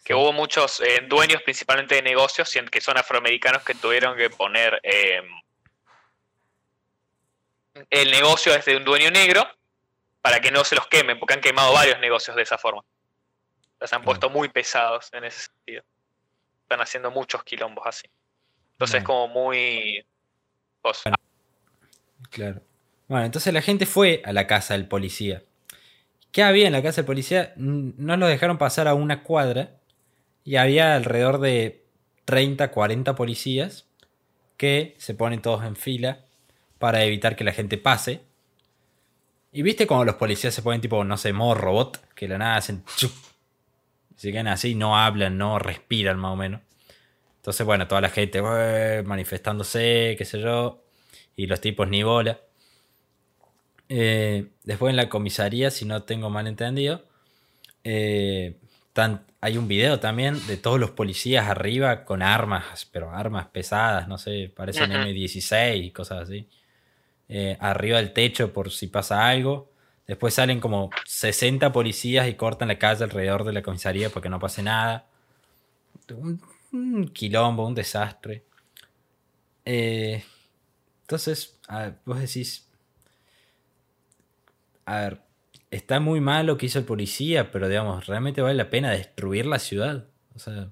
que 0.08 0.16
hubo 0.16 0.32
muchos 0.32 0.80
eh, 0.80 1.06
dueños, 1.06 1.42
principalmente 1.44 1.96
de 1.96 2.02
negocios, 2.02 2.50
que 2.72 2.80
son 2.80 2.98
afroamericanos, 2.98 3.62
que 3.64 3.76
tuvieron 3.76 4.16
que 4.16 4.30
poner 4.30 4.80
eh, 4.82 5.22
el 7.90 8.10
negocio 8.10 8.54
desde 8.54 8.78
un 8.78 8.86
dueño 8.86 9.12
negro 9.12 9.46
para 10.22 10.40
que 10.40 10.50
no 10.50 10.64
se 10.64 10.76
los 10.76 10.88
quemen, 10.88 11.20
porque 11.20 11.34
han 11.34 11.42
quemado 11.42 11.74
varios 11.74 12.00
negocios 12.00 12.38
de 12.38 12.44
esa 12.44 12.58
forma. 12.58 12.86
Los 13.82 13.92
han 13.92 14.02
puesto 14.02 14.30
muy 14.30 14.48
pesados 14.48 15.10
en 15.12 15.26
ese 15.26 15.50
sentido. 15.50 15.84
Están 16.62 16.80
haciendo 16.80 17.12
muchos 17.12 17.44
quilombos 17.44 17.86
así. 17.86 18.08
Entonces 18.76 19.00
es 19.00 19.04
como 19.04 19.28
muy... 19.28 20.06
Claro. 22.30 22.62
Bueno, 23.10 23.26
entonces 23.26 23.54
la 23.54 23.62
gente 23.62 23.86
fue 23.86 24.22
a 24.24 24.32
la 24.32 24.48
casa 24.48 24.74
del 24.74 24.88
policía. 24.88 25.44
¿Qué 26.32 26.44
había 26.44 26.66
en 26.66 26.72
la 26.72 26.82
casa 26.82 27.02
del 27.02 27.08
policía? 27.08 27.52
No 27.58 28.16
los 28.16 28.30
dejaron 28.30 28.58
pasar 28.58 28.88
a 28.88 28.94
una 28.94 29.24
cuadra 29.24 29.74
y 30.48 30.56
había 30.56 30.96
alrededor 30.96 31.42
de 31.42 31.84
30, 32.24 32.72
40 32.72 33.16
policías 33.16 33.86
que 34.56 34.96
se 34.98 35.14
ponen 35.14 35.42
todos 35.42 35.66
en 35.66 35.76
fila 35.76 36.22
para 36.80 37.04
evitar 37.04 37.36
que 37.36 37.44
la 37.44 37.52
gente 37.52 37.78
pase. 37.78 38.22
Y 39.52 39.62
viste 39.62 39.86
como 39.86 40.06
los 40.06 40.16
policías 40.16 40.54
se 40.54 40.62
ponen 40.62 40.80
tipo, 40.80 41.04
no 41.04 41.18
sé, 41.18 41.34
modo 41.34 41.56
robot, 41.56 42.14
que 42.16 42.30
la 42.30 42.38
nada 42.38 42.56
hacen... 42.56 42.86
Chup, 42.96 43.12
se 44.16 44.32
quedan 44.32 44.48
así, 44.48 44.74
no 44.74 44.98
hablan, 44.98 45.38
no 45.38 45.60
respiran 45.60 46.18
más 46.18 46.32
o 46.32 46.38
menos. 46.38 46.62
Entonces, 47.36 47.66
bueno, 47.66 47.90
toda 47.90 48.00
la 48.00 48.10
gente 48.10 48.42
manifestándose, 49.04 50.16
qué 50.18 50.24
sé 50.24 50.40
yo, 50.40 50.82
y 51.36 51.48
los 51.48 51.60
tipos 51.60 51.90
ni 51.90 52.04
bola. 52.04 52.40
Eh, 53.90 54.48
después 54.64 54.92
en 54.92 54.96
la 54.96 55.10
comisaría, 55.10 55.72
si 55.72 55.84
no 55.84 56.04
tengo 56.04 56.30
mal 56.30 56.48
entendido, 56.48 57.04
eh, 57.84 58.56
hay 59.42 59.58
un 59.58 59.68
video 59.68 60.00
también 60.00 60.46
de 60.48 60.58
todos 60.58 60.80
los 60.80 60.92
policías 60.92 61.48
arriba 61.48 62.06
con 62.06 62.22
armas, 62.22 62.88
pero 62.92 63.12
armas 63.12 63.48
pesadas, 63.48 64.08
no 64.08 64.18
sé, 64.18 64.52
parecen 64.56 64.92
M16 64.92 65.84
y 65.84 65.92
cosas 65.92 66.24
así. 66.24 66.50
Eh, 67.30 67.58
arriba 67.60 67.98
del 67.98 68.14
techo 68.14 68.54
por 68.54 68.72
si 68.72 68.88
pasa 68.88 69.28
algo. 69.28 69.72
Después 70.08 70.34
salen 70.34 70.60
como 70.60 70.90
60 71.06 71.72
policías 71.72 72.28
y 72.28 72.36
cortan 72.36 72.70
la 72.70 72.80
calle 72.80 73.04
alrededor 73.04 73.44
de 73.44 73.54
la 73.54 73.62
comisaría 73.62 74.10
porque 74.10 74.30
no 74.30 74.40
pase 74.40 74.64
nada. 74.64 75.06
Un, 76.72 77.10
quilombo, 77.14 77.68
un 77.68 77.76
desastre. 77.76 78.44
Eh, 79.66 80.24
entonces, 81.02 81.60
vos 82.06 82.20
decís, 82.20 82.68
a 84.86 85.02
ver, 85.02 85.27
está 85.72 86.00
muy 86.00 86.22
mal 86.22 86.46
lo 86.46 86.58
que 86.58 86.68
hizo 86.68 86.80
el 86.80 86.86
policía, 86.86 87.52
pero 87.52 87.68
digamos, 87.68 88.06
realmente 88.08 88.42
vale 88.42 88.56
la 88.56 88.70
pena 88.70 88.92
destruir 88.92 89.46
la 89.46 89.60
ciudad. 89.60 90.06
O 90.36 90.40
sea, 90.40 90.70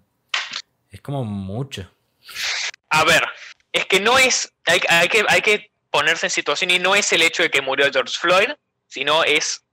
es 0.92 1.02
como 1.02 1.24
mucho. 1.24 1.90
A 2.90 3.04
ver, 3.04 3.24
es 3.72 3.86
que 3.86 4.00
no 4.00 4.18
es, 4.18 4.54
hay, 4.66 4.80
que, 5.10 5.26
hay 5.28 5.42
que 5.42 5.72
ponerse 5.92 6.28
en 6.28 6.30
situación 6.30 6.72
y 6.72 6.80
no 6.80 6.96
es 6.96 7.12
el 7.14 7.22
hecho 7.22 7.44
de 7.44 7.52
que 7.52 7.62
murió 7.62 7.92
George 7.92 8.16
Floyd, 8.20 8.50
sino 8.88 9.24
es, 9.24 9.64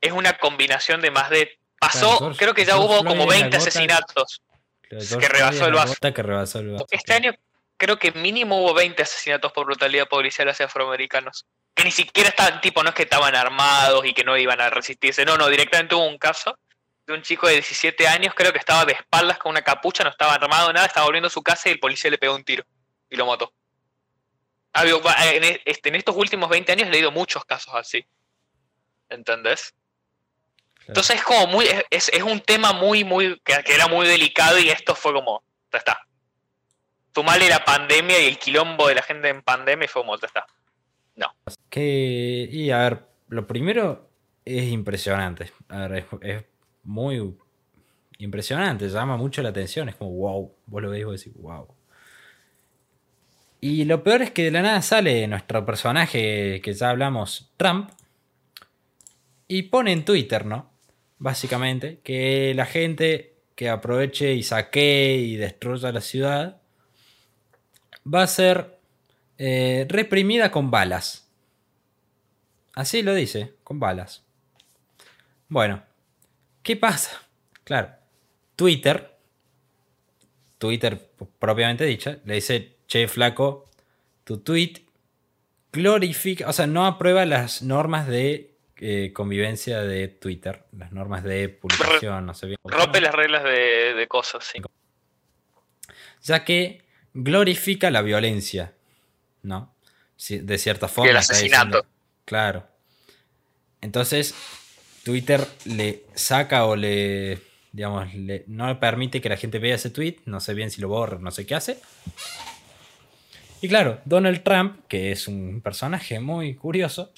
es 0.00 0.12
una 0.12 0.38
combinación 0.38 1.00
de 1.00 1.10
más 1.10 1.30
de... 1.30 1.58
Pasó, 1.80 2.32
creo 2.36 2.52
que 2.52 2.66
ya 2.66 2.76
hubo 2.76 3.02
como 3.04 3.26
20 3.26 3.56
asesinatos 3.56 4.42
que 4.90 5.28
rebasó 5.28 5.66
el 5.66 5.72
vaso. 5.72 6.86
Este 6.90 7.12
año 7.14 7.32
creo 7.80 7.98
que 7.98 8.12
mínimo 8.12 8.62
hubo 8.62 8.74
20 8.74 9.02
asesinatos 9.02 9.52
por 9.52 9.64
brutalidad 9.64 10.06
policial 10.06 10.48
hacia 10.50 10.66
afroamericanos. 10.66 11.46
Que 11.74 11.82
ni 11.82 11.90
siquiera 11.90 12.28
estaban, 12.28 12.60
tipo, 12.60 12.82
no 12.82 12.90
es 12.90 12.94
que 12.94 13.04
estaban 13.04 13.34
armados 13.34 14.04
y 14.04 14.12
que 14.12 14.22
no 14.22 14.36
iban 14.36 14.60
a 14.60 14.68
resistirse. 14.68 15.24
No, 15.24 15.38
no, 15.38 15.48
directamente 15.48 15.94
hubo 15.94 16.06
un 16.06 16.18
caso 16.18 16.58
de 17.06 17.14
un 17.14 17.22
chico 17.22 17.46
de 17.46 17.54
17 17.54 18.06
años, 18.06 18.34
creo 18.36 18.52
que 18.52 18.58
estaba 18.58 18.84
de 18.84 18.92
espaldas 18.92 19.38
con 19.38 19.50
una 19.50 19.62
capucha, 19.62 20.04
no 20.04 20.10
estaba 20.10 20.34
armado, 20.34 20.72
nada, 20.72 20.86
estaba 20.86 21.06
volviendo 21.06 21.28
a 21.28 21.30
su 21.30 21.42
casa 21.42 21.68
y 21.68 21.72
el 21.72 21.80
policía 21.80 22.10
le 22.10 22.18
pegó 22.18 22.34
un 22.34 22.44
tiro 22.44 22.64
y 23.08 23.16
lo 23.16 23.26
mató. 23.26 23.52
E, 24.74 25.62
este, 25.64 25.88
en, 25.88 25.94
estos 25.94 26.14
últimos 26.14 26.50
20 26.50 26.72
años 26.72 26.88
he 26.88 26.92
leído 26.92 27.10
muchos 27.10 27.44
casos 27.46 27.74
así. 27.74 28.06
¿Entendés? 29.08 29.74
Entonces 30.86 31.16
es 31.16 31.22
como 31.22 31.46
muy, 31.46 31.66
es, 31.88 32.10
un 32.22 32.40
tema 32.40 32.74
muy, 32.74 33.04
muy, 33.04 33.40
que, 33.40 33.62
era 33.66 33.88
muy 33.88 34.06
delicado 34.06 34.58
y 34.58 34.68
esto 34.68 34.94
fue 34.94 35.14
como, 35.14 35.42
ya 35.72 35.78
está. 35.78 36.06
Sumale 37.14 37.48
la 37.48 37.64
pandemia 37.64 38.20
y 38.22 38.26
el 38.26 38.38
quilombo 38.38 38.88
de 38.88 38.94
la 38.94 39.02
gente 39.02 39.28
en 39.28 39.42
pandemia 39.42 39.88
fue 39.88 40.02
como, 40.02 40.14
está. 40.14 40.46
No. 41.16 41.34
Que, 41.68 42.48
y 42.50 42.70
a 42.70 42.78
ver, 42.78 43.06
lo 43.28 43.46
primero 43.46 44.10
es 44.44 44.64
impresionante. 44.70 45.52
A 45.68 45.88
ver, 45.88 46.06
es, 46.22 46.44
muy 46.82 47.36
impresionante, 48.18 48.88
llama 48.88 49.16
mucho 49.16 49.42
la 49.42 49.50
atención. 49.50 49.88
Es 49.88 49.96
como, 49.96 50.12
wow, 50.12 50.54
vos 50.66 50.82
lo 50.82 50.90
veis 50.90 51.02
y 51.02 51.04
vos 51.04 51.24
decís, 51.24 51.42
wow. 51.42 51.68
Y 53.60 53.84
lo 53.84 54.02
peor 54.02 54.22
es 54.22 54.30
que 54.30 54.44
de 54.44 54.50
la 54.50 54.62
nada 54.62 54.80
sale 54.80 55.26
nuestro 55.26 55.66
personaje 55.66 56.60
que 56.62 56.72
ya 56.72 56.90
hablamos, 56.90 57.52
Trump, 57.56 57.90
y 59.46 59.64
pone 59.64 59.92
en 59.92 60.04
Twitter, 60.04 60.46
¿no? 60.46 60.70
Básicamente, 61.18 62.00
que 62.02 62.54
la 62.54 62.64
gente 62.64 63.34
que 63.54 63.68
aproveche 63.68 64.32
y 64.32 64.42
saque 64.42 65.16
y 65.16 65.36
destruya 65.36 65.92
la 65.92 66.00
ciudad 66.00 66.59
va 68.06 68.22
a 68.22 68.26
ser 68.26 68.78
eh, 69.38 69.86
reprimida 69.88 70.50
con 70.50 70.70
balas. 70.70 71.28
Así 72.74 73.02
lo 73.02 73.14
dice, 73.14 73.54
con 73.64 73.80
balas. 73.80 74.24
Bueno, 75.48 75.82
¿qué 76.62 76.76
pasa? 76.76 77.10
Claro, 77.62 77.92
Twitter, 78.56 79.16
Twitter 80.58 81.10
propiamente 81.38 81.84
dicha, 81.84 82.18
le 82.24 82.34
dice, 82.34 82.78
che, 82.88 83.06
flaco, 83.06 83.70
tu 84.24 84.38
tweet 84.38 84.82
glorifica, 85.72 86.48
o 86.48 86.52
sea, 86.52 86.66
no 86.66 86.84
aprueba 86.84 87.24
las 87.26 87.62
normas 87.62 88.08
de 88.08 88.56
eh, 88.76 89.12
convivencia 89.12 89.82
de 89.82 90.08
Twitter, 90.08 90.64
las 90.76 90.90
normas 90.90 91.22
de 91.22 91.48
publicación, 91.48 92.26
no 92.26 92.34
sé 92.34 92.46
bien. 92.46 92.58
Rompe 92.64 93.00
las 93.00 93.14
reglas 93.14 93.44
de, 93.44 94.06
cosas, 94.08 94.44
sí. 94.44 94.60
Ya 96.22 96.44
que 96.44 96.82
glorifica 97.14 97.90
la 97.90 98.02
violencia, 98.02 98.74
¿no? 99.42 99.74
De 100.28 100.58
cierta 100.58 100.88
forma. 100.88 101.08
Y 101.08 101.10
el 101.10 101.16
asesinato. 101.16 101.84
claro. 102.24 102.66
Entonces, 103.80 104.34
Twitter 105.04 105.46
le 105.64 106.04
saca 106.14 106.66
o 106.66 106.76
le, 106.76 107.38
digamos, 107.72 108.12
le, 108.14 108.44
no 108.46 108.78
permite 108.78 109.20
que 109.20 109.30
la 109.30 109.38
gente 109.38 109.58
vea 109.58 109.76
ese 109.76 109.90
tweet, 109.90 110.18
no 110.26 110.40
sé 110.40 110.52
bien 110.54 110.70
si 110.70 110.80
lo 110.80 110.88
borra, 110.88 111.18
no 111.18 111.30
sé 111.30 111.46
qué 111.46 111.54
hace. 111.54 111.78
Y 113.62 113.68
claro, 113.68 114.00
Donald 114.04 114.42
Trump, 114.42 114.86
que 114.88 115.12
es 115.12 115.28
un 115.28 115.60
personaje 115.62 116.20
muy 116.20 116.54
curioso, 116.54 117.12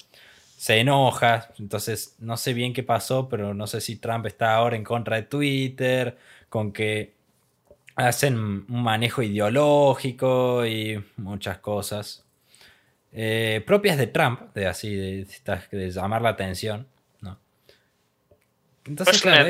se 0.57 0.79
enoja. 0.79 1.49
Entonces, 1.59 2.15
no 2.19 2.37
sé 2.37 2.53
bien 2.53 2.73
qué 2.73 2.83
pasó, 2.83 3.27
pero 3.29 3.53
no 3.53 3.67
sé 3.67 3.81
si 3.81 3.97
Trump 3.97 4.25
está 4.25 4.55
ahora 4.55 4.75
en 4.75 4.83
contra 4.83 5.17
de 5.17 5.23
Twitter, 5.23 6.17
con 6.49 6.71
que 6.71 7.13
hacen 7.95 8.37
un 8.37 8.83
manejo 8.83 9.21
ideológico 9.21 10.65
y 10.65 11.03
muchas 11.17 11.59
cosas. 11.59 12.25
Eh, 13.11 13.63
propias 13.65 13.97
de 13.97 14.07
Trump, 14.07 14.53
de 14.53 14.67
así, 14.67 14.95
de, 14.95 15.91
llamar 15.91 16.21
la 16.21 16.29
atención. 16.29 16.87
¿no? 17.21 17.37
Entonces, 18.85 19.21
pues 19.21 19.21
claro, 19.21 19.47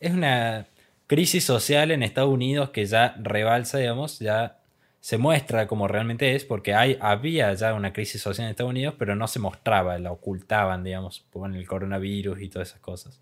es, 0.00 0.12
una 0.12 0.66
crisis 1.06 1.44
social 1.44 1.90
en 1.90 2.02
Estados 2.02 2.30
Unidos 2.30 2.70
que 2.70 2.86
ya 2.86 3.16
rebalsa, 3.20 3.78
digamos, 3.78 4.20
ya 4.20 4.58
se 5.00 5.18
muestra 5.18 5.66
como 5.66 5.86
realmente 5.88 6.34
es, 6.34 6.44
porque 6.44 6.74
hay, 6.74 6.96
había 7.00 7.52
ya 7.52 7.74
una 7.74 7.92
crisis 7.92 8.22
social 8.22 8.46
en 8.46 8.52
Estados 8.52 8.70
Unidos, 8.70 8.94
pero 8.98 9.16
no 9.16 9.26
se 9.26 9.38
mostraba, 9.38 9.98
la 9.98 10.12
ocultaban, 10.12 10.84
digamos, 10.84 11.26
con 11.32 11.54
el 11.54 11.66
coronavirus 11.66 12.40
y 12.40 12.48
todas 12.48 12.68
esas 12.68 12.80
cosas. 12.80 13.20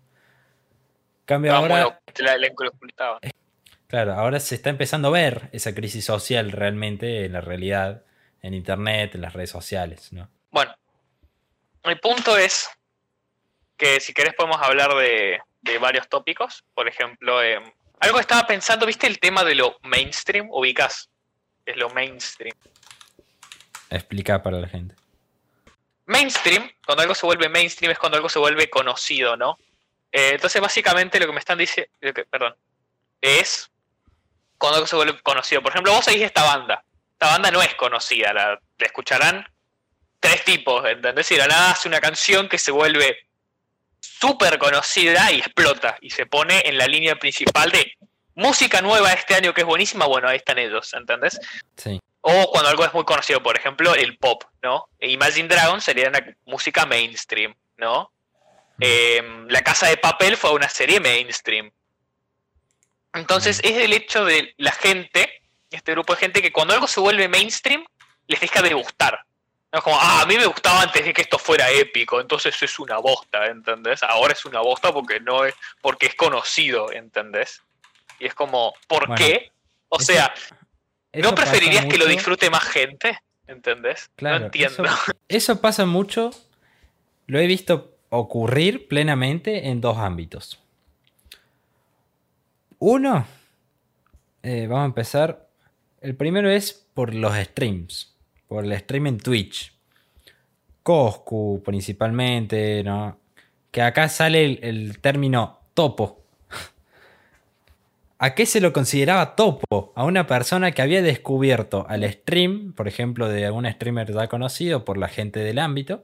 Cambio 1.25 1.53
ahora. 1.53 1.99
Claro, 3.93 4.13
ahora 4.13 4.39
se 4.39 4.55
está 4.55 4.71
empezando 4.71 5.09
a 5.09 5.11
ver 5.11 5.49
esa 5.51 5.75
crisis 5.75 6.03
social 6.03 6.51
realmente 6.51 7.25
en 7.25 7.33
la 7.33 7.41
realidad, 7.41 8.01
en 8.41 8.55
internet, 8.55 9.13
en 9.13 9.21
las 9.21 9.33
redes 9.33 9.51
sociales, 9.51 10.11
¿no? 10.11 10.31
Bueno, 10.49 10.75
el 11.83 11.99
punto 11.99 12.35
es 12.35 12.71
que 13.77 13.99
si 13.99 14.11
querés 14.11 14.33
podemos 14.33 14.59
hablar 14.59 14.95
de, 14.95 15.39
varios 15.79 16.09
tópicos. 16.09 16.63
Por 16.73 16.87
ejemplo, 16.87 17.43
eh, 17.43 17.61
algo 17.99 18.19
estaba 18.19 18.47
pensando, 18.47 18.87
¿viste 18.87 19.05
el 19.05 19.19
tema 19.19 19.43
de 19.43 19.53
lo 19.53 19.77
mainstream? 19.83 20.49
¿Ubicás? 20.49 21.11
Es 21.63 21.77
lo 21.77 21.87
mainstream. 21.91 22.57
Explica 23.91 24.41
para 24.41 24.57
la 24.57 24.69
gente. 24.69 24.95
Mainstream, 26.07 26.67
cuando 26.83 27.03
algo 27.03 27.13
se 27.13 27.27
vuelve 27.27 27.47
mainstream 27.47 27.91
es 27.91 27.99
cuando 27.99 28.15
algo 28.15 28.27
se 28.27 28.39
vuelve 28.39 28.71
conocido, 28.71 29.37
¿no? 29.37 29.59
Eh, 30.11 30.31
entonces, 30.33 30.59
básicamente 30.59 31.19
lo 31.19 31.27
que 31.27 31.33
me 31.33 31.39
están 31.39 31.59
diciendo, 31.59 31.91
perdón, 32.31 32.55
es 33.21 33.69
cuando 34.63 34.77
algo 34.77 34.87
se 34.87 34.95
vuelve 34.95 35.21
conocido. 35.23 35.61
Por 35.61 35.73
ejemplo, 35.73 35.91
vos 35.91 36.05
seguís 36.05 36.23
esta 36.23 36.41
banda. 36.41 36.85
Esta 37.11 37.31
banda 37.31 37.51
no 37.51 37.61
es 37.61 37.75
conocida, 37.75 38.31
la, 38.31 38.57
escucharán 38.79 39.45
tres 40.21 40.45
tipos, 40.45 40.89
¿entendés? 40.89 41.29
Y 41.31 41.35
la 41.35 41.47
nada 41.47 41.71
hace 41.71 41.89
una 41.89 41.99
canción 41.99 42.47
que 42.47 42.57
se 42.57 42.71
vuelve 42.71 43.27
súper 43.99 44.57
conocida 44.59 45.33
y 45.33 45.39
explota 45.39 45.97
y 45.99 46.11
se 46.11 46.27
pone 46.27 46.61
en 46.63 46.77
la 46.77 46.87
línea 46.87 47.17
principal 47.17 47.71
de 47.71 47.91
música 48.35 48.81
nueva 48.81 49.11
este 49.11 49.35
año 49.35 49.53
que 49.53 49.61
es 49.61 49.67
buenísima, 49.67 50.05
bueno, 50.05 50.29
ahí 50.29 50.37
están 50.37 50.57
ellos, 50.57 50.93
¿entendés? 50.93 51.37
Sí. 51.75 51.99
O 52.21 52.49
cuando 52.49 52.69
algo 52.69 52.85
es 52.85 52.93
muy 52.93 53.03
conocido, 53.03 53.43
por 53.43 53.57
ejemplo, 53.57 53.93
el 53.93 54.17
pop, 54.17 54.45
¿no? 54.61 54.87
Imagine 55.01 55.49
Dragons 55.49 55.83
sería 55.83 56.07
una 56.07 56.25
música 56.45 56.85
mainstream, 56.85 57.53
¿no? 57.75 58.13
Mm. 58.77 58.81
Em, 58.81 59.47
la 59.49 59.61
Casa 59.61 59.87
de 59.89 59.97
Papel 59.97 60.37
fue 60.37 60.53
una 60.53 60.69
serie 60.69 61.01
mainstream. 61.01 61.69
Entonces 63.13 63.59
es 63.63 63.77
el 63.77 63.93
hecho 63.93 64.25
de 64.25 64.53
la 64.57 64.71
gente, 64.71 65.29
este 65.69 65.91
grupo 65.91 66.13
de 66.13 66.19
gente, 66.19 66.41
que 66.41 66.51
cuando 66.51 66.73
algo 66.73 66.87
se 66.87 66.99
vuelve 66.99 67.27
mainstream, 67.27 67.85
les 68.27 68.39
deja 68.39 68.61
de 68.61 68.73
gustar. 68.73 69.19
No 69.71 69.79
es 69.79 69.83
como, 69.83 69.97
ah, 69.99 70.21
a 70.21 70.25
mí 70.25 70.37
me 70.37 70.45
gustaba 70.45 70.81
antes 70.81 71.03
de 71.03 71.13
que 71.13 71.23
esto 71.23 71.39
fuera 71.39 71.69
épico, 71.71 72.21
entonces 72.21 72.61
es 72.61 72.77
una 72.77 72.97
bosta, 72.99 73.47
¿entendés? 73.47 74.03
Ahora 74.03 74.33
es 74.33 74.45
una 74.45 74.59
bosta 74.59 74.93
porque 74.93 75.19
no 75.19 75.45
es, 75.45 75.55
porque 75.81 76.05
es 76.05 76.15
conocido, 76.15 76.91
¿entendés? 76.91 77.61
Y 78.19 78.27
es 78.27 78.35
como, 78.35 78.73
¿por 78.87 79.15
qué? 79.15 79.51
O 79.89 79.99
sea, 79.99 80.33
¿no 81.13 81.33
preferirías 81.33 81.85
que 81.85 81.97
lo 81.97 82.05
disfrute 82.05 82.49
más 82.49 82.63
gente? 82.63 83.19
¿Entendés? 83.47 84.09
Claro, 84.15 84.39
no 84.39 84.45
entiendo. 84.45 84.83
Eso, 85.27 85.59
pasa 85.59 85.85
mucho, 85.85 86.31
lo 87.27 87.39
he 87.39 87.47
visto 87.47 87.97
ocurrir 88.09 88.87
plenamente 88.87 89.69
en 89.69 89.81
dos 89.81 89.97
ámbitos. 89.97 90.62
Uno, 92.85 93.25
eh, 94.41 94.67
vamos 94.67 94.83
a 94.83 94.87
empezar. 94.87 95.47
El 96.01 96.17
primero 96.17 96.49
es 96.49 96.73
por 96.93 97.13
los 97.13 97.33
streams, 97.33 98.13
por 98.49 98.65
el 98.65 98.77
stream 98.77 99.07
en 99.07 99.19
Twitch. 99.19 99.73
Coscu 100.83 101.63
principalmente, 101.63 102.83
¿no? 102.83 103.17
Que 103.71 103.81
acá 103.83 104.09
sale 104.09 104.59
el 104.61 104.99
término 104.99 105.59
topo 105.73 106.25
¿A 108.17 108.35
qué 108.35 108.45
se 108.45 108.59
lo 108.59 108.73
consideraba 108.73 109.37
topo? 109.37 109.93
A 109.95 110.03
una 110.03 110.27
persona 110.27 110.73
que 110.73 110.81
había 110.81 111.01
descubierto 111.01 111.85
al 111.87 112.03
stream, 112.11 112.73
por 112.73 112.89
ejemplo, 112.89 113.29
de 113.29 113.45
algún 113.45 113.65
streamer 113.65 114.13
ya 114.13 114.27
conocido 114.27 114.83
por 114.83 114.97
la 114.97 115.07
gente 115.07 115.39
del 115.39 115.59
ámbito, 115.59 116.03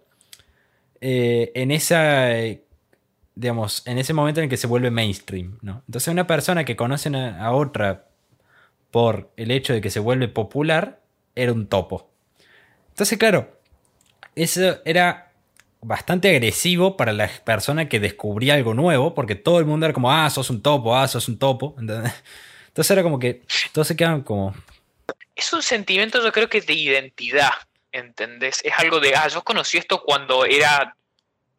eh, 1.01 1.51
en 1.55 1.71
esa, 1.71 2.29
digamos, 3.39 3.83
en 3.87 3.97
ese 3.97 4.13
momento 4.13 4.41
en 4.41 4.45
el 4.45 4.49
que 4.49 4.57
se 4.57 4.67
vuelve 4.67 4.91
mainstream, 4.91 5.59
¿no? 5.61 5.81
Entonces 5.87 6.09
una 6.09 6.27
persona 6.27 6.65
que 6.65 6.75
conoce 6.75 7.09
a 7.15 7.51
otra 7.53 8.09
por 8.91 9.31
el 9.37 9.51
hecho 9.51 9.71
de 9.71 9.79
que 9.79 9.89
se 9.89 10.01
vuelve 10.01 10.27
popular, 10.27 10.99
era 11.35 11.53
un 11.53 11.67
topo. 11.67 12.11
Entonces, 12.89 13.17
claro, 13.17 13.57
eso 14.35 14.81
era 14.83 15.31
bastante 15.79 16.29
agresivo 16.29 16.97
para 16.97 17.13
la 17.13 17.29
persona 17.45 17.87
que 17.87 18.01
descubría 18.01 18.55
algo 18.55 18.73
nuevo, 18.73 19.15
porque 19.15 19.35
todo 19.35 19.59
el 19.59 19.65
mundo 19.65 19.85
era 19.85 19.93
como, 19.93 20.11
ah, 20.11 20.29
sos 20.29 20.49
un 20.49 20.61
topo, 20.61 20.97
ah, 20.97 21.07
sos 21.07 21.29
un 21.29 21.39
topo. 21.39 21.75
Entonces 21.79 22.91
era 22.91 23.03
como 23.03 23.19
que 23.19 23.43
todos 23.71 23.87
se 23.87 23.95
quedan 23.95 24.21
como... 24.21 24.53
Es 25.33 25.53
un 25.53 25.63
sentimiento 25.63 26.21
yo 26.21 26.33
creo 26.33 26.49
que 26.49 26.59
de 26.59 26.73
identidad, 26.73 27.53
¿entendés? 27.93 28.59
Es 28.65 28.73
algo 28.77 28.99
de, 28.99 29.15
ah, 29.15 29.29
yo 29.29 29.43
conocí 29.43 29.77
esto 29.77 30.03
cuando 30.03 30.43
era 30.43 30.97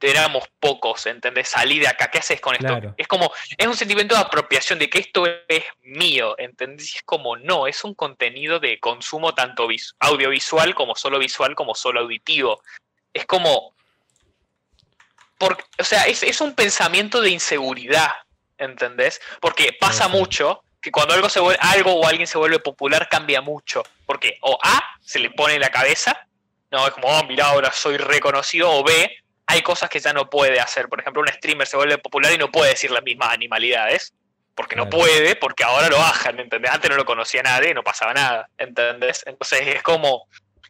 éramos 0.01 0.45
pocos, 0.59 1.07
¿entendés? 1.07 1.49
Salí 1.49 1.79
de 1.79 1.89
acá, 1.89 2.11
¿qué 2.11 2.19
haces 2.19 2.41
con 2.41 2.55
esto? 2.55 2.95
Es 2.97 3.07
como, 3.07 3.33
es 3.57 3.67
un 3.67 3.77
sentimiento 3.77 4.15
de 4.15 4.21
apropiación, 4.21 4.79
de 4.79 4.89
que 4.89 4.99
esto 4.99 5.25
es 5.27 5.65
mío, 5.83 6.35
¿entendés? 6.39 6.95
Y 6.95 6.97
es 6.99 7.03
como, 7.03 7.37
no, 7.37 7.67
es 7.67 7.85
un 7.85 7.95
contenido 7.95 8.61
de 8.61 8.79
consumo 8.81 9.35
tanto 9.35 9.69
audiovisual 9.99 10.75
como 10.75 10.95
solo 10.95 11.19
visual, 11.19 11.55
como 11.55 11.75
solo 11.75 12.01
auditivo. 12.01 12.63
Es 13.13 13.27
como, 13.27 13.75
o 15.79 15.85
sea, 15.85 16.05
es, 16.05 16.41
un 16.41 16.55
pensamiento 16.55 17.21
de 17.21 17.31
inseguridad, 17.31 18.11
¿entendés? 18.59 19.21
Porque 19.41 19.77
pasa 19.79 20.09
mucho 20.09 20.63
que 20.81 20.91
cuando 20.91 21.15
algo, 21.15 21.29
se 21.29 21.41
vuelve, 21.41 21.59
algo 21.63 21.95
o 21.95 22.07
alguien 22.07 22.27
se 22.27 22.39
vuelve 22.39 22.59
popular 22.59 23.09
cambia 23.09 23.41
mucho. 23.41 23.83
Porque 24.07 24.39
o 24.43 24.59
A, 24.63 24.83
se 25.01 25.19
le 25.19 25.31
pone 25.31 25.55
en 25.55 25.61
la 25.61 25.71
cabeza, 25.71 26.27
no, 26.71 26.87
es 26.87 26.93
como, 26.93 27.09
oh, 27.09 27.25
mira, 27.25 27.47
ahora 27.47 27.73
soy 27.73 27.97
reconocido, 27.97 28.71
o 28.71 28.85
B, 28.85 29.11
hay 29.51 29.63
cosas 29.63 29.91
que 29.91 30.01
ya 30.01 30.13
no 30.13 30.31
puede 30.31 30.61
hacer. 30.61 30.89
Por 30.89 31.01
ejemplo, 31.01 31.23
un 31.23 31.29
streamer 31.29 31.67
se 31.67 31.77
vuelve 31.77 31.99
popular 31.99 32.33
y 32.33 32.39
no 32.39 32.51
puede 32.51 32.71
decir 32.71 32.91
las 32.91 33.03
mismas 33.03 33.33
animalidades. 33.33 34.15
Porque 34.55 34.77
no 34.77 34.91
puede, 34.91 35.37
porque 35.37 35.65
ahora 35.65 35.89
lo 35.89 35.97
bajan, 35.97 36.39
¿entendés? 36.39 36.71
Antes 36.71 36.91
no 36.91 36.97
lo 36.97 37.07
conocía 37.07 37.43
nadie 37.43 37.71
y 37.71 37.75
no 37.75 37.83
pasaba 37.83 38.13
nada, 38.13 38.51
¿entendés? 38.59 39.23
Entonces 39.25 39.63
es 39.67 39.83
como, 39.83 40.27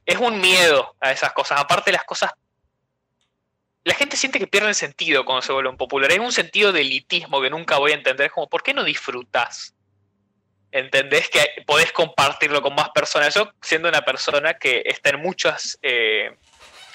es 0.07 0.17
un 0.19 0.41
miedo 0.41 0.95
a 1.01 1.11
esas 1.11 1.33
cosas. 1.33 1.61
Aparte 1.61 1.91
las 1.91 2.05
cosas 2.05 2.31
la 3.85 3.95
gente 3.95 4.17
siente 4.17 4.39
que 4.39 4.47
pierde 4.47 4.69
el 4.69 4.75
sentido 4.75 5.25
cuando 5.25 5.43
se 5.43 5.53
vuelven 5.53 5.77
populares. 5.77 6.17
Es 6.17 6.23
un 6.23 6.33
sentido 6.33 6.73
de 6.73 6.83
elitismo 6.83 7.41
que 7.41 7.51
nunca 7.51 7.79
voy 7.79 7.93
a 7.93 7.95
entender. 7.95 8.27
Es 8.27 8.33
como, 8.33 8.49
¿por 8.49 8.63
qué 8.63 8.75
no 8.75 8.85
disfrutas? 8.85 9.75
¿Entendés 10.71 11.29
que 11.31 11.45
podés 11.67 11.91
compartirlo 11.93 12.63
con 12.63 12.75
más 12.75 12.91
personas? 12.91 13.35
Yo, 13.35 13.51
siendo 13.61 13.89
una 13.89 14.03
persona 14.03 14.55
que 14.55 14.83
está 14.85 15.11
en 15.11 15.21
muchas. 15.21 15.79
Eh, 15.83 16.37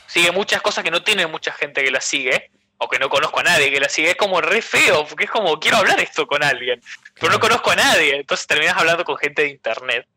sigue 0.08 0.32
muchas 0.32 0.62
cosas 0.62 0.84
que 0.84 0.92
no 0.92 1.04
tiene 1.04 1.28
mucha 1.28 1.52
gente 1.52 1.84
que 1.84 1.92
la 1.92 2.02
sigue, 2.02 2.52
o 2.78 2.90
que 2.90 3.00
no 3.00 3.10
conozco 3.10 3.40
a 3.40 3.44
nadie 3.44 3.72
que 3.72 3.80
la 3.80 3.90
sigue, 3.90 4.12
es 4.12 4.16
como 4.16 4.42
re 4.42 4.62
feo, 4.62 5.06
porque 5.08 5.26
es 5.26 5.32
como, 5.32 5.60
quiero 5.60 5.78
hablar 5.78 6.00
esto 6.00 6.28
con 6.28 6.44
alguien, 6.44 6.82
pero 7.20 7.32
no 7.32 7.40
conozco 7.40 7.72
a 7.72 7.76
nadie. 7.76 8.16
Entonces 8.16 8.48
terminas 8.48 8.76
hablando 8.78 9.04
con 9.06 9.18
gente 9.18 9.44
de 9.44 9.50
internet. 9.50 10.08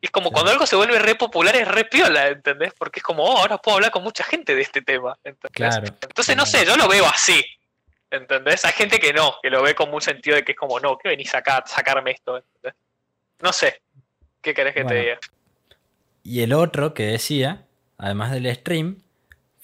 Y 0.00 0.06
es 0.06 0.12
como 0.12 0.30
cuando 0.30 0.52
algo 0.52 0.64
se 0.64 0.76
vuelve 0.76 0.98
re 0.98 1.16
popular 1.16 1.56
es 1.56 1.66
re 1.66 1.84
piola, 1.84 2.28
¿entendés? 2.28 2.72
Porque 2.78 3.00
es 3.00 3.02
como, 3.02 3.24
oh, 3.24 3.38
ahora 3.38 3.58
puedo 3.58 3.76
hablar 3.76 3.90
con 3.90 4.04
mucha 4.04 4.22
gente 4.22 4.54
de 4.54 4.62
este 4.62 4.80
tema. 4.80 5.18
Entonces, 5.24 6.36
no 6.36 6.46
sé, 6.46 6.64
yo 6.64 6.76
lo 6.76 6.88
veo 6.88 7.04
así. 7.06 7.44
¿Entendés? 8.10 8.64
Hay 8.64 8.72
gente 8.72 9.00
que 9.00 9.12
no, 9.12 9.34
que 9.42 9.50
lo 9.50 9.60
ve 9.60 9.74
como 9.74 9.96
un 9.96 10.00
sentido 10.00 10.36
de 10.36 10.44
que 10.44 10.52
es 10.52 10.58
como, 10.58 10.78
no, 10.80 10.96
¿qué 10.96 11.08
venís 11.10 11.34
acá 11.34 11.58
a 11.58 11.66
sacarme 11.66 12.12
esto? 12.12 12.42
No 13.40 13.52
sé. 13.52 13.82
¿Qué 14.40 14.54
querés 14.54 14.72
que 14.72 14.84
te 14.84 14.94
diga? 14.94 15.18
Y 16.22 16.42
el 16.42 16.52
otro 16.52 16.94
que 16.94 17.02
decía, 17.02 17.66
además 17.98 18.30
del 18.30 18.54
stream, 18.54 19.02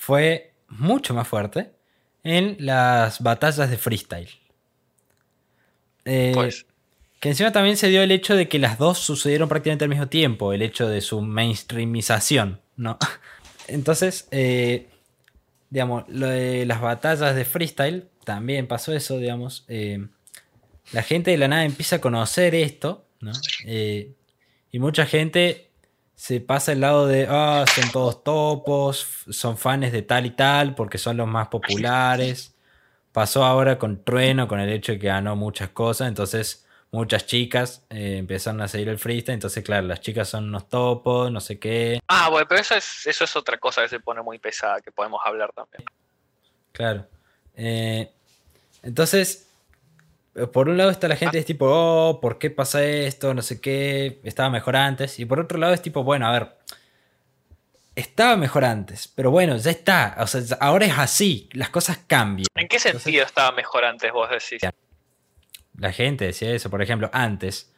fue 0.04 0.52
mucho 0.68 1.14
más 1.14 1.26
fuerte 1.26 1.72
en 2.24 2.56
las 2.58 3.22
batallas 3.22 3.70
de 3.70 3.78
freestyle. 3.78 4.28
Eh, 6.04 6.32
pues 6.34 6.66
que 7.20 7.30
encima 7.30 7.52
también 7.52 7.78
se 7.78 7.88
dio 7.88 8.02
el 8.02 8.12
hecho 8.12 8.36
de 8.36 8.46
que 8.46 8.58
las 8.58 8.76
dos 8.76 8.98
sucedieron 8.98 9.48
prácticamente 9.48 9.84
al 9.84 9.88
mismo 9.88 10.08
tiempo, 10.08 10.52
el 10.52 10.60
hecho 10.60 10.86
de 10.86 11.00
su 11.00 11.22
mainstreamización, 11.22 12.60
¿no? 12.76 12.98
Entonces, 13.66 14.28
eh, 14.30 14.88
digamos, 15.70 16.04
lo 16.08 16.26
de 16.26 16.66
las 16.66 16.82
batallas 16.82 17.34
de 17.34 17.46
freestyle, 17.46 18.10
también 18.24 18.66
pasó 18.66 18.92
eso, 18.92 19.18
digamos. 19.18 19.64
Eh, 19.68 20.06
la 20.92 21.02
gente 21.02 21.30
de 21.30 21.38
la 21.38 21.48
nada 21.48 21.64
empieza 21.64 21.96
a 21.96 22.00
conocer 22.02 22.54
esto, 22.54 23.06
¿no? 23.20 23.32
Y 23.64 24.78
mucha 24.78 25.06
gente 25.06 25.70
se 26.14 26.40
pasa 26.40 26.72
el 26.72 26.80
lado 26.80 27.06
de, 27.06 27.26
ah, 27.28 27.64
son 27.74 27.90
todos 27.90 28.22
topos, 28.22 29.24
son 29.30 29.56
fans 29.56 29.92
de 29.92 30.02
tal 30.02 30.26
y 30.26 30.30
tal 30.30 30.74
porque 30.74 30.98
son 30.98 31.16
los 31.16 31.26
más 31.26 31.48
populares. 31.48 32.54
Pasó 33.12 33.44
ahora 33.44 33.78
con 33.78 34.02
Trueno, 34.04 34.48
con 34.48 34.60
el 34.60 34.70
hecho 34.70 34.92
de 34.92 34.98
que 34.98 35.06
ganó 35.06 35.36
muchas 35.36 35.70
cosas, 35.70 36.08
entonces 36.08 36.66
muchas 36.90 37.26
chicas 37.26 37.84
eh, 37.90 38.18
empezaron 38.18 38.60
a 38.60 38.68
seguir 38.68 38.88
el 38.88 38.98
freestyle, 38.98 39.34
entonces 39.34 39.64
claro, 39.64 39.86
las 39.86 40.00
chicas 40.00 40.28
son 40.28 40.44
unos 40.44 40.68
topos, 40.68 41.30
no 41.30 41.40
sé 41.40 41.58
qué. 41.58 42.00
Ah, 42.08 42.28
bueno, 42.30 42.46
pero 42.48 42.60
eso 42.60 42.74
es, 42.74 43.06
eso 43.06 43.24
es 43.24 43.36
otra 43.36 43.58
cosa 43.58 43.82
que 43.82 43.88
se 43.88 44.00
pone 44.00 44.22
muy 44.22 44.38
pesada, 44.38 44.80
que 44.80 44.90
podemos 44.92 45.20
hablar 45.24 45.52
también. 45.52 45.84
Claro. 46.72 47.06
Eh, 47.56 48.10
entonces, 48.82 49.48
por 50.52 50.68
un 50.68 50.76
lado 50.76 50.90
está 50.90 51.08
la 51.08 51.16
gente, 51.16 51.38
es 51.38 51.46
tipo, 51.46 51.66
oh, 51.68 52.20
¿por 52.20 52.38
qué 52.38 52.50
pasa 52.50 52.84
esto? 52.84 53.34
No 53.34 53.42
sé 53.42 53.60
qué, 53.60 54.20
estaba 54.24 54.50
mejor 54.50 54.76
antes. 54.76 55.18
Y 55.20 55.24
por 55.24 55.40
otro 55.40 55.58
lado 55.58 55.72
es 55.72 55.82
tipo, 55.82 56.02
bueno, 56.02 56.26
a 56.26 56.32
ver, 56.32 56.56
estaba 57.94 58.36
mejor 58.36 58.64
antes, 58.64 59.08
pero 59.08 59.30
bueno, 59.30 59.56
ya 59.56 59.70
está. 59.70 60.16
O 60.18 60.26
sea, 60.26 60.42
ahora 60.60 60.86
es 60.86 60.98
así, 60.98 61.48
las 61.52 61.70
cosas 61.70 61.98
cambian. 62.06 62.46
¿En 62.54 62.68
qué 62.68 62.78
sentido 62.78 63.24
estaba 63.24 63.52
mejor 63.52 63.84
antes, 63.84 64.12
vos 64.12 64.28
decís? 64.28 64.68
La 65.78 65.92
gente 65.92 66.26
decía 66.26 66.50
eso, 66.50 66.70
por 66.70 66.82
ejemplo, 66.82 67.10
antes 67.12 67.72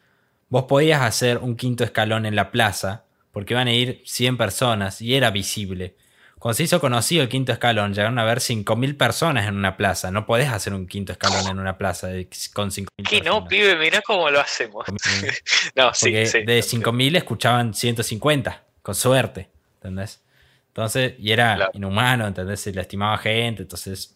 vos 0.49 0.63
podías 0.63 1.01
hacer 1.01 1.37
un 1.39 1.55
quinto 1.55 1.83
escalón 1.83 2.25
en 2.25 2.35
la 2.35 2.51
plaza 2.51 3.05
porque 3.31 3.53
iban 3.53 3.67
a 3.67 3.73
ir 3.73 4.01
100 4.05 4.37
personas 4.37 5.01
y 5.01 5.15
era 5.15 5.29
visible. 5.29 5.95
Cuando 6.39 6.55
se 6.55 6.63
hizo 6.63 6.79
conocido 6.79 7.23
el 7.23 7.29
quinto 7.29 7.51
escalón, 7.51 7.93
llegaron 7.93 8.19
a 8.19 8.23
ver 8.23 8.37
5.000 8.39 8.95
personas 8.95 9.47
en 9.47 9.55
una 9.55 9.75
plaza. 9.75 10.11
No 10.11 10.27
podés 10.27 10.49
hacer 10.49 10.73
un 10.73 10.85
quinto 10.85 11.11
escalón 11.11 11.47
en 11.47 11.59
una 11.59 11.77
plaza 11.77 12.09
con 12.53 12.69
5.000 12.69 12.85
personas. 12.95 13.09
Que 13.09 13.21
no, 13.21 13.47
pibe, 13.47 13.75
mira 13.75 14.01
cómo 14.01 14.29
lo 14.29 14.39
hacemos. 14.39 14.85
no, 15.75 15.93
sí, 15.93 16.25
sí, 16.27 16.43
De 16.43 16.59
5.000 16.59 17.17
escuchaban 17.17 17.73
150, 17.73 18.63
con 18.83 18.93
suerte. 18.93 19.49
¿Entendés? 19.75 20.21
Entonces, 20.67 21.15
y 21.17 21.31
era 21.31 21.71
inhumano, 21.73 22.27
¿entendés? 22.27 22.59
Se 22.59 22.71
lastimaba 22.71 23.17
gente, 23.17 23.63
entonces 23.63 24.15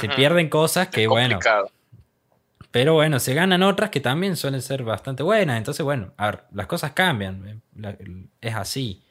se 0.00 0.08
pierden 0.10 0.50
cosas 0.50 0.88
que, 0.88 1.06
bueno. 1.06 1.38
Pero 2.70 2.92
bueno, 2.92 3.18
se 3.18 3.32
ganan 3.32 3.62
otras 3.62 3.88
que 3.88 4.00
también 4.00 4.36
suelen 4.36 4.60
ser 4.60 4.82
bastante 4.82 5.22
buenas. 5.22 5.56
Entonces, 5.56 5.82
bueno, 5.82 6.12
a 6.18 6.26
ver, 6.26 6.44
las 6.52 6.66
cosas 6.66 6.92
cambian. 6.92 7.62
Es 8.42 8.54
así. 8.54 9.05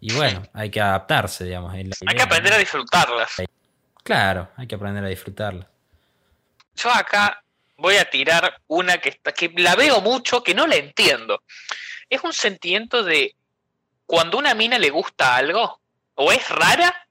Y 0.00 0.14
bueno, 0.14 0.42
hay 0.54 0.70
que 0.70 0.80
adaptarse, 0.80 1.44
digamos. 1.44 1.74
hay 1.74 1.84
que 2.16 2.22
aprender 2.22 2.54
a 2.54 2.58
disfrutarlas. 2.58 3.32
Claro, 4.02 4.48
hay 4.56 4.66
que 4.66 4.74
aprender 4.74 5.04
a 5.04 5.08
disfrutarlas. 5.08 5.66
Yo 6.74 6.90
acá 6.90 7.42
voy 7.76 7.96
a 7.96 8.08
tirar 8.08 8.60
una 8.66 8.98
que, 8.98 9.10
está, 9.10 9.32
que 9.32 9.52
la 9.56 9.76
veo 9.76 10.00
mucho, 10.00 10.42
que 10.42 10.54
no 10.54 10.66
la 10.66 10.76
entiendo. 10.76 11.42
Es 12.08 12.24
un 12.24 12.32
sentimiento 12.32 13.02
de 13.02 13.34
cuando 14.06 14.38
una 14.38 14.54
mina 14.54 14.78
le 14.78 14.90
gusta 14.90 15.36
algo, 15.36 15.80
o 16.14 16.32
es 16.32 16.48
rara, 16.48 17.06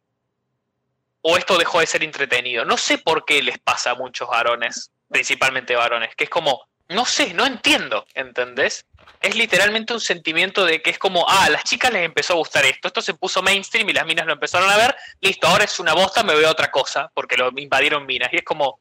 o 1.22 1.38
esto 1.38 1.58
dejó 1.58 1.80
de 1.80 1.88
ser 1.88 2.04
entretenido. 2.04 2.66
No 2.66 2.78
sé 2.78 2.98
por 2.98 3.26
qué 3.26 3.42
les 3.42 3.60
pasa 3.60 3.92
a 3.92 3.96
muchos 3.96 4.28
varones, 4.28 4.92
principalmente 5.10 5.76
varones, 5.76 6.16
que 6.16 6.26
es 6.26 6.30
como, 6.30 6.68
no 6.90 7.06
sé, 7.06 7.34
no 7.34 7.46
entiendo, 7.46 8.06
¿entendés? 8.14 8.86
Es 9.22 9.36
literalmente 9.36 9.94
un 9.94 10.00
sentimiento 10.00 10.66
de 10.66 10.82
que 10.82 10.90
es 10.90 11.00
como, 11.00 11.26
ah, 11.28 11.46
a 11.46 11.50
las 11.50 11.64
chicas 11.64 11.92
les 11.92 12.06
empezó 12.06 12.34
a 12.34 12.38
gustar 12.38 12.66
esto, 12.66 12.88
esto 12.88 13.02
se 13.02 13.14
puso 13.14 13.42
mainstream 13.42 13.90
y 13.90 13.94
las 13.94 14.06
minas 14.06 14.26
lo 14.26 14.34
empezaron 14.34 14.70
a 14.70 14.78
ver, 14.78 14.96
listo, 15.22 15.48
ahora 15.48 15.66
es 15.66 15.80
una 15.80 15.94
bosta, 15.94 16.24
me 16.24 16.34
a 16.34 16.50
otra 16.50 16.72
cosa, 16.72 17.12
porque 17.14 17.38
lo 17.38 17.52
invadieron 17.58 18.06
minas. 18.06 18.30
Y 18.32 18.38
es 18.38 18.44
como, 18.44 18.80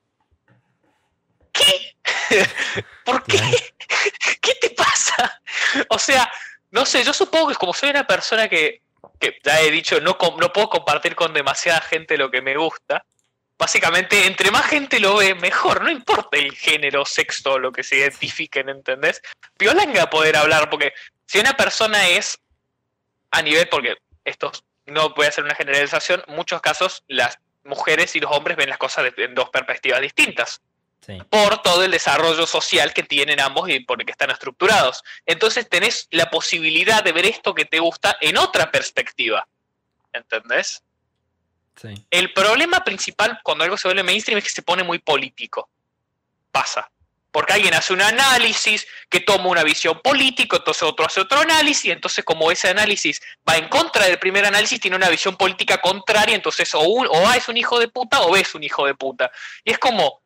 ¿qué? 1.53 1.97
¿Por 3.05 3.25
qué? 3.25 3.39
¿Qué 4.41 4.55
te 4.61 4.71
pasa? 4.71 5.41
O 5.89 5.99
sea, 5.99 6.31
no 6.71 6.87
sé, 6.87 7.03
yo 7.03 7.13
supongo 7.13 7.49
que 7.49 7.55
como 7.55 7.73
soy 7.73 7.91
una 7.91 8.07
persona 8.07 8.49
que, 8.49 8.83
que 9.19 9.39
ya 9.43 9.61
he 9.61 9.71
dicho, 9.71 10.01
no, 10.01 10.17
no 10.39 10.53
puedo 10.53 10.69
compartir 10.69 11.15
con 11.15 11.33
demasiada 11.33 11.81
gente 11.81 12.17
lo 12.17 12.31
que 12.31 12.43
me 12.43 12.57
gusta, 12.57 13.05
básicamente, 13.59 14.27
entre 14.27 14.51
más 14.51 14.67
gente 14.67 15.01
lo 15.01 15.17
ve, 15.17 15.35
mejor. 15.35 15.83
No 15.83 15.91
importa 15.91 16.39
el 16.39 16.53
género, 16.53 17.05
sexo, 17.05 17.59
lo 17.59 17.73
que 17.73 17.83
se 17.83 17.97
identifiquen, 17.97 18.69
¿entendés? 18.69 19.21
Violanga 19.59 20.09
poder 20.09 20.37
hablar, 20.37 20.71
porque 20.71 20.93
si 21.27 21.39
una 21.39 21.57
persona 21.57 22.09
es 22.09 22.39
a 23.31 23.43
nivel, 23.43 23.69
porque 23.69 23.97
esto 24.25 24.53
no 24.87 25.11
voy 25.11 25.27
a 25.27 25.29
hacer 25.29 25.45
una 25.45 25.55
generalización, 25.55 26.23
en 26.27 26.35
muchos 26.35 26.61
casos 26.61 27.05
las 27.09 27.39
mujeres 27.65 28.17
y 28.17 28.21
los 28.21 28.33
hombres 28.33 28.57
ven 28.57 28.71
las 28.71 28.79
cosas 28.79 29.13
en 29.17 29.35
dos 29.35 29.51
perspectivas 29.51 30.01
distintas. 30.01 30.61
Por 31.31 31.63
todo 31.63 31.85
el 31.85 31.91
desarrollo 31.91 32.47
social 32.47 32.93
que 32.93 33.03
tienen 33.03 33.41
ambos 33.41 33.71
y 33.71 33.81
por 33.81 33.99
el 33.99 34.05
que 34.05 34.13
están 34.13 34.31
estructurados. 34.31 35.03
Entonces 35.25 35.67
tenés 35.67 36.07
la 36.11 36.29
posibilidad 36.29 37.03
de 37.03 37.13
ver 37.13 37.25
esto 37.25 37.55
que 37.55 37.65
te 37.65 37.79
gusta 37.79 38.19
en 38.21 38.37
otra 38.37 38.71
perspectiva. 38.71 39.49
¿Entendés? 40.13 40.83
El 42.11 42.33
problema 42.33 42.85
principal 42.85 43.41
cuando 43.43 43.65
algo 43.65 43.77
se 43.77 43.89
vuelve 43.89 44.03
mainstream 44.03 44.39
es 44.39 44.45
que 44.45 44.51
se 44.51 44.63
pone 44.63 44.83
muy 44.83 44.99
político. 44.99 45.69
Pasa. 46.51 46.91
Porque 47.31 47.53
alguien 47.53 47.75
hace 47.75 47.93
un 47.93 48.01
análisis 48.01 48.87
que 49.11 49.21
toma 49.21 49.49
una 49.49 49.63
visión 49.63 50.01
política, 50.03 50.57
entonces 50.57 50.83
otro 50.83 51.05
hace 51.05 51.21
otro 51.21 51.41
análisis, 51.41 51.93
entonces 51.93 52.25
como 52.25 52.51
ese 52.51 52.69
análisis 52.69 53.21
va 53.49 53.57
en 53.57 53.69
contra 53.69 54.07
del 54.07 54.19
primer 54.19 54.47
análisis, 54.47 54.81
tiene 54.81 54.97
una 54.97 55.11
visión 55.11 55.37
política 55.37 55.79
contraria, 55.79 56.35
entonces 56.35 56.75
o, 56.75 56.81
o 56.81 57.29
A 57.29 57.37
es 57.37 57.49
un 57.49 57.57
hijo 57.59 57.79
de 57.79 57.89
puta 57.89 58.23
o 58.23 58.33
B 58.33 58.41
es 58.41 58.55
un 58.55 58.65
hijo 58.65 58.87
de 58.87 58.95
puta. 58.95 59.31
Y 59.63 59.73
es 59.73 59.79
como, 59.79 60.23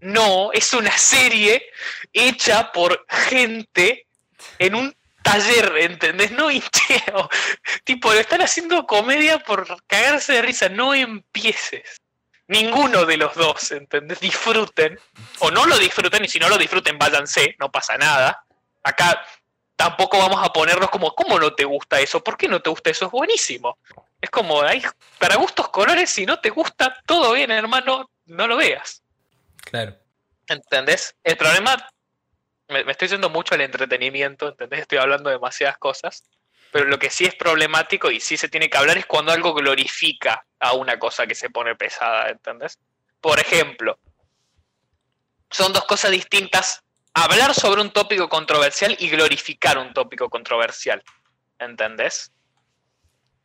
no, 0.00 0.50
es 0.52 0.72
una 0.74 0.96
serie 0.98 1.70
hecha 2.12 2.72
por 2.72 3.06
gente 3.08 4.06
en 4.58 4.74
un 4.74 4.96
taller, 5.26 5.76
¿entendés? 5.78 6.30
No 6.30 6.50
hincheo. 6.50 7.28
tipo, 7.84 8.12
lo 8.12 8.20
están 8.20 8.42
haciendo 8.42 8.86
comedia 8.86 9.38
por 9.40 9.66
cagarse 9.86 10.34
de 10.34 10.42
risa. 10.42 10.68
No 10.68 10.94
empieces. 10.94 12.00
Ninguno 12.48 13.04
de 13.04 13.16
los 13.16 13.34
dos, 13.34 13.72
¿entendés? 13.72 14.20
Disfruten. 14.20 14.98
O 15.40 15.50
no 15.50 15.66
lo 15.66 15.76
disfruten, 15.78 16.24
y 16.24 16.28
si 16.28 16.38
no 16.38 16.48
lo 16.48 16.56
disfruten, 16.56 16.98
váyanse, 16.98 17.56
no 17.58 17.70
pasa 17.70 17.96
nada. 17.96 18.44
Acá 18.84 19.26
tampoco 19.74 20.18
vamos 20.18 20.44
a 20.44 20.52
ponernos 20.52 20.90
como, 20.90 21.12
¿cómo 21.14 21.40
no 21.40 21.52
te 21.54 21.64
gusta 21.64 21.98
eso? 22.00 22.22
¿Por 22.22 22.36
qué 22.36 22.46
no 22.46 22.62
te 22.62 22.70
gusta 22.70 22.90
eso? 22.90 23.06
Es 23.06 23.10
buenísimo. 23.10 23.78
Es 24.20 24.30
como, 24.30 24.62
hay, 24.62 24.82
para 25.18 25.36
gustos 25.36 25.68
colores, 25.70 26.08
si 26.08 26.24
no 26.24 26.38
te 26.38 26.50
gusta, 26.50 26.96
todo 27.04 27.32
bien, 27.32 27.50
hermano, 27.50 28.10
no 28.26 28.46
lo 28.46 28.56
veas. 28.56 29.02
Claro. 29.56 29.96
¿Entendés? 30.46 31.16
El 31.24 31.36
problema 31.36 31.76
me, 32.68 32.90
estoy 32.90 33.08
yendo 33.08 33.30
mucho 33.30 33.54
al 33.54 33.60
entretenimiento, 33.60 34.48
¿entendés? 34.48 34.80
Estoy 34.80 34.98
hablando 34.98 35.30
de 35.30 35.36
demasiadas 35.36 35.78
cosas. 35.78 36.24
Pero 36.72 36.86
lo 36.86 36.98
que 36.98 37.10
sí 37.10 37.24
es 37.24 37.34
problemático 37.34 38.10
y 38.10 38.20
sí 38.20 38.36
se 38.36 38.48
tiene 38.48 38.68
que 38.68 38.76
hablar 38.76 38.98
es 38.98 39.06
cuando 39.06 39.32
algo 39.32 39.54
glorifica 39.54 40.44
a 40.58 40.72
una 40.72 40.98
cosa 40.98 41.26
que 41.26 41.34
se 41.34 41.48
pone 41.48 41.76
pesada, 41.76 42.28
¿entendés? 42.28 42.78
Por 43.20 43.38
ejemplo, 43.38 43.98
son 45.50 45.72
dos 45.72 45.84
cosas 45.84 46.10
distintas 46.10 46.82
hablar 47.14 47.54
sobre 47.54 47.80
un 47.80 47.90
tópico 47.90 48.28
controversial 48.28 48.96
y 48.98 49.08
glorificar 49.08 49.78
un 49.78 49.94
tópico 49.94 50.28
controversial. 50.28 51.02
¿Entendés? 51.58 52.32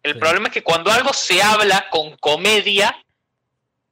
El 0.03 0.17
problema 0.17 0.47
es 0.47 0.53
que 0.53 0.63
cuando 0.63 0.91
algo 0.91 1.13
se 1.13 1.41
habla 1.41 1.87
con 1.89 2.17
comedia, 2.17 2.97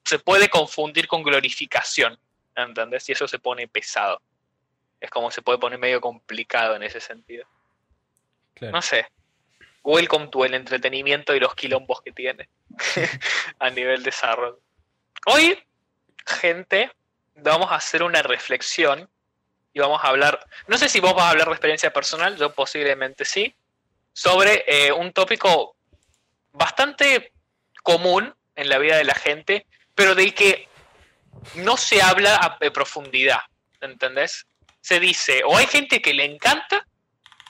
se 0.03 0.19
puede 0.19 0.49
confundir 0.49 1.07
con 1.07 1.23
glorificación. 1.23 2.19
¿Entendés? 2.55 3.07
Y 3.07 3.13
eso 3.13 3.27
se 3.27 3.39
pone 3.39 3.67
pesado 3.67 4.21
es 4.99 5.09
como 5.09 5.31
se 5.31 5.41
puede 5.41 5.59
poner 5.59 5.79
medio 5.79 6.01
complicado 6.01 6.75
en 6.75 6.83
ese 6.83 6.99
sentido. 6.99 7.45
No 8.61 8.81
sé. 8.81 9.07
Welcome 9.83 10.27
to 10.27 10.43
el 10.43 10.53
entretenimiento 10.53 11.33
y 11.33 11.39
los 11.39 11.55
quilombos 11.55 12.01
que 12.01 12.11
tiene 12.11 12.49
a 13.59 13.69
nivel 13.69 14.03
desarrollo. 14.03 14.59
Hoy, 15.25 15.57
gente, 16.25 16.91
vamos 17.35 17.71
a 17.71 17.75
hacer 17.75 18.03
una 18.03 18.21
reflexión 18.21 19.09
y 19.73 19.79
vamos 19.79 20.03
a 20.03 20.07
hablar, 20.09 20.45
no 20.67 20.77
sé 20.77 20.89
si 20.89 20.99
vos 20.99 21.13
vas 21.13 21.25
a 21.25 21.29
hablar 21.29 21.47
de 21.47 21.53
experiencia 21.53 21.93
personal, 21.93 22.35
yo 22.35 22.53
posiblemente 22.53 23.23
sí, 23.23 23.55
sobre 24.11 24.65
eh, 24.67 24.91
un 24.91 25.13
tópico 25.13 25.77
bastante 26.51 27.31
común 27.81 28.35
en 28.55 28.67
la 28.67 28.79
vida 28.79 28.97
de 28.97 29.05
la 29.05 29.15
gente, 29.15 29.65
pero 29.95 30.15
del 30.15 30.33
que 30.33 30.67
no 31.55 31.77
se 31.77 32.01
habla 32.01 32.35
a 32.35 32.59
profundidad, 32.59 33.39
¿entendés? 33.79 34.45
Se 34.81 34.99
dice, 34.99 35.43
o 35.45 35.57
hay 35.57 35.67
gente 35.67 36.01
que 36.01 36.13
le 36.13 36.25
encanta, 36.25 36.85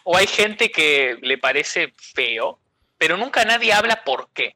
o 0.03 0.17
hay 0.17 0.27
gente 0.27 0.71
que 0.71 1.17
le 1.21 1.37
parece 1.37 1.93
feo, 1.97 2.59
pero 2.97 3.17
nunca 3.17 3.45
nadie 3.45 3.73
habla 3.73 4.03
por 4.03 4.29
qué, 4.33 4.55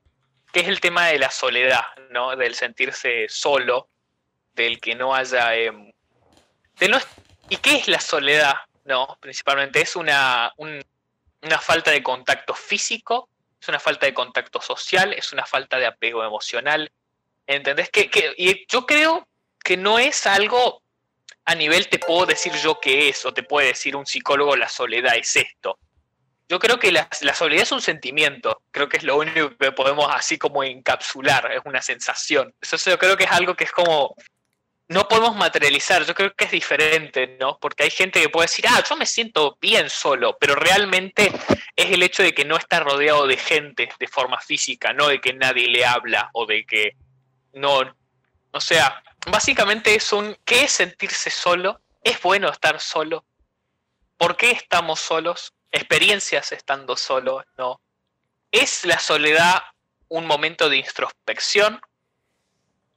que 0.52 0.62
es 0.62 0.68
el 0.68 0.80
tema 0.80 1.08
de 1.08 1.20
la 1.20 1.32
soledad, 1.32 1.86
¿no? 2.10 2.36
Del 2.36 2.56
sentirse 2.56 3.28
solo, 3.30 3.88
del 4.54 4.80
que 4.80 4.96
no 4.96 5.16
haya... 5.16 5.56
Em, 5.56 5.92
¿Y 7.50 7.58
qué 7.58 7.76
es 7.76 7.88
la 7.88 8.00
soledad? 8.00 8.56
No, 8.84 9.18
principalmente 9.22 9.82
es 9.82 9.96
una, 9.96 10.54
una 10.58 11.60
falta 11.60 11.92
de 11.92 12.04
contacto 12.04 12.54
físico, 12.54 13.30
es 13.62 13.70
una 13.70 13.80
falta 13.80 14.06
de 14.06 14.14
contacto 14.14 14.60
social, 14.60 15.14
es 15.14 15.32
una 15.32 15.46
falta 15.46 15.78
de 15.78 15.86
apego 15.86 16.24
emocional. 16.24 16.92
¿Entendés? 17.48 17.90
Que, 17.90 18.10
que, 18.10 18.34
y 18.38 18.66
yo 18.68 18.86
creo 18.86 19.28
que 19.64 19.78
no 19.78 20.00
es 20.00 20.28
algo 20.28 20.83
a 21.46 21.56
nivel 21.56 21.88
te 21.90 22.00
puedo 22.00 22.26
decir 22.26 22.54
yo 22.54 22.80
qué 22.80 23.10
es, 23.10 23.26
o 23.26 23.34
te 23.34 23.44
puede 23.44 23.68
decir 23.68 23.96
un 23.96 24.06
psicólogo 24.06 24.56
la 24.56 24.70
soledad 24.70 25.16
es 25.16 25.36
esto. 25.36 25.78
yo 26.50 26.60
creo 26.60 26.78
que 26.78 26.92
la, 26.92 27.08
soledad 27.34 27.64
es 27.64 27.72
un 27.72 27.82
sentimiento, 27.82 28.62
creo 28.72 28.88
que 28.88 28.98
es 28.98 29.04
lo 29.04 29.18
único 29.18 29.56
que 29.58 29.72
podemos 29.72 30.08
así 30.10 30.38
como 30.38 30.64
encapsular, 30.64 31.52
es 31.52 31.62
una 31.66 31.82
sensación. 31.82 32.54
Eso 32.62 32.78
yo 32.90 32.98
creo 33.00 33.18
que 33.18 33.24
es 33.24 33.32
algo 33.32 33.56
que 33.56 33.64
es 33.64 33.72
como, 33.72 34.16
no 34.88 35.08
podemos 35.08 35.36
materializar, 35.36 36.06
yo 36.06 36.14
creo 36.14 36.34
que 36.34 36.46
es 36.46 36.52
diferente, 36.52 37.38
¿no? 37.40 37.58
Porque 37.60 37.84
hay 37.84 37.90
gente 37.90 38.22
que 38.22 38.30
puede 38.30 38.46
decir, 38.46 38.66
ah, 38.68 38.84
yo 38.88 38.96
me 38.96 39.06
siento 39.06 39.58
bien 39.60 39.90
solo, 39.90 40.38
pero 40.40 40.56
realmente 40.56 41.32
es 41.76 41.92
el 41.92 42.04
hecho 42.04 42.24
de 42.24 42.34
que 42.34 42.46
no 42.46 42.58
está 42.58 42.80
rodeado 42.82 43.26
de 43.26 43.38
gente 43.38 43.90
de 44.00 44.08
forma 44.08 44.40
física, 44.40 44.94
no 44.94 45.08
de 45.08 45.20
que 45.20 45.34
nadie 45.34 45.68
le 45.68 45.86
habla 45.86 46.30
o 46.34 46.46
de 46.46 46.66
que 46.66 46.96
no, 47.54 47.82
o 48.52 48.62
sea, 48.62 49.02
básicamente 49.32 49.96
es 49.96 50.12
un, 50.14 50.38
¿qué 50.46 50.64
es 50.64 50.72
sentirse 50.72 51.30
solo? 51.30 51.82
¿Es 52.04 52.22
bueno 52.22 52.50
estar 52.50 52.80
solo? 52.80 53.26
¿Por 54.18 54.38
qué 54.38 54.52
estamos 54.52 55.00
solos? 55.00 55.54
experiencias 55.74 56.52
estando 56.52 56.96
solo, 56.96 57.44
¿no? 57.58 57.82
¿Es 58.52 58.86
la 58.86 59.00
soledad 59.00 59.64
un 60.08 60.26
momento 60.26 60.70
de 60.70 60.78
introspección? 60.78 61.82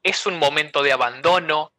¿Es 0.02 0.26
un 0.26 0.38
momento 0.38 0.82
de 0.82 0.92
abandono? 0.92 1.72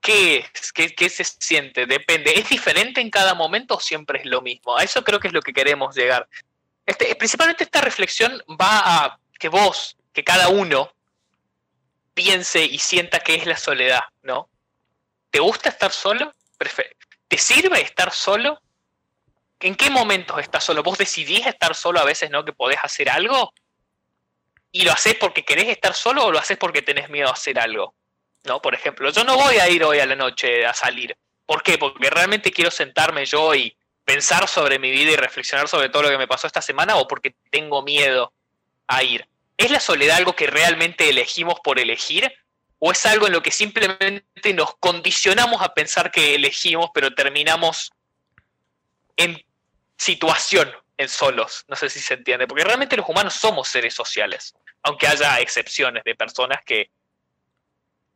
¿Qué 0.00 0.38
es? 0.54 0.72
¿Qué, 0.72 1.10
se 1.10 1.24
siente? 1.24 1.86
Depende. 1.86 2.38
¿Es 2.38 2.48
diferente 2.48 3.00
en 3.00 3.10
cada 3.10 3.34
momento 3.34 3.74
o 3.74 3.80
siempre 3.80 4.20
es 4.20 4.26
lo 4.26 4.40
mismo? 4.40 4.78
A 4.78 4.84
eso 4.84 5.02
creo 5.02 5.18
que 5.18 5.28
es 5.28 5.34
lo 5.34 5.42
que 5.42 5.52
queremos 5.52 5.94
llegar. 5.94 6.28
Este, 6.86 7.14
principalmente 7.16 7.64
esta 7.64 7.80
reflexión 7.80 8.40
va 8.48 9.04
a 9.04 9.18
que 9.38 9.48
vos, 9.48 9.96
que 10.12 10.22
cada 10.22 10.48
uno, 10.48 10.92
piense 12.14 12.64
y 12.64 12.78
sienta 12.78 13.20
qué 13.20 13.34
es 13.34 13.46
la 13.46 13.56
soledad, 13.56 14.02
¿no? 14.22 14.48
¿Te 15.30 15.40
gusta 15.40 15.70
estar 15.70 15.92
solo? 15.92 16.32
¿Te 17.28 17.38
sirve 17.38 17.80
estar 17.80 18.12
solo? 18.12 18.60
¿En 19.60 19.74
qué 19.76 19.90
momentos 19.90 20.38
estás 20.40 20.64
solo? 20.64 20.82
¿Vos 20.82 20.98
decidís 20.98 21.46
estar 21.46 21.74
solo 21.74 22.00
a 22.00 22.04
veces, 22.04 22.30
no? 22.30 22.44
Que 22.44 22.52
podés 22.52 22.78
hacer 22.82 23.08
algo. 23.08 23.52
¿Y 24.70 24.82
lo 24.82 24.92
haces 24.92 25.14
porque 25.14 25.44
querés 25.44 25.68
estar 25.68 25.94
solo 25.94 26.24
o 26.26 26.32
lo 26.32 26.38
haces 26.38 26.58
porque 26.58 26.82
tenés 26.82 27.08
miedo 27.08 27.28
a 27.28 27.32
hacer 27.32 27.58
algo? 27.58 27.94
¿No? 28.44 28.60
Por 28.60 28.74
ejemplo, 28.74 29.10
yo 29.10 29.24
no 29.24 29.36
voy 29.36 29.56
a 29.56 29.68
ir 29.68 29.84
hoy 29.84 30.00
a 30.00 30.06
la 30.06 30.16
noche 30.16 30.66
a 30.66 30.74
salir. 30.74 31.16
¿Por 31.46 31.62
qué? 31.62 31.78
Porque 31.78 32.10
realmente 32.10 32.50
quiero 32.50 32.70
sentarme 32.70 33.24
yo 33.24 33.54
y 33.54 33.76
pensar 34.04 34.48
sobre 34.48 34.78
mi 34.78 34.90
vida 34.90 35.12
y 35.12 35.16
reflexionar 35.16 35.68
sobre 35.68 35.88
todo 35.88 36.02
lo 36.02 36.10
que 36.10 36.18
me 36.18 36.26
pasó 36.26 36.46
esta 36.46 36.62
semana 36.62 36.96
o 36.96 37.06
porque 37.06 37.34
tengo 37.50 37.82
miedo 37.82 38.32
a 38.88 39.02
ir. 39.02 39.28
¿Es 39.62 39.70
la 39.70 39.80
soledad 39.80 40.16
algo 40.16 40.34
que 40.34 40.48
realmente 40.48 41.08
elegimos 41.08 41.60
por 41.60 41.78
elegir? 41.78 42.32
¿O 42.78 42.90
es 42.90 43.06
algo 43.06 43.28
en 43.28 43.32
lo 43.32 43.42
que 43.42 43.52
simplemente 43.52 44.54
nos 44.54 44.74
condicionamos 44.76 45.62
a 45.62 45.72
pensar 45.72 46.10
que 46.10 46.34
elegimos, 46.34 46.90
pero 46.92 47.14
terminamos 47.14 47.92
en 49.16 49.40
situación 49.96 50.68
en 50.96 51.08
solos. 51.08 51.64
No 51.68 51.76
sé 51.76 51.88
si 51.88 52.00
se 52.00 52.14
entiende, 52.14 52.48
porque 52.48 52.64
realmente 52.64 52.96
los 52.96 53.08
humanos 53.08 53.34
somos 53.34 53.68
seres 53.68 53.94
sociales, 53.94 54.54
aunque 54.82 55.06
haya 55.06 55.38
excepciones 55.38 56.02
de 56.02 56.16
personas 56.16 56.58
que 56.64 56.90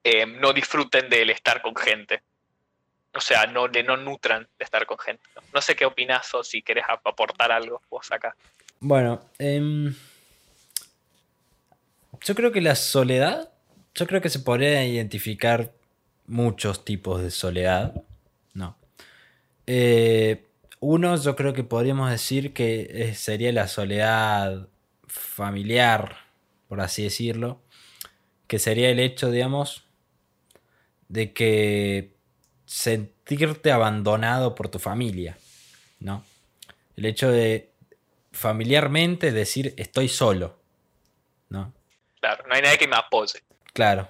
eh, 0.02 0.26
no 0.26 0.52
disfruten 0.52 1.08
del 1.08 1.30
estar 1.30 1.62
con 1.62 1.76
gente. 1.76 2.22
O 3.14 3.20
sea, 3.20 3.46
no, 3.46 3.68
no 3.68 3.96
nutran 3.96 4.48
de 4.58 4.64
estar 4.64 4.84
con 4.84 4.98
gente. 4.98 5.22
No, 5.54 5.62
sé 5.62 5.74
qué 5.76 5.86
opinas 5.86 6.34
o 6.34 6.44
si 6.44 6.60
querés 6.62 6.84
aportar 6.88 7.50
algo 7.50 7.80
vos 7.88 8.10
acá. 8.12 8.36
Bueno, 8.78 9.30
em, 9.38 9.94
yo 12.24 12.34
creo 12.34 12.52
que 12.52 12.60
la 12.60 12.74
soledad, 12.74 13.50
yo 13.94 14.06
creo 14.06 14.20
que 14.20 14.28
se 14.28 14.40
podría 14.40 14.84
identificar 14.84 15.72
muchos 16.26 16.84
tipos 16.84 17.22
de 17.22 17.30
soledad, 17.30 18.02
¿no? 18.54 18.76
Eh, 19.66 20.44
uno, 20.80 21.16
yo 21.16 21.36
creo 21.36 21.52
que 21.52 21.64
podríamos 21.64 22.10
decir 22.10 22.52
que 22.52 22.88
eh, 22.90 23.14
sería 23.14 23.52
la 23.52 23.68
soledad 23.68 24.68
familiar, 25.06 26.16
por 26.68 26.80
así 26.80 27.02
decirlo, 27.02 27.60
que 28.46 28.58
sería 28.58 28.90
el 28.90 29.00
hecho, 29.00 29.30
digamos, 29.30 29.84
de 31.08 31.32
que 31.32 32.12
sentirte 32.66 33.70
abandonado 33.70 34.54
por 34.54 34.68
tu 34.68 34.78
familia, 34.78 35.38
¿no? 36.00 36.24
El 36.96 37.06
hecho 37.06 37.30
de 37.30 37.70
familiarmente 38.32 39.32
decir 39.32 39.74
estoy 39.76 40.08
solo, 40.08 40.58
¿no? 41.48 41.72
Claro, 42.26 42.44
no 42.48 42.54
hay 42.56 42.62
nadie 42.62 42.78
que 42.78 42.88
me 42.88 42.96
apoye. 42.96 43.38
Claro. 43.72 44.08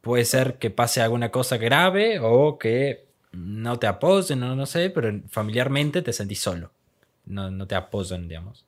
Puede 0.00 0.24
ser 0.24 0.54
que 0.58 0.70
pase 0.70 1.02
alguna 1.02 1.30
cosa 1.30 1.58
grave 1.58 2.18
o 2.18 2.58
que 2.58 3.08
no 3.32 3.78
te 3.78 3.86
apoyen, 3.86 4.40
no, 4.40 4.56
no 4.56 4.64
sé, 4.64 4.88
pero 4.88 5.20
familiarmente 5.28 6.00
te 6.00 6.14
sentís 6.14 6.40
solo. 6.40 6.70
No, 7.26 7.66
te 7.66 7.74
apoyan, 7.74 8.26
digamos. 8.26 8.64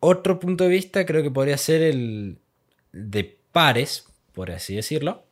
Otro 0.00 0.40
punto 0.40 0.64
de 0.64 0.70
vista 0.70 1.04
creo 1.04 1.22
que 1.22 1.30
podría 1.30 1.58
ser 1.58 1.82
el 1.82 2.38
de 2.92 3.38
pares, 3.52 4.06
por 4.32 4.50
así 4.50 4.74
decirlo, 4.74 5.26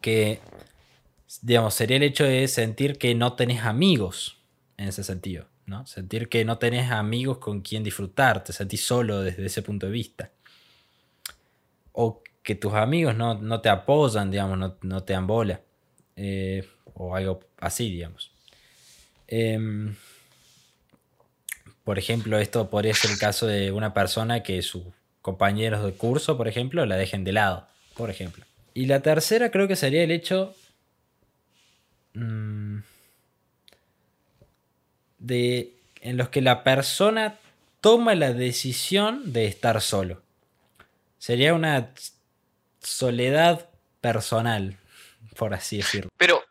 que, 0.00 0.38
digamos, 1.42 1.74
sería 1.74 1.96
el 1.96 2.04
hecho 2.04 2.22
de 2.22 2.46
sentir 2.46 2.98
que 2.98 3.16
no 3.16 3.32
tenés 3.32 3.64
amigos 3.64 4.38
en 4.76 4.86
ese 4.86 5.02
sentido, 5.02 5.48
¿no? 5.66 5.86
Sentir 5.86 6.28
que 6.28 6.44
no 6.44 6.58
tenés 6.58 6.92
amigos 6.92 7.38
con 7.38 7.62
quien 7.62 7.82
disfrutar, 7.82 8.44
te 8.44 8.52
sentís 8.52 8.84
solo 8.84 9.22
desde 9.22 9.44
ese 9.44 9.62
punto 9.62 9.86
de 9.86 9.92
vista. 9.92 10.30
O 12.00 12.22
que 12.44 12.54
tus 12.54 12.74
amigos 12.74 13.16
no, 13.16 13.60
te 13.60 13.68
apoyan, 13.68 14.30
digamos, 14.30 14.56
no, 14.56 14.76
no 14.82 15.02
te 15.02 15.14
dan 15.14 15.26
bola. 15.26 15.60
Eh, 16.14 16.64
o 16.94 17.16
algo 17.16 17.40
así, 17.58 17.90
digamos. 17.90 18.30
Em, 19.26 19.96
por 21.82 21.98
ejemplo, 21.98 22.38
esto 22.38 22.70
podría 22.70 22.94
ser 22.94 23.10
el 23.10 23.18
caso 23.18 23.48
de 23.48 23.72
una 23.72 23.94
persona 23.94 24.44
que 24.44 24.62
sus 24.62 24.84
compañeros 25.22 25.84
de 25.84 25.92
curso, 25.92 26.36
por 26.36 26.46
ejemplo, 26.46 26.86
la 26.86 26.96
dejen 26.96 27.24
de 27.24 27.32
lado, 27.32 27.66
por 27.96 28.10
ejemplo. 28.10 28.44
Y 28.74 28.86
la 28.86 29.00
tercera 29.00 29.50
creo 29.50 29.66
que 29.66 29.74
sería 29.74 30.04
el 30.04 30.12
hecho 30.12 30.54
mm, 32.14 32.78
de 35.18 35.72
en 36.00 36.16
los 36.16 36.28
que 36.28 36.42
la 36.42 36.62
persona 36.62 37.38
toma 37.80 38.14
la 38.14 38.32
decisión 38.32 39.32
de 39.32 39.46
estar 39.46 39.80
solo. 39.80 40.22
Sería 41.18 41.54
una 41.54 41.92
soledad 42.80 43.68
personal, 44.00 44.78
por 45.36 45.54
así 45.54 45.78
decirlo. 45.78 46.10
Pero 46.16 46.44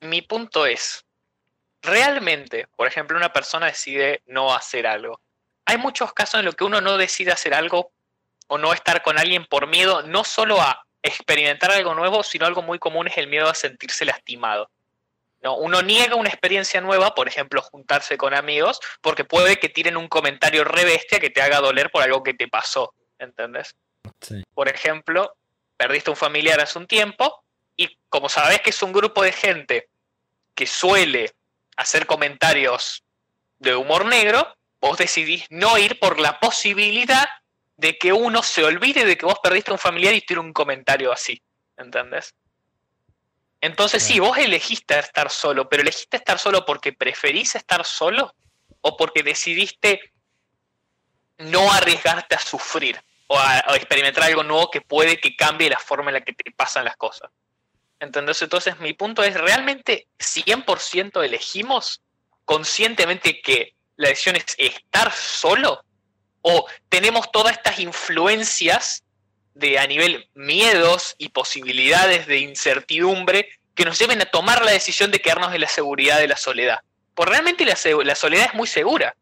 mi 0.00 0.22
punto 0.22 0.66
es, 0.66 1.04
realmente, 1.82 2.66
por 2.76 2.86
ejemplo, 2.86 3.16
una 3.16 3.32
persona 3.32 3.66
decide 3.66 4.22
no 4.26 4.54
hacer 4.54 4.86
algo. 4.86 5.20
Hay 5.64 5.78
muchos 5.78 6.12
casos 6.12 6.40
en 6.40 6.46
los 6.46 6.56
que 6.56 6.64
uno 6.64 6.80
no 6.80 6.96
decide 6.96 7.32
hacer 7.32 7.54
algo 7.54 7.92
o 8.48 8.58
no 8.58 8.72
estar 8.72 9.02
con 9.02 9.18
alguien 9.18 9.46
por 9.46 9.68
miedo, 9.68 10.02
no 10.02 10.24
solo 10.24 10.60
a 10.60 10.84
experimentar 11.02 11.70
algo 11.70 11.94
nuevo, 11.94 12.22
sino 12.22 12.46
algo 12.46 12.62
muy 12.62 12.78
común 12.78 13.08
es 13.08 13.16
el 13.16 13.28
miedo 13.28 13.48
a 13.48 13.54
sentirse 13.54 14.04
lastimado. 14.04 14.70
¿no? 15.42 15.56
Uno 15.56 15.82
niega 15.82 16.16
una 16.16 16.28
experiencia 16.28 16.80
nueva, 16.80 17.14
por 17.14 17.28
ejemplo, 17.28 17.62
juntarse 17.62 18.18
con 18.18 18.34
amigos, 18.34 18.80
porque 19.00 19.24
puede 19.24 19.58
que 19.58 19.68
tiren 19.68 19.96
un 19.96 20.08
comentario 20.08 20.64
re 20.64 20.84
bestia 20.84 21.20
que 21.20 21.30
te 21.30 21.40
haga 21.40 21.60
doler 21.60 21.90
por 21.90 22.02
algo 22.02 22.22
que 22.22 22.34
te 22.34 22.48
pasó, 22.48 22.92
¿entendés? 23.20 23.76
Por 24.54 24.68
ejemplo, 24.68 25.36
perdiste 25.76 26.10
un 26.10 26.16
familiar 26.16 26.60
hace 26.60 26.78
un 26.78 26.86
tiempo 26.86 27.44
y 27.76 27.96
como 28.08 28.28
sabes 28.28 28.60
que 28.60 28.70
es 28.70 28.82
un 28.82 28.92
grupo 28.92 29.22
de 29.22 29.32
gente 29.32 29.88
que 30.54 30.66
suele 30.66 31.32
hacer 31.76 32.06
comentarios 32.06 33.04
de 33.58 33.76
humor 33.76 34.06
negro, 34.06 34.54
vos 34.80 34.98
decidís 34.98 35.46
no 35.50 35.78
ir 35.78 35.98
por 35.98 36.18
la 36.18 36.40
posibilidad 36.40 37.28
de 37.76 37.96
que 37.96 38.12
uno 38.12 38.42
se 38.42 38.64
olvide 38.64 39.04
de 39.04 39.16
que 39.16 39.26
vos 39.26 39.38
perdiste 39.42 39.72
un 39.72 39.78
familiar 39.78 40.14
y 40.14 40.20
tire 40.20 40.40
un 40.40 40.52
comentario 40.52 41.12
así. 41.12 41.40
¿Entendés? 41.76 42.34
Entonces 43.62 44.02
sí, 44.02 44.20
vos 44.20 44.36
elegiste 44.38 44.98
estar 44.98 45.30
solo, 45.30 45.68
pero 45.68 45.82
elegiste 45.82 46.16
estar 46.16 46.38
solo 46.38 46.64
porque 46.64 46.92
preferís 46.92 47.54
estar 47.54 47.84
solo 47.84 48.34
o 48.80 48.96
porque 48.96 49.22
decidiste 49.22 50.12
no 51.38 51.72
arriesgarte 51.72 52.34
a 52.34 52.38
sufrir 52.38 53.02
o 53.32 53.74
experimentar 53.74 54.24
algo 54.24 54.42
nuevo 54.42 54.70
que 54.70 54.80
puede 54.80 55.20
que 55.20 55.36
cambie 55.36 55.70
la 55.70 55.78
forma 55.78 56.10
en 56.10 56.14
la 56.14 56.20
que 56.20 56.32
te 56.32 56.50
pasan 56.50 56.84
las 56.84 56.96
cosas. 56.96 57.30
¿Entendés? 58.00 58.42
Entonces 58.42 58.80
mi 58.80 58.92
punto 58.92 59.22
es, 59.22 59.34
¿realmente 59.34 60.08
100% 60.18 61.24
elegimos 61.24 62.02
conscientemente 62.44 63.40
que 63.40 63.74
la 63.96 64.08
decisión 64.08 64.34
es 64.34 64.46
estar 64.58 65.12
solo? 65.12 65.84
¿O 66.42 66.66
tenemos 66.88 67.30
todas 67.30 67.52
estas 67.52 67.78
influencias 67.78 69.04
de 69.54 69.78
a 69.78 69.86
nivel 69.86 70.28
miedos 70.34 71.14
y 71.18 71.28
posibilidades 71.28 72.26
de 72.26 72.38
incertidumbre 72.38 73.48
que 73.76 73.84
nos 73.84 73.98
lleven 73.98 74.22
a 74.22 74.26
tomar 74.26 74.64
la 74.64 74.72
decisión 74.72 75.12
de 75.12 75.20
quedarnos 75.20 75.54
en 75.54 75.60
la 75.60 75.68
seguridad 75.68 76.18
de 76.18 76.28
la 76.28 76.36
soledad? 76.36 76.80
Pues 77.14 77.28
realmente 77.28 77.64
la, 77.64 77.76
soledad 77.76 78.46
es 78.46 78.54
muy 78.54 78.66
segura, 78.66 79.14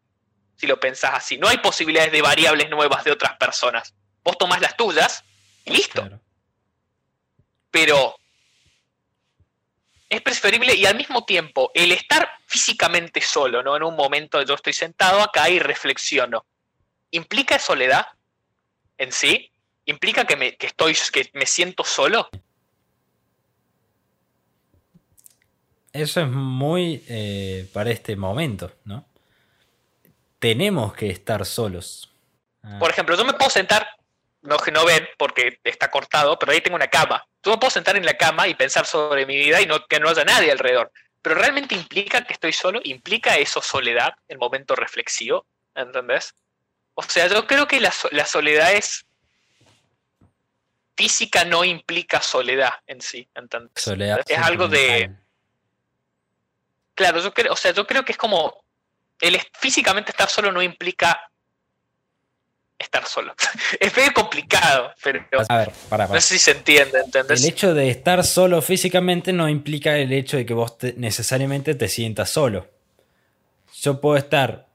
si 0.59 0.67
lo 0.67 0.79
pensás 0.79 1.15
así. 1.15 1.39
No 1.39 1.49
hay 1.49 1.59
posibilidades 1.59 2.13
de 2.13 2.21
variables 2.21 2.69
nuevas 2.69 3.05
de 3.05 3.13
otras 3.13 3.37
personas. 3.37 3.95
Vos 4.25 4.37
tomás 4.37 4.61
las 4.61 4.77
tuyas 4.77 5.25
y 5.65 5.71
listo. 5.71 6.09
Pero 7.71 8.17
es 10.09 10.21
preferible 10.21 10.75
y 10.75 10.85
al 10.85 10.97
mismo 10.97 11.25
tiempo 11.25 11.71
el 11.75 11.93
estar 11.93 12.29
físicamente 12.47 13.21
solo, 13.21 13.63
¿no? 13.63 13.77
En 13.77 13.85
un 13.85 13.95
momento 13.95 14.43
yo 14.43 14.55
estoy 14.55 14.73
sentado 14.73 15.21
acá 15.23 15.49
y 15.49 15.61
reflexiono. 15.61 16.45
¿Implica 17.13 17.59
soledad 17.59 18.07
en 18.97 19.13
sí? 19.13 19.53
¿Implica 19.85 20.27
que 20.27 20.37
me, 20.37 20.57
estoy, 20.59 20.97
que 21.13 21.31
me 21.35 21.47
siento 21.47 21.85
solo? 21.85 22.29
Eso 25.93 26.21
es 26.21 26.29
muy 26.29 27.03
eh, 27.09 27.69
para 27.73 27.91
este 27.91 28.17
momento, 28.17 28.73
¿no? 28.85 29.08
Tenemos 30.39 30.95
que 30.95 31.11
estar 31.11 31.45
solos. 31.45 32.13
Ah. 32.63 32.79
Por 32.79 32.91
ejemplo, 32.91 33.17
yo 33.17 33.25
me 33.25 33.35
puedo 33.35 33.51
sentar, 33.51 33.89
no 34.43 34.59
que 34.59 34.71
no 34.71 34.85
ven 34.85 35.09
porque 35.19 35.59
está 35.65 35.91
cortado, 35.91 36.39
pero 36.39 36.53
ahí 36.53 36.61
tengo 36.61 36.77
una 36.77 36.89
cama. 36.89 37.25
Yo 37.43 37.53
me 37.53 37.59
puedo 37.59 37.71
sentar 37.71 37.97
en 37.97 38.05
la 38.05 38.15
cama 38.15 38.47
y 38.49 38.55
pensar 38.55 38.87
sobre 38.87 39.27
mi 39.27 39.37
vida 39.37 39.61
y 39.61 39.67
no, 39.67 39.85
que 39.87 40.01
no 40.01 40.09
haya 40.09 40.25
nadie 40.25 40.53
alrededor. 40.53 40.93
Pero 41.23 41.35
realmente 41.35 41.75
implica 41.75 42.25
que 42.25 42.33
estoy 42.33 42.53
solo, 42.53 42.81
implica 42.85 43.37
eso 43.37 43.61
soledad, 43.61 44.15
el 44.29 44.39
momento 44.39 44.77
reflexivo, 44.77 45.47
¿entendés? 45.75 46.35
O 46.95 47.03
sea, 47.03 47.27
yo 47.29 47.47
creo 47.47 47.67
que 47.67 47.81
la, 47.81 47.93
soledad 48.25 48.73
es 48.73 49.07
física 50.97 51.45
no 51.45 51.65
implica 51.65 52.21
soledad 52.21 52.73
en 52.87 53.01
sí. 53.01 53.29
¿entendés? 53.35 53.71
Soledad 53.77 54.21
es 54.27 54.39
algo 54.39 54.69
de. 54.69 55.15
Claro, 56.95 57.21
yo 57.21 57.33
creo, 57.33 57.53
o 57.53 57.57
sea, 57.57 57.73
yo 57.73 57.87
creo 57.87 58.05
que 58.05 58.13
es 58.13 58.19
como. 58.19 58.58
El 59.21 59.39
físicamente 59.59 60.11
estar 60.11 60.29
solo 60.29 60.53
no 60.53 60.63
implica 60.63 61.31
estar 62.79 63.05
solo. 63.07 63.35
es 63.81 63.97
medio 63.97 64.13
complicado, 64.13 64.93
pero. 65.03 65.25
A 65.49 65.57
ver, 65.57 65.73
para, 65.89 66.07
No 66.07 66.21
sé 66.21 66.35
si 66.35 66.39
se 66.39 66.53
entiende, 66.53 67.01
¿entendés? 67.01 67.43
El 67.43 67.51
hecho 67.51 67.75
de 67.75 67.91
estar 67.91 68.25
solo 68.25 68.63
físicamente 68.63 69.33
no 69.33 69.49
implica 69.49 69.97
el 69.99 70.13
hecho 70.13 70.37
de 70.37 70.47
que 70.47 70.55
vos 70.55 70.77
necesariamente 70.97 71.75
te 71.75 71.89
sientas 71.89 72.31
solo. 72.31 72.69
Yo 73.81 74.01
puedo 74.01 74.17
estar 74.17 74.67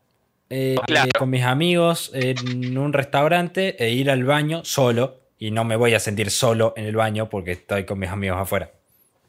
eh, 0.49 0.75
con 1.17 1.29
mis 1.29 1.43
amigos 1.43 2.11
en 2.13 2.77
un 2.77 2.93
restaurante 2.93 3.75
e 3.83 3.89
ir 3.89 4.09
al 4.09 4.23
baño 4.23 4.63
solo 4.63 5.21
y 5.39 5.51
no 5.51 5.63
me 5.63 5.75
voy 5.75 5.93
a 5.93 5.99
sentir 5.99 6.31
solo 6.31 6.73
en 6.77 6.85
el 6.85 6.95
baño 6.95 7.29
porque 7.29 7.53
estoy 7.53 7.85
con 7.85 7.99
mis 7.99 8.09
amigos 8.09 8.39
afuera, 8.39 8.71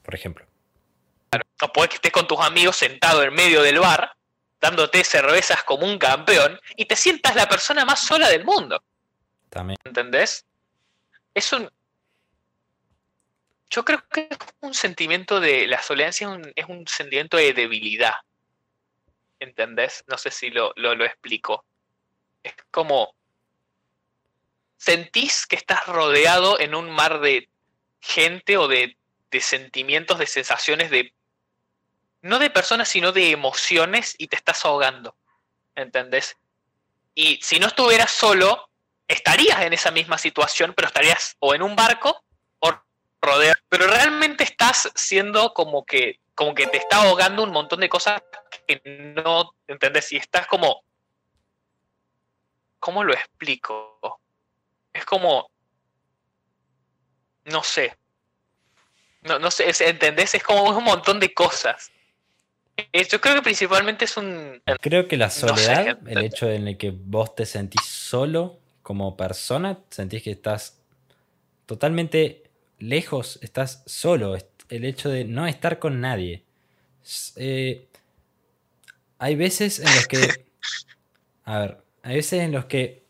por 0.02 0.14
ejemplo. 0.14 0.44
Claro. 1.30 1.44
O 1.62 1.72
puede 1.72 1.88
que 1.88 1.94
estés 1.96 2.12
con 2.12 2.26
tus 2.26 2.38
amigos 2.40 2.76
sentado 2.76 3.22
en 3.22 3.32
medio 3.34 3.62
del 3.62 3.78
bar, 3.80 4.13
dándote 4.64 5.04
cervezas 5.04 5.62
como 5.64 5.86
un 5.86 5.98
campeón, 5.98 6.58
y 6.76 6.86
te 6.86 6.96
sientas 6.96 7.36
la 7.36 7.46
persona 7.46 7.84
más 7.84 8.00
sola 8.00 8.28
del 8.30 8.44
mundo. 8.44 8.82
También. 9.50 9.78
¿Entendés? 9.84 10.46
Es 11.34 11.52
un. 11.52 11.70
Yo 13.68 13.84
creo 13.84 14.02
que 14.08 14.28
es 14.30 14.38
un 14.60 14.72
sentimiento 14.72 15.38
de. 15.38 15.66
La 15.66 15.82
soledad 15.82 16.10
es 16.10 16.66
un 16.68 16.86
sentimiento 16.86 17.36
de 17.36 17.52
debilidad. 17.52 18.14
¿entendés? 19.44 20.04
No 20.06 20.18
sé 20.18 20.30
si 20.30 20.50
lo, 20.50 20.72
lo, 20.76 21.04
explico. 21.04 21.64
Es 22.42 22.54
como, 22.70 23.14
sentís 24.76 25.46
que 25.46 25.56
estás 25.56 25.86
rodeado 25.86 26.58
en 26.58 26.74
un 26.74 26.90
mar 26.90 27.20
de 27.20 27.48
gente 28.00 28.56
o 28.58 28.68
de, 28.68 28.96
de 29.30 29.40
sentimientos, 29.40 30.18
de 30.18 30.26
sensaciones, 30.26 30.90
de, 30.90 31.12
no 32.24 32.38
de 32.38 32.48
personas, 32.48 32.88
sino 32.88 33.12
de 33.12 33.32
emociones 33.32 34.14
y 34.16 34.28
te 34.28 34.36
estás 34.36 34.64
ahogando, 34.64 35.14
¿entendés? 35.74 36.38
Y 37.14 37.38
si 37.42 37.58
no 37.58 37.66
estuvieras 37.66 38.10
solo, 38.10 38.70
estarías 39.06 39.60
en 39.60 39.74
esa 39.74 39.90
misma 39.90 40.16
situación, 40.16 40.72
pero 40.74 40.88
estarías 40.88 41.36
o 41.38 41.54
en 41.54 41.62
un 41.62 41.76
barco 41.76 42.24
o 42.60 42.72
rodeado. 43.20 43.60
Pero 43.68 43.88
realmente 43.88 44.42
estás 44.42 44.90
siendo 44.94 45.52
como 45.52 45.84
que 45.84 46.18
como 46.34 46.54
que 46.54 46.66
te 46.66 46.78
está 46.78 47.02
ahogando 47.02 47.42
un 47.42 47.50
montón 47.50 47.80
de 47.80 47.90
cosas 47.90 48.22
que 48.66 48.80
no, 49.22 49.54
¿entendés? 49.68 50.10
Y 50.10 50.16
estás 50.16 50.46
como, 50.46 50.82
¿cómo 52.80 53.04
lo 53.04 53.12
explico? 53.12 54.00
Es 54.94 55.04
como, 55.04 55.50
no 57.44 57.62
sé, 57.62 57.96
no, 59.20 59.38
no 59.38 59.50
sé, 59.50 59.70
¿entendés? 59.86 60.34
Es 60.34 60.42
como 60.42 60.64
un 60.64 60.84
montón 60.84 61.20
de 61.20 61.32
cosas. 61.32 61.92
Yo 63.10 63.20
creo 63.20 63.36
que 63.36 63.42
principalmente 63.42 64.04
es 64.04 64.16
un... 64.16 64.60
Creo 64.80 65.06
que 65.06 65.16
la 65.16 65.30
soledad, 65.30 65.98
el 66.06 66.18
hecho 66.18 66.50
en 66.50 66.68
el 66.68 66.76
que 66.76 66.90
vos 66.90 67.34
te 67.34 67.46
sentís 67.46 67.84
solo 67.84 68.58
como 68.82 69.16
persona, 69.16 69.78
sentís 69.90 70.22
que 70.22 70.32
estás 70.32 70.80
totalmente 71.66 72.50
lejos, 72.78 73.38
estás 73.42 73.82
solo, 73.86 74.36
el 74.68 74.84
hecho 74.84 75.08
de 75.08 75.24
no 75.24 75.46
estar 75.46 75.78
con 75.78 76.00
nadie. 76.00 76.42
Eh, 77.36 77.86
hay 79.18 79.36
veces 79.36 79.78
en 79.78 79.94
los 79.94 80.06
que. 80.06 80.18
A 81.44 81.58
ver, 81.58 81.78
hay 82.02 82.16
veces 82.16 82.40
en 82.40 82.52
los 82.52 82.64
que 82.64 83.02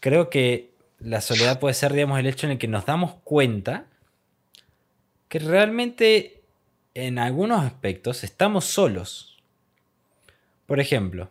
creo 0.00 0.30
que 0.30 0.70
la 0.98 1.20
soledad 1.20 1.60
puede 1.60 1.74
ser, 1.74 1.92
digamos, 1.92 2.18
el 2.18 2.26
hecho 2.26 2.46
en 2.46 2.52
el 2.52 2.58
que 2.58 2.68
nos 2.68 2.86
damos 2.86 3.16
cuenta 3.22 3.86
que 5.28 5.38
realmente 5.38 6.35
en 6.96 7.18
algunos 7.18 7.62
aspectos 7.62 8.24
estamos 8.24 8.64
solos. 8.64 9.36
Por 10.64 10.80
ejemplo, 10.80 11.28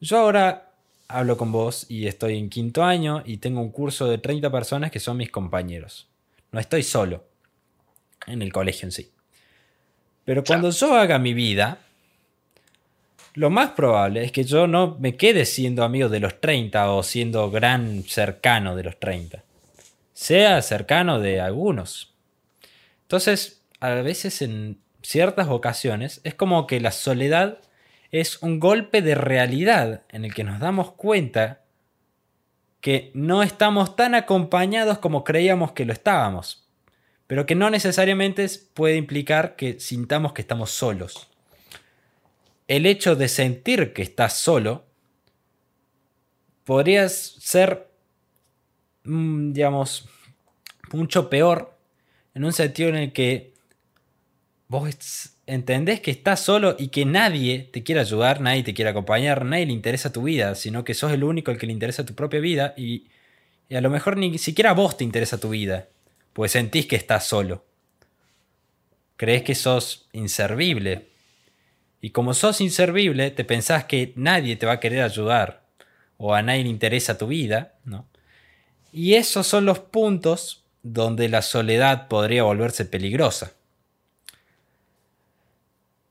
yo 0.00 0.18
ahora 0.18 0.72
hablo 1.06 1.36
con 1.36 1.52
vos 1.52 1.84
y 1.90 2.06
estoy 2.06 2.38
en 2.38 2.48
quinto 2.48 2.82
año 2.82 3.22
y 3.26 3.36
tengo 3.36 3.60
un 3.60 3.70
curso 3.70 4.08
de 4.08 4.16
30 4.16 4.50
personas 4.50 4.90
que 4.90 5.00
son 5.00 5.18
mis 5.18 5.30
compañeros. 5.30 6.08
No 6.50 6.60
estoy 6.60 6.82
solo 6.82 7.24
en 8.26 8.40
el 8.40 8.54
colegio 8.54 8.86
en 8.86 8.92
sí. 8.92 9.10
Pero 10.24 10.42
cuando 10.42 10.70
yo 10.70 10.94
haga 10.94 11.18
mi 11.18 11.34
vida, 11.34 11.80
lo 13.34 13.50
más 13.50 13.72
probable 13.72 14.24
es 14.24 14.32
que 14.32 14.44
yo 14.44 14.66
no 14.66 14.96
me 14.98 15.14
quede 15.14 15.44
siendo 15.44 15.84
amigo 15.84 16.08
de 16.08 16.20
los 16.20 16.40
30 16.40 16.90
o 16.90 17.02
siendo 17.02 17.50
gran 17.50 18.02
cercano 18.04 18.74
de 18.76 18.84
los 18.84 18.98
30. 18.98 19.44
Sea 20.14 20.62
cercano 20.62 21.20
de 21.20 21.42
algunos. 21.42 22.14
Entonces, 23.02 23.60
a 23.84 24.02
veces 24.02 24.42
en 24.42 24.80
ciertas 25.02 25.48
ocasiones 25.48 26.20
es 26.24 26.34
como 26.34 26.66
que 26.66 26.80
la 26.80 26.90
soledad 26.90 27.58
es 28.10 28.42
un 28.42 28.60
golpe 28.60 29.02
de 29.02 29.14
realidad 29.14 30.02
en 30.10 30.24
el 30.24 30.34
que 30.34 30.44
nos 30.44 30.60
damos 30.60 30.92
cuenta 30.92 31.60
que 32.80 33.10
no 33.14 33.42
estamos 33.42 33.96
tan 33.96 34.14
acompañados 34.14 34.98
como 34.98 35.24
creíamos 35.24 35.72
que 35.72 35.84
lo 35.84 35.92
estábamos 35.92 36.64
pero 37.26 37.46
que 37.46 37.54
no 37.54 37.70
necesariamente 37.70 38.46
puede 38.74 38.96
implicar 38.96 39.56
que 39.56 39.80
sintamos 39.80 40.32
que 40.32 40.42
estamos 40.42 40.70
solos. 40.70 41.28
El 42.68 42.86
hecho 42.86 43.16
de 43.16 43.28
sentir 43.28 43.92
que 43.92 44.02
estás 44.02 44.34
solo 44.38 44.84
podría 46.64 47.08
ser, 47.08 47.88
mm, 49.04 49.52
digamos, 49.52 50.08
mucho 50.92 51.28
peor 51.28 51.76
en 52.34 52.44
un 52.44 52.52
sentido 52.52 52.90
en 52.90 52.96
el 52.96 53.12
que 53.12 53.53
vos 54.68 55.30
entendés 55.46 56.00
que 56.00 56.10
estás 56.10 56.40
solo 56.40 56.76
y 56.78 56.88
que 56.88 57.04
nadie 57.04 57.68
te 57.72 57.82
quiere 57.82 58.00
ayudar, 58.00 58.40
nadie 58.40 58.62
te 58.62 58.74
quiere 58.74 58.90
acompañar, 58.90 59.44
nadie 59.44 59.66
le 59.66 59.72
interesa 59.72 60.12
tu 60.12 60.22
vida, 60.22 60.54
sino 60.54 60.84
que 60.84 60.94
sos 60.94 61.12
el 61.12 61.24
único 61.24 61.50
al 61.50 61.58
que 61.58 61.66
le 61.66 61.72
interesa 61.72 62.04
tu 62.04 62.14
propia 62.14 62.40
vida 62.40 62.74
y, 62.76 63.04
y 63.68 63.76
a 63.76 63.80
lo 63.80 63.90
mejor 63.90 64.16
ni 64.16 64.38
siquiera 64.38 64.70
a 64.70 64.74
vos 64.74 64.96
te 64.96 65.04
interesa 65.04 65.38
tu 65.38 65.50
vida 65.50 65.88
pues 66.34 66.52
sentís 66.52 66.86
que 66.86 66.96
estás 66.96 67.26
solo. 67.26 67.64
Crees 69.16 69.44
que 69.44 69.54
sos 69.54 70.08
inservible. 70.12 71.08
Y 72.02 72.10
como 72.10 72.34
sos 72.34 72.60
inservible, 72.60 73.30
te 73.30 73.44
pensás 73.44 73.84
que 73.84 74.12
nadie 74.16 74.56
te 74.56 74.66
va 74.66 74.72
a 74.72 74.80
querer 74.80 75.02
ayudar 75.02 75.62
o 76.18 76.34
a 76.34 76.42
nadie 76.42 76.64
le 76.64 76.68
interesa 76.68 77.16
tu 77.16 77.28
vida, 77.28 77.74
¿no? 77.84 78.06
Y 78.92 79.14
esos 79.14 79.46
son 79.46 79.64
los 79.64 79.78
puntos 79.78 80.64
donde 80.82 81.28
la 81.28 81.40
soledad 81.40 82.08
podría 82.08 82.42
volverse 82.42 82.84
peligrosa. 82.84 83.54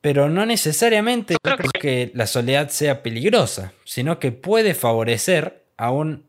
Pero 0.04 0.28
no 0.28 0.46
necesariamente 0.46 1.38
que 1.80 2.12
la 2.14 2.28
soledad 2.28 2.68
sea 2.68 3.02
peligrosa, 3.02 3.72
sino 3.86 4.20
que 4.20 4.34
puede 4.34 4.74
favorecer 4.74 5.64
a 5.78 5.92
un 5.92 6.26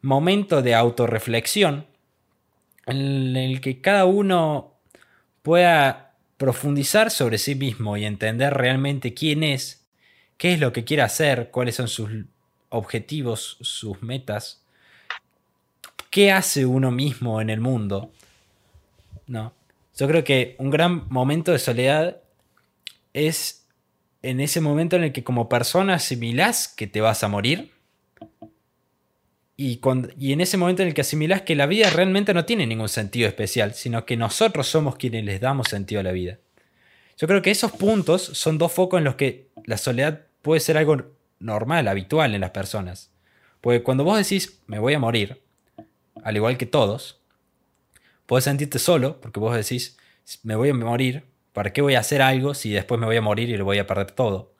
momento 0.00 0.62
de 0.62 0.76
autorreflexión 0.76 1.86
en 2.86 3.34
el 3.34 3.60
que 3.60 3.80
cada 3.80 4.04
uno 4.04 4.74
pueda 5.42 6.12
profundizar 6.36 7.10
sobre 7.10 7.38
sí 7.38 7.56
mismo 7.56 7.96
y 7.96 8.04
entender 8.04 8.54
realmente 8.54 9.12
quién 9.12 9.42
es, 9.42 9.84
qué 10.36 10.52
es 10.52 10.60
lo 10.60 10.72
que 10.72 10.84
quiere 10.84 11.02
hacer, 11.02 11.50
cuáles 11.50 11.74
son 11.74 11.88
sus 11.88 12.08
objetivos, 12.68 13.56
sus 13.60 14.04
metas, 14.04 14.62
qué 16.10 16.30
hace 16.30 16.64
uno 16.64 16.92
mismo 16.92 17.40
en 17.40 17.50
el 17.50 17.58
mundo. 17.58 18.12
No. 19.26 19.52
Yo 19.96 20.06
creo 20.06 20.22
que 20.22 20.54
un 20.60 20.70
gran 20.70 21.08
momento 21.08 21.50
de 21.50 21.58
soledad 21.58 22.18
es 23.14 23.66
en 24.20 24.40
ese 24.40 24.60
momento 24.60 24.96
en 24.96 25.04
el 25.04 25.12
que 25.12 25.24
como 25.24 25.48
persona 25.48 25.94
asimilás 25.94 26.68
que 26.68 26.86
te 26.86 27.00
vas 27.00 27.24
a 27.24 27.28
morir, 27.28 27.72
Y, 29.56 29.80
y 30.18 30.32
en 30.32 30.40
ese 30.40 30.56
momento 30.56 30.82
en 30.82 30.88
el 30.88 30.94
que 30.94 31.02
asimilás 31.02 31.42
que 31.42 31.54
la 31.54 31.66
vida 31.66 31.88
realmente 31.88 32.34
no 32.34 32.44
tiene 32.44 32.66
ningún 32.66 32.88
sentido 32.88 33.28
especial, 33.28 33.72
sino 33.74 34.04
que 34.04 34.16
nosotros 34.16 34.66
somos 34.66 34.96
quienes 34.96 35.24
les 35.24 35.40
damos 35.40 35.68
sentido 35.68 36.00
a 36.00 36.02
la 36.02 36.10
vida. 36.10 36.38
Yo 37.16 37.28
creo 37.28 37.40
que 37.40 37.52
esos 37.52 37.70
puntos 37.70 38.22
son 38.22 38.58
dos 38.58 38.72
focos 38.72 38.98
en 38.98 39.04
los 39.04 39.14
que 39.14 39.50
la 39.64 39.76
soledad 39.76 40.26
puede 40.42 40.60
ser 40.60 40.76
algo 40.76 41.04
normal, 41.38 41.86
habitual 41.86 42.34
en 42.34 42.40
las 42.40 42.50
personas. 42.50 43.12
Porque 43.60 43.84
cuando 43.84 44.02
vos 44.02 44.18
decís, 44.18 44.60
me 44.66 44.80
voy 44.80 44.94
a 44.94 44.98
morir, 44.98 45.40
al 46.24 46.34
igual 46.34 46.56
que 46.56 46.66
todos, 46.66 47.20
puedes 48.26 48.44
sentirte 48.44 48.80
solo, 48.80 49.20
porque 49.20 49.38
vos 49.38 49.54
decís, 49.54 49.96
me 50.42 50.56
voy 50.56 50.70
a 50.70 50.74
morir, 50.74 51.22
¿para 51.54 51.72
qué 51.72 51.80
voy 51.80 51.94
a 51.94 52.00
hacer 52.00 52.20
algo 52.20 52.52
si 52.52 52.72
después 52.72 53.00
me 53.00 53.06
voy 53.06 53.16
a 53.16 53.22
morir 53.22 53.48
y 53.48 53.56
lo 53.56 53.64
voy 53.64 53.78
a 53.78 53.86
perder 53.86 54.10
todo? 54.10 54.52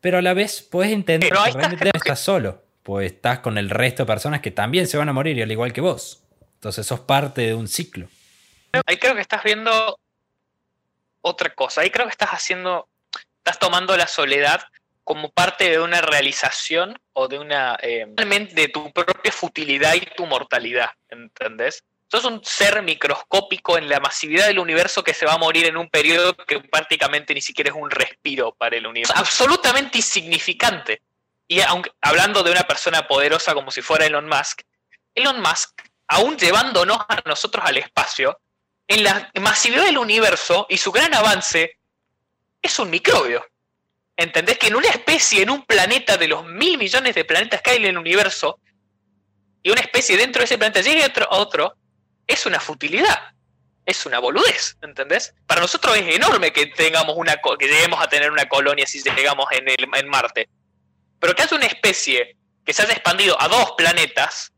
Pero 0.00 0.18
a 0.18 0.22
la 0.22 0.32
vez 0.32 0.62
puedes 0.62 0.92
entender 0.92 1.30
que 1.30 1.52
realmente 1.52 1.90
estás 1.92 2.20
solo, 2.20 2.62
pues 2.82 3.12
estás 3.12 3.40
con 3.40 3.58
el 3.58 3.68
resto 3.68 4.04
de 4.04 4.06
personas 4.06 4.40
que 4.40 4.52
también 4.52 4.86
se 4.86 4.96
van 4.96 5.08
a 5.08 5.12
morir, 5.12 5.42
al 5.42 5.50
igual 5.50 5.72
que 5.72 5.80
vos. 5.80 6.22
Entonces 6.54 6.86
sos 6.86 7.00
parte 7.00 7.42
de 7.42 7.54
un 7.54 7.68
ciclo. 7.68 8.08
Ahí 8.86 8.96
creo 8.98 9.14
que 9.14 9.20
estás 9.20 9.42
viendo 9.42 9.98
otra 11.22 11.50
cosa. 11.50 11.80
Ahí 11.80 11.90
creo 11.90 12.06
que 12.06 12.12
estás 12.12 12.30
haciendo, 12.30 12.88
estás 13.38 13.58
tomando 13.58 13.96
la 13.96 14.06
soledad 14.06 14.62
como 15.02 15.30
parte 15.30 15.70
de 15.70 15.80
una 15.80 16.00
realización 16.00 16.96
o 17.12 17.26
de 17.26 17.38
una 17.38 17.76
eh, 17.82 18.06
de 18.06 18.68
tu 18.68 18.92
propia 18.92 19.32
futilidad 19.32 19.94
y 19.94 20.00
tu 20.16 20.24
mortalidad, 20.26 20.90
¿entendés? 21.08 21.82
Sos 22.08 22.24
un 22.24 22.44
ser 22.44 22.82
microscópico 22.82 23.78
en 23.78 23.88
la 23.88 23.98
masividad 23.98 24.46
del 24.46 24.60
universo 24.60 25.02
que 25.02 25.12
se 25.12 25.26
va 25.26 25.34
a 25.34 25.38
morir 25.38 25.66
en 25.66 25.76
un 25.76 25.90
periodo 25.90 26.36
que 26.36 26.60
prácticamente 26.60 27.34
ni 27.34 27.40
siquiera 27.40 27.70
es 27.70 27.76
un 27.76 27.90
respiro 27.90 28.54
para 28.54 28.76
el 28.76 28.86
universo. 28.86 29.14
Absolutamente 29.16 29.98
insignificante. 29.98 31.02
Y 31.48 31.60
aunque, 31.60 31.90
hablando 32.00 32.42
de 32.42 32.52
una 32.52 32.62
persona 32.62 33.06
poderosa 33.08 33.54
como 33.54 33.70
si 33.70 33.82
fuera 33.82 34.06
Elon 34.06 34.28
Musk, 34.28 34.62
Elon 35.14 35.40
Musk, 35.40 35.82
aún 36.08 36.36
llevándonos 36.36 36.98
a 37.08 37.22
nosotros 37.24 37.64
al 37.66 37.78
espacio, 37.78 38.38
en 38.88 39.02
la 39.02 39.30
masividad 39.40 39.84
del 39.84 39.98
universo 39.98 40.66
y 40.68 40.76
su 40.76 40.92
gran 40.92 41.12
avance, 41.12 41.78
es 42.62 42.78
un 42.78 42.90
microbio. 42.90 43.44
¿Entendés? 44.16 44.58
Que 44.58 44.68
en 44.68 44.76
una 44.76 44.88
especie, 44.88 45.42
en 45.42 45.50
un 45.50 45.64
planeta 45.64 46.16
de 46.16 46.28
los 46.28 46.44
mil 46.44 46.78
millones 46.78 47.14
de 47.14 47.24
planetas 47.24 47.62
que 47.62 47.70
hay 47.70 47.76
en 47.78 47.86
el 47.86 47.98
universo, 47.98 48.60
y 49.62 49.70
una 49.70 49.80
especie 49.80 50.16
dentro 50.16 50.40
de 50.40 50.44
ese 50.44 50.58
planeta 50.58 50.80
llegue 50.80 51.02
a 51.02 51.06
otro, 51.06 51.26
otro 51.30 51.76
es 52.26 52.46
una 52.46 52.60
futilidad. 52.60 53.32
Es 53.84 54.04
una 54.04 54.18
boludez, 54.18 54.76
¿entendés? 54.82 55.32
Para 55.46 55.60
nosotros 55.60 55.96
es 55.96 56.14
enorme 56.14 56.52
que 56.52 56.66
tengamos 56.66 57.14
una 57.16 57.36
que 57.36 57.68
lleguemos 57.68 58.00
a 58.02 58.08
tener 58.08 58.32
una 58.32 58.48
colonia 58.48 58.84
si 58.84 59.00
llegamos 59.00 59.46
en, 59.52 59.68
el, 59.68 59.88
en 59.94 60.08
Marte. 60.08 60.48
Pero 61.20 61.34
que 61.34 61.42
haya 61.42 61.56
una 61.56 61.66
especie 61.66 62.36
que 62.64 62.72
se 62.72 62.82
haya 62.82 62.94
expandido 62.94 63.40
a 63.40 63.46
dos 63.46 63.72
planetas, 63.76 64.52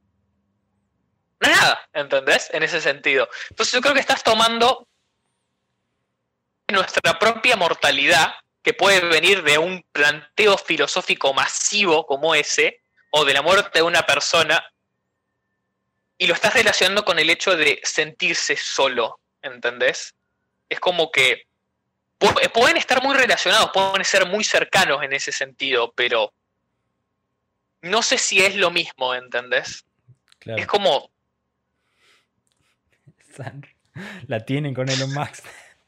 no 1.40 1.50
es 1.50 1.56
nada, 1.56 1.88
¿entendés? 1.92 2.48
En 2.52 2.62
ese 2.62 2.80
sentido. 2.80 3.28
Entonces 3.50 3.74
yo 3.74 3.80
creo 3.82 3.92
que 3.92 4.00
estás 4.00 4.24
tomando 4.24 4.88
nuestra 6.68 7.18
propia 7.18 7.56
mortalidad, 7.56 8.34
que 8.62 8.74
puede 8.74 9.00
venir 9.00 9.42
de 9.42 9.58
un 9.58 9.84
planteo 9.92 10.58
filosófico 10.58 11.32
masivo 11.32 12.06
como 12.06 12.34
ese, 12.34 12.82
o 13.10 13.24
de 13.24 13.34
la 13.34 13.42
muerte 13.42 13.78
de 13.78 13.82
una 13.82 14.04
persona, 14.04 14.64
y 16.18 16.26
lo 16.26 16.34
estás 16.34 16.52
relacionando 16.54 17.04
con 17.04 17.18
el 17.18 17.30
hecho 17.30 17.56
de 17.56 17.80
sentirse 17.84 18.56
solo, 18.56 19.20
¿entendés? 19.40 20.14
Es 20.68 20.80
como 20.80 21.12
que 21.12 21.46
pueden 22.52 22.76
estar 22.76 23.02
muy 23.02 23.16
relacionados, 23.16 23.70
pueden 23.72 24.04
ser 24.04 24.26
muy 24.26 24.42
cercanos 24.42 25.02
en 25.04 25.12
ese 25.12 25.30
sentido, 25.30 25.92
pero 25.92 26.34
no 27.82 28.02
sé 28.02 28.18
si 28.18 28.44
es 28.44 28.56
lo 28.56 28.72
mismo, 28.72 29.14
¿entendés? 29.14 29.84
Es 30.44 30.66
como... 30.66 31.10
La 34.26 34.44
tienen 34.44 34.74
con 34.74 34.88
Elon 34.88 35.14
Musk. 35.14 35.44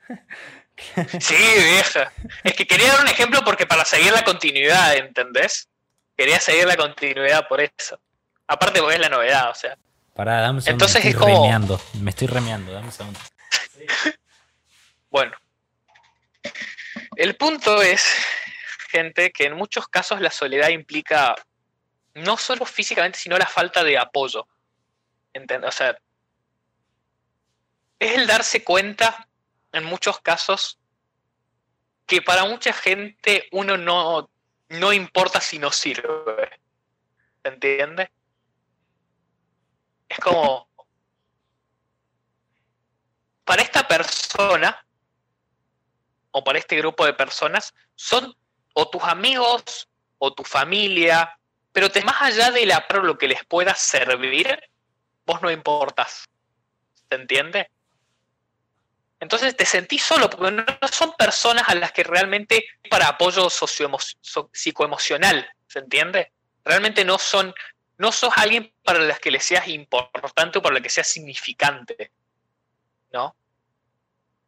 sí, 1.20 1.34
vieja. 1.34 2.12
Es 2.44 2.54
que 2.54 2.66
quería 2.66 2.92
dar 2.92 3.00
un 3.00 3.08
ejemplo 3.08 3.42
porque 3.44 3.66
para 3.66 3.84
seguir 3.84 4.12
la 4.12 4.22
continuidad, 4.22 4.94
¿entendés? 4.96 5.68
Quería 6.16 6.38
seguir 6.38 6.66
la 6.66 6.76
continuidad 6.76 7.48
por 7.48 7.60
eso. 7.60 8.00
Aparte 8.46 8.80
porque 8.80 8.96
es 8.96 9.00
la 9.00 9.08
novedad, 9.08 9.50
o 9.50 9.54
sea. 9.54 9.76
Pará, 10.20 10.42
dame 10.42 10.56
un 10.58 10.60
segundo. 10.60 10.84
Entonces 10.84 11.02
me 11.02 11.10
estoy 11.12 11.32
remeando. 11.32 11.80
Me 11.94 12.10
estoy 12.10 12.26
remeando, 12.26 12.72
dame 12.72 12.86
un 12.88 12.92
segundo. 12.92 13.20
bueno. 15.10 15.34
El 17.16 17.36
punto 17.36 17.80
es, 17.80 18.04
gente, 18.90 19.30
que 19.30 19.46
en 19.46 19.54
muchos 19.54 19.88
casos 19.88 20.20
la 20.20 20.30
soledad 20.30 20.68
implica 20.68 21.34
no 22.12 22.36
solo 22.36 22.66
físicamente, 22.66 23.18
sino 23.18 23.38
la 23.38 23.46
falta 23.46 23.82
de 23.82 23.96
apoyo. 23.96 24.46
¿Entiendes? 25.32 25.70
O 25.70 25.72
sea, 25.72 25.98
es 27.98 28.14
el 28.14 28.26
darse 28.26 28.62
cuenta, 28.62 29.26
en 29.72 29.84
muchos 29.84 30.20
casos, 30.20 30.78
que 32.04 32.20
para 32.20 32.44
mucha 32.44 32.74
gente 32.74 33.48
uno 33.52 33.78
no, 33.78 34.28
no 34.68 34.92
importa 34.92 35.40
si 35.40 35.58
no 35.58 35.72
sirve. 35.72 36.60
¿Entiendes? 37.42 38.10
Es 40.10 40.18
como, 40.18 40.68
para 43.44 43.62
esta 43.62 43.86
persona 43.86 44.84
o 46.32 46.44
para 46.44 46.58
este 46.58 46.76
grupo 46.76 47.06
de 47.06 47.14
personas, 47.14 47.72
son 47.94 48.36
o 48.74 48.90
tus 48.90 49.02
amigos 49.04 49.88
o 50.18 50.34
tu 50.34 50.44
familia, 50.44 51.38
pero 51.72 51.88
más 52.04 52.20
allá 52.22 52.50
de 52.50 52.66
la 52.66 52.86
lo 53.02 53.16
que 53.16 53.28
les 53.28 53.44
pueda 53.44 53.74
servir, 53.74 54.60
vos 55.24 55.40
no 55.42 55.50
importas. 55.50 56.24
¿Se 57.08 57.14
entiende? 57.14 57.70
Entonces 59.20 59.56
te 59.56 59.66
sentís 59.66 60.02
solo, 60.02 60.28
porque 60.28 60.50
no 60.50 60.64
son 60.90 61.12
personas 61.12 61.68
a 61.68 61.76
las 61.76 61.92
que 61.92 62.02
realmente 62.02 62.64
para 62.90 63.06
apoyo 63.08 63.48
psicoemocional, 63.48 65.48
¿se 65.68 65.78
entiende? 65.78 66.32
Realmente 66.64 67.04
no 67.04 67.18
son 67.18 67.54
no 68.00 68.12
sos 68.12 68.32
alguien 68.34 68.72
para 68.82 68.98
las 69.00 69.20
que 69.20 69.30
le 69.30 69.40
seas 69.40 69.68
importante 69.68 70.58
o 70.58 70.62
para 70.62 70.76
la 70.76 70.80
que 70.80 70.88
seas 70.88 71.06
significante. 71.06 72.10
¿No? 73.12 73.36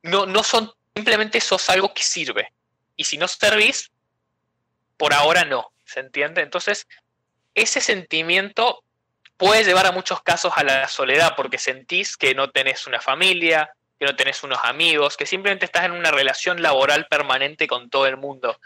No, 0.01 0.25
no 0.25 0.43
son, 0.43 0.73
simplemente 0.97 1.39
sos 1.39 1.69
algo 1.69 1.93
que 1.93 2.03
sirve. 2.03 2.51
Y 2.97 3.05
si 3.05 3.19
no 3.19 3.29
servís, 3.29 3.93
por 4.97 5.13
ahora 5.13 5.45
no. 5.45 5.71
¿Se 5.85 6.01
entiende? 6.01 6.41
Entonces, 6.41 6.89
ese 7.55 7.83
sentimiento 7.83 8.85
puede 9.37 9.65
llevar 9.65 9.85
a 9.85 9.93
muchos 9.93 10.23
casos 10.23 10.55
a 10.57 10.65
la 10.65 10.89
soledad 10.89 11.35
porque 11.37 11.59
sentís 11.59 12.17
que 12.17 12.35
no 12.35 12.51
tenés 12.51 12.87
una 12.87 13.03
familia, 13.03 13.75
que 13.99 14.07
no 14.07 14.17
tenés 14.17 14.43
unos 14.43 14.61
amigos, 14.63 15.19
que 15.19 15.27
simplemente 15.27 15.67
estás 15.67 15.85
en 15.85 15.93
una 15.93 16.11
relación 16.11 16.63
laboral 16.63 17.07
permanente 17.07 17.67
con 17.67 17.91
todo 17.91 18.07
el 18.07 18.17
mundo. 18.17 18.59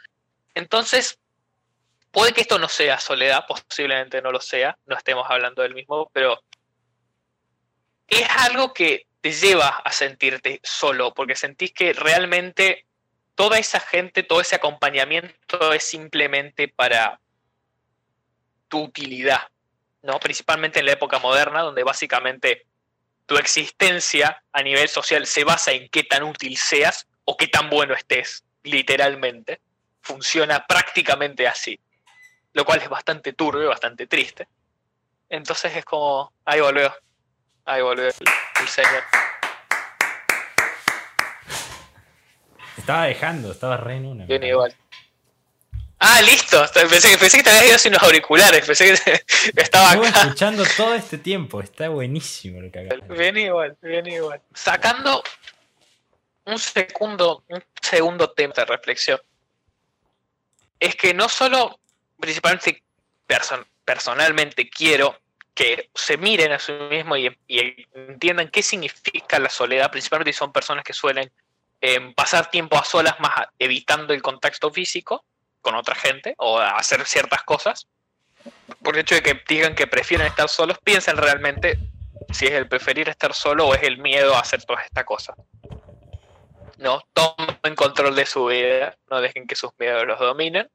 Entonces, 0.55 1.19
Puede 2.17 2.33
que 2.33 2.41
esto 2.41 2.59
no 2.59 2.71
sea 2.71 2.99
soledad, 2.99 3.45
posiblemente 3.47 4.23
no 4.23 4.33
lo 4.33 4.41
sea, 4.41 4.79
no 4.87 4.97
estemos 4.97 5.27
hablando 5.29 5.61
del 5.61 5.75
mismo, 5.75 6.09
pero 6.15 6.43
es 8.09 8.27
algo 8.39 8.73
que 8.73 9.07
te 9.21 9.33
lleva 9.33 9.69
a 9.69 9.93
sentirte 9.93 10.59
solo, 10.63 11.13
porque 11.13 11.37
sentís 11.37 11.75
que 11.75 11.93
realmente 11.93 12.87
toda 13.35 13.59
esa 13.59 13.81
gente, 13.81 14.23
todo 14.23 14.41
ese 14.41 14.57
acompañamiento 14.57 15.75
es 15.75 15.85
simplemente 15.85 16.69
para 16.69 17.21
tu 18.69 18.85
utilidad, 18.85 19.49
¿no? 20.01 20.19
Principalmente 20.19 20.79
en 20.81 20.87
la 20.87 20.93
época 20.93 21.19
moderna, 21.19 21.61
donde 21.61 21.85
básicamente 21.85 22.65
tu 23.27 23.37
existencia 23.37 24.43
a 24.53 24.63
nivel 24.63 24.89
social 24.89 25.27
se 25.27 25.45
basa 25.45 25.73
en 25.73 25.91
qué 25.91 26.03
tan 26.03 26.23
útil 26.23 26.57
seas 26.57 27.07
o 27.27 27.37
qué 27.37 27.47
tan 27.49 27.69
bueno 27.69 27.93
estés, 27.93 28.43
literalmente. 28.63 29.61
Funciona 30.01 30.67
prácticamente 30.67 31.47
así 31.47 31.79
lo 32.57 32.65
cual 32.65 32.81
es 32.81 32.89
bastante 32.89 33.35
turbio, 33.35 33.69
bastante 33.69 34.07
triste. 34.07 34.49
Entonces 35.29 35.77
es 35.77 35.85
como, 35.85 36.33
ahí 36.47 36.59
volvió, 36.59 36.91
ahí 37.67 37.83
volvió 37.83 38.07
el, 38.07 38.13
señor. 38.67 39.03
Estaba 42.79 43.05
dejando, 43.05 43.53
estaba 43.53 43.77
re 43.77 43.97
en 43.97 44.07
una. 44.07 44.25
Bien 44.25 44.43
igual. 44.43 44.75
Ah, 45.99 46.23
listo. 46.23 46.65
Pensé, 46.73 47.19
que 47.19 47.43
te 47.43 47.51
habías 47.51 47.69
ido 47.69 47.79
sin 47.79 47.93
los 47.93 48.03
auriculares. 48.03 48.65
Pensé 48.65 48.95
que 48.95 49.23
estaba 49.61 49.91
acá. 49.91 50.23
escuchando 50.23 50.65
todo 50.79 50.95
este 50.95 51.19
tiempo. 51.19 51.61
Está 51.61 51.91
buenísimo 51.91 52.63
lo 52.63 52.73
que 52.73 52.87
acá. 52.87 52.97
Bien 53.11 53.37
igual, 53.37 53.77
bien 53.83 54.07
igual. 54.07 54.41
Sacando 54.55 55.23
un 56.47 56.59
segundo, 56.59 57.45
un 57.49 57.63
segundo 57.83 58.31
tema 58.31 58.55
de 58.57 58.65
reflexión. 58.65 59.21
Es 60.81 60.97
que 60.97 61.13
no 61.13 61.29
solo 61.29 61.81
principalmente 62.19 62.83
personalmente 63.85 64.69
quiero 64.69 65.19
que 65.55 65.91
se 65.95 66.19
miren 66.19 66.53
a 66.53 66.59
sí 66.59 66.73
mismos 66.73 67.19
y, 67.19 67.87
entiendan 67.95 68.49
qué 68.49 68.63
significa 68.63 69.39
la 69.39 69.49
soledad, 69.49 69.91
principalmente 69.91 70.33
si 70.33 70.39
son 70.39 70.53
personas 70.53 70.85
que 70.85 70.93
suelen 70.93 71.33
em, 71.81 72.13
pasar 72.15 72.51
tiempo 72.51 72.77
a 72.77 72.85
solas 72.85 73.19
más 73.21 73.33
evitando 73.59 74.13
el 74.13 74.23
contacto 74.23 74.71
físico 74.71 75.25
con 75.63 75.75
otra 75.75 75.95
gente 75.95 76.35
o 76.39 76.59
hacer 76.59 77.05
ciertas 77.07 77.43
cosas. 77.43 77.87
por 78.83 78.95
el 78.95 79.01
hecho 79.01 79.17
de 79.17 79.23
que 79.23 79.43
digan 79.49 79.75
que 79.75 79.87
prefieren 79.87 80.27
estar 80.27 80.49
solos, 80.49 80.79
piensen 80.85 81.17
realmente 81.17 81.79
si 82.33 82.47
es 82.47 82.53
el 82.53 82.69
preferir 82.69 83.09
estar 83.09 83.35
solo 83.35 83.67
o 83.67 83.75
es 83.75 83.83
el 83.83 83.99
miedo 83.99 84.37
a 84.37 84.41
hacer 84.41 84.63
todas 84.65 84.85
estas 84.85 85.05
cosas. 85.05 85.37
No, 86.79 87.03
tomen 87.15 87.75
control 87.75 88.15
de 88.15 88.27
su 88.27 88.47
vida, 88.47 88.97
no 89.11 89.21
dejen 89.21 89.47
que 89.47 89.57
sus 89.57 89.71
miedos 89.79 90.07
los 90.07 90.21
dominen. 90.21 90.69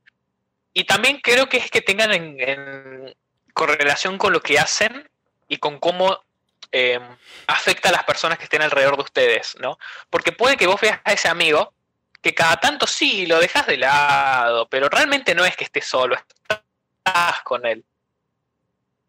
Y 0.74 0.86
también 0.86 1.20
creo 1.22 1.50
que 1.50 1.58
es 1.58 1.70
que 1.70 1.82
tengan 1.82 2.14
en, 2.14 3.14
correlación 3.54 4.18
con 4.18 4.34
lo 4.34 4.42
que 4.42 4.58
hacen 4.58 5.10
y 5.48 5.58
con 5.58 5.80
cómo 5.80 6.24
em, 6.72 7.04
afecta 7.48 7.90
a 7.90 7.92
las 7.92 8.06
personas 8.06 8.38
que 8.38 8.46
estén 8.46 8.62
alrededor 8.62 8.96
de 8.96 9.04
ustedes, 9.04 9.56
¿no? 9.60 9.78
Porque 10.10 10.32
puede 10.32 10.56
que 10.56 10.68
vos 10.68 10.80
veas 10.80 11.02
a 11.04 11.14
ese 11.14 11.28
amigo 11.28 11.74
que 12.22 12.34
cada 12.34 12.58
tanto 12.58 12.88
sí 12.88 13.26
lo 13.26 13.40
dejas 13.40 13.68
de 13.68 13.78
lado, 13.78 14.70
pero 14.70 14.88
realmente 14.88 15.36
no 15.36 15.44
es 15.44 15.56
que 15.58 15.66
esté 15.66 15.82
solo, 15.82 16.16
estás 16.16 17.42
con 17.44 17.66
él. 17.66 17.84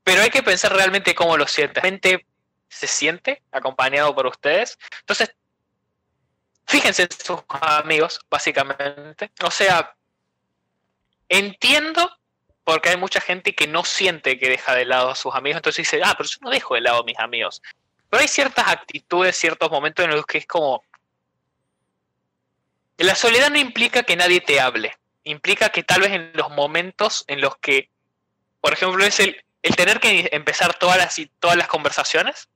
Pero 0.03 0.23
hay 0.23 0.31
que 0.31 0.43
pensar 0.43 0.75
realmente 0.75 1.15
cómo 1.15 1.37
lo 1.37 1.47
siente. 1.47 1.81
¿Realmente 1.81 2.27
se 2.69 2.87
siente 2.87 3.43
acompañado 3.53 4.15
por 4.15 4.27
ustedes? 4.27 4.79
Entonces, 5.01 5.35
fíjense 6.67 7.03
en 7.03 7.11
sus 7.13 7.41
amigos, 7.49 8.19
básicamente. 8.29 9.31
O 9.45 9.51
sea, 9.51 9.95
entiendo 11.28 12.11
porque 12.65 12.90
hay 12.90 12.97
mucha 12.97 13.20
gente 13.20 13.55
que 13.55 13.66
no 13.66 13.85
siente 13.85 14.39
que 14.39 14.49
deja 14.49 14.74
de 14.74 14.85
lado 14.85 15.11
a 15.11 15.16
sus 15.16 15.35
amigos, 15.35 15.57
entonces 15.57 15.85
dice, 15.85 16.03
ah, 16.05 16.15
pero 16.16 16.28
yo 16.28 16.39
no 16.43 16.51
dejo 16.51 16.74
de 16.74 16.81
lado 16.81 17.01
a 17.01 17.05
mis 17.05 17.19
amigos. 17.19 17.62
Pero 18.09 18.20
hay 18.20 18.28
ciertas 18.28 18.69
actitudes, 18.69 19.36
ciertos 19.36 19.70
momentos 19.70 20.05
en 20.05 20.12
los 20.12 20.27
que 20.27 20.39
es 20.39 20.47
como... 20.47 20.85
La 22.99 23.15
soledad 23.15 23.51
no 23.51 23.59
implica 23.59 24.05
que 24.05 24.16
nadie 24.16 24.40
te 24.40 24.61
hable, 24.61 24.97
implica 25.24 25.70
que 25.70 25.82
tal 25.82 26.03
vez 26.03 26.12
en 26.12 26.31
los 26.35 26.51
momentos 26.51 27.24
en 27.27 27.40
los 27.40 27.57
que, 27.57 27.89
por 28.61 28.73
ejemplo, 28.73 29.05
es 29.05 29.19
el, 29.19 29.43
el 29.62 29.74
tener 29.74 29.99
que 29.99 30.28
empezar 30.32 30.78
todas 30.78 30.99
las, 30.99 31.20
todas 31.40 31.57
las 31.57 31.69
conversaciones, 31.69 32.49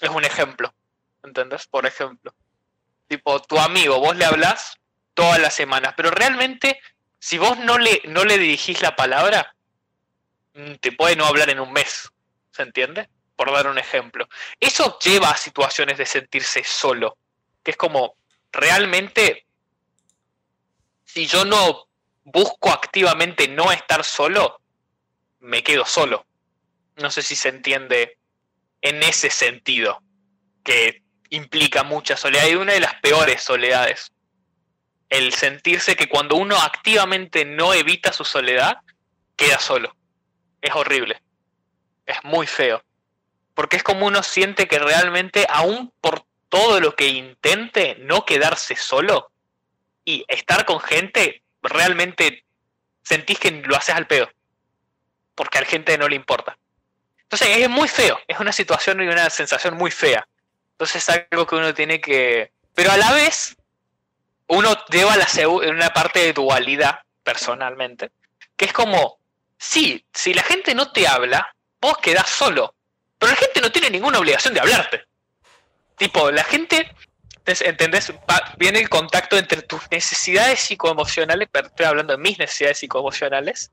es 0.00 0.10
un 0.10 0.24
ejemplo, 0.24 0.74
¿entendés? 1.22 1.66
Por 1.66 1.86
ejemplo, 1.86 2.34
tipo, 3.06 3.40
tu 3.42 3.58
amigo, 3.58 4.00
vos 4.00 4.16
le 4.16 4.24
hablas 4.24 4.76
todas 5.14 5.38
las 5.40 5.54
semanas, 5.54 5.94
pero 5.96 6.10
realmente 6.10 6.80
si 7.18 7.38
vos 7.38 7.58
no 7.58 7.78
le, 7.78 8.02
no 8.06 8.24
le 8.24 8.38
dirigís 8.38 8.80
la 8.82 8.94
palabra, 8.96 9.54
mm, 10.54 10.74
te 10.74 10.92
puede 10.92 11.16
no 11.16 11.26
hablar 11.26 11.50
en 11.50 11.60
un 11.60 11.72
mes, 11.72 12.10
¿se 12.52 12.62
entiende? 12.62 13.08
Por 13.36 13.52
dar 13.52 13.66
un 13.66 13.78
ejemplo. 13.78 14.28
Eso 14.60 14.98
lleva 14.98 15.30
a 15.30 15.36
situaciones 15.36 15.98
de 15.98 16.06
sentirse 16.06 16.62
solo, 16.64 17.16
que 17.62 17.72
es 17.72 17.76
como, 17.76 18.16
realmente, 18.52 19.46
si 21.04 21.26
yo 21.26 21.44
no 21.44 21.88
busco 22.24 22.70
activamente 22.70 23.48
no 23.48 23.72
estar 23.72 24.04
solo, 24.04 24.60
me 25.40 25.62
quedo 25.62 25.86
solo. 25.86 26.26
No 26.96 27.10
sé 27.10 27.22
si 27.22 27.36
se 27.36 27.48
entiende 27.48 28.18
en 28.80 29.02
ese 29.02 29.30
sentido, 29.30 30.02
que 30.64 31.02
implica 31.30 31.82
mucha 31.82 32.16
soledad 32.16 32.46
y 32.46 32.54
una 32.54 32.72
de 32.72 32.80
las 32.80 32.94
peores 32.96 33.42
soledades 33.42 34.12
el 35.08 35.32
sentirse 35.32 35.96
que 35.96 36.08
cuando 36.08 36.36
uno 36.36 36.56
activamente 36.56 37.44
no 37.44 37.72
evita 37.72 38.12
su 38.12 38.24
soledad, 38.24 38.78
queda 39.36 39.58
solo. 39.58 39.94
Es 40.60 40.74
horrible. 40.74 41.22
Es 42.06 42.16
muy 42.24 42.46
feo. 42.46 42.82
Porque 43.54 43.76
es 43.76 43.82
como 43.82 44.06
uno 44.06 44.22
siente 44.22 44.68
que 44.68 44.78
realmente, 44.78 45.46
aún 45.48 45.92
por 46.00 46.24
todo 46.48 46.80
lo 46.80 46.94
que 46.94 47.08
intente, 47.08 47.96
no 48.00 48.24
quedarse 48.24 48.76
solo 48.76 49.30
y 50.04 50.24
estar 50.28 50.64
con 50.64 50.80
gente, 50.80 51.42
realmente 51.62 52.44
sentís 53.02 53.38
que 53.38 53.50
lo 53.50 53.76
haces 53.76 53.94
al 53.94 54.06
pedo. 54.06 54.30
Porque 55.34 55.58
a 55.58 55.60
la 55.62 55.66
gente 55.66 55.96
no 55.98 56.08
le 56.08 56.16
importa. 56.16 56.58
Entonces 57.22 57.48
es 57.58 57.68
muy 57.68 57.88
feo. 57.88 58.18
Es 58.26 58.40
una 58.40 58.52
situación 58.52 59.02
y 59.02 59.06
una 59.06 59.28
sensación 59.30 59.76
muy 59.76 59.90
fea. 59.90 60.26
Entonces 60.72 61.08
es 61.08 61.26
algo 61.30 61.46
que 61.46 61.56
uno 61.56 61.74
tiene 61.74 62.00
que... 62.00 62.52
Pero 62.74 62.92
a 62.92 62.96
la 62.96 63.12
vez 63.12 63.57
uno 64.48 64.76
lleva 64.90 65.16
la 65.16 65.26
una 65.48 65.90
parte 65.90 66.20
de 66.20 66.32
dualidad 66.32 67.00
personalmente, 67.22 68.10
que 68.56 68.66
es 68.66 68.72
como, 68.72 69.18
sí, 69.58 70.04
si 70.12 70.34
la 70.34 70.42
gente 70.42 70.74
no 70.74 70.90
te 70.90 71.06
habla, 71.06 71.54
vos 71.80 71.98
quedás 71.98 72.28
solo, 72.28 72.74
pero 73.18 73.32
la 73.32 73.38
gente 73.38 73.60
no 73.60 73.70
tiene 73.70 73.90
ninguna 73.90 74.18
obligación 74.18 74.54
de 74.54 74.60
hablarte. 74.60 75.04
Tipo, 75.96 76.30
la 76.30 76.44
gente, 76.44 76.94
¿entendés? 77.44 78.12
viene 78.56 78.78
el 78.78 78.88
contacto 78.88 79.36
entre 79.36 79.62
tus 79.62 79.82
necesidades 79.90 80.60
psicoemocionales, 80.60 81.48
pero 81.50 81.68
estoy 81.68 81.86
hablando 81.86 82.12
de 82.12 82.18
mis 82.18 82.38
necesidades 82.38 82.78
psicoemocionales, 82.78 83.72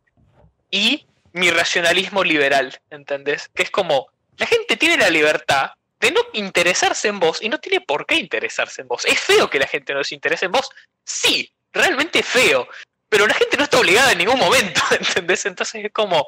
y 0.72 1.06
mi 1.32 1.52
racionalismo 1.52 2.24
liberal, 2.24 2.80
¿entendés? 2.90 3.50
Que 3.54 3.64
es 3.64 3.72
como, 3.72 4.08
la 4.38 4.46
gente 4.46 4.76
tiene 4.76 4.98
la 4.98 5.10
libertad 5.10 5.72
de 6.00 6.12
no 6.12 6.22
interesarse 6.34 7.08
en 7.08 7.20
vos 7.20 7.42
y 7.42 7.50
no 7.50 7.60
tiene 7.60 7.82
por 7.82 8.06
qué 8.06 8.16
interesarse 8.16 8.82
en 8.82 8.88
vos. 8.88 9.06
¿Es 9.06 9.20
feo 9.20 9.50
que 9.50 9.60
la 9.60 9.68
gente 9.68 9.94
no 9.94 10.04
se 10.04 10.16
interese 10.16 10.46
en 10.46 10.52
vos? 10.52 10.70
Sí, 11.04 11.52
realmente 11.72 12.22
feo. 12.22 12.68
Pero 13.10 13.28
la 13.28 13.34
gente 13.34 13.58
no 13.58 13.64
está 13.64 13.80
obligada 13.80 14.12
en 14.12 14.18
ningún 14.18 14.40
momento, 14.40 14.82
¿entendés? 14.92 15.46
Entonces 15.46 15.86
es 15.86 15.92
como... 15.92 16.28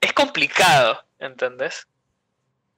Es 0.00 0.12
complicado, 0.12 1.02
¿entendés? 1.18 1.86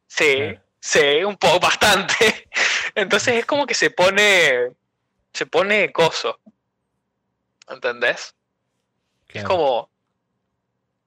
Sí, 0.06 0.56
sí, 0.80 1.24
un 1.24 1.36
poco, 1.36 1.60
bastante. 1.66 2.48
Entonces 2.94 3.36
es 3.36 3.46
como 3.46 3.66
que 3.66 3.74
se 3.74 3.90
pone... 3.90 4.72
Se 5.32 5.46
pone 5.46 5.92
coso. 5.92 6.40
¿Entendés? 7.68 8.34
Es 9.28 9.44
como... 9.44 9.90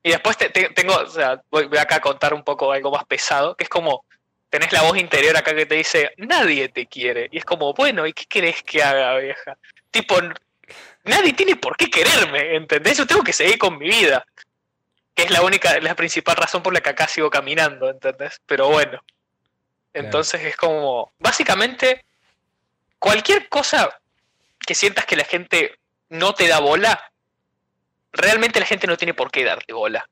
Y 0.02 0.12
después 0.12 0.38
tengo, 0.38 0.96
o 0.96 1.08
sea, 1.08 1.42
voy 1.50 1.68
acá 1.78 1.96
a 1.96 2.02
contar 2.02 2.34
un 2.34 2.44
poco 2.44 2.72
algo 2.72 2.92
más 2.92 3.04
pesado, 3.06 3.56
que 3.56 3.66
es 3.66 3.70
como 3.70 4.06
tenés 4.50 4.72
la 4.72 4.82
voz 4.82 4.98
interior 4.98 5.36
acá 5.38 5.56
que 5.56 5.66
te 5.66 5.76
dice, 5.76 6.12
nadie 6.18 6.70
te 6.70 6.88
quiere. 6.88 7.30
Y 7.32 7.38
es 7.38 7.46
como, 7.46 7.74
bueno, 7.74 8.06
¿y 8.08 8.14
qué 8.14 8.26
querés 8.26 8.64
que 8.64 8.82
haga, 8.82 9.18
vieja? 9.18 9.58
Tipo, 9.92 10.16
nadie 11.04 11.34
tiene 11.34 11.56
por 11.56 11.78
qué 11.78 11.90
quererme, 11.90 12.56
¿entendés? 12.56 12.98
Yo 12.98 13.08
tengo 13.08 13.24
que 13.24 13.34
seguir 13.34 13.58
con 13.58 13.78
mi 13.78 13.88
vida. 13.88 14.26
Que 15.14 15.24
es 15.24 15.32
la 15.32 15.42
única, 15.42 15.80
la 15.80 15.96
principal 15.96 16.36
razón 16.36 16.64
por 16.64 16.74
la 16.74 16.82
que 16.82 16.90
acá 16.90 17.08
sigo 17.08 17.30
caminando, 17.30 17.90
¿entendés? 17.90 18.42
Pero 18.46 18.70
bueno. 18.70 19.04
Entonces 19.94 20.42
es 20.44 20.56
como, 20.56 21.12
básicamente, 21.20 22.06
cualquier 23.00 23.50
cosa 23.50 24.00
que 24.66 24.76
sientas 24.76 25.06
que 25.06 25.16
la 25.16 25.26
gente 25.26 25.80
no 26.10 26.34
te 26.34 26.48
da 26.48 26.60
bola, 26.60 27.12
realmente 28.12 28.60
la 28.60 28.66
gente 28.66 28.88
no 28.88 28.98
tiene 28.98 29.14
por 29.14 29.32
qué 29.32 29.44
darte 29.44 29.74
bola. 29.74 30.08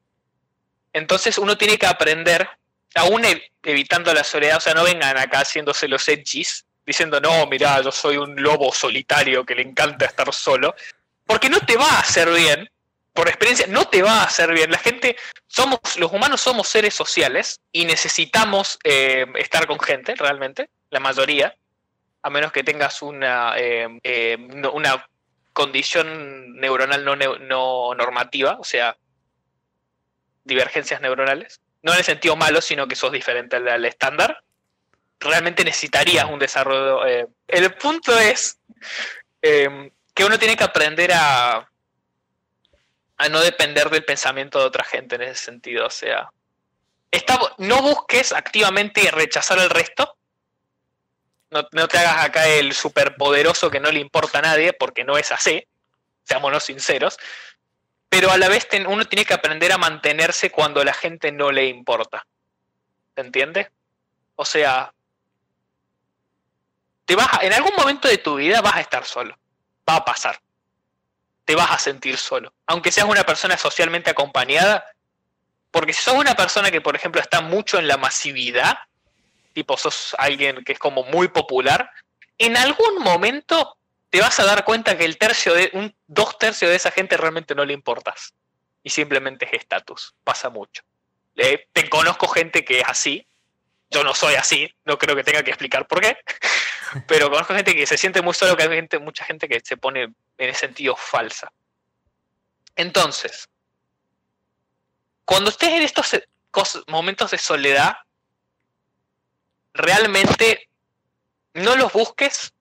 Entonces 0.93 1.37
uno 1.37 1.57
tiene 1.57 1.77
que 1.77 1.85
aprender 1.85 2.49
aún 2.97 3.23
evitando 3.63 4.13
la 4.13 4.23
soledad, 4.23 4.57
o 4.57 4.61
sea, 4.61 4.73
no 4.73 4.83
vengan 4.83 5.17
acá 5.17 5.39
haciéndose 5.39 5.87
los 5.87 6.07
edgys, 6.07 6.65
diciendo, 6.85 7.19
no, 7.19 7.45
mira, 7.47 7.81
yo 7.81 7.91
soy 7.91 8.17
un 8.17 8.41
lobo 8.41 8.73
solitario 8.73 9.45
que 9.45 9.55
le 9.55 9.61
encanta 9.61 10.05
estar 10.05 10.33
solo, 10.33 10.75
porque 11.25 11.49
no 11.49 11.59
te 11.59 11.75
va 11.75 11.89
a 11.89 11.99
hacer 11.99 12.29
bien, 12.29 12.69
por 13.13 13.27
experiencia, 13.27 13.67
no 13.67 13.85
te 13.85 14.03
va 14.03 14.21
a 14.21 14.23
hacer 14.23 14.53
bien. 14.53 14.71
La 14.71 14.77
gente, 14.77 15.17
somos, 15.47 15.79
los 15.97 16.11
humanos 16.11 16.39
somos 16.39 16.67
seres 16.67 16.93
sociales 16.93 17.59
y 17.71 17.85
necesitamos 17.85 18.79
eh, 18.83 19.25
estar 19.35 19.67
con 19.67 19.79
gente, 19.79 20.15
realmente, 20.15 20.69
la 20.89 20.99
mayoría, 20.99 21.55
a 22.21 22.29
menos 22.29 22.51
que 22.51 22.63
tengas 22.63 23.01
una, 23.01 23.57
eh, 23.57 23.87
eh, 24.03 24.37
una 24.71 25.07
condición 25.51 26.55
neuronal 26.57 27.03
no, 27.03 27.15
no 27.15 27.95
normativa, 27.95 28.57
o 28.59 28.63
sea, 28.63 28.95
divergencias 30.43 31.01
neuronales 31.01 31.59
no 31.87 31.93
en 31.93 31.99
el 31.99 32.05
sentido 32.05 32.35
malo, 32.35 32.59
sino 32.59 32.85
que 32.85 32.97
sos 32.97 33.13
diferente 33.13 33.55
al, 33.55 33.85
estándar, 33.85 34.43
realmente 35.21 35.63
necesitarías 35.63 36.25
un 36.25 36.37
desarrollo. 36.37 37.05
Eh, 37.07 37.27
el 37.47 37.73
punto 37.75 38.19
es 38.19 38.59
em, 39.41 39.89
que 40.13 40.25
uno 40.25 40.37
tiene 40.37 40.57
que 40.57 40.65
aprender 40.65 41.13
a, 41.13 41.71
no 43.31 43.39
depender 43.39 43.89
del 43.89 44.03
pensamiento 44.03 44.59
de 44.59 44.65
otra 44.65 44.83
gente 44.83 45.15
en 45.15 45.21
ese 45.21 45.45
sentido. 45.45 45.87
O 45.87 45.89
sea, 45.89 46.29
no 47.57 47.81
busques 47.81 48.33
activamente 48.33 49.09
rechazar 49.09 49.57
al 49.57 49.69
resto. 49.69 50.17
No, 51.51 51.65
no, 51.71 51.87
te 51.87 51.99
hagas 51.99 52.25
acá 52.25 52.49
el 52.49 52.73
superpoderoso 52.73 53.71
que 53.71 53.79
no 53.79 53.89
le 53.91 54.01
importa 54.01 54.39
a 54.39 54.41
nadie, 54.41 54.73
porque 54.73 55.05
no 55.05 55.17
es 55.17 55.31
así. 55.31 55.65
Seámonos 56.25 56.65
sinceros 56.65 57.17
pero 58.09 58.31
a 58.31 58.37
la 58.37 58.47
vez 58.47 58.67
uno 58.87 59.05
tiene 59.05 59.25
que 59.25 59.33
aprender 59.33 59.71
a 59.71 59.77
mantenerse 59.77 60.49
cuando 60.49 60.81
a 60.81 60.85
la 60.85 60.93
gente 60.93 61.31
no 61.31 61.51
le 61.51 61.65
importa. 61.67 62.25
¿Se 63.15 63.21
entiende? 63.21 63.69
O 64.35 64.45
sea, 64.45 64.93
te 67.05 67.15
vas 67.15 67.27
en 67.41 67.53
algún 67.53 67.73
momento 67.75 68.07
de 68.07 68.17
tu 68.17 68.35
vida 68.35 68.61
vas 68.61 68.75
a 68.75 68.81
estar 68.81 69.05
solo. 69.05 69.37
Va 69.89 69.97
a 69.97 70.05
pasar. 70.05 70.39
Te 71.45 71.55
vas 71.55 71.71
a 71.71 71.79
sentir 71.79 72.17
solo. 72.17 72.53
Aunque 72.65 72.91
seas 72.91 73.07
una 73.07 73.23
persona 73.23 73.57
socialmente 73.57 74.09
acompañada, 74.09 74.85
porque 75.71 75.93
si 75.93 76.01
sos 76.01 76.15
una 76.15 76.35
persona 76.35 76.71
que, 76.71 76.81
por 76.81 76.95
ejemplo, 76.95 77.21
está 77.21 77.41
mucho 77.41 77.79
en 77.79 77.87
la 77.87 77.97
masividad, 77.97 78.77
tipo 79.53 79.77
sos 79.77 80.15
alguien 80.17 80.63
que 80.63 80.73
es 80.73 80.79
como 80.79 81.03
muy 81.03 81.29
popular, 81.29 81.89
en 82.37 82.57
algún 82.57 82.99
momento 82.99 83.77
te 84.09 84.21
vas 84.21 84.39
a 84.39 84.45
dar 84.45 84.63
cuenta 84.63 84.97
que 84.97 85.05
el 85.05 85.17
tercio 85.17 85.53
de, 85.53 85.69
un 85.73 85.95
dos 86.07 86.37
tercios 86.37 86.69
de 86.69 86.77
esa 86.77 86.91
gente 86.91 87.17
realmente 87.17 87.55
no 87.55 87.65
le 87.65 87.73
importas. 87.73 88.33
y 88.83 88.89
simplemente 88.89 89.45
es 89.45 89.53
estatus. 89.53 90.15
Pasa 90.23 90.49
mucho. 90.49 90.81
Eh, 91.35 91.67
te 91.73 91.89
conozco 91.89 92.27
gente 92.27 92.63
que 92.63 92.79
es 92.79 92.87
así. 92.87 93.27
Yo 93.89 94.03
no 94.03 94.13
soy 94.13 94.35
así, 94.35 94.73
no 94.85 94.97
creo 94.97 95.15
que 95.15 95.23
tenga 95.23 95.43
que 95.43 95.51
explicar 95.51 95.87
por 95.87 96.01
qué. 96.01 96.17
Pero 97.07 97.29
conozco 97.29 97.53
gente 97.53 97.75
que 97.75 97.85
se 97.85 97.97
siente 97.97 98.21
muy 98.21 98.33
solo, 98.33 98.55
que 98.55 98.63
hay 98.63 98.69
gente, 98.69 98.99
mucha 98.99 99.25
gente 99.25 99.47
que 99.47 99.59
se 99.61 99.75
pone 99.75 100.03
en 100.03 100.13
ese 100.49 100.59
sentido 100.59 100.95
falsa. 100.95 101.51
Entonces, 102.75 103.49
cuando 105.25 105.49
estés 105.49 105.69
en 105.69 105.83
estos 105.83 106.15
momentos 106.87 107.31
de 107.31 107.37
soledad, 107.37 107.97
realmente 109.73 110.69
no 111.53 111.75
los 111.75 111.91
busques. 111.91 112.53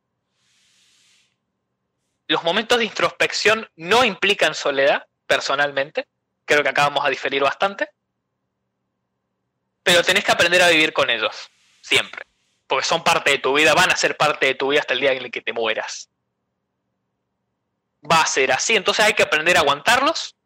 Los 2.28 2.42
momentos 2.42 2.78
de 2.78 2.84
introspección 2.84 3.68
no 3.76 4.04
implican 4.04 4.54
soledad, 4.54 5.06
personalmente. 5.26 6.06
Creo 6.44 6.62
que 6.62 6.68
acá 6.68 6.84
vamos 6.84 7.04
a 7.04 7.10
diferir 7.10 7.42
bastante. 7.42 7.88
Pero 9.82 10.02
tenés 10.02 10.24
que 10.24 10.32
aprender 10.32 10.62
a 10.62 10.68
vivir 10.68 10.92
con 10.92 11.10
ellos, 11.10 11.48
siempre. 11.80 12.24
Porque 12.66 12.86
son 12.86 13.04
parte 13.04 13.30
de 13.30 13.38
tu 13.38 13.54
vida, 13.54 13.74
van 13.74 13.90
a 13.90 13.96
ser 13.96 14.16
parte 14.16 14.46
de 14.46 14.54
tu 14.54 14.68
vida 14.68 14.80
hasta 14.80 14.94
el 14.94 15.00
día 15.00 15.12
en 15.12 15.24
el 15.24 15.30
que 15.30 15.42
te 15.42 15.52
mueras. 15.52 16.08
Va 18.10 18.22
a 18.22 18.26
ser 18.26 18.52
así, 18.52 18.74
entonces 18.76 19.04
hay 19.04 19.14
que 19.14 19.22
aprender 19.22 19.56
a 19.56 19.60
aguantarlos 19.60 20.36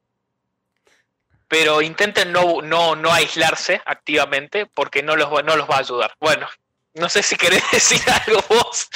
pero 1.51 1.83
intenten 1.83 2.31
no, 2.31 2.63
no, 2.63 2.95
no 2.95 3.13
aislarse 3.13 3.83
activamente 3.85 4.67
porque 4.67 5.03
no 5.03 5.17
los, 5.17 5.29
no 5.43 5.57
los 5.57 5.69
va 5.69 5.79
a 5.79 5.81
ayudar. 5.81 6.15
Bueno, 6.21 6.49
no 6.95 7.09
sé 7.09 7.23
si 7.23 7.37
querés 7.37 7.63
decir 7.73 8.01
algo 8.27 8.41
vos, 8.49 8.89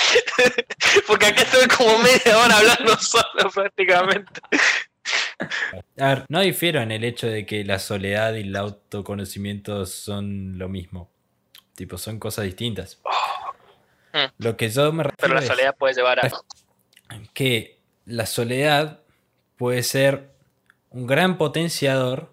porque 1.07 1.27
aquí 1.27 1.43
estoy 1.43 1.69
como 1.69 1.99
media 1.99 2.39
hora 2.39 2.59
hablando 2.59 2.97
solo 2.99 3.51
prácticamente. 3.53 4.41
A 5.99 6.09
ver, 6.09 6.25
no 6.29 6.41
difiero 6.41 6.81
en 6.81 6.91
el 6.91 7.05
hecho 7.05 7.27
de 7.27 7.45
que 7.45 7.65
la 7.65 7.79
soledad 7.79 8.35
y 8.35 8.41
el 8.41 8.57
autoconocimiento 8.57 9.85
son 9.87 10.59
lo 10.59 10.69
mismo. 10.69 11.11
Tipo, 11.75 11.99
son 11.99 12.19
cosas 12.19 12.45
distintas. 12.45 13.01
Hmm. 14.13 14.31
Lo 14.39 14.57
que 14.57 14.71
yo 14.71 14.93
me 14.93 15.03
refiero 15.03 15.17
Pero 15.21 15.35
la 15.35 15.43
soledad 15.43 15.77
puede 15.77 15.95
llevar 15.95 16.25
a... 16.25 16.31
Que 17.35 17.81
la 18.07 18.27
soledad 18.27 19.01
puede 19.57 19.83
ser 19.83 20.31
un 20.91 21.07
gran 21.07 21.37
potenciador 21.37 22.33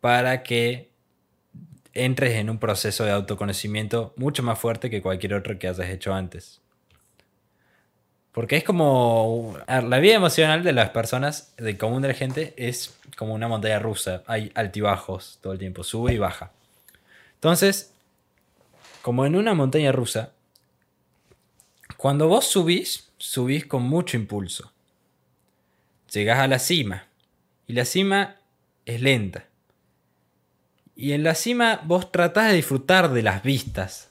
para 0.00 0.42
que 0.42 0.89
entres 1.94 2.34
en 2.34 2.50
un 2.50 2.58
proceso 2.58 3.04
de 3.04 3.12
autoconocimiento 3.12 4.12
mucho 4.16 4.42
más 4.42 4.58
fuerte 4.58 4.90
que 4.90 5.02
cualquier 5.02 5.34
otro 5.34 5.58
que 5.58 5.68
hayas 5.68 5.88
hecho 5.88 6.14
antes. 6.14 6.60
Porque 8.32 8.56
es 8.56 8.64
como. 8.64 9.56
La 9.66 9.98
vida 9.98 10.14
emocional 10.14 10.62
de 10.62 10.72
las 10.72 10.90
personas, 10.90 11.52
del 11.56 11.76
común 11.76 12.02
de 12.02 12.08
la 12.08 12.14
gente, 12.14 12.54
es 12.56 12.96
como 13.16 13.34
una 13.34 13.48
montaña 13.48 13.80
rusa. 13.80 14.22
Hay 14.26 14.52
altibajos 14.54 15.38
todo 15.42 15.52
el 15.52 15.58
tiempo, 15.58 15.82
sube 15.82 16.14
y 16.14 16.18
baja. 16.18 16.52
Entonces, 17.34 17.92
como 19.02 19.26
en 19.26 19.34
una 19.34 19.54
montaña 19.54 19.90
rusa, 19.90 20.32
cuando 21.96 22.28
vos 22.28 22.46
subís, 22.46 23.10
subís 23.18 23.66
con 23.66 23.82
mucho 23.82 24.16
impulso. 24.16 24.72
Llegás 26.12 26.38
a 26.38 26.46
la 26.46 26.58
cima. 26.58 27.06
Y 27.66 27.72
la 27.72 27.84
cima 27.84 28.36
es 28.86 29.00
lenta. 29.00 29.49
Y 31.00 31.14
en 31.14 31.24
la 31.24 31.34
cima 31.34 31.80
vos 31.84 32.12
tratás 32.12 32.48
de 32.48 32.56
disfrutar 32.56 33.08
de 33.08 33.22
las 33.22 33.42
vistas 33.42 34.10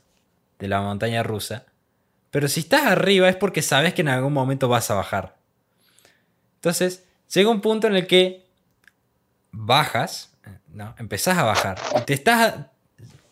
de 0.57 0.67
la 0.67 0.81
montaña 0.81 1.21
rusa. 1.21 1.65
Pero 2.31 2.47
si 2.47 2.61
estás 2.61 2.83
arriba 2.87 3.29
es 3.29 3.35
porque 3.35 3.61
sabes 3.61 3.93
que 3.93 4.01
en 4.01 4.07
algún 4.07 4.33
momento 4.33 4.67
vas 4.67 4.89
a 4.89 4.95
bajar. 4.95 5.35
Entonces, 6.55 7.05
llega 7.31 7.51
un 7.51 7.61
punto 7.61 7.85
en 7.85 7.95
el 7.95 8.07
que 8.07 8.43
bajas, 9.51 10.35
¿no? 10.69 10.95
empezás 10.97 11.37
a 11.37 11.43
bajar. 11.43 11.79
Y 11.95 12.01
te 12.05 12.15
estás. 12.15 12.55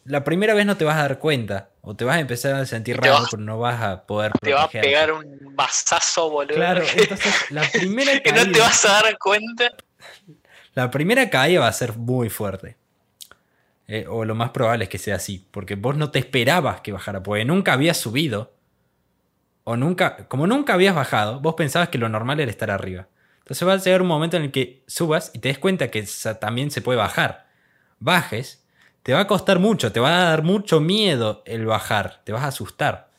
La 0.06 0.24
primera 0.24 0.54
vez 0.54 0.68
no 0.68 0.78
te 0.78 0.86
vas 0.86 0.98
a 0.98 1.02
dar 1.02 1.18
cuenta. 1.18 1.70
O 1.82 1.96
te 1.96 2.06
vas 2.06 2.18
a 2.18 2.20
empezar 2.20 2.54
a 2.54 2.66
sentir 2.68 2.98
raro, 2.98 3.26
pero 3.32 3.42
no 3.42 3.58
vas 3.58 3.82
a 3.82 4.06
poder. 4.06 4.34
Te 4.40 4.54
va 4.54 4.66
a 4.66 4.70
pegar 4.70 5.14
un 5.14 5.56
masazo, 5.56 6.30
boludo. 6.30 6.54
Claro, 6.54 6.86
entonces 6.96 7.50
la 7.50 7.64
primera 7.72 8.20
que 8.24 8.32
no 8.34 8.52
te 8.52 8.60
vas 8.60 8.86
a 8.86 9.02
dar 9.02 9.18
cuenta. 9.18 9.72
La 10.76 10.92
primera 10.92 11.28
caída 11.32 11.62
va 11.62 11.70
a 11.70 11.74
ser 11.74 11.98
muy 11.98 12.30
fuerte. 12.30 12.78
Eh, 13.88 14.06
o 14.08 14.26
lo 14.26 14.36
más 14.36 14.50
probable 14.50 14.86
es 14.86 14.90
que 14.90 14.98
sea 14.98 15.16
así, 15.16 15.48
porque 15.52 15.76
vos 15.76 15.96
no 15.96 16.12
te 16.12 16.20
esperabas 16.20 16.82
que 16.82 16.92
bajara, 16.92 17.24
porque 17.24 17.46
nunca 17.46 17.74
habías 17.74 17.98
subido, 17.98 18.54
o 19.64 19.78
nunca, 19.78 20.28
como 20.28 20.48
nunca 20.48 20.74
habías 20.74 20.96
bajado, 20.96 21.40
vos 21.40 21.56
pensabas 21.56 21.90
que 21.90 21.98
lo 21.98 22.10
normal 22.10 22.40
era 22.40 22.52
estar 22.52 22.72
arriba. 22.72 23.08
Entonces 23.40 23.68
va 23.68 23.74
a 23.74 23.78
llegar 23.78 24.02
un 24.02 24.08
momento 24.08 24.38
en 24.38 24.44
el 24.44 24.52
que 24.52 24.84
subas 24.88 25.32
y 25.34 25.40
te 25.40 25.50
des 25.50 25.58
cuenta 25.58 25.90
que 25.90 26.06
también 26.40 26.70
se 26.72 26.82
puede 26.82 26.98
bajar. 26.98 27.48
Bajes, 28.00 28.66
te 29.04 29.14
va 29.14 29.22
a 29.22 29.28
costar 29.28 29.60
mucho, 29.60 29.92
te 29.92 30.02
va 30.02 30.22
a 30.22 30.30
dar 30.30 30.44
mucho 30.44 30.82
miedo 30.82 31.44
el 31.46 31.66
bajar, 31.66 32.22
te 32.26 32.34
vas 32.34 32.44
a 32.44 32.48
asustar. 32.48 33.10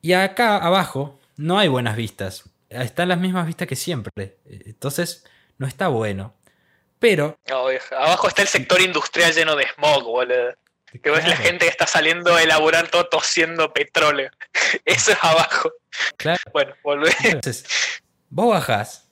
Y 0.00 0.12
acá 0.14 0.56
abajo 0.56 1.18
no 1.36 1.58
hay 1.58 1.68
buenas 1.68 1.96
vistas, 1.96 2.50
están 2.70 3.08
las 3.08 3.18
mismas 3.18 3.46
vistas 3.46 3.68
que 3.68 3.76
siempre. 3.76 4.38
Entonces 4.46 5.26
no 5.58 5.66
está 5.66 5.88
bueno. 5.88 6.34
Pero. 6.98 7.38
abajo 7.96 8.28
está 8.28 8.42
el 8.42 8.48
sector 8.48 8.80
industrial 8.80 9.32
lleno 9.32 9.56
de 9.56 9.66
smog, 9.74 10.04
boludo. 10.04 10.54
Que 11.02 11.10
ves 11.10 11.28
la 11.28 11.36
gente 11.36 11.66
que 11.66 11.70
está 11.70 11.86
saliendo 11.86 12.34
a 12.34 12.42
elaborar 12.42 12.88
todo 12.88 13.06
tosiendo 13.08 13.72
petróleo. 13.72 14.30
Eso 14.84 15.12
es 15.12 15.18
abajo. 15.22 15.70
Claro. 16.16 16.40
Bueno, 16.52 16.74
volvé. 16.82 17.14
Entonces, 17.24 17.66
vos 18.30 18.48
bajás, 18.48 19.08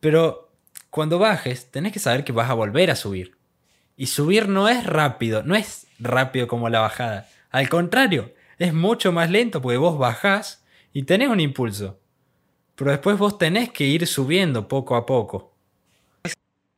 pero 0.00 0.52
cuando 0.90 1.18
bajes, 1.18 1.70
tenés 1.70 1.92
que 1.92 1.98
saber 1.98 2.24
que 2.24 2.32
vas 2.32 2.48
a 2.48 2.54
volver 2.54 2.90
a 2.90 2.96
subir. 2.96 3.36
Y 3.96 4.06
subir 4.06 4.48
no 4.48 4.68
es 4.68 4.84
rápido, 4.84 5.42
no 5.42 5.54
es 5.54 5.86
rápido 5.98 6.48
como 6.48 6.68
la 6.68 6.80
bajada. 6.80 7.28
Al 7.50 7.68
contrario, 7.68 8.34
es 8.58 8.72
mucho 8.72 9.12
más 9.12 9.30
lento 9.30 9.60
porque 9.60 9.78
vos 9.78 9.98
bajás 9.98 10.64
y 10.92 11.04
tenés 11.04 11.28
un 11.28 11.40
impulso. 11.40 12.00
Pero 12.74 12.90
después 12.90 13.18
vos 13.18 13.38
tenés 13.38 13.70
que 13.70 13.84
ir 13.84 14.06
subiendo 14.06 14.68
poco 14.68 14.96
a 14.96 15.06
poco. 15.06 15.53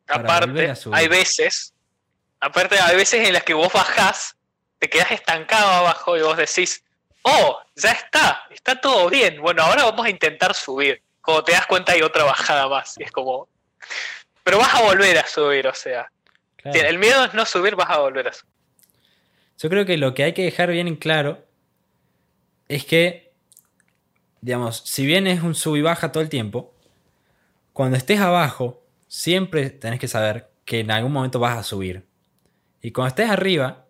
Aparte, 0.08 0.72
hay 0.92 1.08
veces, 1.08 1.74
aparte, 2.40 2.78
hay 2.78 2.96
veces 2.96 3.26
en 3.26 3.34
las 3.34 3.42
que 3.42 3.54
vos 3.54 3.72
bajás, 3.72 4.36
te 4.78 4.88
quedas 4.88 5.10
estancado 5.10 5.68
abajo 5.70 6.16
y 6.16 6.22
vos 6.22 6.36
decís, 6.36 6.84
oh, 7.22 7.58
ya 7.74 7.92
está, 7.92 8.44
está 8.50 8.80
todo 8.80 9.08
bien. 9.10 9.40
Bueno, 9.40 9.62
ahora 9.62 9.84
vamos 9.84 10.06
a 10.06 10.10
intentar 10.10 10.54
subir. 10.54 11.02
Como 11.20 11.42
te 11.42 11.52
das 11.52 11.66
cuenta 11.66 11.92
hay 11.92 12.02
otra 12.02 12.24
bajada 12.24 12.68
más. 12.68 12.94
Y 12.98 13.02
es 13.02 13.10
como. 13.10 13.48
Pero 14.44 14.58
vas 14.58 14.74
a 14.74 14.82
volver 14.82 15.18
a 15.18 15.26
subir, 15.26 15.66
o 15.66 15.74
sea. 15.74 16.10
el 16.64 16.98
miedo 16.98 17.24
es 17.24 17.34
no 17.34 17.44
subir, 17.44 17.74
vas 17.74 17.90
a 17.90 17.98
volver 17.98 18.28
a 18.28 18.32
subir. 18.32 18.52
Yo 19.58 19.68
creo 19.68 19.86
que 19.86 19.96
lo 19.96 20.14
que 20.14 20.22
hay 20.22 20.34
que 20.34 20.44
dejar 20.44 20.70
bien 20.70 20.86
en 20.86 20.96
claro 20.96 21.44
es 22.68 22.84
que, 22.84 23.32
digamos, 24.40 24.82
si 24.84 25.06
bien 25.06 25.26
es 25.26 25.42
un 25.42 25.54
sub 25.54 25.76
y 25.76 25.82
baja 25.82 26.12
todo 26.12 26.22
el 26.22 26.28
tiempo, 26.28 26.74
cuando 27.72 27.96
estés 27.96 28.20
abajo 28.20 28.85
siempre 29.06 29.70
tenés 29.70 30.00
que 30.00 30.08
saber 30.08 30.50
que 30.64 30.80
en 30.80 30.90
algún 30.90 31.12
momento 31.12 31.38
vas 31.38 31.56
a 31.56 31.62
subir. 31.62 32.06
Y 32.82 32.90
cuando 32.92 33.08
estés 33.08 33.30
arriba, 33.30 33.86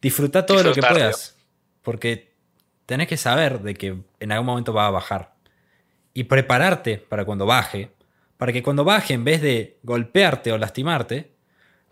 disfruta 0.00 0.46
todo 0.46 0.62
lo 0.62 0.72
que 0.72 0.82
puedas. 0.82 1.36
Porque 1.82 2.34
tenés 2.86 3.08
que 3.08 3.16
saber 3.16 3.60
de 3.60 3.74
que 3.74 3.96
en 4.20 4.32
algún 4.32 4.46
momento 4.46 4.72
va 4.72 4.86
a 4.86 4.90
bajar. 4.90 5.34
Y 6.14 6.24
prepararte 6.24 6.98
para 6.98 7.24
cuando 7.24 7.46
baje. 7.46 7.90
Para 8.36 8.52
que 8.52 8.62
cuando 8.62 8.84
baje, 8.84 9.14
en 9.14 9.24
vez 9.24 9.42
de 9.42 9.78
golpearte 9.82 10.52
o 10.52 10.58
lastimarte, 10.58 11.32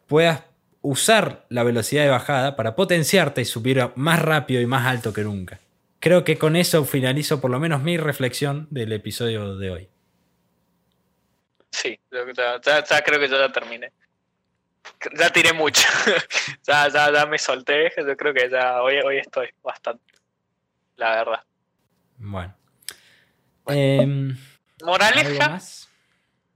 puedas 0.07 0.45
usar 0.81 1.47
la 1.49 1.63
velocidad 1.63 2.05
de 2.05 2.11
bajada 2.11 2.57
para 2.57 2.75
potenciarte 2.75 3.43
y 3.43 3.45
subir 3.45 3.91
más 3.97 4.23
rápido 4.23 4.61
y 4.61 4.67
más 4.67 4.87
alto 4.87 5.13
que 5.13 5.25
nunca. 5.25 5.61
Creo 6.01 6.25
que 6.25 6.39
con 6.39 6.57
eso 6.57 6.85
finalizo 6.85 7.41
por 7.41 7.51
lo 7.51 7.59
menos 7.59 7.83
mi 7.83 7.97
reflexión 7.97 8.69
del 8.71 8.93
episodio 8.93 9.57
de 9.57 9.71
hoy. 9.71 9.89
Sí, 11.71 11.99
ya, 12.11 13.03
creo 13.03 13.21
que 13.21 13.29
yo 13.29 13.39
ya 13.39 13.53
terminé. 13.53 13.93
Ya 15.19 15.31
tiré 15.31 15.53
mucho. 15.53 15.87
ya, 16.67 16.89
ya, 16.89 17.13
ya 17.13 17.27
me 17.27 17.39
solté. 17.39 17.93
Yo 17.97 18.17
creo 18.17 18.33
que 18.33 18.49
ya 18.51 18.83
hoy, 18.83 18.99
hoy 19.01 19.19
estoy 19.19 19.51
bastante. 19.63 20.15
La 20.97 21.11
verdad. 21.17 21.45
Bueno. 22.17 22.57
Em, 23.67 24.37
moraleja. 24.83 25.59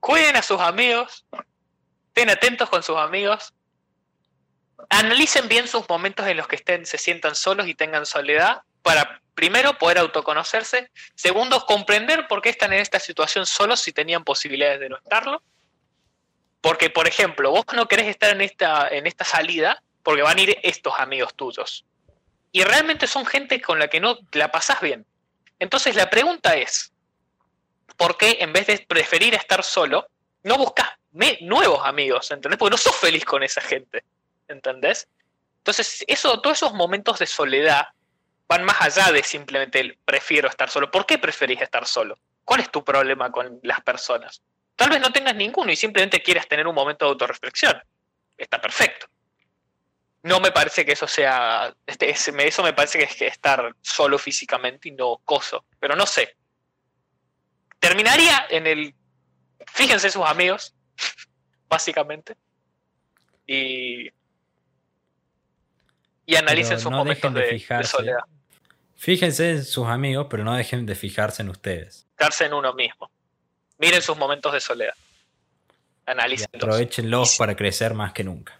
Cuiden 0.01 0.37
a 0.37 0.43
sus 0.43 0.61
amigos. 0.61 1.27
Estén 2.09 2.31
atentos 2.31 2.69
con 2.69 2.83
sus 2.83 2.97
amigos. 2.97 3.55
Analicen 4.89 5.49
bien 5.49 5.69
sus 5.69 5.89
momentos 5.89 6.27
en 6.27 6.37
los 6.37 6.49
que 6.49 6.57
estén, 6.57 6.85
se 6.85 6.99
sientan 6.99 7.35
solos 7.35 7.69
y 7.69 7.75
tengan 7.75 8.05
soledad 8.05 8.63
para 8.83 9.21
primero, 9.35 9.79
poder 9.79 9.99
autoconocerse. 9.99 10.91
Segundo, 11.15 11.65
comprender 11.67 12.27
por 12.29 12.43
qué 12.43 12.51
están 12.51 12.73
en 12.73 12.81
esta 12.81 12.99
situación 12.99 13.47
solos 13.47 13.81
si 13.81 13.93
tenían 13.93 14.25
posibilidades 14.25 14.81
de 14.81 14.89
no 14.89 14.97
estarlo. 14.97 15.43
Porque, 16.61 16.91
por 16.91 17.09
ejemplo, 17.09 17.51
vos 17.51 17.65
no 17.75 17.89
querés 17.89 18.07
estar 18.07 18.31
en 18.31 18.41
esta, 18.41 18.89
en 18.89 19.07
esta 19.07 19.25
salida 19.25 19.83
porque 20.03 20.23
van 20.23 20.39
a 20.39 20.43
ir 20.43 20.59
estos 20.63 20.95
amigos 20.99 21.35
tuyos. 21.35 21.85
Y 22.53 22.63
realmente 22.65 23.07
son 23.07 23.25
gente 23.25 23.61
con 23.61 23.79
la 23.79 23.89
que 23.89 24.01
no 24.01 24.19
la 24.33 24.51
pasás 24.51 24.81
bien. 24.81 25.07
Entonces 25.59 25.97
la 25.97 26.11
pregunta 26.11 26.57
es, 26.57 26.93
¿por 27.97 28.17
qué 28.19 28.39
en 28.41 28.53
vez 28.53 28.67
de 28.67 28.79
preferir 28.87 29.35
estar 29.35 29.63
solo, 29.63 30.07
no 30.43 30.57
buscas 30.57 30.89
nuevos 31.13 31.81
amigos, 31.85 32.31
¿entendés? 32.31 32.59
Porque 32.59 32.73
no 32.73 32.77
sos 32.77 32.97
feliz 32.97 33.25
con 33.25 33.43
esa 33.43 33.61
gente, 33.61 34.05
¿entendés? 34.49 35.09
Entonces, 35.59 36.05
eso, 36.09 36.41
todos 36.41 36.59
esos 36.59 36.75
momentos 36.75 37.19
de 37.21 37.27
soledad 37.27 37.89
van 38.49 38.65
más 38.65 38.81
allá 38.81 39.13
de 39.13 39.23
simplemente 39.23 39.81
el 39.81 39.99
prefiero 40.05 40.49
estar 40.49 40.69
solo. 40.69 40.91
¿Por 40.91 41.07
qué 41.07 41.19
preferís 41.19 41.61
estar 41.61 41.87
solo? 41.87 42.19
¿Cuál 42.45 42.61
es 42.61 42.71
tu 42.71 42.85
problema 42.85 43.31
con 43.31 43.61
las 43.63 43.81
personas? 43.83 44.43
Tal 44.77 44.91
vez 44.91 45.01
no 45.01 45.13
tengas 45.13 45.35
ninguno 45.35 45.71
y 45.71 45.77
simplemente 45.77 46.23
quieras 46.23 46.49
tener 46.49 46.67
un 46.67 46.75
momento 46.75 47.05
de 47.05 47.11
autorreflexión. 47.11 47.81
Está 48.37 48.61
perfecto. 48.61 49.07
No 50.23 50.41
me 50.41 50.53
parece 50.53 50.85
que 50.85 50.93
eso 50.93 51.09
sea. 51.09 51.75
Este, 51.87 52.11
eso 52.11 52.63
me 52.63 52.73
parece 52.73 52.99
que 52.99 53.05
es 53.05 53.17
que 53.17 53.27
estar 53.27 53.75
solo 53.81 54.19
físicamente 54.19 54.89
y 54.89 54.93
no 54.93 55.21
coso. 55.25 55.65
Pero 55.81 55.97
no 55.97 56.07
sé. 56.07 56.37
Terminaría 57.79 58.47
en 58.51 58.67
el. 58.67 58.95
Fíjense 59.67 60.11
sus 60.11 60.25
amigos, 60.25 60.75
básicamente. 61.69 62.37
Y. 63.47 64.11
Y 66.33 66.37
analicen 66.37 66.81
sus 66.81 66.91
momentos 66.91 67.35
de, 67.35 67.85
soledad. 67.85 68.21
Fíjense 68.97 69.51
en 69.51 69.65
sus 69.65 69.87
amigos, 69.87 70.29
pero 70.31 70.45
no 70.45 70.55
dejen 70.55 70.87
de 70.87 70.95
fijarse 70.95 71.43
en 71.43 71.51
ustedes. 71.51 72.07
Fijarse 72.17 72.47
en 72.47 72.55
uno 72.55 72.73
mismo. 72.73 73.11
Miren 73.77 74.01
sus 74.01 74.17
momentos 74.17 74.53
de 74.53 74.61
soledad. 74.61 74.95
Analicen. 76.07 76.49
Aprovechenlos 76.55 77.37
para 77.37 77.55
crecer 77.55 77.93
más 77.93 78.13
que 78.13 78.25
nunca. 78.25 78.59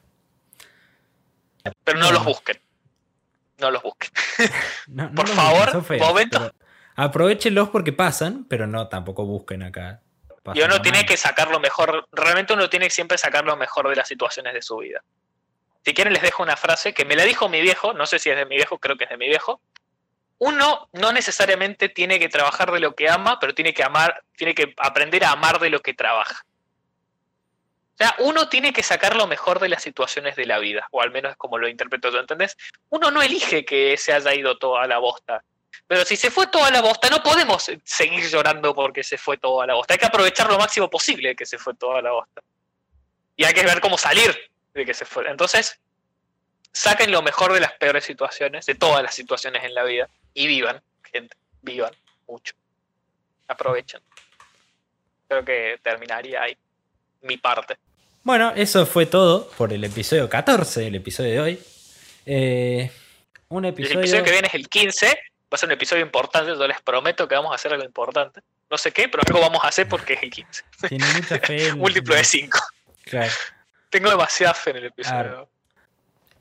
Pero 1.85 1.99
no, 1.99 2.13
los 2.13 2.25
busquen. 2.25 2.61
No 3.59 3.71
los 3.71 3.83
busquen. 3.83 4.11
Por 5.15 5.29
favor, 5.29 5.99
momentos. 5.99 6.53
Aprovechenlos 6.95 7.71
porque 7.71 7.93
pasan, 7.95 8.45
pero 8.45 8.67
no 8.67 8.89
tampoco 8.89 9.25
busquen 9.25 9.63
acá. 9.63 10.03
Y 10.55 10.61
uno 10.61 10.83
tiene 10.83 11.07
que 11.07 11.17
sacar 11.17 11.51
lo 11.51 11.61
mejor, 11.61 12.07
realmente 12.13 12.53
uno 12.53 12.69
tiene 12.69 12.87
que 12.87 12.91
siempre 12.91 13.17
sacar 13.17 13.45
lo 13.45 13.57
mejor 13.57 13.89
de 13.89 13.97
las 13.97 14.09
situaciones 14.09 14.53
de 14.53 14.61
su 14.61 14.77
vida. 14.77 15.03
Si 15.85 15.95
quieren 15.95 16.13
les 16.13 16.23
dejo 16.23 16.43
una 16.43 16.57
frase 16.57 16.95
que 16.95 17.05
me 17.05 17.17
la 17.17 17.25
dijo 17.25 17.49
mi 17.49 17.61
viejo, 17.61 17.93
no 17.93 18.07
sé 18.07 18.19
si 18.19 18.31
es 18.31 18.37
de 18.37 18.47
mi 18.47 18.57
viejo, 18.57 18.79
creo 18.79 18.97
que 18.97 19.05
es 19.05 19.11
de 19.11 19.17
mi 19.17 19.29
viejo. 19.29 19.61
Uno 20.39 20.89
no 20.93 21.13
necesariamente 21.13 21.89
tiene 21.89 22.19
que 22.19 22.29
trabajar 22.29 22.71
de 22.73 22.81
lo 22.81 22.95
que 22.95 23.09
ama, 23.09 23.39
pero 23.41 23.55
tiene 23.55 23.75
que 23.75 23.83
amar, 23.83 24.23
tiene 24.37 24.55
que 24.55 24.75
aprender 24.79 25.25
a 25.25 25.33
amar 25.33 25.59
de 25.59 25.71
lo 25.71 25.81
que 25.81 25.95
trabaja. 25.95 26.45
O 27.95 27.97
sea, 27.97 28.15
uno 28.21 28.49
tiene 28.49 28.73
que 28.73 28.83
sacar 28.83 29.17
lo 29.17 29.27
mejor 29.27 29.61
de 29.61 29.69
las 29.69 29.83
situaciones 29.83 30.35
de 30.35 30.47
la 30.47 30.59
vida, 30.59 30.89
o 30.91 31.03
al 31.03 31.11
menos 31.11 31.33
es 31.33 31.37
como 31.37 31.59
lo 31.59 31.69
interpreto 31.69 32.11
yo, 32.11 32.19
¿entendés? 32.19 32.57
Uno 32.89 33.11
no 33.11 33.23
elige 33.23 33.65
que 33.65 33.97
se 33.97 34.13
haya 34.13 34.35
ido 34.35 34.59
toda 34.59 34.87
la 34.87 34.99
bosta. 34.99 35.45
Pero 35.87 36.05
si 36.05 36.17
se 36.17 36.31
fue 36.31 36.47
toda 36.47 36.71
la 36.71 36.81
bosta, 36.81 37.11
no 37.11 37.23
podemos 37.23 37.71
seguir 37.85 38.29
llorando 38.29 38.75
porque 38.75 39.05
se 39.05 39.19
fue 39.19 39.37
toda 39.37 39.67
la 39.67 39.75
bosta. 39.75 39.95
Hay 39.95 39.99
que 39.99 40.07
aprovechar 40.07 40.51
lo 40.51 40.59
máximo 40.59 40.89
posible 40.89 41.37
que 41.37 41.45
se 41.45 41.59
fue 41.59 41.75
toda 41.75 42.01
la 42.01 42.13
bosta. 42.13 42.41
Y 43.37 43.45
hay 43.45 43.53
que 43.53 43.65
ver 43.65 43.81
cómo 43.81 43.99
salir 43.99 44.52
de 44.75 44.85
que 44.85 44.95
se 44.95 45.05
fue. 45.05 45.29
Entonces, 45.29 45.79
saquen 46.73 47.11
lo 47.11 47.23
mejor 47.23 47.53
de 47.53 47.61
las 47.61 47.73
peores 47.73 48.05
situaciones, 48.05 48.67
de 48.67 48.75
todas 48.75 49.03
las 49.03 49.15
situaciones 49.15 49.65
en 49.65 49.75
la 49.75 49.85
vida, 49.85 50.09
y 50.35 50.47
vivan, 50.47 50.81
gente, 51.13 51.37
vivan 51.61 51.93
mucho. 52.27 52.55
Aprovechen. 53.49 54.01
Creo 55.29 55.45
que 55.45 55.79
terminaría 55.83 56.43
ahí 56.43 56.57
mi 57.23 57.37
parte. 57.37 57.77
Bueno, 58.23 58.53
eso 58.55 58.87
fue 58.87 59.07
todo 59.07 59.49
por 59.51 59.73
el 59.73 59.85
episodio 59.85 60.29
14, 60.29 60.87
el 60.87 60.95
episodio 60.95 61.31
de 61.31 61.41
hoy. 61.41 61.63
Eh, 62.25 62.91
un 63.49 63.65
episodio... 63.65 63.99
El 63.99 64.05
episodio 64.05 64.25
que 64.25 64.31
viene 64.31 64.49
es 64.49 64.55
el 64.55 64.69
15, 64.69 65.07
va 65.07 65.13
a 65.51 65.57
ser 65.57 65.69
un 65.69 65.73
episodio 65.73 66.03
importante, 66.03 66.53
yo 66.53 66.67
les 66.67 66.81
prometo 66.81 67.27
que 67.29 67.35
vamos 67.35 67.53
a 67.53 67.57
hacer 67.57 67.73
algo 67.73 67.85
importante. 67.85 68.41
No 68.71 68.79
sé 68.79 68.93
qué, 68.93 69.09
pero 69.09 69.23
algo 69.27 69.41
vamos 69.41 69.65
a 69.65 69.69
hacer 69.69 69.89
porque 69.89 70.15
es 70.15 70.23
el 70.23 70.31
15. 70.31 70.63
Tiene 70.89 71.05
mucha 71.15 71.39
fe. 71.41 71.73
Múltiplo 71.77 72.15
de 72.15 72.25
5. 72.25 72.59
Claro. 73.05 73.33
Tengo 73.93 74.09
demasiada 74.09 74.55
fe 74.55 74.71
en 74.71 74.77
el 74.77 74.87
episodio. 74.87 75.51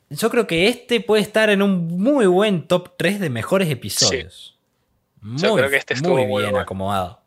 Yo 0.10 0.30
creo 0.30 0.48
que 0.48 0.70
este 0.70 1.02
puede 1.02 1.22
estar 1.22 1.50
en 1.50 1.62
un 1.62 1.86
muy 1.86 2.26
buen 2.26 2.66
top 2.66 2.96
3 2.98 3.20
de 3.20 3.30
mejores 3.30 3.70
episodios. 3.70 4.58
Muy, 5.20 5.38
Yo 5.38 5.56
creo 5.56 5.70
que 5.70 5.76
este 5.76 5.96
estuvo 5.96 6.26
muy, 6.26 6.44
bien 6.44 6.56
acomodado. 6.56 7.20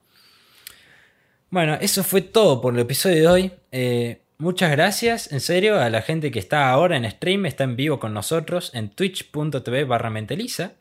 Bueno, 1.51 1.75
eso 1.75 2.03
fue 2.03 2.23
todo 2.23 2.63
por 2.63 2.73
el 2.73 2.81
episodio 2.81 3.17
de 3.17 3.29
hoy. 3.29 3.53
Eh, 3.71 4.23
muchas 4.39 4.71
gracias, 4.71 5.31
en 5.31 5.43
serio, 5.43 5.79
a 5.79 5.91
la 5.91 6.01
gente 6.01 6.31
que 6.31 6.39
está 6.39 6.71
ahora 6.71 6.97
en 6.97 7.09
stream, 7.11 7.45
está 7.45 7.65
en 7.65 7.77
vivo 7.77 8.01
con 8.01 8.15
nosotros 8.15 8.71
en 8.75 8.89
twitch.tv 8.89 9.85
barra 9.85 10.09
menteliza. 10.09 10.73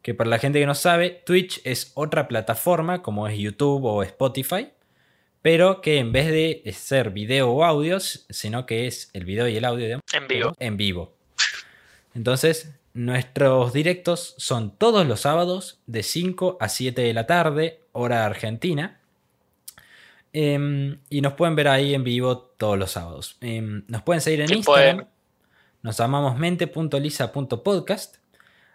Que 0.00 0.14
para 0.14 0.30
la 0.30 0.38
gente 0.38 0.58
que 0.58 0.66
no 0.66 0.74
sabe, 0.74 1.22
Twitch 1.26 1.60
es 1.64 1.92
otra 1.94 2.28
plataforma 2.28 3.02
como 3.02 3.28
es 3.28 3.36
YouTube 3.36 3.84
o 3.84 4.02
Spotify 4.02 4.70
pero 5.46 5.80
que 5.80 6.00
en 6.00 6.10
vez 6.10 6.26
de 6.26 6.72
ser 6.72 7.10
video 7.10 7.52
o 7.52 7.64
audios, 7.64 8.26
sino 8.30 8.66
que 8.66 8.88
es 8.88 9.10
el 9.12 9.24
video 9.24 9.46
y 9.46 9.56
el 9.56 9.64
audio 9.64 10.00
en 10.12 10.26
vivo. 10.26 10.56
En 10.58 10.76
vivo. 10.76 11.14
Entonces, 12.16 12.74
nuestros 12.94 13.72
directos 13.72 14.34
son 14.38 14.76
todos 14.76 15.06
los 15.06 15.20
sábados 15.20 15.78
de 15.86 16.02
5 16.02 16.56
a 16.58 16.68
7 16.68 17.00
de 17.00 17.14
la 17.14 17.28
tarde, 17.28 17.78
hora 17.92 18.26
argentina. 18.26 18.98
Em, 20.32 20.98
y 21.10 21.20
nos 21.20 21.34
pueden 21.34 21.54
ver 21.54 21.68
ahí 21.68 21.94
en 21.94 22.02
vivo 22.02 22.38
todos 22.38 22.76
los 22.76 22.90
sábados. 22.90 23.36
Em, 23.40 23.84
nos 23.86 24.02
pueden 24.02 24.22
seguir 24.22 24.40
en 24.40 24.52
Instagram. 24.52 25.06
Nos 25.80 25.96
llamamos 25.96 26.36
mente.lisa.podcast. 26.36 28.16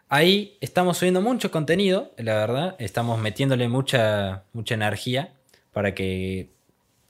Ahí 0.07 0.57
estamos 0.61 0.99
subiendo 0.99 1.19
mucho 1.19 1.51
contenido, 1.51 2.13
la 2.15 2.35
verdad. 2.35 2.75
Estamos 2.79 3.19
metiéndole 3.19 3.67
mucha, 3.67 4.45
mucha 4.53 4.75
energía 4.75 5.33
para 5.73 5.93
que 5.93 6.49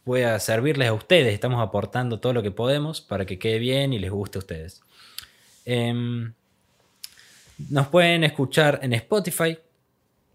pueda 0.03 0.40
servirles 0.40 0.90
a 0.90 0.94
ustedes. 0.94 1.34
Estamos 1.34 1.61
aportando 1.61 2.19
todo 2.19 2.34
lo 2.34 2.44
que 2.44 2.52
podemos 2.52 3.02
para 3.02 3.26
que 3.26 3.40
quede 3.40 3.60
bien 3.60 3.94
y 3.94 3.99
les 3.99 4.11
guste 4.11 4.38
a 4.38 4.40
ustedes. 4.40 4.82
Em, 5.65 6.34
nos 7.69 7.88
pueden 7.88 8.23
escuchar 8.23 8.80
en 8.82 8.94
Spotify. 8.94 9.57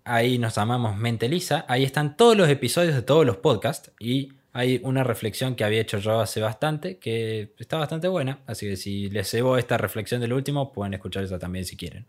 Ahí 0.05 0.39
nos 0.39 0.55
llamamos 0.55 0.97
Menteliza. 0.97 1.65
Ahí 1.69 1.85
están 1.85 2.17
todos 2.17 2.37
los 2.37 2.49
episodios 2.49 2.95
de 2.95 3.03
todos 3.03 3.27
los 3.27 3.39
podcasts. 3.39 3.91
Y 3.99 4.33
hay 4.53 4.81
una 4.85 5.05
reflexión 5.05 5.55
que 5.55 5.65
había 5.65 5.81
hecho 5.81 5.99
yo 5.99 6.21
hace 6.21 6.41
bastante, 6.41 6.99
que 6.99 7.53
está 7.59 7.77
bastante 7.77 8.09
buena. 8.09 8.39
Así 8.47 8.67
que 8.67 8.77
si 8.77 9.11
les 9.11 9.29
cebo 9.29 9.59
esta 9.59 9.77
reflexión 9.77 10.21
del 10.21 10.33
último, 10.33 10.73
pueden 10.73 10.95
escuchar 10.95 11.25
esa 11.25 11.39
también 11.39 11.65
si 11.65 11.77
quieren. 11.77 12.07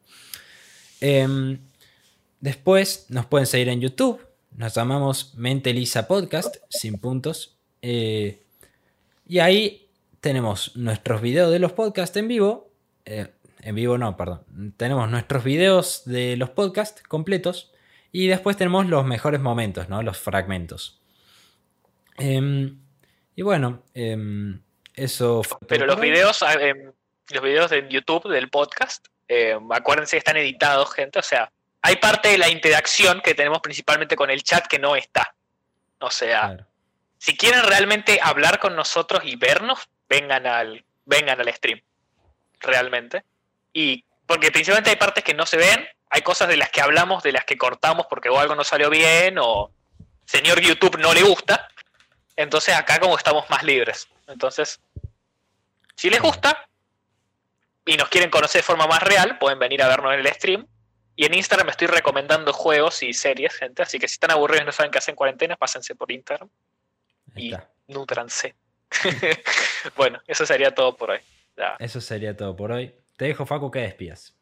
Em, 1.01 1.59
después 2.39 3.07
nos 3.09 3.25
pueden 3.25 3.47
seguir 3.47 3.69
en 3.69 3.81
YouTube. 3.81 4.26
Nos 4.57 4.73
llamamos 4.73 5.35
Mente 5.35 5.71
Lisa 5.71 6.07
Podcast, 6.07 6.55
sin 6.67 6.97
puntos. 6.97 7.59
Eh, 7.83 8.41
y 9.27 9.37
ahí 9.37 9.87
tenemos 10.19 10.75
nuestros 10.75 11.21
videos 11.21 11.51
de 11.51 11.59
los 11.59 11.73
podcasts 11.73 12.17
en 12.17 12.27
vivo. 12.27 12.71
Eh, 13.05 13.27
en 13.61 13.75
vivo 13.75 13.99
no, 13.99 14.17
perdón. 14.17 14.73
Tenemos 14.75 15.11
nuestros 15.11 15.43
videos 15.43 16.05
de 16.05 16.37
los 16.37 16.49
podcasts 16.49 17.03
completos. 17.03 17.71
Y 18.11 18.25
después 18.25 18.57
tenemos 18.57 18.87
los 18.87 19.05
mejores 19.05 19.39
momentos, 19.39 19.89
¿no? 19.89 20.01
Los 20.01 20.17
fragmentos. 20.17 21.03
Em, 22.17 22.79
y 23.35 23.43
bueno, 23.43 23.83
em, 23.93 24.59
eso 24.95 25.43
fue 25.43 25.59
Pero 25.67 25.85
los 25.85 25.99
videos, 25.99 26.41
ah, 26.41 26.53
em, 26.53 26.91
los 27.29 27.43
videos 27.43 27.69
de 27.69 27.87
YouTube 27.87 28.27
del 28.27 28.49
podcast, 28.49 29.05
acuérdense 29.69 30.15
que 30.15 30.17
están 30.17 30.37
editados, 30.37 30.91
gente. 30.95 31.19
O 31.19 31.23
sea, 31.23 31.51
hay 31.87 31.95
parte 31.95 32.27
de 32.27 32.37
la 32.37 32.49
interacción 32.49 33.21
que 33.21 33.33
tenemos 33.33 33.61
principalmente 33.61 34.17
con 34.17 34.29
el 34.29 34.43
chat 34.43 34.67
que 34.67 34.77
no 34.77 34.97
está. 34.97 35.33
O 35.99 36.11
sea, 36.11 36.67
si 37.17 37.37
quieren 37.37 37.63
realmente 37.63 38.19
hablar 38.21 38.59
con 38.59 38.75
nosotros 38.75 39.21
y 39.23 39.37
vernos, 39.37 39.87
vengan 40.09 40.45
al, 40.47 40.83
vengan 41.05 41.39
al 41.39 41.53
stream. 41.53 41.81
Realmente. 42.59 43.23
Y 43.71 44.03
porque 44.25 44.51
principalmente 44.51 44.89
hay 44.89 44.97
partes 44.97 45.23
que 45.23 45.33
no 45.33 45.45
se 45.45 45.55
ven, 45.55 45.87
hay 46.09 46.23
cosas 46.23 46.49
de 46.49 46.57
las 46.57 46.71
que 46.71 46.81
hablamos, 46.81 47.23
de 47.23 47.31
las 47.31 47.45
que 47.45 47.57
cortamos 47.57 48.05
porque 48.09 48.27
o 48.27 48.37
algo 48.37 48.53
no 48.53 48.65
salió 48.65 48.89
bien 48.89 49.37
o 49.39 49.71
señor 50.25 50.59
YouTube 50.59 50.97
no 50.99 51.13
le 51.13 51.23
gusta. 51.23 51.69
Entonces 52.35 52.75
acá 52.75 52.99
como 52.99 53.15
estamos 53.15 53.49
más 53.49 53.63
libres. 53.63 54.09
Entonces, 54.27 54.81
si 55.95 56.09
les 56.09 56.19
gusta 56.19 56.67
y 57.85 57.95
nos 57.95 58.09
quieren 58.09 58.29
conocer 58.29 58.59
de 58.59 58.63
forma 58.63 58.87
más 58.87 59.01
real, 59.03 59.37
pueden 59.37 59.57
venir 59.57 59.81
a 59.81 59.87
vernos 59.87 60.13
en 60.13 60.19
el 60.19 60.33
stream 60.33 60.67
y 61.19 61.25
en 61.25 61.33
Instagram 61.33 61.67
estoy 61.69 61.87
recomendando 61.87 62.53
juegos 62.53 63.01
y 63.01 63.11
series, 63.11 63.55
gente. 63.55 63.81
Así 63.81 63.97
que 63.97 64.07
si 64.07 64.13
están 64.13 64.29
aburridos 64.29 64.61
y 64.61 64.65
no 64.67 64.71
saben 64.71 64.91
qué 64.91 64.99
hacer 64.99 65.13
en 65.13 65.15
cuarentena, 65.15 65.55
pásense 65.55 65.95
por 65.95 66.11
Instagram. 66.11 66.47
y 67.35 67.53
nutranse. 67.87 68.55
bueno, 69.97 70.21
eso 70.27 70.45
sería 70.45 70.75
todo 70.75 70.95
por 70.95 71.09
hoy. 71.09 71.19
Eso 71.79 71.99
sería 72.01 72.37
todo 72.37 72.55
por 72.55 72.71
hoy. 72.71 72.93
Te 73.17 73.25
dejo, 73.25 73.47
Facu, 73.47 73.71
que 73.71 73.79
despidas. 73.79 74.35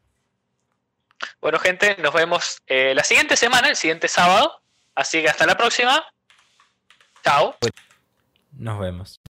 Bueno, 1.39 1.59
gente, 1.59 1.95
nos 1.97 2.13
vemos 2.13 2.61
eh, 2.67 2.93
la 2.93 3.05
siguiente 3.05 3.37
semana, 3.37 3.69
el 3.69 3.77
siguiente 3.77 4.09
sábado. 4.09 4.61
Así 4.95 5.21
que 5.21 5.29
hasta 5.29 5.45
la 5.45 5.55
próxima. 5.55 6.05
Chao. 7.23 7.55
Nos 8.51 8.79
vemos. 8.81 9.21